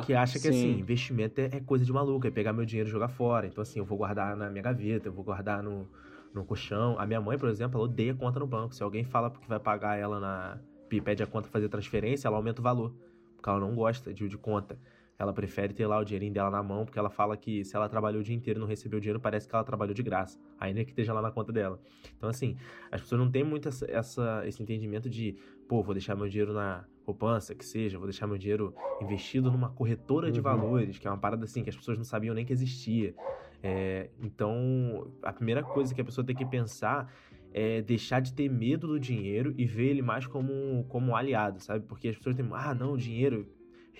Que 0.06 0.14
acha 0.14 0.34
que 0.34 0.40
Sim. 0.40 0.50
assim, 0.50 0.80
investimento 0.80 1.42
é, 1.42 1.46
é 1.46 1.60
coisa 1.60 1.84
de 1.84 1.92
maluco, 1.92 2.26
é 2.28 2.32
pegar 2.32 2.54
meu 2.54 2.66
dinheiro 2.66 2.90
e 2.90 2.92
jogar 2.92 3.10
fora. 3.10 3.48
Então, 3.48 3.62
assim, 3.62 3.80
eu 3.80 3.86
vou 3.86 3.98
guardar 3.98 4.36
na 4.36 4.50
minha 4.50 4.62
gaveta, 4.62 5.08
eu 5.08 5.14
vou 5.14 5.24
guardar 5.24 5.62
no, 5.64 5.88
no 6.34 6.46
colchão. 6.46 6.96
A 7.00 7.06
minha 7.06 7.20
mãe, 7.20 7.38
por 7.38 7.50
exemplo, 7.50 7.78
ela 7.78 7.86
odeia 7.86 8.14
conta 8.14 8.40
no 8.40 8.48
banco. 8.48 8.74
Se 8.74 8.84
alguém 8.84 9.04
fala 9.04 9.30
que 9.32 9.48
vai 9.48 9.60
pagar 9.60 9.98
ela 9.98 10.20
na. 10.20 10.58
pede 11.04 11.24
a 11.24 11.28
conta 11.28 11.48
fazer 11.50 11.70
transferência, 11.70 12.28
ela 12.28 12.38
aumenta 12.38 12.62
o 12.62 12.64
valor. 12.64 12.94
Porque 13.36 13.50
ela 13.50 13.60
não 13.60 13.74
gosta 13.76 14.14
de, 14.14 14.28
de 14.28 14.38
conta. 14.38 14.78
Ela 15.20 15.34
prefere 15.34 15.74
ter 15.74 15.86
lá 15.86 16.00
o 16.00 16.04
dinheirinho 16.06 16.32
dela 16.34 16.50
na 16.50 16.64
mão, 16.64 16.86
porque 16.86 16.98
ela 16.98 17.10
fala 17.10 17.36
que 17.36 17.66
se 17.66 17.76
ela 17.76 17.90
trabalhou 17.90 18.22
o 18.22 18.24
dia 18.24 18.34
inteiro 18.34 18.58
e 18.58 18.62
não 18.62 18.68
recebeu 18.68 19.02
dinheiro, 19.02 19.20
parece 19.20 19.50
que 19.50 19.54
ela 19.54 19.66
trabalhou 19.66 19.94
de 19.94 20.02
graça. 20.02 20.40
Ainda 20.58 20.82
que 20.86 20.92
esteja 20.92 21.12
lá 21.12 21.22
na 21.22 21.30
conta 21.30 21.52
dela. 21.52 21.78
Então, 22.18 22.30
assim, 22.30 22.56
as 22.90 23.02
pessoas 23.02 23.20
não 23.20 23.30
têm 23.30 23.44
muito 23.44 23.68
essa, 23.68 23.86
essa- 23.92 24.44
esse 24.48 24.64
entendimento 24.64 25.10
de, 25.10 25.36
pô, 25.68 25.84
vou 25.84 25.94
deixar 25.94 26.16
meu 26.16 26.30
dinheiro 26.30 26.54
na 26.54 26.86
poupança, 27.06 27.54
que 27.54 27.66
seja, 27.66 27.98
vou 27.98 28.08
deixar 28.08 28.28
meu 28.28 28.38
dinheiro 28.38 28.74
investido 29.02 29.52
numa 29.52 29.70
corretora 29.70 30.32
de 30.32 30.40
Uhum. 30.40 30.44
valores, 30.44 30.98
que 30.98 31.06
é 31.06 31.12
uma 31.12 31.18
parada 31.18 31.44
assim 31.44 31.64
que 31.64 31.70
as 31.70 31.76
pessoas 31.76 31.98
não 31.98 32.06
sabiam 32.06 32.34
nem 32.34 32.46
que 32.46 32.54
existia. 32.54 33.14
É, 33.62 34.10
então, 34.22 35.12
a 35.22 35.34
primeira 35.34 35.62
coisa 35.64 35.94
que 35.94 36.00
a 36.00 36.06
pessoa 36.06 36.26
tem 36.26 36.34
que 36.36 36.46
pensar 36.46 37.14
é 37.52 37.82
deixar 37.82 38.22
de 38.22 38.32
ter 38.34 38.48
medo 38.48 38.88
do 38.88 38.98
dinheiro 39.00 39.54
e 39.58 39.66
ver 39.66 39.88
ele 39.88 40.02
mais 40.02 40.26
como, 40.26 40.86
como 40.88 41.12
um 41.12 41.16
aliado, 41.16 41.60
sabe? 41.60 41.86
Porque 41.86 42.08
as 42.08 42.16
pessoas 42.16 42.38
têm, 42.38 42.48
ah, 42.54 42.74
não, 42.74 42.94
o 42.94 42.98
dinheiro 42.98 43.48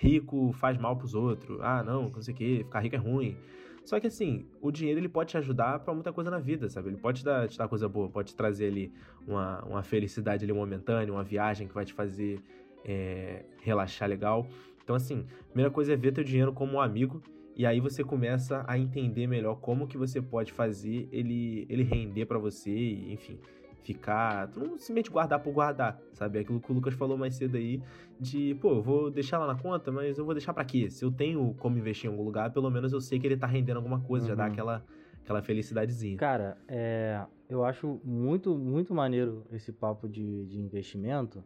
rico 0.00 0.50
faz 0.54 0.78
mal 0.78 0.96
pros 0.96 1.14
outros, 1.14 1.60
ah, 1.60 1.82
não, 1.84 2.08
não 2.08 2.22
sei 2.22 2.32
o 2.32 2.36
que, 2.36 2.58
ficar 2.64 2.80
rico 2.80 2.96
é 2.96 2.98
ruim. 2.98 3.36
Só 3.84 4.00
que 4.00 4.06
assim, 4.06 4.46
o 4.60 4.70
dinheiro 4.70 4.98
ele 4.98 5.08
pode 5.08 5.30
te 5.30 5.36
ajudar 5.36 5.80
pra 5.80 5.92
muita 5.92 6.12
coisa 6.12 6.30
na 6.30 6.38
vida, 6.38 6.68
sabe? 6.68 6.88
Ele 6.88 6.96
pode 6.96 7.20
te 7.20 7.24
dar, 7.24 7.48
te 7.48 7.58
dar 7.58 7.68
coisa 7.68 7.88
boa, 7.88 8.08
pode 8.08 8.28
te 8.28 8.36
trazer 8.36 8.66
ali 8.68 8.92
uma, 9.26 9.62
uma 9.64 9.82
felicidade 9.82 10.44
ali 10.44 10.52
momentânea, 10.52 11.12
uma 11.12 11.24
viagem 11.24 11.68
que 11.68 11.74
vai 11.74 11.84
te 11.84 11.92
fazer 11.92 12.40
é, 12.84 13.44
relaxar 13.60 14.08
legal. 14.08 14.46
Então, 14.82 14.96
assim, 14.96 15.26
a 15.40 15.44
primeira 15.44 15.70
coisa 15.70 15.92
é 15.92 15.96
ver 15.96 16.12
teu 16.12 16.24
dinheiro 16.24 16.52
como 16.52 16.74
um 16.74 16.80
amigo. 16.80 17.22
E 17.56 17.66
aí 17.66 17.80
você 17.80 18.02
começa 18.02 18.64
a 18.66 18.78
entender 18.78 19.26
melhor 19.26 19.56
como 19.56 19.86
que 19.86 19.98
você 19.98 20.22
pode 20.22 20.52
fazer 20.52 21.08
ele, 21.12 21.66
ele 21.68 21.82
render 21.82 22.24
pra 22.26 22.38
você 22.38 22.70
e, 22.70 23.12
enfim, 23.12 23.38
ficar... 23.82 24.48
Tu 24.48 24.60
não 24.60 24.70
simplesmente 24.78 25.10
guardar 25.10 25.40
por 25.42 25.52
guardar, 25.52 26.00
sabe? 26.12 26.38
É 26.38 26.40
Aquilo 26.42 26.60
que 26.60 26.70
o 26.70 26.74
Lucas 26.74 26.94
falou 26.94 27.16
mais 27.16 27.34
cedo 27.36 27.56
aí, 27.56 27.80
de, 28.18 28.54
pô, 28.60 28.72
eu 28.72 28.82
vou 28.82 29.10
deixar 29.10 29.38
lá 29.38 29.46
na 29.46 29.60
conta, 29.60 29.90
mas 29.90 30.18
eu 30.18 30.24
vou 30.24 30.34
deixar 30.34 30.52
pra 30.52 30.64
quê? 30.64 30.90
Se 30.90 31.04
eu 31.04 31.10
tenho 31.10 31.54
como 31.58 31.78
investir 31.78 32.08
em 32.08 32.12
algum 32.12 32.24
lugar, 32.24 32.52
pelo 32.52 32.70
menos 32.70 32.92
eu 32.92 33.00
sei 33.00 33.18
que 33.18 33.26
ele 33.26 33.36
tá 33.36 33.46
rendendo 33.46 33.78
alguma 33.78 34.00
coisa, 34.00 34.28
já 34.28 34.34
dá 34.34 34.44
Uhum. 34.44 34.50
aquela, 34.52 34.84
aquela 35.22 35.42
felicidadezinha. 35.42 36.16
Cara, 36.16 36.56
é, 36.68 37.24
eu 37.48 37.64
acho 37.64 38.00
muito, 38.04 38.56
muito 38.56 38.94
maneiro 38.94 39.46
esse 39.52 39.72
papo 39.72 40.08
de, 40.08 40.46
de 40.46 40.58
investimento, 40.58 41.44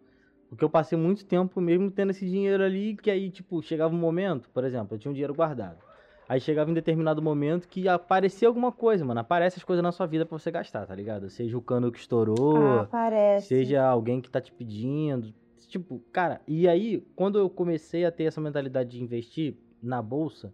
porque 0.49 0.65
eu 0.65 0.71
passei 0.71 0.97
muito 0.99 1.25
tempo 1.27 1.61
mesmo 1.61 1.91
tendo 1.91 2.11
esse 2.11 2.25
dinheiro 2.29 2.63
ali, 2.63 2.97
que 2.97 3.11
aí, 3.11 3.31
tipo, 3.31 3.61
chegava 3.63 3.95
um 3.95 3.99
momento, 3.99 4.51
por 4.51 4.65
exemplo, 4.65 4.95
eu 4.95 4.99
tinha 4.99 5.11
um 5.11 5.15
dinheiro 5.15 5.35
guardado. 5.35 5.79
Aí 6.29 6.41
chegava 6.41 6.71
em 6.71 6.75
determinado 6.75 7.21
momento 7.21 7.69
que 7.69 7.87
aparecia 7.89 8.49
alguma 8.49 8.73
coisa, 8.73 9.05
mano. 9.05 9.21
Aparece 9.21 9.59
as 9.59 9.65
coisas 9.65 9.83
na 9.83 9.93
sua 9.93 10.07
vida 10.07 10.25
pra 10.25 10.39
você 10.39 10.51
gastar, 10.51 10.87
tá 10.87 10.95
ligado? 10.95 11.29
Seja 11.29 11.57
o 11.57 11.63
cano 11.63 11.93
que 11.93 11.99
estourou, 11.99 12.81
Ah, 12.81 12.87
seja 13.41 13.85
alguém 13.85 14.21
que 14.21 14.31
tá 14.31 14.41
te 14.41 14.53
pedindo. 14.53 15.35
Tipo, 15.69 16.01
cara, 16.13 16.41
e 16.47 16.69
aí, 16.69 17.05
quando 17.17 17.39
eu 17.39 17.51
comecei 17.51 18.05
a 18.05 18.11
ter 18.13 18.25
essa 18.25 18.41
mentalidade 18.41 18.91
de 18.91 19.03
investir 19.03 19.57
na 19.83 20.01
bolsa, 20.01 20.53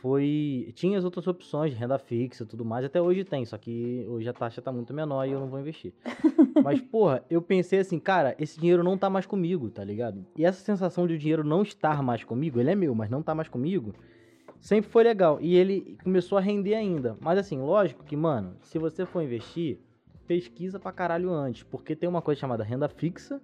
foi. 0.00 0.70
Tinha 0.74 0.96
as 0.96 1.04
outras 1.04 1.26
opções 1.26 1.72
de 1.72 1.78
renda 1.78 1.98
fixa 1.98 2.44
e 2.44 2.46
tudo 2.46 2.64
mais, 2.64 2.84
até 2.84 3.00
hoje 3.02 3.24
tem, 3.24 3.44
só 3.44 3.58
que 3.58 4.06
hoje 4.08 4.28
a 4.28 4.32
taxa 4.32 4.62
tá 4.62 4.70
muito 4.70 4.94
menor 4.94 5.24
e 5.26 5.32
eu 5.32 5.40
não 5.40 5.48
vou 5.48 5.58
investir. 5.58 5.92
Mas, 6.62 6.80
porra, 6.80 7.24
eu 7.28 7.42
pensei 7.42 7.80
assim, 7.80 7.98
cara, 7.98 8.34
esse 8.38 8.58
dinheiro 8.60 8.84
não 8.84 8.96
tá 8.96 9.10
mais 9.10 9.26
comigo, 9.26 9.70
tá 9.70 9.82
ligado? 9.82 10.24
E 10.36 10.44
essa 10.44 10.60
sensação 10.60 11.06
de 11.06 11.14
o 11.14 11.18
dinheiro 11.18 11.42
não 11.44 11.62
estar 11.62 12.02
mais 12.02 12.22
comigo, 12.24 12.60
ele 12.60 12.70
é 12.70 12.74
meu, 12.74 12.94
mas 12.94 13.10
não 13.10 13.22
tá 13.22 13.34
mais 13.34 13.48
comigo, 13.48 13.94
sempre 14.60 14.90
foi 14.90 15.04
legal. 15.04 15.38
E 15.40 15.56
ele 15.56 15.96
começou 16.02 16.38
a 16.38 16.40
render 16.40 16.74
ainda. 16.74 17.16
Mas 17.20 17.38
assim, 17.38 17.58
lógico 17.60 18.04
que, 18.04 18.16
mano, 18.16 18.56
se 18.62 18.78
você 18.78 19.04
for 19.06 19.22
investir, 19.22 19.78
pesquisa 20.26 20.78
pra 20.78 20.92
caralho 20.92 21.30
antes, 21.30 21.62
porque 21.62 21.96
tem 21.96 22.08
uma 22.08 22.22
coisa 22.22 22.40
chamada 22.40 22.62
renda 22.62 22.88
fixa 22.88 23.40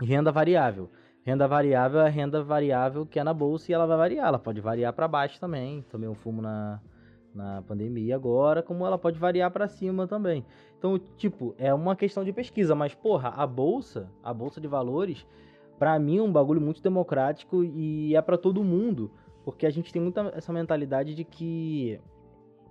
e 0.00 0.06
renda 0.06 0.30
variável. 0.30 0.88
Renda 1.24 1.46
variável 1.46 2.00
é 2.00 2.06
a 2.06 2.08
renda 2.08 2.42
variável 2.42 3.04
que 3.04 3.18
é 3.18 3.24
na 3.24 3.34
bolsa 3.34 3.70
e 3.70 3.74
ela 3.74 3.86
vai 3.86 3.98
variar. 3.98 4.28
Ela 4.28 4.38
pode 4.38 4.60
variar 4.60 4.92
pra 4.92 5.06
baixo 5.06 5.38
também. 5.38 5.82
Tomei 5.90 6.08
um 6.08 6.14
fumo 6.14 6.40
na, 6.40 6.80
na 7.34 7.62
pandemia 7.62 8.14
agora, 8.14 8.62
como 8.62 8.86
ela 8.86 8.96
pode 8.96 9.18
variar 9.18 9.50
pra 9.50 9.68
cima 9.68 10.06
também. 10.06 10.44
Então, 10.78 10.98
tipo, 11.16 11.54
é 11.58 11.74
uma 11.74 11.94
questão 11.94 12.24
de 12.24 12.32
pesquisa. 12.32 12.74
Mas, 12.74 12.94
porra, 12.94 13.30
a 13.30 13.46
bolsa, 13.46 14.08
a 14.22 14.32
bolsa 14.32 14.60
de 14.60 14.66
valores, 14.66 15.26
pra 15.78 15.98
mim 15.98 16.18
é 16.18 16.22
um 16.22 16.32
bagulho 16.32 16.60
muito 16.60 16.82
democrático 16.82 17.62
e 17.62 18.14
é 18.14 18.22
pra 18.22 18.38
todo 18.38 18.64
mundo. 18.64 19.10
Porque 19.50 19.64
a 19.64 19.70
gente 19.70 19.90
tem 19.90 20.02
muita 20.02 20.30
essa 20.36 20.52
mentalidade 20.52 21.14
de 21.14 21.24
que 21.24 21.98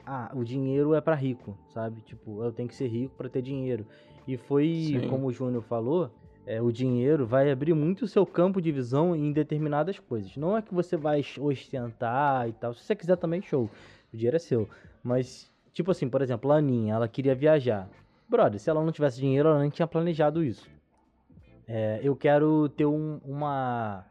ah, 0.06 0.32
o 0.36 0.44
dinheiro 0.44 0.94
é 0.94 1.02
pra 1.02 1.16
rico, 1.16 1.58
sabe? 1.70 2.02
Tipo, 2.02 2.44
eu 2.44 2.52
tenho 2.52 2.70
que 2.70 2.76
ser 2.76 2.88
rico 2.88 3.16
pra 3.18 3.28
ter 3.28 3.42
dinheiro. 3.42 3.84
E 4.28 4.38
foi, 4.38 5.00
Sim. 5.02 5.10
como 5.10 5.26
o 5.26 5.34
Júnior 5.34 5.64
falou, 5.64 6.12
é, 6.46 6.62
o 6.62 6.72
dinheiro 6.72 7.26
vai 7.26 7.50
abrir 7.52 7.74
muito 7.74 8.04
o 8.04 8.08
seu 8.08 8.28
campo 8.28 8.62
de 8.62 8.72
visão 8.72 9.16
em 9.16 9.32
determinadas 9.32 9.98
coisas. 9.98 10.38
Não 10.38 10.56
é 10.56 10.62
que 10.62 10.72
você 10.72 10.96
vai 10.96 11.24
ostentar 11.40 12.48
e 12.48 12.54
tal. 12.54 12.76
Se 12.76 12.84
você 12.84 12.96
quiser 12.96 13.18
também, 13.18 13.42
show. 13.42 13.68
O 14.14 14.16
dinheiro 14.16 14.36
é 14.36 14.40
seu. 14.40 14.70
Mas, 15.04 15.52
tipo 15.74 15.90
assim, 15.90 16.08
por 16.08 16.22
exemplo, 16.22 16.52
a 16.52 16.58
Aninha, 16.58 16.94
ela 16.94 17.08
queria 17.08 17.34
viajar. 17.34 17.90
Brother, 18.30 18.60
se 18.60 18.70
ela 18.70 18.84
não 18.84 18.92
tivesse 18.92 19.20
dinheiro, 19.20 19.50
ela 19.50 19.60
nem 19.62 19.72
tinha 19.72 19.88
planejado 19.88 20.44
isso. 20.44 20.70
É, 21.68 22.00
eu 22.04 22.16
quero 22.16 22.70
ter 22.70 22.86
um- 22.86 23.20
uma, 23.26 24.06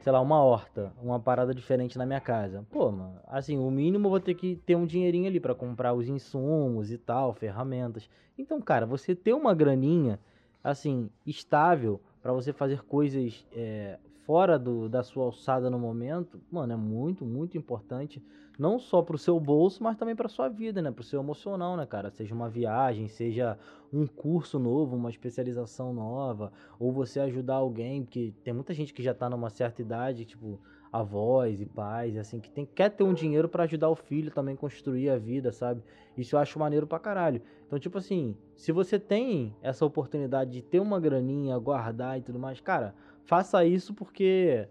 sei 0.00 0.12
lá, 0.12 0.20
uma 0.20 0.42
horta, 0.42 0.92
uma 1.02 1.18
parada 1.18 1.54
diferente 1.54 1.98
na 1.98 2.06
minha 2.06 2.20
casa. 2.20 2.64
Pô, 2.70 2.90
mano, 2.90 3.18
assim, 3.26 3.58
o 3.58 3.70
mínimo 3.70 4.06
eu 4.06 4.10
vou 4.10 4.20
ter 4.20 4.34
que 4.34 4.56
ter 4.66 4.76
um 4.76 4.86
dinheirinho 4.86 5.26
ali 5.26 5.40
pra 5.40 5.54
comprar 5.54 5.94
os 5.94 6.08
insumos 6.08 6.90
e 6.90 6.98
tal, 6.98 7.32
ferramentas. 7.32 8.08
Então, 8.38 8.60
cara, 8.60 8.86
você 8.86 9.14
ter 9.14 9.32
uma 9.32 9.54
graninha, 9.54 10.18
assim, 10.62 11.10
estável 11.26 12.00
pra 12.22 12.32
você 12.32 12.52
fazer 12.52 12.82
coisas 12.82 13.46
é, 13.52 13.98
fora 14.26 14.58
do, 14.58 14.88
da 14.88 15.04
sua 15.04 15.24
alçada 15.24 15.70
no 15.70 15.78
momento, 15.78 16.40
mano, 16.50 16.72
é 16.72 16.76
muito, 16.76 17.24
muito 17.24 17.56
importante. 17.56 18.20
Não 18.58 18.78
só 18.78 19.00
pro 19.00 19.16
seu 19.16 19.38
bolso, 19.38 19.82
mas 19.82 19.96
também 19.96 20.16
pra 20.16 20.28
sua 20.28 20.48
vida, 20.48 20.82
né? 20.82 20.90
Pro 20.90 21.04
seu 21.04 21.20
emocional, 21.20 21.76
né, 21.76 21.86
cara? 21.86 22.10
Seja 22.10 22.34
uma 22.34 22.48
viagem, 22.48 23.06
seja 23.06 23.56
um 23.92 24.06
curso 24.06 24.58
novo, 24.58 24.96
uma 24.96 25.10
especialização 25.10 25.92
nova, 25.92 26.52
ou 26.78 26.90
você 26.90 27.20
ajudar 27.20 27.56
alguém, 27.56 28.02
porque 28.02 28.34
tem 28.42 28.52
muita 28.52 28.74
gente 28.74 28.92
que 28.92 29.02
já 29.02 29.14
tá 29.14 29.30
numa 29.30 29.50
certa 29.50 29.80
idade, 29.80 30.24
tipo 30.24 30.58
avós 30.92 31.60
e 31.60 31.66
pais, 31.66 32.16
assim, 32.16 32.40
que 32.40 32.50
tem, 32.50 32.64
quer 32.64 32.88
ter 32.90 33.04
um 33.04 33.12
dinheiro 33.12 33.48
pra 33.48 33.64
ajudar 33.64 33.90
o 33.90 33.94
filho 33.94 34.30
também 34.30 34.56
construir 34.56 35.10
a 35.10 35.18
vida, 35.18 35.52
sabe? 35.52 35.82
Isso 36.16 36.34
eu 36.34 36.40
acho 36.40 36.58
maneiro 36.58 36.86
pra 36.86 36.98
caralho. 36.98 37.42
Então, 37.66 37.78
tipo 37.78 37.98
assim, 37.98 38.34
se 38.54 38.72
você 38.72 38.98
tem 38.98 39.54
essa 39.60 39.84
oportunidade 39.84 40.50
de 40.52 40.62
ter 40.62 40.80
uma 40.80 40.98
graninha, 40.98 41.58
guardar 41.58 42.18
e 42.18 42.22
tudo 42.22 42.38
mais, 42.38 42.60
cara, 42.60 42.94
faça 43.26 43.64
isso 43.64 43.92
porque 43.92 44.68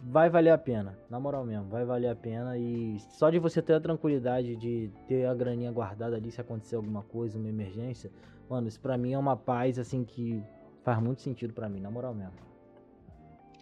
vai 0.00 0.28
valer 0.28 0.50
a 0.50 0.58
pena. 0.58 0.98
Na 1.08 1.18
moral 1.18 1.44
mesmo, 1.44 1.68
vai 1.68 1.84
valer 1.84 2.08
a 2.08 2.14
pena. 2.14 2.56
E 2.58 2.98
só 3.10 3.30
de 3.30 3.38
você 3.38 3.60
ter 3.60 3.74
a 3.74 3.80
tranquilidade 3.80 4.56
de 4.56 4.90
ter 5.08 5.26
a 5.26 5.34
graninha 5.34 5.72
guardada 5.72 6.16
ali 6.16 6.30
se 6.30 6.40
acontecer 6.40 6.76
alguma 6.76 7.02
coisa, 7.02 7.38
uma 7.38 7.48
emergência, 7.48 8.10
mano, 8.48 8.68
isso 8.68 8.80
pra 8.80 8.96
mim 8.96 9.12
é 9.12 9.18
uma 9.18 9.36
paz, 9.36 9.78
assim, 9.78 10.04
que 10.04 10.42
faz 10.82 11.00
muito 11.02 11.22
sentido 11.22 11.52
pra 11.52 11.68
mim, 11.68 11.80
na 11.80 11.90
moral 11.90 12.14
mesmo. 12.14 12.54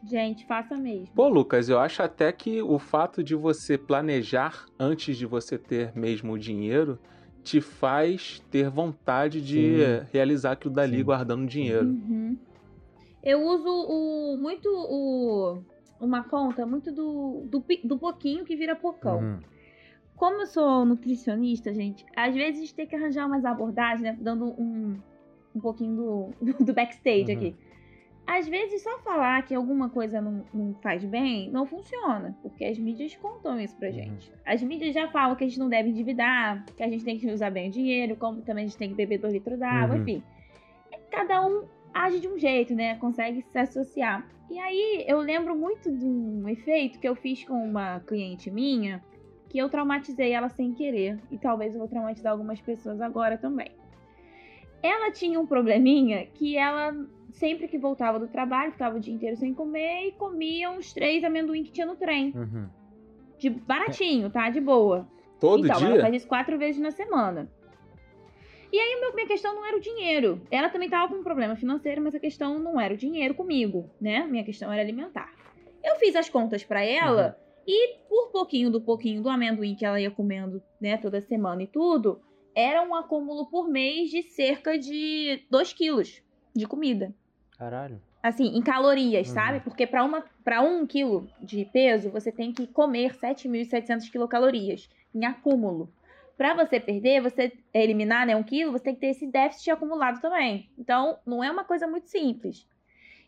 Gente, 0.05 0.45
faça 0.47 0.77
mesmo. 0.77 1.15
Pô, 1.15 1.29
Lucas, 1.29 1.69
eu 1.69 1.79
acho 1.79 2.03
até 2.03 2.33
que 2.33 2.61
o 2.61 2.77
fato 2.79 3.23
de 3.23 3.37
você 3.37 3.79
planejar 3.79 4.65
antes 4.79 5.17
de 5.17 5.25
você 5.25 5.57
ter 5.57 5.93
mesmo 5.95 6.33
o 6.33 6.39
dinheiro 6.39 6.99
te 7.45 7.61
faz 7.61 8.43
ter 8.51 8.69
vontade 8.69 9.41
de 9.41 9.61
Sim. 9.61 10.07
realizar 10.13 10.53
aquilo 10.53 10.75
dali 10.75 10.99
Sim. 10.99 11.05
guardando 11.05 11.47
dinheiro. 11.47 11.91
Uhum. 11.91 12.37
Eu 13.23 13.43
uso 13.43 13.69
o, 13.69 14.37
muito 14.37 14.69
o, 14.69 15.63
uma 16.01 16.25
conta 16.25 16.67
muito 16.67 16.91
do, 16.91 17.45
do, 17.47 17.65
do 17.85 17.99
pouquinho 17.99 18.45
que 18.45 18.57
vira 18.57 18.75
pocão. 18.75 19.21
Uhum. 19.21 19.39
Como 20.17 20.43
eu 20.43 20.47
sou 20.47 20.85
nutricionista, 20.85 21.73
gente, 21.73 22.05
às 22.17 22.35
vezes 22.35 22.59
a 22.59 22.61
gente 22.61 22.75
tem 22.75 22.87
que 22.87 22.95
arranjar 22.97 23.27
umas 23.27 23.45
abordagens, 23.45 24.03
né? 24.03 24.17
Dando 24.21 24.47
um, 24.61 24.97
um 25.55 25.61
pouquinho 25.61 25.97
do, 26.41 26.65
do 26.65 26.73
backstage 26.73 27.31
Uhum. 27.33 27.37
aqui. 27.37 27.57
Às 28.25 28.47
vezes, 28.49 28.83
só 28.85 28.99
falar 29.01 29.43
que 29.43 29.53
alguma 29.53 29.89
coisa 29.91 30.21
não, 30.21 30.45
não 30.55 30.75
faz 30.81 31.05
bem 31.05 31.51
não 31.51 31.67
funciona, 31.67 32.37
porque 32.41 32.65
as 32.65 32.79
mídias 32.79 33.17
contam 33.17 33.59
isso 33.61 33.77
pra 33.77 33.89
Uhum. 33.89 33.95
gente. 33.95 34.33
As 34.47 34.63
mídias 34.63 34.95
já 34.95 35.09
falam 35.09 35.35
que 35.35 35.43
a 35.43 35.49
gente 35.49 35.59
não 35.59 35.69
deve 35.69 35.89
endividar, 35.89 36.65
que 36.77 36.83
a 36.85 36.89
gente 36.89 37.05
tem 37.05 37.19
que 37.19 37.29
usar 37.29 37.51
bem 37.51 37.69
o 37.69 37.73
dinheiro, 37.73 38.15
como 38.17 38.41
também 38.43 38.65
a 38.65 38.67
gente 38.69 38.79
tem 38.79 38.91
que 38.91 38.95
beber 38.95 39.19
dois 39.19 39.33
litros 39.33 39.59
d'água, 39.59 39.97
Uhum. 39.97 40.03
enfim. 40.03 40.23
Cada 41.11 41.45
um 41.45 41.65
age 41.93 42.21
de 42.21 42.29
um 42.29 42.39
jeito, 42.39 42.75
né? 42.75 42.97
Consegue 42.97 43.43
se 43.43 43.59
associar. 43.59 44.27
E 44.51 44.59
aí, 44.59 45.05
eu 45.09 45.19
lembro 45.19 45.57
muito 45.57 45.91
de 45.91 46.05
um 46.05 46.49
efeito 46.49 46.99
que 46.99 47.09
eu 47.09 47.15
fiz 47.15 47.45
com 47.45 47.55
uma 47.55 48.01
cliente 48.01 48.51
minha, 48.51 49.03
que 49.49 49.59
eu 49.59 49.69
traumatizei 49.69 50.33
ela 50.33 50.49
sem 50.49 50.73
querer. 50.73 51.19
E 51.31 51.39
talvez 51.39 51.73
eu 51.73 51.79
vou 51.79 51.89
traumatizar 51.89 52.33
algumas 52.33 52.61
pessoas 52.61 53.01
agora 53.01 53.39
também. 53.39 53.71
Ela 54.83 55.11
tinha 55.13 55.39
um 55.39 55.47
probleminha 55.47 56.27
que 56.27 56.57
ela, 56.57 56.95
sempre 57.31 57.69
que 57.69 57.79
voltava 57.79 58.19
do 58.19 58.27
trabalho, 58.27 58.73
ficava 58.73 58.97
o 58.97 59.01
dia 59.01 59.15
inteiro 59.15 59.37
sem 59.37 59.55
comer 59.55 60.09
e 60.09 60.13
comia 60.13 60.71
uns 60.71 60.93
três 60.93 61.23
amendoim 61.23 61.63
que 61.63 61.71
tinha 61.71 61.87
no 61.87 61.97
trem. 61.97 62.33
Uhum. 62.35 62.69
De 63.39 63.49
baratinho, 63.49 64.29
tá? 64.29 64.51
De 64.51 64.61
boa. 64.61 65.09
Todo 65.41 65.65
então, 65.65 65.81
ela 65.81 65.93
dia? 65.93 66.01
faz 66.01 66.15
isso 66.15 66.29
quatro 66.29 66.59
vezes 66.59 66.81
na 66.81 66.91
semana. 66.91 67.51
E 68.73 68.79
aí, 68.81 68.99
meu- 69.01 69.15
minha 69.15 69.27
questão 69.27 69.55
não 69.55 69.67
era 69.67 69.77
o 69.77 69.81
dinheiro. 69.81 70.41
Ela 70.51 70.71
também 70.71 70.89
tava 70.89 71.13
com 71.13 71.21
um 71.21 71.23
problema 71.23 71.55
financeiro, 71.57 72.01
mas 72.03 72.15
a 72.15 72.19
questão 72.21 72.59
não 72.59 72.81
era 72.81 72.95
o 72.95 72.97
dinheiro 72.97 73.35
comigo, 73.35 73.91
né? 74.01 74.27
Minha 74.27 74.45
questão 74.45 74.73
era 74.73 74.81
alimentar. 74.81 75.31
Eu 75.85 75.97
fiz 75.97 76.17
as 76.17 76.29
contas 76.31 76.65
pra 76.65 76.83
ela 76.83 77.37
e 77.67 77.99
por 78.09 78.31
pouquinho 78.33 78.71
do 78.71 78.81
pouquinho 78.81 79.23
do 79.23 79.29
amendoim 79.29 79.75
que 79.75 79.85
ela 79.85 80.01
ia 80.01 80.11
comendo, 80.11 80.63
né, 80.81 80.97
toda 80.97 81.21
semana 81.21 81.63
e 81.63 81.67
tudo, 81.67 82.21
era 82.55 82.83
um 82.83 82.95
acúmulo 82.95 83.47
por 83.51 83.69
mês 83.69 84.11
de 84.11 84.23
cerca 84.23 84.79
de 84.79 85.45
2 85.51 85.73
quilos 85.73 86.23
de 86.55 86.67
comida. 86.67 87.15
Caralho. 87.59 88.01
Assim, 88.23 88.57
em 88.57 88.63
calorias, 88.63 89.29
Uhum. 89.29 89.35
sabe? 89.35 89.61
Porque 89.61 89.87
para 89.87 90.63
um 90.63 90.87
quilo 90.87 91.29
de 91.41 91.65
peso, 91.67 92.11
você 92.11 92.31
tem 92.33 92.53
que 92.53 92.67
comer 92.69 93.15
7.700 93.17 94.09
quilocalorias 94.09 94.89
em 95.15 95.25
acúmulo. 95.25 95.93
Pra 96.37 96.55
você 96.55 96.81
perder, 96.81 97.21
você 97.21 97.53
eliminar 97.73 98.27
né, 98.27 98.35
um 98.35 98.43
quilo, 98.43 98.73
você 98.73 98.85
tem 98.85 98.95
que 98.95 99.01
ter 99.01 99.09
esse 99.09 99.27
déficit 99.27 99.71
acumulado 99.71 100.21
também. 100.21 100.69
Então, 100.79 101.19
não 101.27 101.43
é 101.45 101.51
uma 101.51 101.65
coisa 101.65 101.87
muito 101.87 102.09
simples. 102.09 102.67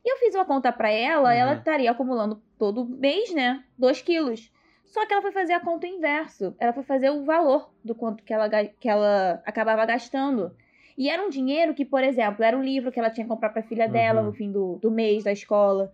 E 0.05 0.13
eu 0.13 0.17
fiz 0.19 0.35
uma 0.35 0.45
conta 0.45 0.71
pra 0.73 0.91
ela, 0.91 1.31
Uhum. 1.31 1.37
ela 1.37 1.55
estaria 1.55 1.91
acumulando 1.91 2.43
todo 2.59 2.85
mês, 2.85 3.33
né? 3.35 3.63
2 3.79 4.03
quilos. 4.03 4.53
Só 4.85 5.07
que 5.07 5.13
ela 5.13 5.23
foi 5.23 5.33
fazer 5.33 5.55
a 5.55 5.61
conta 5.61 5.87
inverso. 5.87 6.55
Ela 6.59 6.73
foi 6.73 6.83
fazer 6.83 7.11
o 7.11 7.25
valor 7.25 7.71
do 7.85 7.95
quanto 7.95 8.23
que 8.23 8.33
ela, 8.33 8.49
que 8.49 8.89
ela 8.89 9.43
acabava 9.47 9.85
gastando. 9.87 10.55
E 10.97 11.09
era 11.11 11.23
um 11.25 11.29
dinheiro 11.31 11.75
que, 11.75 11.85
por 11.85 12.05
exemplo, 12.05 12.45
era 12.45 12.57
um 12.57 12.63
livro 12.63 12.93
que 12.93 13.01
ela 13.01 13.11
tinha 13.11 13.25
que 13.25 13.31
comprar 13.31 13.49
pra 13.51 13.63
filha 13.63 13.89
dela 13.89 14.21
Uhum. 14.21 14.27
no 14.27 14.33
fim 14.33 14.53
do, 14.53 14.79
do 14.81 14.91
mês 14.91 15.25
da 15.25 15.33
escola. 15.33 15.93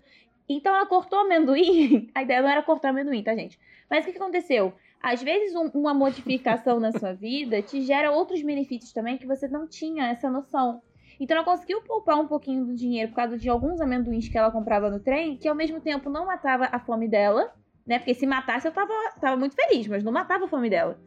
Então 0.49 0.75
ela 0.75 0.85
cortou 0.87 1.21
amendoim. 1.21 2.11
A 2.15 2.23
ideia 2.23 2.43
não 2.43 2.49
era 2.49 2.63
cortar 2.63 2.89
amendoim, 2.91 3.23
tá, 3.23 3.35
gente? 3.35 3.59
Mas 3.89 4.03
o 4.03 4.07
que, 4.07 4.13
que 4.13 4.19
aconteceu? 4.19 4.75
Às 5.03 5.23
vezes, 5.23 5.55
um- 5.57 5.71
uma 5.75 5.95
modificação 5.95 6.79
na 6.79 6.93
sua 6.93 7.13
vida 7.15 7.63
te 7.63 7.81
gera 7.83 8.11
outros 8.13 8.43
benefícios 8.43 8.93
também 8.93 9.17
que 9.17 9.27
você 9.27 9.49
não 9.49 9.67
tinha 9.67 10.09
essa 10.09 10.31
noção. 10.31 10.83
Então 11.19 11.37
ela 11.37 11.45
conseguiu 11.45 11.83
poupar 11.83 12.19
um 12.19 12.27
pouquinho 12.27 12.65
do 12.67 12.75
dinheiro 12.75 13.11
por 13.11 13.17
causa 13.17 13.37
de 13.39 13.49
alguns 13.49 13.81
amendoins 13.81 14.29
que 14.29 14.37
ela 14.39 14.51
comprava 14.51 14.91
no 14.91 15.01
trem, 15.01 15.37
que 15.37 15.49
ao 15.49 15.55
mesmo 15.55 15.81
tempo 15.81 16.09
não 16.11 16.27
matava 16.27 16.69
a 16.71 16.79
fome 16.79 17.09
dela, 17.09 17.53
né? 17.87 17.99
Porque 17.99 18.15
se 18.15 18.27
matasse 18.27 18.67
eu 18.69 18.73
tava, 18.73 18.93
tava 19.21 19.37
muito 19.37 19.55
feliz, 19.55 19.87
mas 19.87 20.03
não 20.05 20.13
matava 20.13 20.45
a 20.45 20.49
fome 20.49 20.69
dela. 20.71 20.99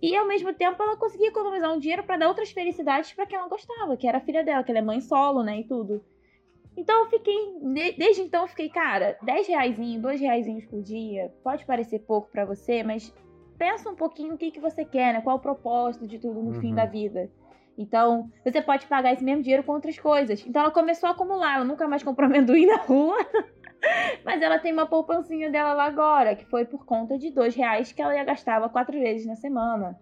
E 0.00 0.16
ao 0.16 0.26
mesmo 0.26 0.52
tempo 0.54 0.82
ela 0.82 0.96
conseguia 0.96 1.28
economizar 1.28 1.72
um 1.72 1.78
dinheiro 1.78 2.02
pra 2.02 2.16
dar 2.16 2.28
outras 2.28 2.50
felicidades 2.50 3.12
pra 3.12 3.26
quem 3.26 3.38
ela 3.38 3.48
gostava, 3.48 3.96
que 3.96 4.06
era 4.08 4.18
a 4.18 4.22
filha 4.22 4.42
dela, 4.42 4.62
que 4.64 4.70
ela 4.70 4.78
é 4.80 4.82
mãe 4.82 5.00
solo, 5.00 5.42
né? 5.42 5.60
E 5.60 5.64
tudo. 5.64 6.02
Então 6.76 7.00
eu 7.04 7.10
fiquei, 7.10 7.36
de- 7.60 7.92
desde 7.92 8.22
então 8.22 8.42
eu 8.42 8.48
fiquei, 8.48 8.68
cara, 8.70 9.16
10 9.22 9.46
reais, 9.46 9.76
2 10.00 10.18
reais 10.20 10.46
por 10.66 10.82
dia, 10.82 11.30
pode 11.44 11.66
parecer 11.66 11.98
pouco 12.00 12.30
pra 12.30 12.46
você, 12.46 12.82
mas 12.82 13.14
pensa 13.62 13.88
um 13.88 13.94
pouquinho 13.94 14.34
o 14.34 14.36
que, 14.38 14.50
que 14.50 14.58
você 14.58 14.84
quer, 14.84 15.12
né? 15.14 15.20
Qual 15.20 15.36
o 15.36 15.40
propósito 15.40 16.04
de 16.04 16.18
tudo 16.18 16.42
no 16.42 16.52
fim 16.54 16.70
Uhum. 16.70 16.74
da 16.74 16.84
vida. 16.84 17.30
Então, 17.78 18.28
você 18.44 18.60
pode 18.60 18.86
pagar 18.86 19.12
esse 19.12 19.22
mesmo 19.22 19.40
dinheiro 19.40 19.62
com 19.62 19.72
outras 19.72 19.96
coisas. 19.96 20.44
Então 20.44 20.62
ela 20.62 20.72
começou 20.72 21.08
a 21.08 21.12
acumular, 21.12 21.54
ela 21.56 21.64
nunca 21.64 21.86
mais 21.86 22.02
comprou 22.02 22.26
amendoim 22.28 22.66
na 22.66 22.78
rua. 22.78 23.16
Mas 24.24 24.42
ela 24.42 24.58
tem 24.58 24.72
uma 24.72 24.86
poupancinha 24.86 25.48
dela 25.48 25.74
lá 25.74 25.84
agora, 25.84 26.34
que 26.34 26.44
foi 26.46 26.64
por 26.64 26.84
conta 26.84 27.16
de 27.16 27.30
dois 27.30 27.54
reais 27.54 27.92
que 27.92 28.02
ela 28.02 28.16
ia 28.16 28.24
gastava 28.24 28.68
quatro 28.68 28.98
vezes 28.98 29.26
na 29.26 29.36
semana. 29.36 29.96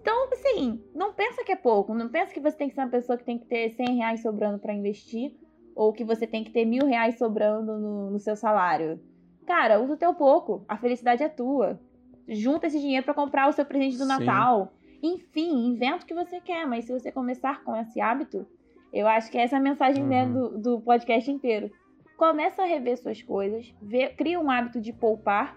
Então, 0.00 0.28
assim, 0.30 0.82
não 0.94 1.14
pensa 1.14 1.42
que 1.42 1.52
é 1.52 1.56
pouco. 1.56 1.94
Não 1.94 2.08
pensa 2.10 2.32
que 2.34 2.40
você 2.40 2.56
tem 2.56 2.68
que 2.68 2.74
ser 2.74 2.82
uma 2.82 2.90
pessoa 2.90 3.16
que 3.16 3.24
tem 3.24 3.38
que 3.38 3.46
ter 3.46 3.70
100 3.70 3.96
reais 3.96 4.20
sobrando 4.22 4.58
pra 4.58 4.74
investir. 4.74 5.34
Ou 5.74 5.92
que 5.92 6.04
você 6.04 6.26
tem 6.26 6.44
que 6.44 6.50
ter 6.50 6.64
mil 6.66 6.86
reais 6.86 7.16
sobrando 7.18 7.78
no, 7.78 8.10
no 8.10 8.18
seu 8.18 8.36
salário. 8.36 9.00
Cara, 9.46 9.80
usa 9.80 9.94
o 9.94 9.98
teu 9.98 10.14
pouco. 10.14 10.64
A 10.68 10.76
felicidade 10.76 11.22
é 11.22 11.28
tua. 11.28 11.80
Junta 12.28 12.66
esse 12.66 12.78
dinheiro 12.78 13.04
pra 13.04 13.14
comprar 13.14 13.48
o 13.48 13.52
seu 13.52 13.64
presente 13.64 13.96
do 13.96 14.04
Sim. 14.04 14.08
Natal. 14.24 14.72
Enfim, 15.02 15.66
inventa 15.66 16.04
o 16.04 16.06
que 16.06 16.14
você 16.14 16.40
quer. 16.40 16.66
Mas 16.66 16.84
se 16.84 16.92
você 16.92 17.10
começar 17.10 17.62
com 17.64 17.74
esse 17.76 18.00
hábito, 18.00 18.46
eu 18.92 19.06
acho 19.06 19.30
que 19.30 19.38
essa 19.38 19.56
é 19.56 19.58
a 19.58 19.62
mensagem 19.62 20.04
né, 20.04 20.24
Uhum. 20.24 20.32
do, 20.32 20.58
do 20.58 20.80
podcast 20.80 21.30
inteiro. 21.30 21.70
Começa 22.16 22.62
a 22.62 22.66
rever 22.66 22.98
suas 22.98 23.22
coisas, 23.22 23.72
vê, 23.80 24.08
cria 24.08 24.40
um 24.40 24.50
hábito 24.50 24.80
de 24.80 24.92
poupar 24.92 25.56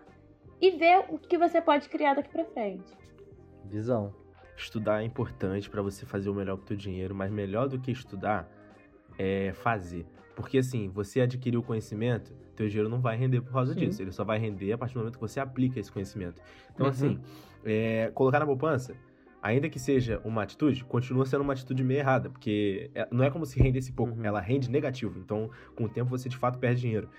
e 0.62 0.70
vê 0.72 1.04
o 1.10 1.18
que 1.18 1.38
você 1.38 1.60
pode 1.60 1.90
criar 1.90 2.14
daqui 2.14 2.30
pra 2.30 2.46
frente. 2.46 2.94
Visão. 3.66 4.14
Estudar 4.56 5.02
é 5.02 5.06
importante 5.06 5.68
pra 5.70 5.82
você 5.82 6.06
fazer 6.06 6.30
o 6.30 6.36
melhor 6.36 6.56
com 6.58 6.64
o 6.64 6.66
teu 6.68 6.78
dinheiro, 6.78 7.16
mas 7.16 7.32
melhor 7.32 7.68
do 7.68 7.80
que 7.80 7.90
estudar 7.92 8.48
é 9.18 9.52
fazer. 9.54 10.06
Porque 10.36 10.58
assim, 10.60 10.90
você 10.90 11.22
adquirir 11.22 11.58
o 11.58 11.64
conhecimento, 11.64 12.34
teu 12.56 12.68
dinheiro 12.68 12.90
não 12.90 13.00
vai 13.02 13.18
render 13.18 13.42
por 13.42 13.52
causa 13.52 13.74
Sim. 13.74 13.80
disso. 13.82 14.02
Ele 14.02 14.12
só 14.12 14.24
vai 14.24 14.40
render 14.40 14.72
a 14.72 14.78
partir 14.78 14.94
do 14.96 15.00
momento 15.00 15.16
que 15.16 15.22
você 15.22 15.40
aplica 15.40 15.80
esse 15.80 15.92
conhecimento. 15.92 16.42
Então, 16.74 16.86
Uhum. 16.86 16.92
assim, 16.92 17.20
é, 17.64 18.12
colocar 18.14 18.40
na 18.40 18.46
poupança, 18.46 18.96
ainda 19.42 19.68
que 19.70 19.80
seja 19.80 20.22
uma 20.24 20.44
atitude, 20.44 20.84
continua 20.86 21.26
sendo 21.26 21.42
uma 21.42 21.54
atitude 21.54 21.84
meio 21.84 22.00
errada. 22.00 22.30
Porque 22.30 22.90
é- 22.96 23.08
não 23.12 23.24
é 23.24 23.30
como 23.30 23.46
se 23.46 23.60
rendesse 23.62 23.92
pouco, 23.92 24.14
Uhum. 24.14 24.26
ela 24.26 24.40
rende 24.40 24.70
negativo. 24.70 25.20
Então, 25.20 25.50
com 25.76 25.84
o 25.86 25.90
tempo, 25.90 26.10
você 26.10 26.30
de 26.30 26.38
fato 26.38 26.58
perde 26.60 26.82
dinheiro. 26.82 27.10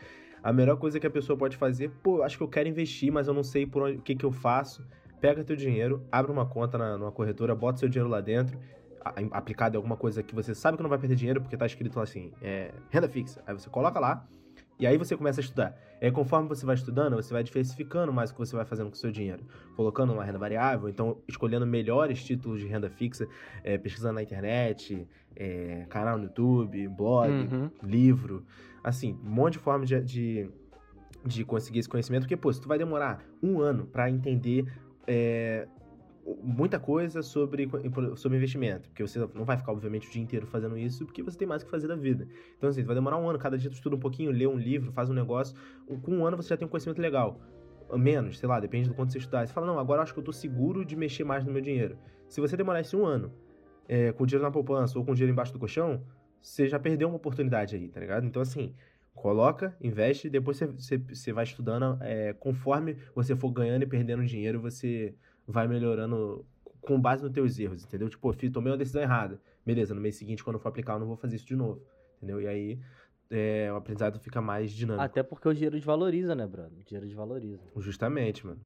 A 0.43 0.53
melhor 0.53 0.77
coisa 0.77 0.99
que 0.99 1.07
a 1.07 1.11
pessoa 1.11 1.37
pode 1.39 1.57
fazer, 1.57 1.91
pô, 2.03 2.23
acho 2.23 2.37
que 2.37 2.43
eu 2.43 2.49
quero 2.49 2.69
investir, 2.69 3.13
mas 3.13 3.29
eu 3.29 3.35
não 3.35 3.45
sei 3.45 3.65
por 3.67 3.83
onde, 3.83 3.99
o 3.99 4.03
que, 4.03 4.15
que 4.17 4.25
eu 4.25 4.33
faço. 4.33 4.85
Pega 5.21 5.45
teu 5.45 5.55
dinheiro, 5.55 6.05
abre 6.11 6.33
uma 6.33 6.45
conta 6.45 6.77
na, 6.77 6.99
numa 6.99 7.13
corretora, 7.13 7.55
bota 7.55 7.79
seu 7.79 7.89
dinheiro 7.89 8.11
lá 8.11 8.21
dentro, 8.21 8.59
aplicado 9.31 9.75
em 9.75 9.79
alguma 9.79 9.97
coisa 9.97 10.23
que 10.23 10.35
você 10.35 10.55
sabe 10.55 10.77
que 10.77 10.83
não 10.83 10.91
vai 10.91 10.99
perder 10.99 11.17
dinheiro, 11.17 11.41
porque 11.41 11.57
tá 11.57 11.67
escrito 11.67 11.97
lá 11.97 12.03
assim, 12.05 12.33
é, 12.41 12.73
renda 12.91 13.09
fixa. 13.09 13.43
Aí 13.47 13.55
você 13.55 13.69
coloca 13.69 13.99
lá, 13.99 14.27
e 14.79 14.87
aí 14.87 14.97
você 14.97 15.17
começa 15.17 15.41
a 15.41 15.43
estudar. 15.43 15.79
E 16.01 16.07
aí, 16.07 16.11
conforme 16.11 16.49
você 16.49 16.67
vai 16.67 16.75
estudando, 16.75 17.15
você 17.15 17.33
vai 17.33 17.45
diversificando 17.45 18.13
mais 18.13 18.31
o 18.31 18.35
que 18.35 18.39
você 18.41 18.57
vai 18.57 18.65
fazendo 18.65 18.87
com 18.89 18.95
o 18.95 18.99
seu 18.99 19.13
dinheiro. 19.13 19.45
Colocando 19.77 20.13
uma 20.13 20.25
renda 20.25 20.39
variável, 20.39 20.89
então 20.89 21.19
escolhendo 21.29 21.65
melhores 21.67 22.25
títulos 22.25 22.61
de 22.61 22.67
renda 22.67 22.91
fixa, 22.91 23.29
é, 23.63 23.79
pesquisando 23.79 24.15
na 24.15 24.23
internet, 24.23 25.07
é, 25.37 25.87
canal 25.89 26.19
no 26.19 26.25
YouTube, 26.25 26.89
blog, 26.89 27.31
Uhum. 27.33 27.71
livro, 27.83 28.45
assim, 28.83 29.17
um 29.25 29.31
monte 29.31 29.53
de 29.55 29.59
forma 29.61 29.87
de, 29.87 30.01
de, 30.01 30.51
de 31.25 31.45
conseguir 31.45 31.79
esse 31.79 31.89
conhecimento, 31.89 32.23
porque, 32.23 32.37
pô, 32.37 32.53
se 32.53 32.61
tu 32.61 32.67
vai 32.67 32.79
demorar 32.79 33.25
um 33.41 33.61
ano 33.61 33.87
pra 33.87 34.11
entender 34.11 34.67
é, 35.07 35.69
muita 36.43 36.79
coisa 36.79 37.23
sobre, 37.23 37.69
sobre 38.17 38.37
investimento, 38.37 38.89
porque 38.89 39.03
você 39.03 39.19
não 39.35 39.45
vai 39.45 39.57
ficar, 39.57 39.73
obviamente, 39.73 40.09
o 40.09 40.11
dia 40.11 40.23
inteiro 40.23 40.47
fazendo 40.47 40.79
isso, 40.79 41.05
porque 41.05 41.23
você 41.23 41.37
tem 41.37 41.49
mais 41.49 41.63
o 41.63 41.65
que 41.65 41.71
fazer 41.71 41.89
da 41.89 41.97
vida. 41.97 42.29
Então, 42.57 42.71
assim, 42.71 42.83
vai 42.85 42.95
demorar 42.95 43.19
um 43.19 43.29
ano, 43.29 43.39
cada 43.39 43.59
dia 43.59 43.69
tu 43.69 43.75
estuda 43.75 43.97
um 43.97 43.99
pouquinho, 43.99 44.31
lê 44.31 44.47
um 44.47 44.57
livro, 44.57 44.93
faz 44.93 45.11
um 45.11 45.15
negócio, 45.15 45.57
com 46.03 46.13
um 46.13 46.25
ano 46.25 46.37
você 46.37 46.51
já 46.51 46.57
tem 46.57 46.67
um 46.67 46.71
conhecimento 46.71 47.01
legal. 47.01 47.41
Menos, 47.95 48.39
sei 48.39 48.49
lá, 48.49 48.59
depende 48.59 48.89
do 48.89 48.95
quanto 48.95 49.13
você 49.13 49.19
estudar. 49.19 49.47
Você 49.47 49.53
fala, 49.53 49.67
não, 49.67 49.79
agora 49.79 49.99
eu 49.99 50.03
acho 50.05 50.15
que 50.15 50.21
eu 50.21 50.25
tô 50.25 50.33
seguro 50.33 50.85
de 50.85 50.97
mexer 50.97 51.25
mais 51.25 51.45
no 51.45 51.53
meu 51.53 51.61
dinheiro. 51.61 51.99
Se 52.29 52.41
você 52.41 52.57
demorar 52.57 52.81
esse 52.81 52.97
um 52.97 53.05
ano 53.05 53.33
é, 53.87 54.13
com 54.13 54.25
dinheiro 54.25 54.45
na 54.45 54.51
poupança 54.51 54.99
ou 54.99 55.05
com 55.05 55.13
dinheiro 55.13 55.33
embaixo 55.33 55.53
do 55.53 55.59
colchão, 55.59 56.03
você 56.41 56.69
já 56.69 56.79
perdeu 56.79 57.09
uma 57.09 57.17
oportunidade 57.17 57.77
aí, 57.77 57.89
tá 57.89 58.01
ligado? 58.01 58.27
Então, 58.27 58.41
assim, 58.41 58.75
coloca, 59.15 59.77
investe, 59.81 60.31
depois 60.31 60.57
você, 60.57 60.67
você, 60.67 60.97
você 60.97 61.33
vai 61.33 61.45
estudando. 61.45 61.99
é, 62.03 62.33
conforme 62.33 62.97
você 63.15 63.37
for 63.37 63.51
ganhando 63.51 63.83
e 63.83 63.87
perdendo 63.87 64.25
dinheiro, 64.25 64.61
você 64.61 65.15
vai 65.47 65.67
melhorando 65.67 66.45
com 66.81 67.01
base 67.01 67.23
nos 67.23 67.33
teus 67.33 67.59
erros, 67.59 67.85
entendeu? 67.85 68.09
Tipo, 68.09 68.33
filho, 68.33 68.53
tomei 68.53 68.73
uma 68.73 68.79
decisão 68.79 69.03
errada. 69.03 69.41
Beleza, 69.65 69.95
no 69.95 70.01
mês 70.01 70.17
seguinte, 70.17 70.43
quando 70.43 70.57
eu 70.57 70.61
for 70.61 70.69
aplicar, 70.69 70.95
eu 70.95 71.01
não 71.01 71.07
vou 71.07 71.17
fazer 71.17 71.37
isso 71.37 71.47
de 71.47 71.57
novo, 71.57 71.83
entendeu? 72.17 72.41
E 72.41 72.47
aí 72.47 72.81
é, 73.31 73.73
o 73.73 73.77
aprendizado 73.77 74.19
fica 74.19 74.41
mais 74.43 74.73
dinâmico. 74.73 75.05
Até 75.05 75.23
porque 75.23 75.49
o 75.49 75.55
dinheiro 75.55 75.77
desvaloriza, 75.77 76.35
né, 76.35 76.47
brother? 76.47 76.79
O 76.79 76.85
dinheiro 76.85 77.07
desvaloriza. 77.07 77.63
Justamente, 77.79 78.47
mano. 78.47 78.61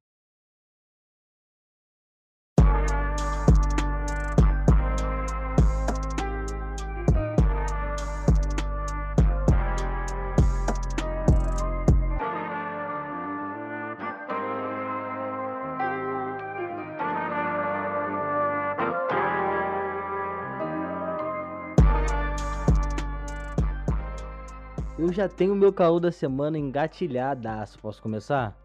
Já 25.17 25.27
tenho 25.27 25.53
o 25.53 25.55
meu 25.55 25.73
caô 25.73 25.99
da 25.99 26.11
semana 26.11 26.59
engatilhadaço. 26.59 27.79
Posso 27.79 27.99
começar? 27.99 28.55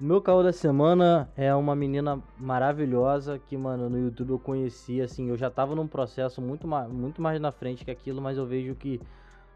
O 0.00 0.04
meu 0.04 0.22
caô 0.22 0.40
da 0.40 0.52
semana 0.52 1.28
é 1.36 1.52
uma 1.52 1.74
menina 1.74 2.22
maravilhosa 2.38 3.40
que, 3.40 3.56
mano, 3.56 3.90
no 3.90 3.98
YouTube 3.98 4.30
eu 4.30 4.38
conheci, 4.38 5.00
assim, 5.00 5.30
eu 5.30 5.36
já 5.36 5.50
tava 5.50 5.74
num 5.74 5.88
processo 5.88 6.40
muito, 6.40 6.64
ma 6.64 6.86
muito 6.86 7.20
mais 7.20 7.40
na 7.40 7.50
frente 7.50 7.84
que 7.84 7.90
aquilo, 7.90 8.22
mas 8.22 8.38
eu 8.38 8.46
vejo 8.46 8.76
que 8.76 9.00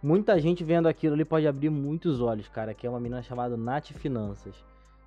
muita 0.02 0.36
gente 0.40 0.64
vendo 0.64 0.88
aquilo 0.88 1.14
ali 1.14 1.24
pode 1.24 1.46
abrir 1.46 1.70
muitos 1.70 2.20
olhos, 2.20 2.48
cara, 2.48 2.74
que 2.74 2.84
é 2.84 2.90
uma 2.90 2.98
menina 2.98 3.22
chamada 3.22 3.56
Nath 3.56 3.92
Finanças. 3.92 4.56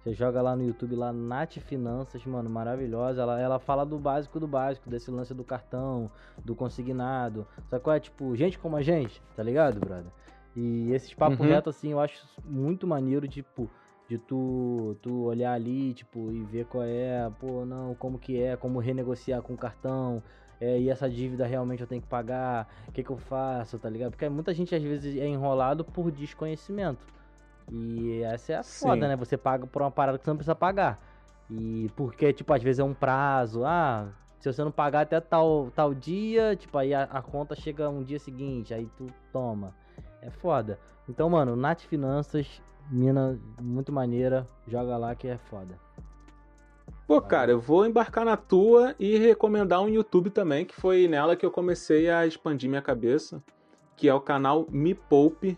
Você 0.01 0.13
joga 0.13 0.41
lá 0.41 0.55
no 0.55 0.63
YouTube, 0.63 0.95
lá, 0.95 1.11
Nath 1.11 1.57
Finanças, 1.57 2.25
mano, 2.25 2.49
maravilhosa. 2.49 3.21
Ela, 3.21 3.37
ela 3.37 3.59
fala 3.59 3.85
do 3.85 3.99
básico 3.99 4.39
do 4.39 4.47
básico, 4.47 4.89
desse 4.89 5.11
lance 5.11 5.33
do 5.33 5.43
cartão, 5.43 6.09
do 6.45 6.55
consignado. 6.55 7.45
Sabe 7.69 7.83
qual 7.83 7.97
é? 7.97 7.99
Tipo, 7.99 8.33
gente 8.33 8.57
como 8.57 8.77
a 8.77 8.81
gente, 8.81 9.21
tá 9.35 9.43
ligado, 9.43 9.77
brother? 9.77 10.09
E 10.57 10.91
esses 10.91 11.13
papos 11.13 11.37
Uhum. 11.39 11.45
reto, 11.45 11.69
assim, 11.69 11.91
eu 11.91 11.99
acho 11.99 12.25
muito 12.43 12.87
maneiro, 12.87 13.27
tipo, 13.27 13.69
de 14.09 14.17
tu, 14.17 14.97
tu 15.03 15.25
olhar 15.25 15.53
ali, 15.53 15.93
tipo, 15.93 16.31
e 16.31 16.41
ver 16.45 16.65
qual 16.65 16.83
é, 16.83 17.31
pô, 17.39 17.63
não, 17.63 17.93
como 17.93 18.17
que 18.17 18.41
é, 18.41 18.57
como 18.57 18.79
renegociar 18.79 19.43
com 19.43 19.53
o 19.53 19.57
cartão, 19.57 20.23
é, 20.59 20.79
e 20.79 20.89
essa 20.89 21.07
dívida 21.07 21.45
realmente 21.45 21.81
eu 21.81 21.87
tenho 21.87 22.01
que 22.01 22.07
pagar, 22.07 22.67
o 22.87 22.91
que 22.91 23.03
que 23.03 23.09
eu 23.11 23.17
faço, 23.17 23.77
tá 23.77 23.87
ligado? 23.87 24.09
Porque 24.09 24.27
muita 24.29 24.51
gente 24.51 24.73
às 24.73 24.81
vezes 24.81 25.15
é 25.15 25.27
enrolado 25.27 25.85
por 25.85 26.09
desconhecimento. 26.09 27.05
E 27.71 28.23
essa 28.23 28.53
é 28.53 28.55
a 28.55 28.63
Sim. 28.63 28.87
foda, 28.87 29.07
né? 29.07 29.15
Você 29.15 29.37
paga 29.37 29.67
por 29.67 29.83
uma 29.83 29.91
parada 29.91 30.17
que 30.17 30.23
você 30.23 30.31
não 30.31 30.37
precisa 30.37 30.55
pagar. 30.55 30.99
E 31.51 31.87
porque, 31.95 32.33
tipo, 32.33 32.51
às 32.51 32.63
vezes 32.63 32.79
é 32.79 32.83
um 32.83 32.95
prazo, 32.95 33.63
ah, 33.63 34.09
se 34.39 34.51
você 34.51 34.63
não 34.63 34.71
pagar 34.71 35.01
até 35.01 35.19
tal, 35.19 35.69
tal 35.75 35.93
dia, 35.93 36.55
tipo, 36.55 36.75
aí 36.79 36.95
a, 36.95 37.03
a 37.03 37.21
conta 37.21 37.53
chega 37.55 37.87
um 37.89 38.03
dia 38.03 38.17
seguinte, 38.17 38.73
aí 38.73 38.89
tu 38.97 39.05
toma. 39.31 39.75
É 40.27 40.29
foda. 40.29 40.77
Então, 41.07 41.29
mano, 41.29 41.55
Nath 41.55 41.83
Finanças, 41.83 42.61
mina 42.91 43.39
muito 43.61 43.93
maneira, 43.93 44.45
joga 44.67 44.97
lá 44.97 45.15
que 45.15 45.25
é 45.25 45.37
foda. 45.37 45.79
Pô, 47.07 47.21
cara, 47.21 47.51
eu 47.51 47.59
vou 47.61 47.85
embarcar 47.85 48.25
na 48.25 48.35
tua 48.35 48.93
e 48.99 49.17
recomendar 49.17 49.81
um 49.81 49.87
YouTube 49.87 50.29
também, 50.29 50.65
que 50.65 50.75
foi 50.75 51.07
nela 51.07 51.37
que 51.37 51.45
eu 51.45 51.51
comecei 51.51 52.09
a 52.09 52.27
expandir 52.27 52.69
minha 52.69 52.81
cabeça, 52.81 53.41
que 53.95 54.09
é 54.09 54.13
o 54.13 54.19
canal 54.19 54.67
Me 54.69 54.93
Poupe. 54.93 55.57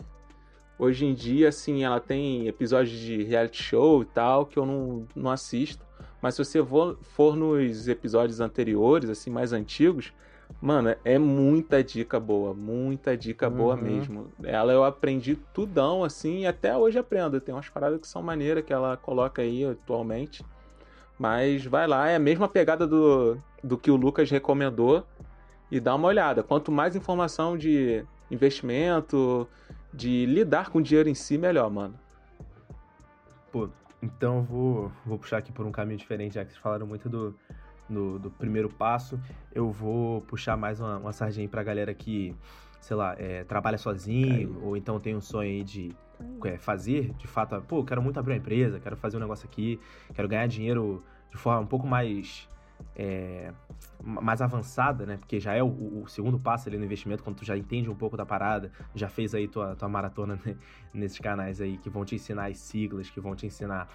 Hoje 0.77 1.07
em 1.07 1.15
dia, 1.15 1.49
assim, 1.49 1.83
ela 1.83 1.99
tem 1.99 2.47
episódios 2.47 2.95
de 2.95 3.23
reality 3.23 3.63
show 3.63 4.03
e 4.03 4.05
tal, 4.05 4.45
que 4.45 4.57
eu 4.57 4.67
não, 4.67 5.07
não 5.15 5.31
assisto. 5.31 5.83
Mas 6.21 6.35
se 6.35 6.45
você 6.45 6.63
for 7.01 7.35
nos 7.35 7.87
episódios 7.87 8.39
anteriores, 8.39 9.09
assim, 9.09 9.31
mais 9.31 9.51
antigos, 9.51 10.13
mano, 10.61 10.95
é 11.03 11.17
muita 11.17 11.83
dica 11.83 12.19
boa, 12.19 12.53
muita 12.53 13.15
dica 13.15 13.49
boa 13.49 13.75
Uhum. 13.75 13.81
mesmo. 13.81 14.31
Ela 14.43 14.73
eu 14.73 14.83
aprendi 14.83 15.35
tudão, 15.53 16.03
assim, 16.03 16.39
e 16.41 16.47
até 16.47 16.75
hoje 16.75 16.97
aprendo. 16.99 17.39
Tem 17.39 17.53
umas 17.53 17.69
paradas 17.69 17.99
que 17.99 18.07
são 18.07 18.21
maneiras 18.21 18.63
que 18.63 18.73
ela 18.73 18.97
coloca 18.97 19.41
aí 19.41 19.65
atualmente. 19.65 20.43
Mas 21.17 21.65
vai 21.65 21.87
lá, 21.87 22.07
é 22.09 22.15
a 22.15 22.19
mesma 22.19 22.47
pegada 22.47 22.87
do, 22.87 23.37
do 23.63 23.77
que 23.77 23.91
o 23.91 23.95
Lucas 23.95 24.29
recomendou 24.29 25.05
e 25.69 25.79
dá 25.79 25.95
uma 25.95 26.07
olhada. 26.07 26.43
Quanto 26.43 26.71
mais 26.71 26.95
informação 26.95 27.57
de 27.57 28.05
investimento, 28.31 29.47
de 29.93 30.25
lidar 30.25 30.69
com 30.69 30.79
o 30.79 30.81
dinheiro 30.81 31.09
em 31.09 31.15
si, 31.15 31.37
melhor, 31.37 31.69
mano. 31.69 31.93
Pô, 33.51 33.69
então 34.01 34.37
eu 34.37 34.43
vou, 34.43 34.91
vou 35.05 35.17
puxar 35.17 35.37
aqui 35.37 35.51
por 35.51 35.65
um 35.65 35.71
caminho 35.71 35.97
diferente, 35.97 36.35
já 36.35 36.45
que 36.45 36.51
vocês 36.51 36.61
falaram 36.61 36.85
muito 36.87 37.09
do, 37.09 37.35
no, 37.89 38.19
do 38.19 38.29
primeiro 38.29 38.69
passo, 38.69 39.19
eu 39.53 39.71
vou 39.71 40.21
puxar 40.21 40.55
mais 40.55 40.79
uma, 40.79 40.97
uma 40.97 41.13
sardinha 41.13 41.47
pra 41.47 41.63
galera 41.63 41.93
que, 41.93 42.35
sei 42.79 42.95
lá, 42.95 43.15
é, 43.17 43.43
trabalha 43.43 43.77
sozinho, 43.77 44.59
ou 44.61 44.77
então 44.77 44.99
tem 44.99 45.15
um 45.15 45.21
sonho 45.21 45.49
aí 45.49 45.63
de 45.63 45.95
é, 46.45 46.57
fazer, 46.57 47.13
de 47.13 47.27
fato, 47.27 47.61
pô, 47.61 47.83
quero 47.83 48.01
muito 48.01 48.19
abrir 48.19 48.33
uma 48.33 48.37
empresa, 48.37 48.79
quero 48.79 48.95
fazer 48.95 49.17
um 49.17 49.19
negócio 49.19 49.47
aqui, 49.47 49.79
quero 50.13 50.27
ganhar 50.27 50.47
dinheiro 50.47 51.03
de 51.31 51.37
forma 51.37 51.61
um 51.61 51.67
pouco 51.67 51.87
mais 51.87 52.47
é, 52.95 53.51
mais 54.01 54.41
avançada, 54.41 55.05
né? 55.05 55.17
Porque 55.17 55.39
já 55.39 55.53
é 55.53 55.63
o, 55.63 55.67
o, 55.67 56.07
segundo 56.07 56.39
passo 56.39 56.69
ali 56.69 56.77
no 56.77 56.85
investimento, 56.85 57.23
quando 57.23 57.37
tu 57.37 57.45
já 57.45 57.57
entende 57.57 57.89
um 57.89 57.95
pouco 57.95 58.15
da 58.15 58.25
parada, 58.25 58.71
já 58.95 59.09
fez 59.09 59.35
aí 59.35 59.47
tua, 59.47 59.75
tua 59.75 59.89
maratona 59.89 60.39
né? 60.45 60.55
nesses 60.93 61.19
canais 61.19 61.61
aí 61.61 61.77
que 61.77 61.89
vão 61.89 62.05
te 62.05 62.15
ensinar 62.15 62.47
as 62.47 62.57
siglas, 62.57 63.09
que 63.09 63.19
vão 63.19 63.35
te 63.35 63.45
ensinar 63.45 63.87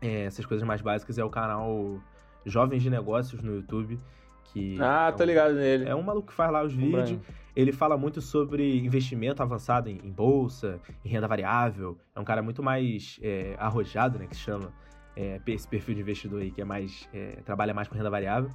é, 0.00 0.24
essas 0.24 0.44
coisas 0.46 0.66
mais 0.66 0.80
básicas, 0.80 1.18
é 1.18 1.24
o 1.24 1.30
canal 1.30 2.00
Jovens 2.44 2.82
de 2.82 2.90
Negócios 2.90 3.42
no 3.42 3.56
YouTube. 3.56 3.98
Que 4.44 4.78
ah, 4.80 5.08
é 5.08 5.12
tô 5.12 5.22
um, 5.22 5.26
ligado 5.26 5.54
nele. 5.54 5.88
É 5.88 5.94
um 5.94 6.02
maluco 6.02 6.28
que 6.28 6.34
faz 6.34 6.50
lá 6.50 6.62
os 6.62 6.72
vídeos. 6.72 7.18
Ele 7.54 7.72
fala 7.72 7.96
muito 7.96 8.20
sobre 8.20 8.78
investimento 8.78 9.42
avançado 9.42 9.88
em, 9.88 10.00
em, 10.02 10.10
bolsa, 10.10 10.80
em 11.04 11.08
renda 11.08 11.26
variável. 11.26 11.98
É 12.14 12.20
um 12.20 12.24
cara 12.24 12.42
muito 12.42 12.62
mais 12.62 13.18
é, 13.22 13.56
arrojado, 13.58 14.18
né? 14.18 14.26
Que 14.26 14.36
se 14.36 14.42
chama 14.42 14.72
é, 15.16 15.40
esse 15.48 15.66
perfil 15.66 15.96
de 15.96 16.00
investidor 16.00 16.40
aí 16.40 16.50
que 16.50 16.60
é 16.60 16.64
mais 16.64 17.08
é, 17.12 17.40
trabalha 17.44 17.74
mais 17.74 17.88
com 17.88 17.94
renda 17.94 18.08
variável. 18.08 18.50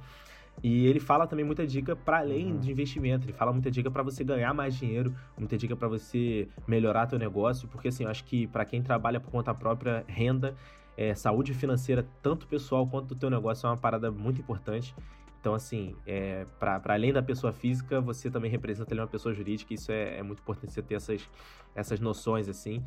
E 0.62 0.86
ele 0.86 1.00
fala 1.00 1.26
também 1.26 1.44
muita 1.44 1.66
dica 1.66 1.94
para 1.94 2.18
além 2.18 2.52
uhum. 2.52 2.58
de 2.58 2.70
investimento. 2.70 3.26
Ele 3.26 3.32
fala 3.32 3.52
muita 3.52 3.70
dica 3.70 3.90
para 3.90 4.02
você 4.02 4.24
ganhar 4.24 4.54
mais 4.54 4.74
dinheiro, 4.74 5.14
muita 5.36 5.56
dica 5.56 5.76
para 5.76 5.88
você 5.88 6.48
melhorar 6.66 7.06
teu 7.06 7.18
negócio, 7.18 7.68
porque 7.68 7.88
assim, 7.88 8.04
eu 8.04 8.10
acho 8.10 8.24
que 8.24 8.46
para 8.46 8.64
quem 8.64 8.82
trabalha 8.82 9.20
por 9.20 9.30
conta 9.30 9.54
própria, 9.54 10.04
renda, 10.06 10.54
é, 10.96 11.14
saúde 11.14 11.54
financeira, 11.54 12.06
tanto 12.22 12.46
pessoal 12.46 12.86
quanto 12.86 13.08
do 13.08 13.14
teu 13.14 13.30
negócio 13.30 13.66
é 13.66 13.70
uma 13.70 13.76
parada 13.76 14.10
muito 14.10 14.40
importante. 14.40 14.94
Então, 15.40 15.54
assim, 15.54 15.94
é, 16.06 16.46
para 16.58 16.80
além 16.94 17.12
da 17.12 17.22
pessoa 17.22 17.52
física, 17.52 18.00
você 18.00 18.30
também 18.30 18.50
representa 18.50 18.94
ali 18.94 19.00
uma 19.00 19.06
pessoa 19.06 19.34
jurídica, 19.34 19.74
isso 19.74 19.92
é, 19.92 20.18
é 20.18 20.22
muito 20.22 20.40
importante 20.40 20.72
você 20.72 20.82
ter 20.82 20.94
essas, 20.94 21.28
essas 21.74 22.00
noções, 22.00 22.48
assim. 22.48 22.82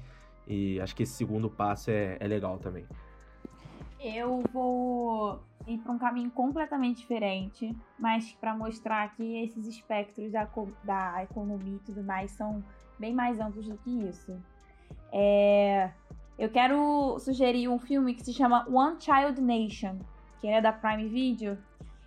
E 0.48 0.80
acho 0.82 0.96
que 0.96 1.04
esse 1.04 1.14
segundo 1.14 1.50
passo 1.50 1.92
é, 1.92 2.18
é 2.20 2.28
legal 2.28 2.58
também 2.58 2.86
eu 4.00 4.44
vou 4.54 5.42
ir 5.66 5.80
para 5.80 5.92
um 5.92 5.98
caminho 5.98 6.32
completamente 6.32 6.98
diferente, 6.98 7.76
mas 7.98 8.32
para 8.34 8.56
mostrar 8.56 9.14
que 9.16 9.44
esses 9.44 9.68
espectros 9.68 10.32
da, 10.32 10.48
da 10.84 11.24
economia 11.24 11.76
e 11.76 11.80
tudo 11.80 12.04
mais 12.04 12.32
são 12.32 12.64
bem 13.00 13.14
mais 13.14 13.40
amplos 13.40 13.68
do 13.68 13.78
que 13.78 13.90
isso. 14.08 14.36
É, 15.12 15.92
eu 16.38 16.50
quero 16.50 17.18
sugerir 17.20 17.68
um 17.68 17.80
filme 17.80 18.14
que 18.14 18.24
se 18.24 18.32
chama 18.32 18.66
One 18.70 18.98
Child 19.00 19.42
Nation, 19.42 19.98
que 20.40 20.48
é 20.48 20.62
da 20.62 20.72
Prime 20.72 21.08
Video. 21.08 21.58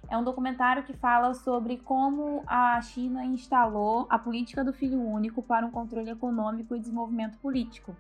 É 0.09 0.17
um 0.17 0.25
documentário 0.25 0.83
que 0.85 0.93
fala 0.93 1.35
sobre 1.35 1.79
como 1.79 2.43
a 2.47 2.81
China 2.81 3.25
instalou 3.25 4.07
a 4.09 4.19
política 4.19 4.65
do 4.65 4.73
filho 4.73 5.01
único 5.01 5.43
para 5.43 5.67
um 5.67 5.71
controle 5.71 6.11
econômico 6.11 6.75
e 6.75 6.81
desenvolvimento 6.81 7.39
político. 7.39 7.95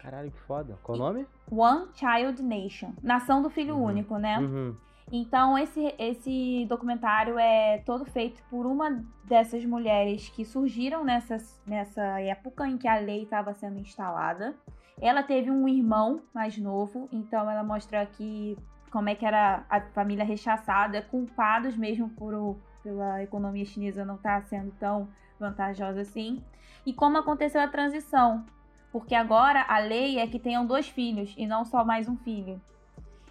Caralho, 0.00 0.30
que 0.30 0.40
foda. 0.40 0.78
Qual 0.82 0.96
o 0.96 1.00
nome? 1.00 1.26
One 1.50 1.88
Child 1.94 2.42
Nation. 2.42 2.92
Nação 3.02 3.40
do 3.40 3.48
Filho 3.48 3.76
uhum. 3.76 3.84
Único, 3.84 4.18
né? 4.18 4.38
Uhum. 4.38 4.76
Então, 5.12 5.56
esse, 5.58 5.94
esse 5.98 6.66
documentário 6.68 7.38
é 7.38 7.78
todo 7.78 8.04
feito 8.04 8.42
por 8.50 8.66
uma 8.66 9.04
dessas 9.24 9.64
mulheres 9.64 10.28
que 10.30 10.44
surgiram 10.44 11.04
nessa, 11.04 11.36
nessa 11.66 12.20
época 12.20 12.66
em 12.66 12.76
que 12.76 12.88
a 12.88 12.98
lei 12.98 13.22
estava 13.22 13.52
sendo 13.54 13.78
instalada. 13.78 14.54
Ela 15.00 15.22
teve 15.22 15.50
um 15.50 15.68
irmão 15.68 16.22
mais 16.32 16.56
novo, 16.56 17.08
então 17.12 17.50
ela 17.50 17.62
mostra 17.62 18.00
aqui 18.00 18.56
como 18.90 19.08
é 19.08 19.14
que 19.14 19.26
era 19.26 19.64
a 19.68 19.80
família 19.80 20.24
rechaçada, 20.24 21.02
culpados 21.02 21.76
mesmo 21.76 22.08
por 22.10 22.32
o, 22.32 22.56
pela 22.82 23.22
economia 23.22 23.64
chinesa 23.64 24.04
não 24.04 24.14
estar 24.14 24.40
tá 24.40 24.46
sendo 24.46 24.70
tão 24.78 25.08
vantajosa 25.38 26.00
assim. 26.00 26.42
E 26.86 26.92
como 26.92 27.18
aconteceu 27.18 27.60
a 27.60 27.68
transição, 27.68 28.44
porque 28.92 29.14
agora 29.14 29.64
a 29.68 29.78
lei 29.78 30.18
é 30.18 30.26
que 30.26 30.38
tenham 30.38 30.64
dois 30.64 30.88
filhos 30.88 31.34
e 31.36 31.46
não 31.46 31.64
só 31.64 31.84
mais 31.84 32.08
um 32.08 32.16
filho. 32.16 32.60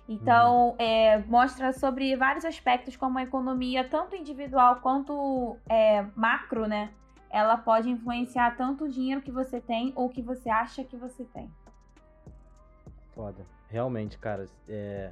Então, 0.07 0.69
uhum. 0.69 0.75
é, 0.79 1.17
mostra 1.19 1.71
sobre 1.71 2.15
vários 2.15 2.43
aspectos 2.43 2.97
como 2.97 3.17
a 3.17 3.23
economia, 3.23 3.87
tanto 3.87 4.15
individual 4.15 4.77
quanto 4.77 5.57
é, 5.69 6.05
macro, 6.15 6.67
né? 6.67 6.91
Ela 7.29 7.57
pode 7.57 7.89
influenciar 7.89 8.55
tanto 8.57 8.83
o 8.83 8.89
dinheiro 8.89 9.21
que 9.21 9.31
você 9.31 9.61
tem 9.61 9.93
ou 9.95 10.09
que 10.09 10.21
você 10.21 10.49
acha 10.49 10.83
que 10.83 10.97
você 10.97 11.23
tem. 11.25 11.49
Foda. 13.15 13.45
Realmente, 13.69 14.17
cara, 14.19 14.45
é, 14.67 15.11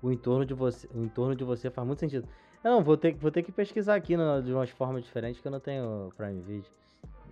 o, 0.00 0.10
entorno 0.10 0.46
de 0.46 0.54
você, 0.54 0.88
o 0.94 1.02
entorno 1.02 1.34
de 1.34 1.44
você 1.44 1.68
faz 1.70 1.86
muito 1.86 1.98
sentido. 1.98 2.26
Não, 2.62 2.82
vou 2.82 2.96
ter, 2.96 3.14
vou 3.14 3.30
ter 3.30 3.42
que 3.42 3.50
pesquisar 3.50 3.94
aqui 3.94 4.16
no, 4.16 4.42
de 4.42 4.52
umas 4.52 4.70
formas 4.70 5.04
diferentes 5.04 5.40
que 5.40 5.46
eu 5.46 5.52
não 5.52 5.60
tenho 5.60 6.12
Prime 6.16 6.40
Video. 6.40 6.79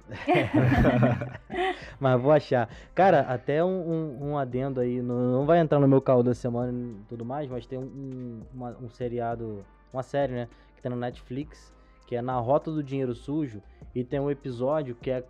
Mas 2.00 2.20
vou 2.20 2.32
achar. 2.32 2.68
Cara, 2.94 3.20
até 3.20 3.64
um, 3.64 3.68
um, 3.68 4.30
um 4.30 4.38
adendo 4.38 4.80
aí. 4.80 5.02
Não 5.02 5.44
vai 5.44 5.58
entrar 5.58 5.78
no 5.78 5.88
meu 5.88 6.00
caldo 6.00 6.30
da 6.30 6.34
semana 6.34 6.72
e 6.72 7.04
tudo 7.08 7.24
mais, 7.24 7.48
mas 7.48 7.66
tem 7.66 7.78
um, 7.78 8.42
uma, 8.52 8.76
um 8.80 8.88
seriado, 8.88 9.64
uma 9.92 10.02
série, 10.02 10.32
né? 10.32 10.48
Que 10.76 10.82
tá 10.82 10.90
no 10.90 10.96
Netflix, 10.96 11.74
que 12.06 12.16
é 12.16 12.22
Na 12.22 12.38
Rota 12.38 12.70
do 12.70 12.82
Dinheiro 12.82 13.14
Sujo. 13.14 13.62
E 13.94 14.04
tem 14.04 14.20
um 14.20 14.30
episódio 14.30 14.94
que 14.94 15.10
é 15.10 15.24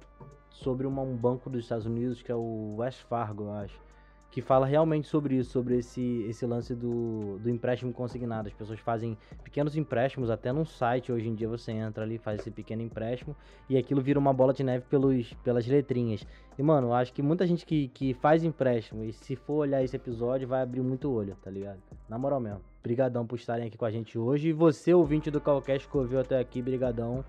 sobre 0.51 0.87
uma, 0.87 1.03
um 1.03 1.17
banco 1.17 1.49
dos 1.49 1.63
Estados 1.63 1.87
Unidos, 1.87 2.23
que 2.23 2.31
é 2.31 2.35
o 2.35 2.77
West 2.79 3.03
Fargo, 3.05 3.45
eu 3.45 3.53
acho 3.53 3.88
que 4.31 4.43
fala 4.43 4.67
realmente 4.67 5.09
sobre 5.09 5.37
isso, 5.37 5.51
sobre 5.51 5.79
esse, 5.79 6.25
esse 6.29 6.45
lance 6.45 6.75
do, 6.75 7.39
do 7.39 7.49
empréstimo 7.49 7.93
consignado. 7.93 8.49
As 8.49 8.55
pessoas 8.55 8.79
fazem 8.79 9.17
pequenos 9.43 9.77
empréstimos, 9.77 10.31
até 10.31 10.53
num 10.53 10.65
site 10.65 11.11
hoje 11.11 11.29
em 11.29 11.35
dia 11.35 11.49
você 11.49 11.73
entra 11.73 12.05
ali, 12.05 12.19
faz 12.19 12.41
esse 12.41 12.51
pequeno 12.51 12.83
empréstimo 12.83 13.35
e 13.69 13.79
aquilo 13.79 14.01
vira 14.03 14.19
uma 14.19 14.33
bola 14.33 14.53
de 14.53 14.63
neve 14.63 14.85
pelos, 14.89 15.33
pelas 15.43 15.67
letrinhas. 15.67 16.27
E, 16.59 16.63
mano, 16.63 16.93
acho 16.93 17.13
que 17.13 17.23
muita 17.23 17.47
gente 17.47 17.65
que, 17.65 17.89
que 17.89 18.13
faz 18.15 18.45
empréstimo 18.45 19.05
e 19.05 19.13
se 19.13 19.35
for 19.35 19.55
olhar 19.55 19.83
esse 19.83 19.97
episódio 19.97 20.47
vai 20.47 20.63
abrir 20.63 20.83
muito 20.83 21.11
olho, 21.11 21.37
tá 21.43 21.51
ligado? 21.51 21.79
Na 22.09 22.19
moral 22.19 22.41
mesmo. 22.41 22.61
Brigadão 22.83 23.27
por 23.27 23.37
estarem 23.37 23.67
aqui 23.67 23.79
com 23.79 23.85
a 23.85 23.91
gente 23.91 24.19
hoje. 24.19 24.49
E 24.49 24.53
você, 24.53 24.93
ouvinte 24.93 25.31
do 25.31 25.41
Calcast 25.41 25.89
que 25.89 25.97
ouviu 25.97 26.21
até 26.21 26.39
aqui, 26.39 26.61
brigadão. 26.61 27.25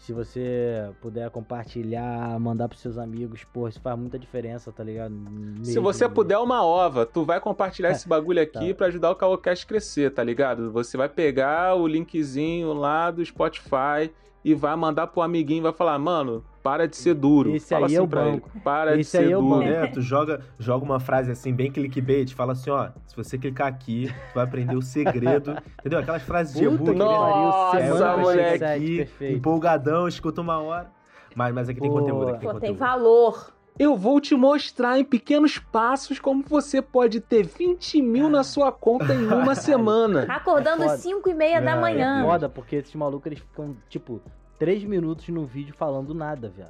Se 0.00 0.14
você 0.14 0.90
puder 1.02 1.28
compartilhar, 1.28 2.40
mandar 2.40 2.68
pros 2.68 2.80
seus 2.80 2.96
amigos, 2.96 3.44
pô, 3.44 3.68
isso 3.68 3.78
faz 3.82 3.98
muita 3.98 4.18
diferença, 4.18 4.72
tá 4.72 4.82
ligado? 4.82 5.12
Mesmo. 5.12 5.62
Se 5.66 5.78
você 5.78 6.08
puder 6.08 6.38
uma 6.38 6.64
ova, 6.64 7.04
tu 7.04 7.22
vai 7.22 7.38
compartilhar 7.38 7.90
esse 7.92 8.08
bagulho 8.08 8.40
aqui 8.40 8.70
tá. 8.70 8.74
para 8.74 8.86
ajudar 8.86 9.10
o 9.10 9.14
Calocast 9.14 9.66
crescer, 9.66 10.10
tá 10.10 10.24
ligado? 10.24 10.72
Você 10.72 10.96
vai 10.96 11.06
pegar 11.06 11.74
o 11.74 11.86
linkzinho 11.86 12.72
lá 12.72 13.10
do 13.10 13.22
Spotify 13.22 14.10
e 14.44 14.54
vai 14.54 14.74
mandar 14.76 15.06
pro 15.08 15.22
amiguinho 15.22 15.58
e 15.58 15.62
vai 15.62 15.72
falar, 15.72 15.98
mano, 15.98 16.44
para 16.62 16.86
de 16.86 16.96
ser 16.96 17.14
duro. 17.14 17.54
Esse 17.54 17.68
fala 17.68 17.86
aí 17.86 17.92
assim 17.92 17.96
é 17.96 18.02
o 18.02 18.06
banco. 18.06 18.50
Ele, 18.54 18.62
para 18.62 18.92
Esse 18.98 18.98
de 18.98 19.24
ser 19.24 19.30
é 19.30 19.34
duro. 19.36 19.62
É, 19.62 19.86
tu 19.86 20.00
joga, 20.00 20.40
joga 20.58 20.84
uma 20.84 21.00
frase 21.00 21.30
assim, 21.30 21.52
bem 21.52 21.70
clickbait, 21.70 22.34
fala 22.34 22.52
assim, 22.52 22.70
ó, 22.70 22.88
se 23.06 23.16
você 23.16 23.38
clicar 23.38 23.68
aqui, 23.68 24.08
tu 24.30 24.34
vai 24.34 24.44
aprender 24.44 24.76
o 24.76 24.82
segredo, 24.82 25.56
entendeu? 25.80 25.98
Aquelas 25.98 26.22
frases 26.22 26.54
de 26.54 26.64
e-book. 26.64 26.96
Nossa, 26.96 28.16
moleque. 28.16 28.64
Aqui, 28.64 29.08
empolgadão, 29.34 30.08
escuta 30.08 30.40
uma 30.40 30.58
hora. 30.60 30.90
Mas, 31.34 31.54
mas 31.54 31.68
aqui 31.68 31.80
tem 31.80 31.90
conteúdo, 31.90 32.30
aqui 32.30 32.40
tem 32.40 32.48
Pô, 32.48 32.54
conteúdo. 32.54 32.60
tem 32.60 32.74
valor. 32.74 33.52
Eu 33.78 33.96
vou 33.96 34.20
te 34.20 34.34
mostrar 34.34 34.98
em 34.98 35.04
pequenos 35.04 35.58
passos 35.58 36.18
como 36.18 36.42
você 36.46 36.82
pode 36.82 37.18
ter 37.20 37.46
20 37.46 38.02
mil 38.02 38.28
na 38.28 38.42
sua 38.44 38.70
conta 38.70 39.14
em 39.14 39.26
uma 39.26 39.54
semana. 39.56 40.26
Acordando 40.28 40.84
às 40.84 41.00
5 41.00 41.28
e 41.30 41.34
meia 41.34 41.60
da 41.62 41.72
É 41.72 41.80
manhã. 41.80 42.22
foda, 42.24 42.48
porque 42.48 42.76
esses 42.76 42.94
malucos 42.94 43.26
eles 43.26 43.38
ficam, 43.38 43.74
tipo, 43.88 44.20
3 44.58 44.84
minutos 44.84 45.26
no 45.28 45.46
vídeo 45.46 45.74
falando 45.74 46.12
nada, 46.14 46.50
velho. 46.50 46.68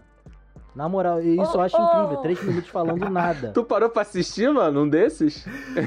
Na 0.73 0.89
moral, 0.89 1.21
isso 1.21 1.57
eu 1.57 1.61
acho 1.63 1.77
Oh, 1.77 1.81
oh. 1.83 1.97
incrível, 2.05 2.23
3 2.23 2.45
minutos 2.45 2.71
falando 2.71 3.05
nada. 3.11 3.51
Tu 3.51 3.65
parou 3.65 3.91
pra 3.91 4.03
assistir, 4.03 4.49
mano, 4.53 4.83
um 4.85 4.89
desses? 4.89 5.45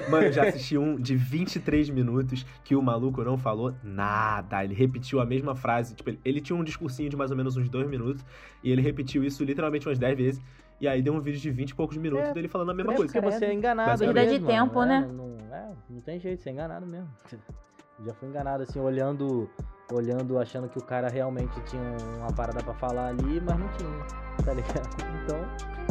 Mano, 0.10 0.26
eu 0.26 0.32
já 0.34 0.44
assisti 0.50 0.78
um 0.78 0.98
de 0.98 1.16
23 1.16 1.90
minutos 1.90 2.46
que 2.66 2.76
o 2.76 2.82
maluco 2.82 3.24
não 3.24 3.38
falou 3.38 3.74
nada. 3.82 4.62
Ele 4.62 4.74
repetiu 4.74 5.22
a 5.22 5.26
mesma 5.26 5.56
frase. 5.56 5.96
Tipo, 5.96 6.10
ele, 6.10 6.20
ele 6.26 6.42
tinha 6.42 6.60
um 6.60 6.66
discursinho 6.66 7.10
de 7.10 7.16
mais 7.16 7.32
ou 7.32 7.38
menos 7.38 7.56
uns 7.56 7.70
2 7.70 7.88
minutos. 7.90 8.26
E 8.62 8.70
ele 8.74 8.82
repetiu 8.82 9.24
isso 9.24 9.42
literalmente 9.46 9.88
umas 9.88 9.98
10 9.98 10.18
vezes. 10.18 10.42
E 10.82 10.88
aí 10.88 11.02
deu 11.02 11.14
um 11.14 11.22
vídeo 11.22 11.40
de 11.40 11.50
20 11.52 11.70
e 11.70 11.76
poucos 11.76 11.98
minutos 11.98 12.28
É, 12.30 12.34
dele 12.34 12.48
falando 12.48 12.72
a 12.72 12.74
mesma 12.74 12.94
É 12.94 12.96
coisa. 12.98 13.14
porque 13.14 13.32
você 13.32 13.46
é 13.46 13.54
enganado 13.54 13.90
Basicamente. 13.92 14.16
mesmo, 14.32 14.32
Perda 14.48 14.54
de 14.54 14.60
tempo, 14.66 14.76
mano. 14.80 14.92
né? 14.92 15.08
É, 15.08 15.12
não, 15.14 15.38
é, 15.56 15.70
não 15.90 16.02
tem 16.02 16.20
jeito, 16.20 16.42
você 16.42 16.50
é 16.50 16.52
enganado 16.54 16.86
mesmo. 16.86 17.10
Já 18.06 18.14
fui 18.16 18.28
enganado, 18.28 18.64
assim, 18.64 18.80
olhando, 18.80 19.50
olhando, 19.92 20.40
achando 20.40 20.68
que 20.68 20.78
o 20.80 20.84
cara 20.84 21.08
realmente 21.10 21.54
tinha 21.62 21.82
uma 22.20 22.34
parada 22.34 22.62
pra 22.64 22.74
falar 22.74 23.08
ali, 23.10 23.40
mas 23.40 23.58
não 23.60 23.68
tinha, 23.70 24.44
tá 24.44 24.54
ligado? 24.54 24.90
Então, 25.24 25.38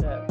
é, 0.07 0.13
é. 0.13 0.27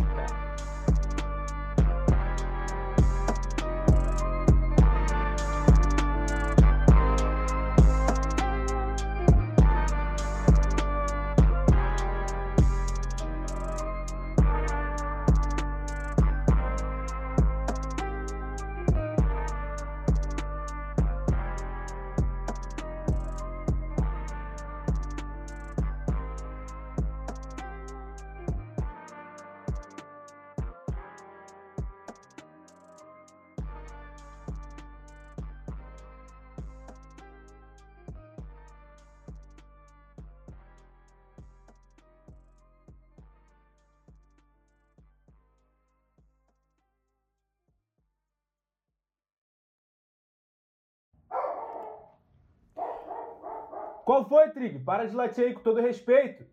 Para 54.85 55.07
de 55.07 55.15
latir 55.15 55.45
aí 55.45 55.55
com 55.55 55.61
todo 55.61 55.81
respeito. 55.81 56.45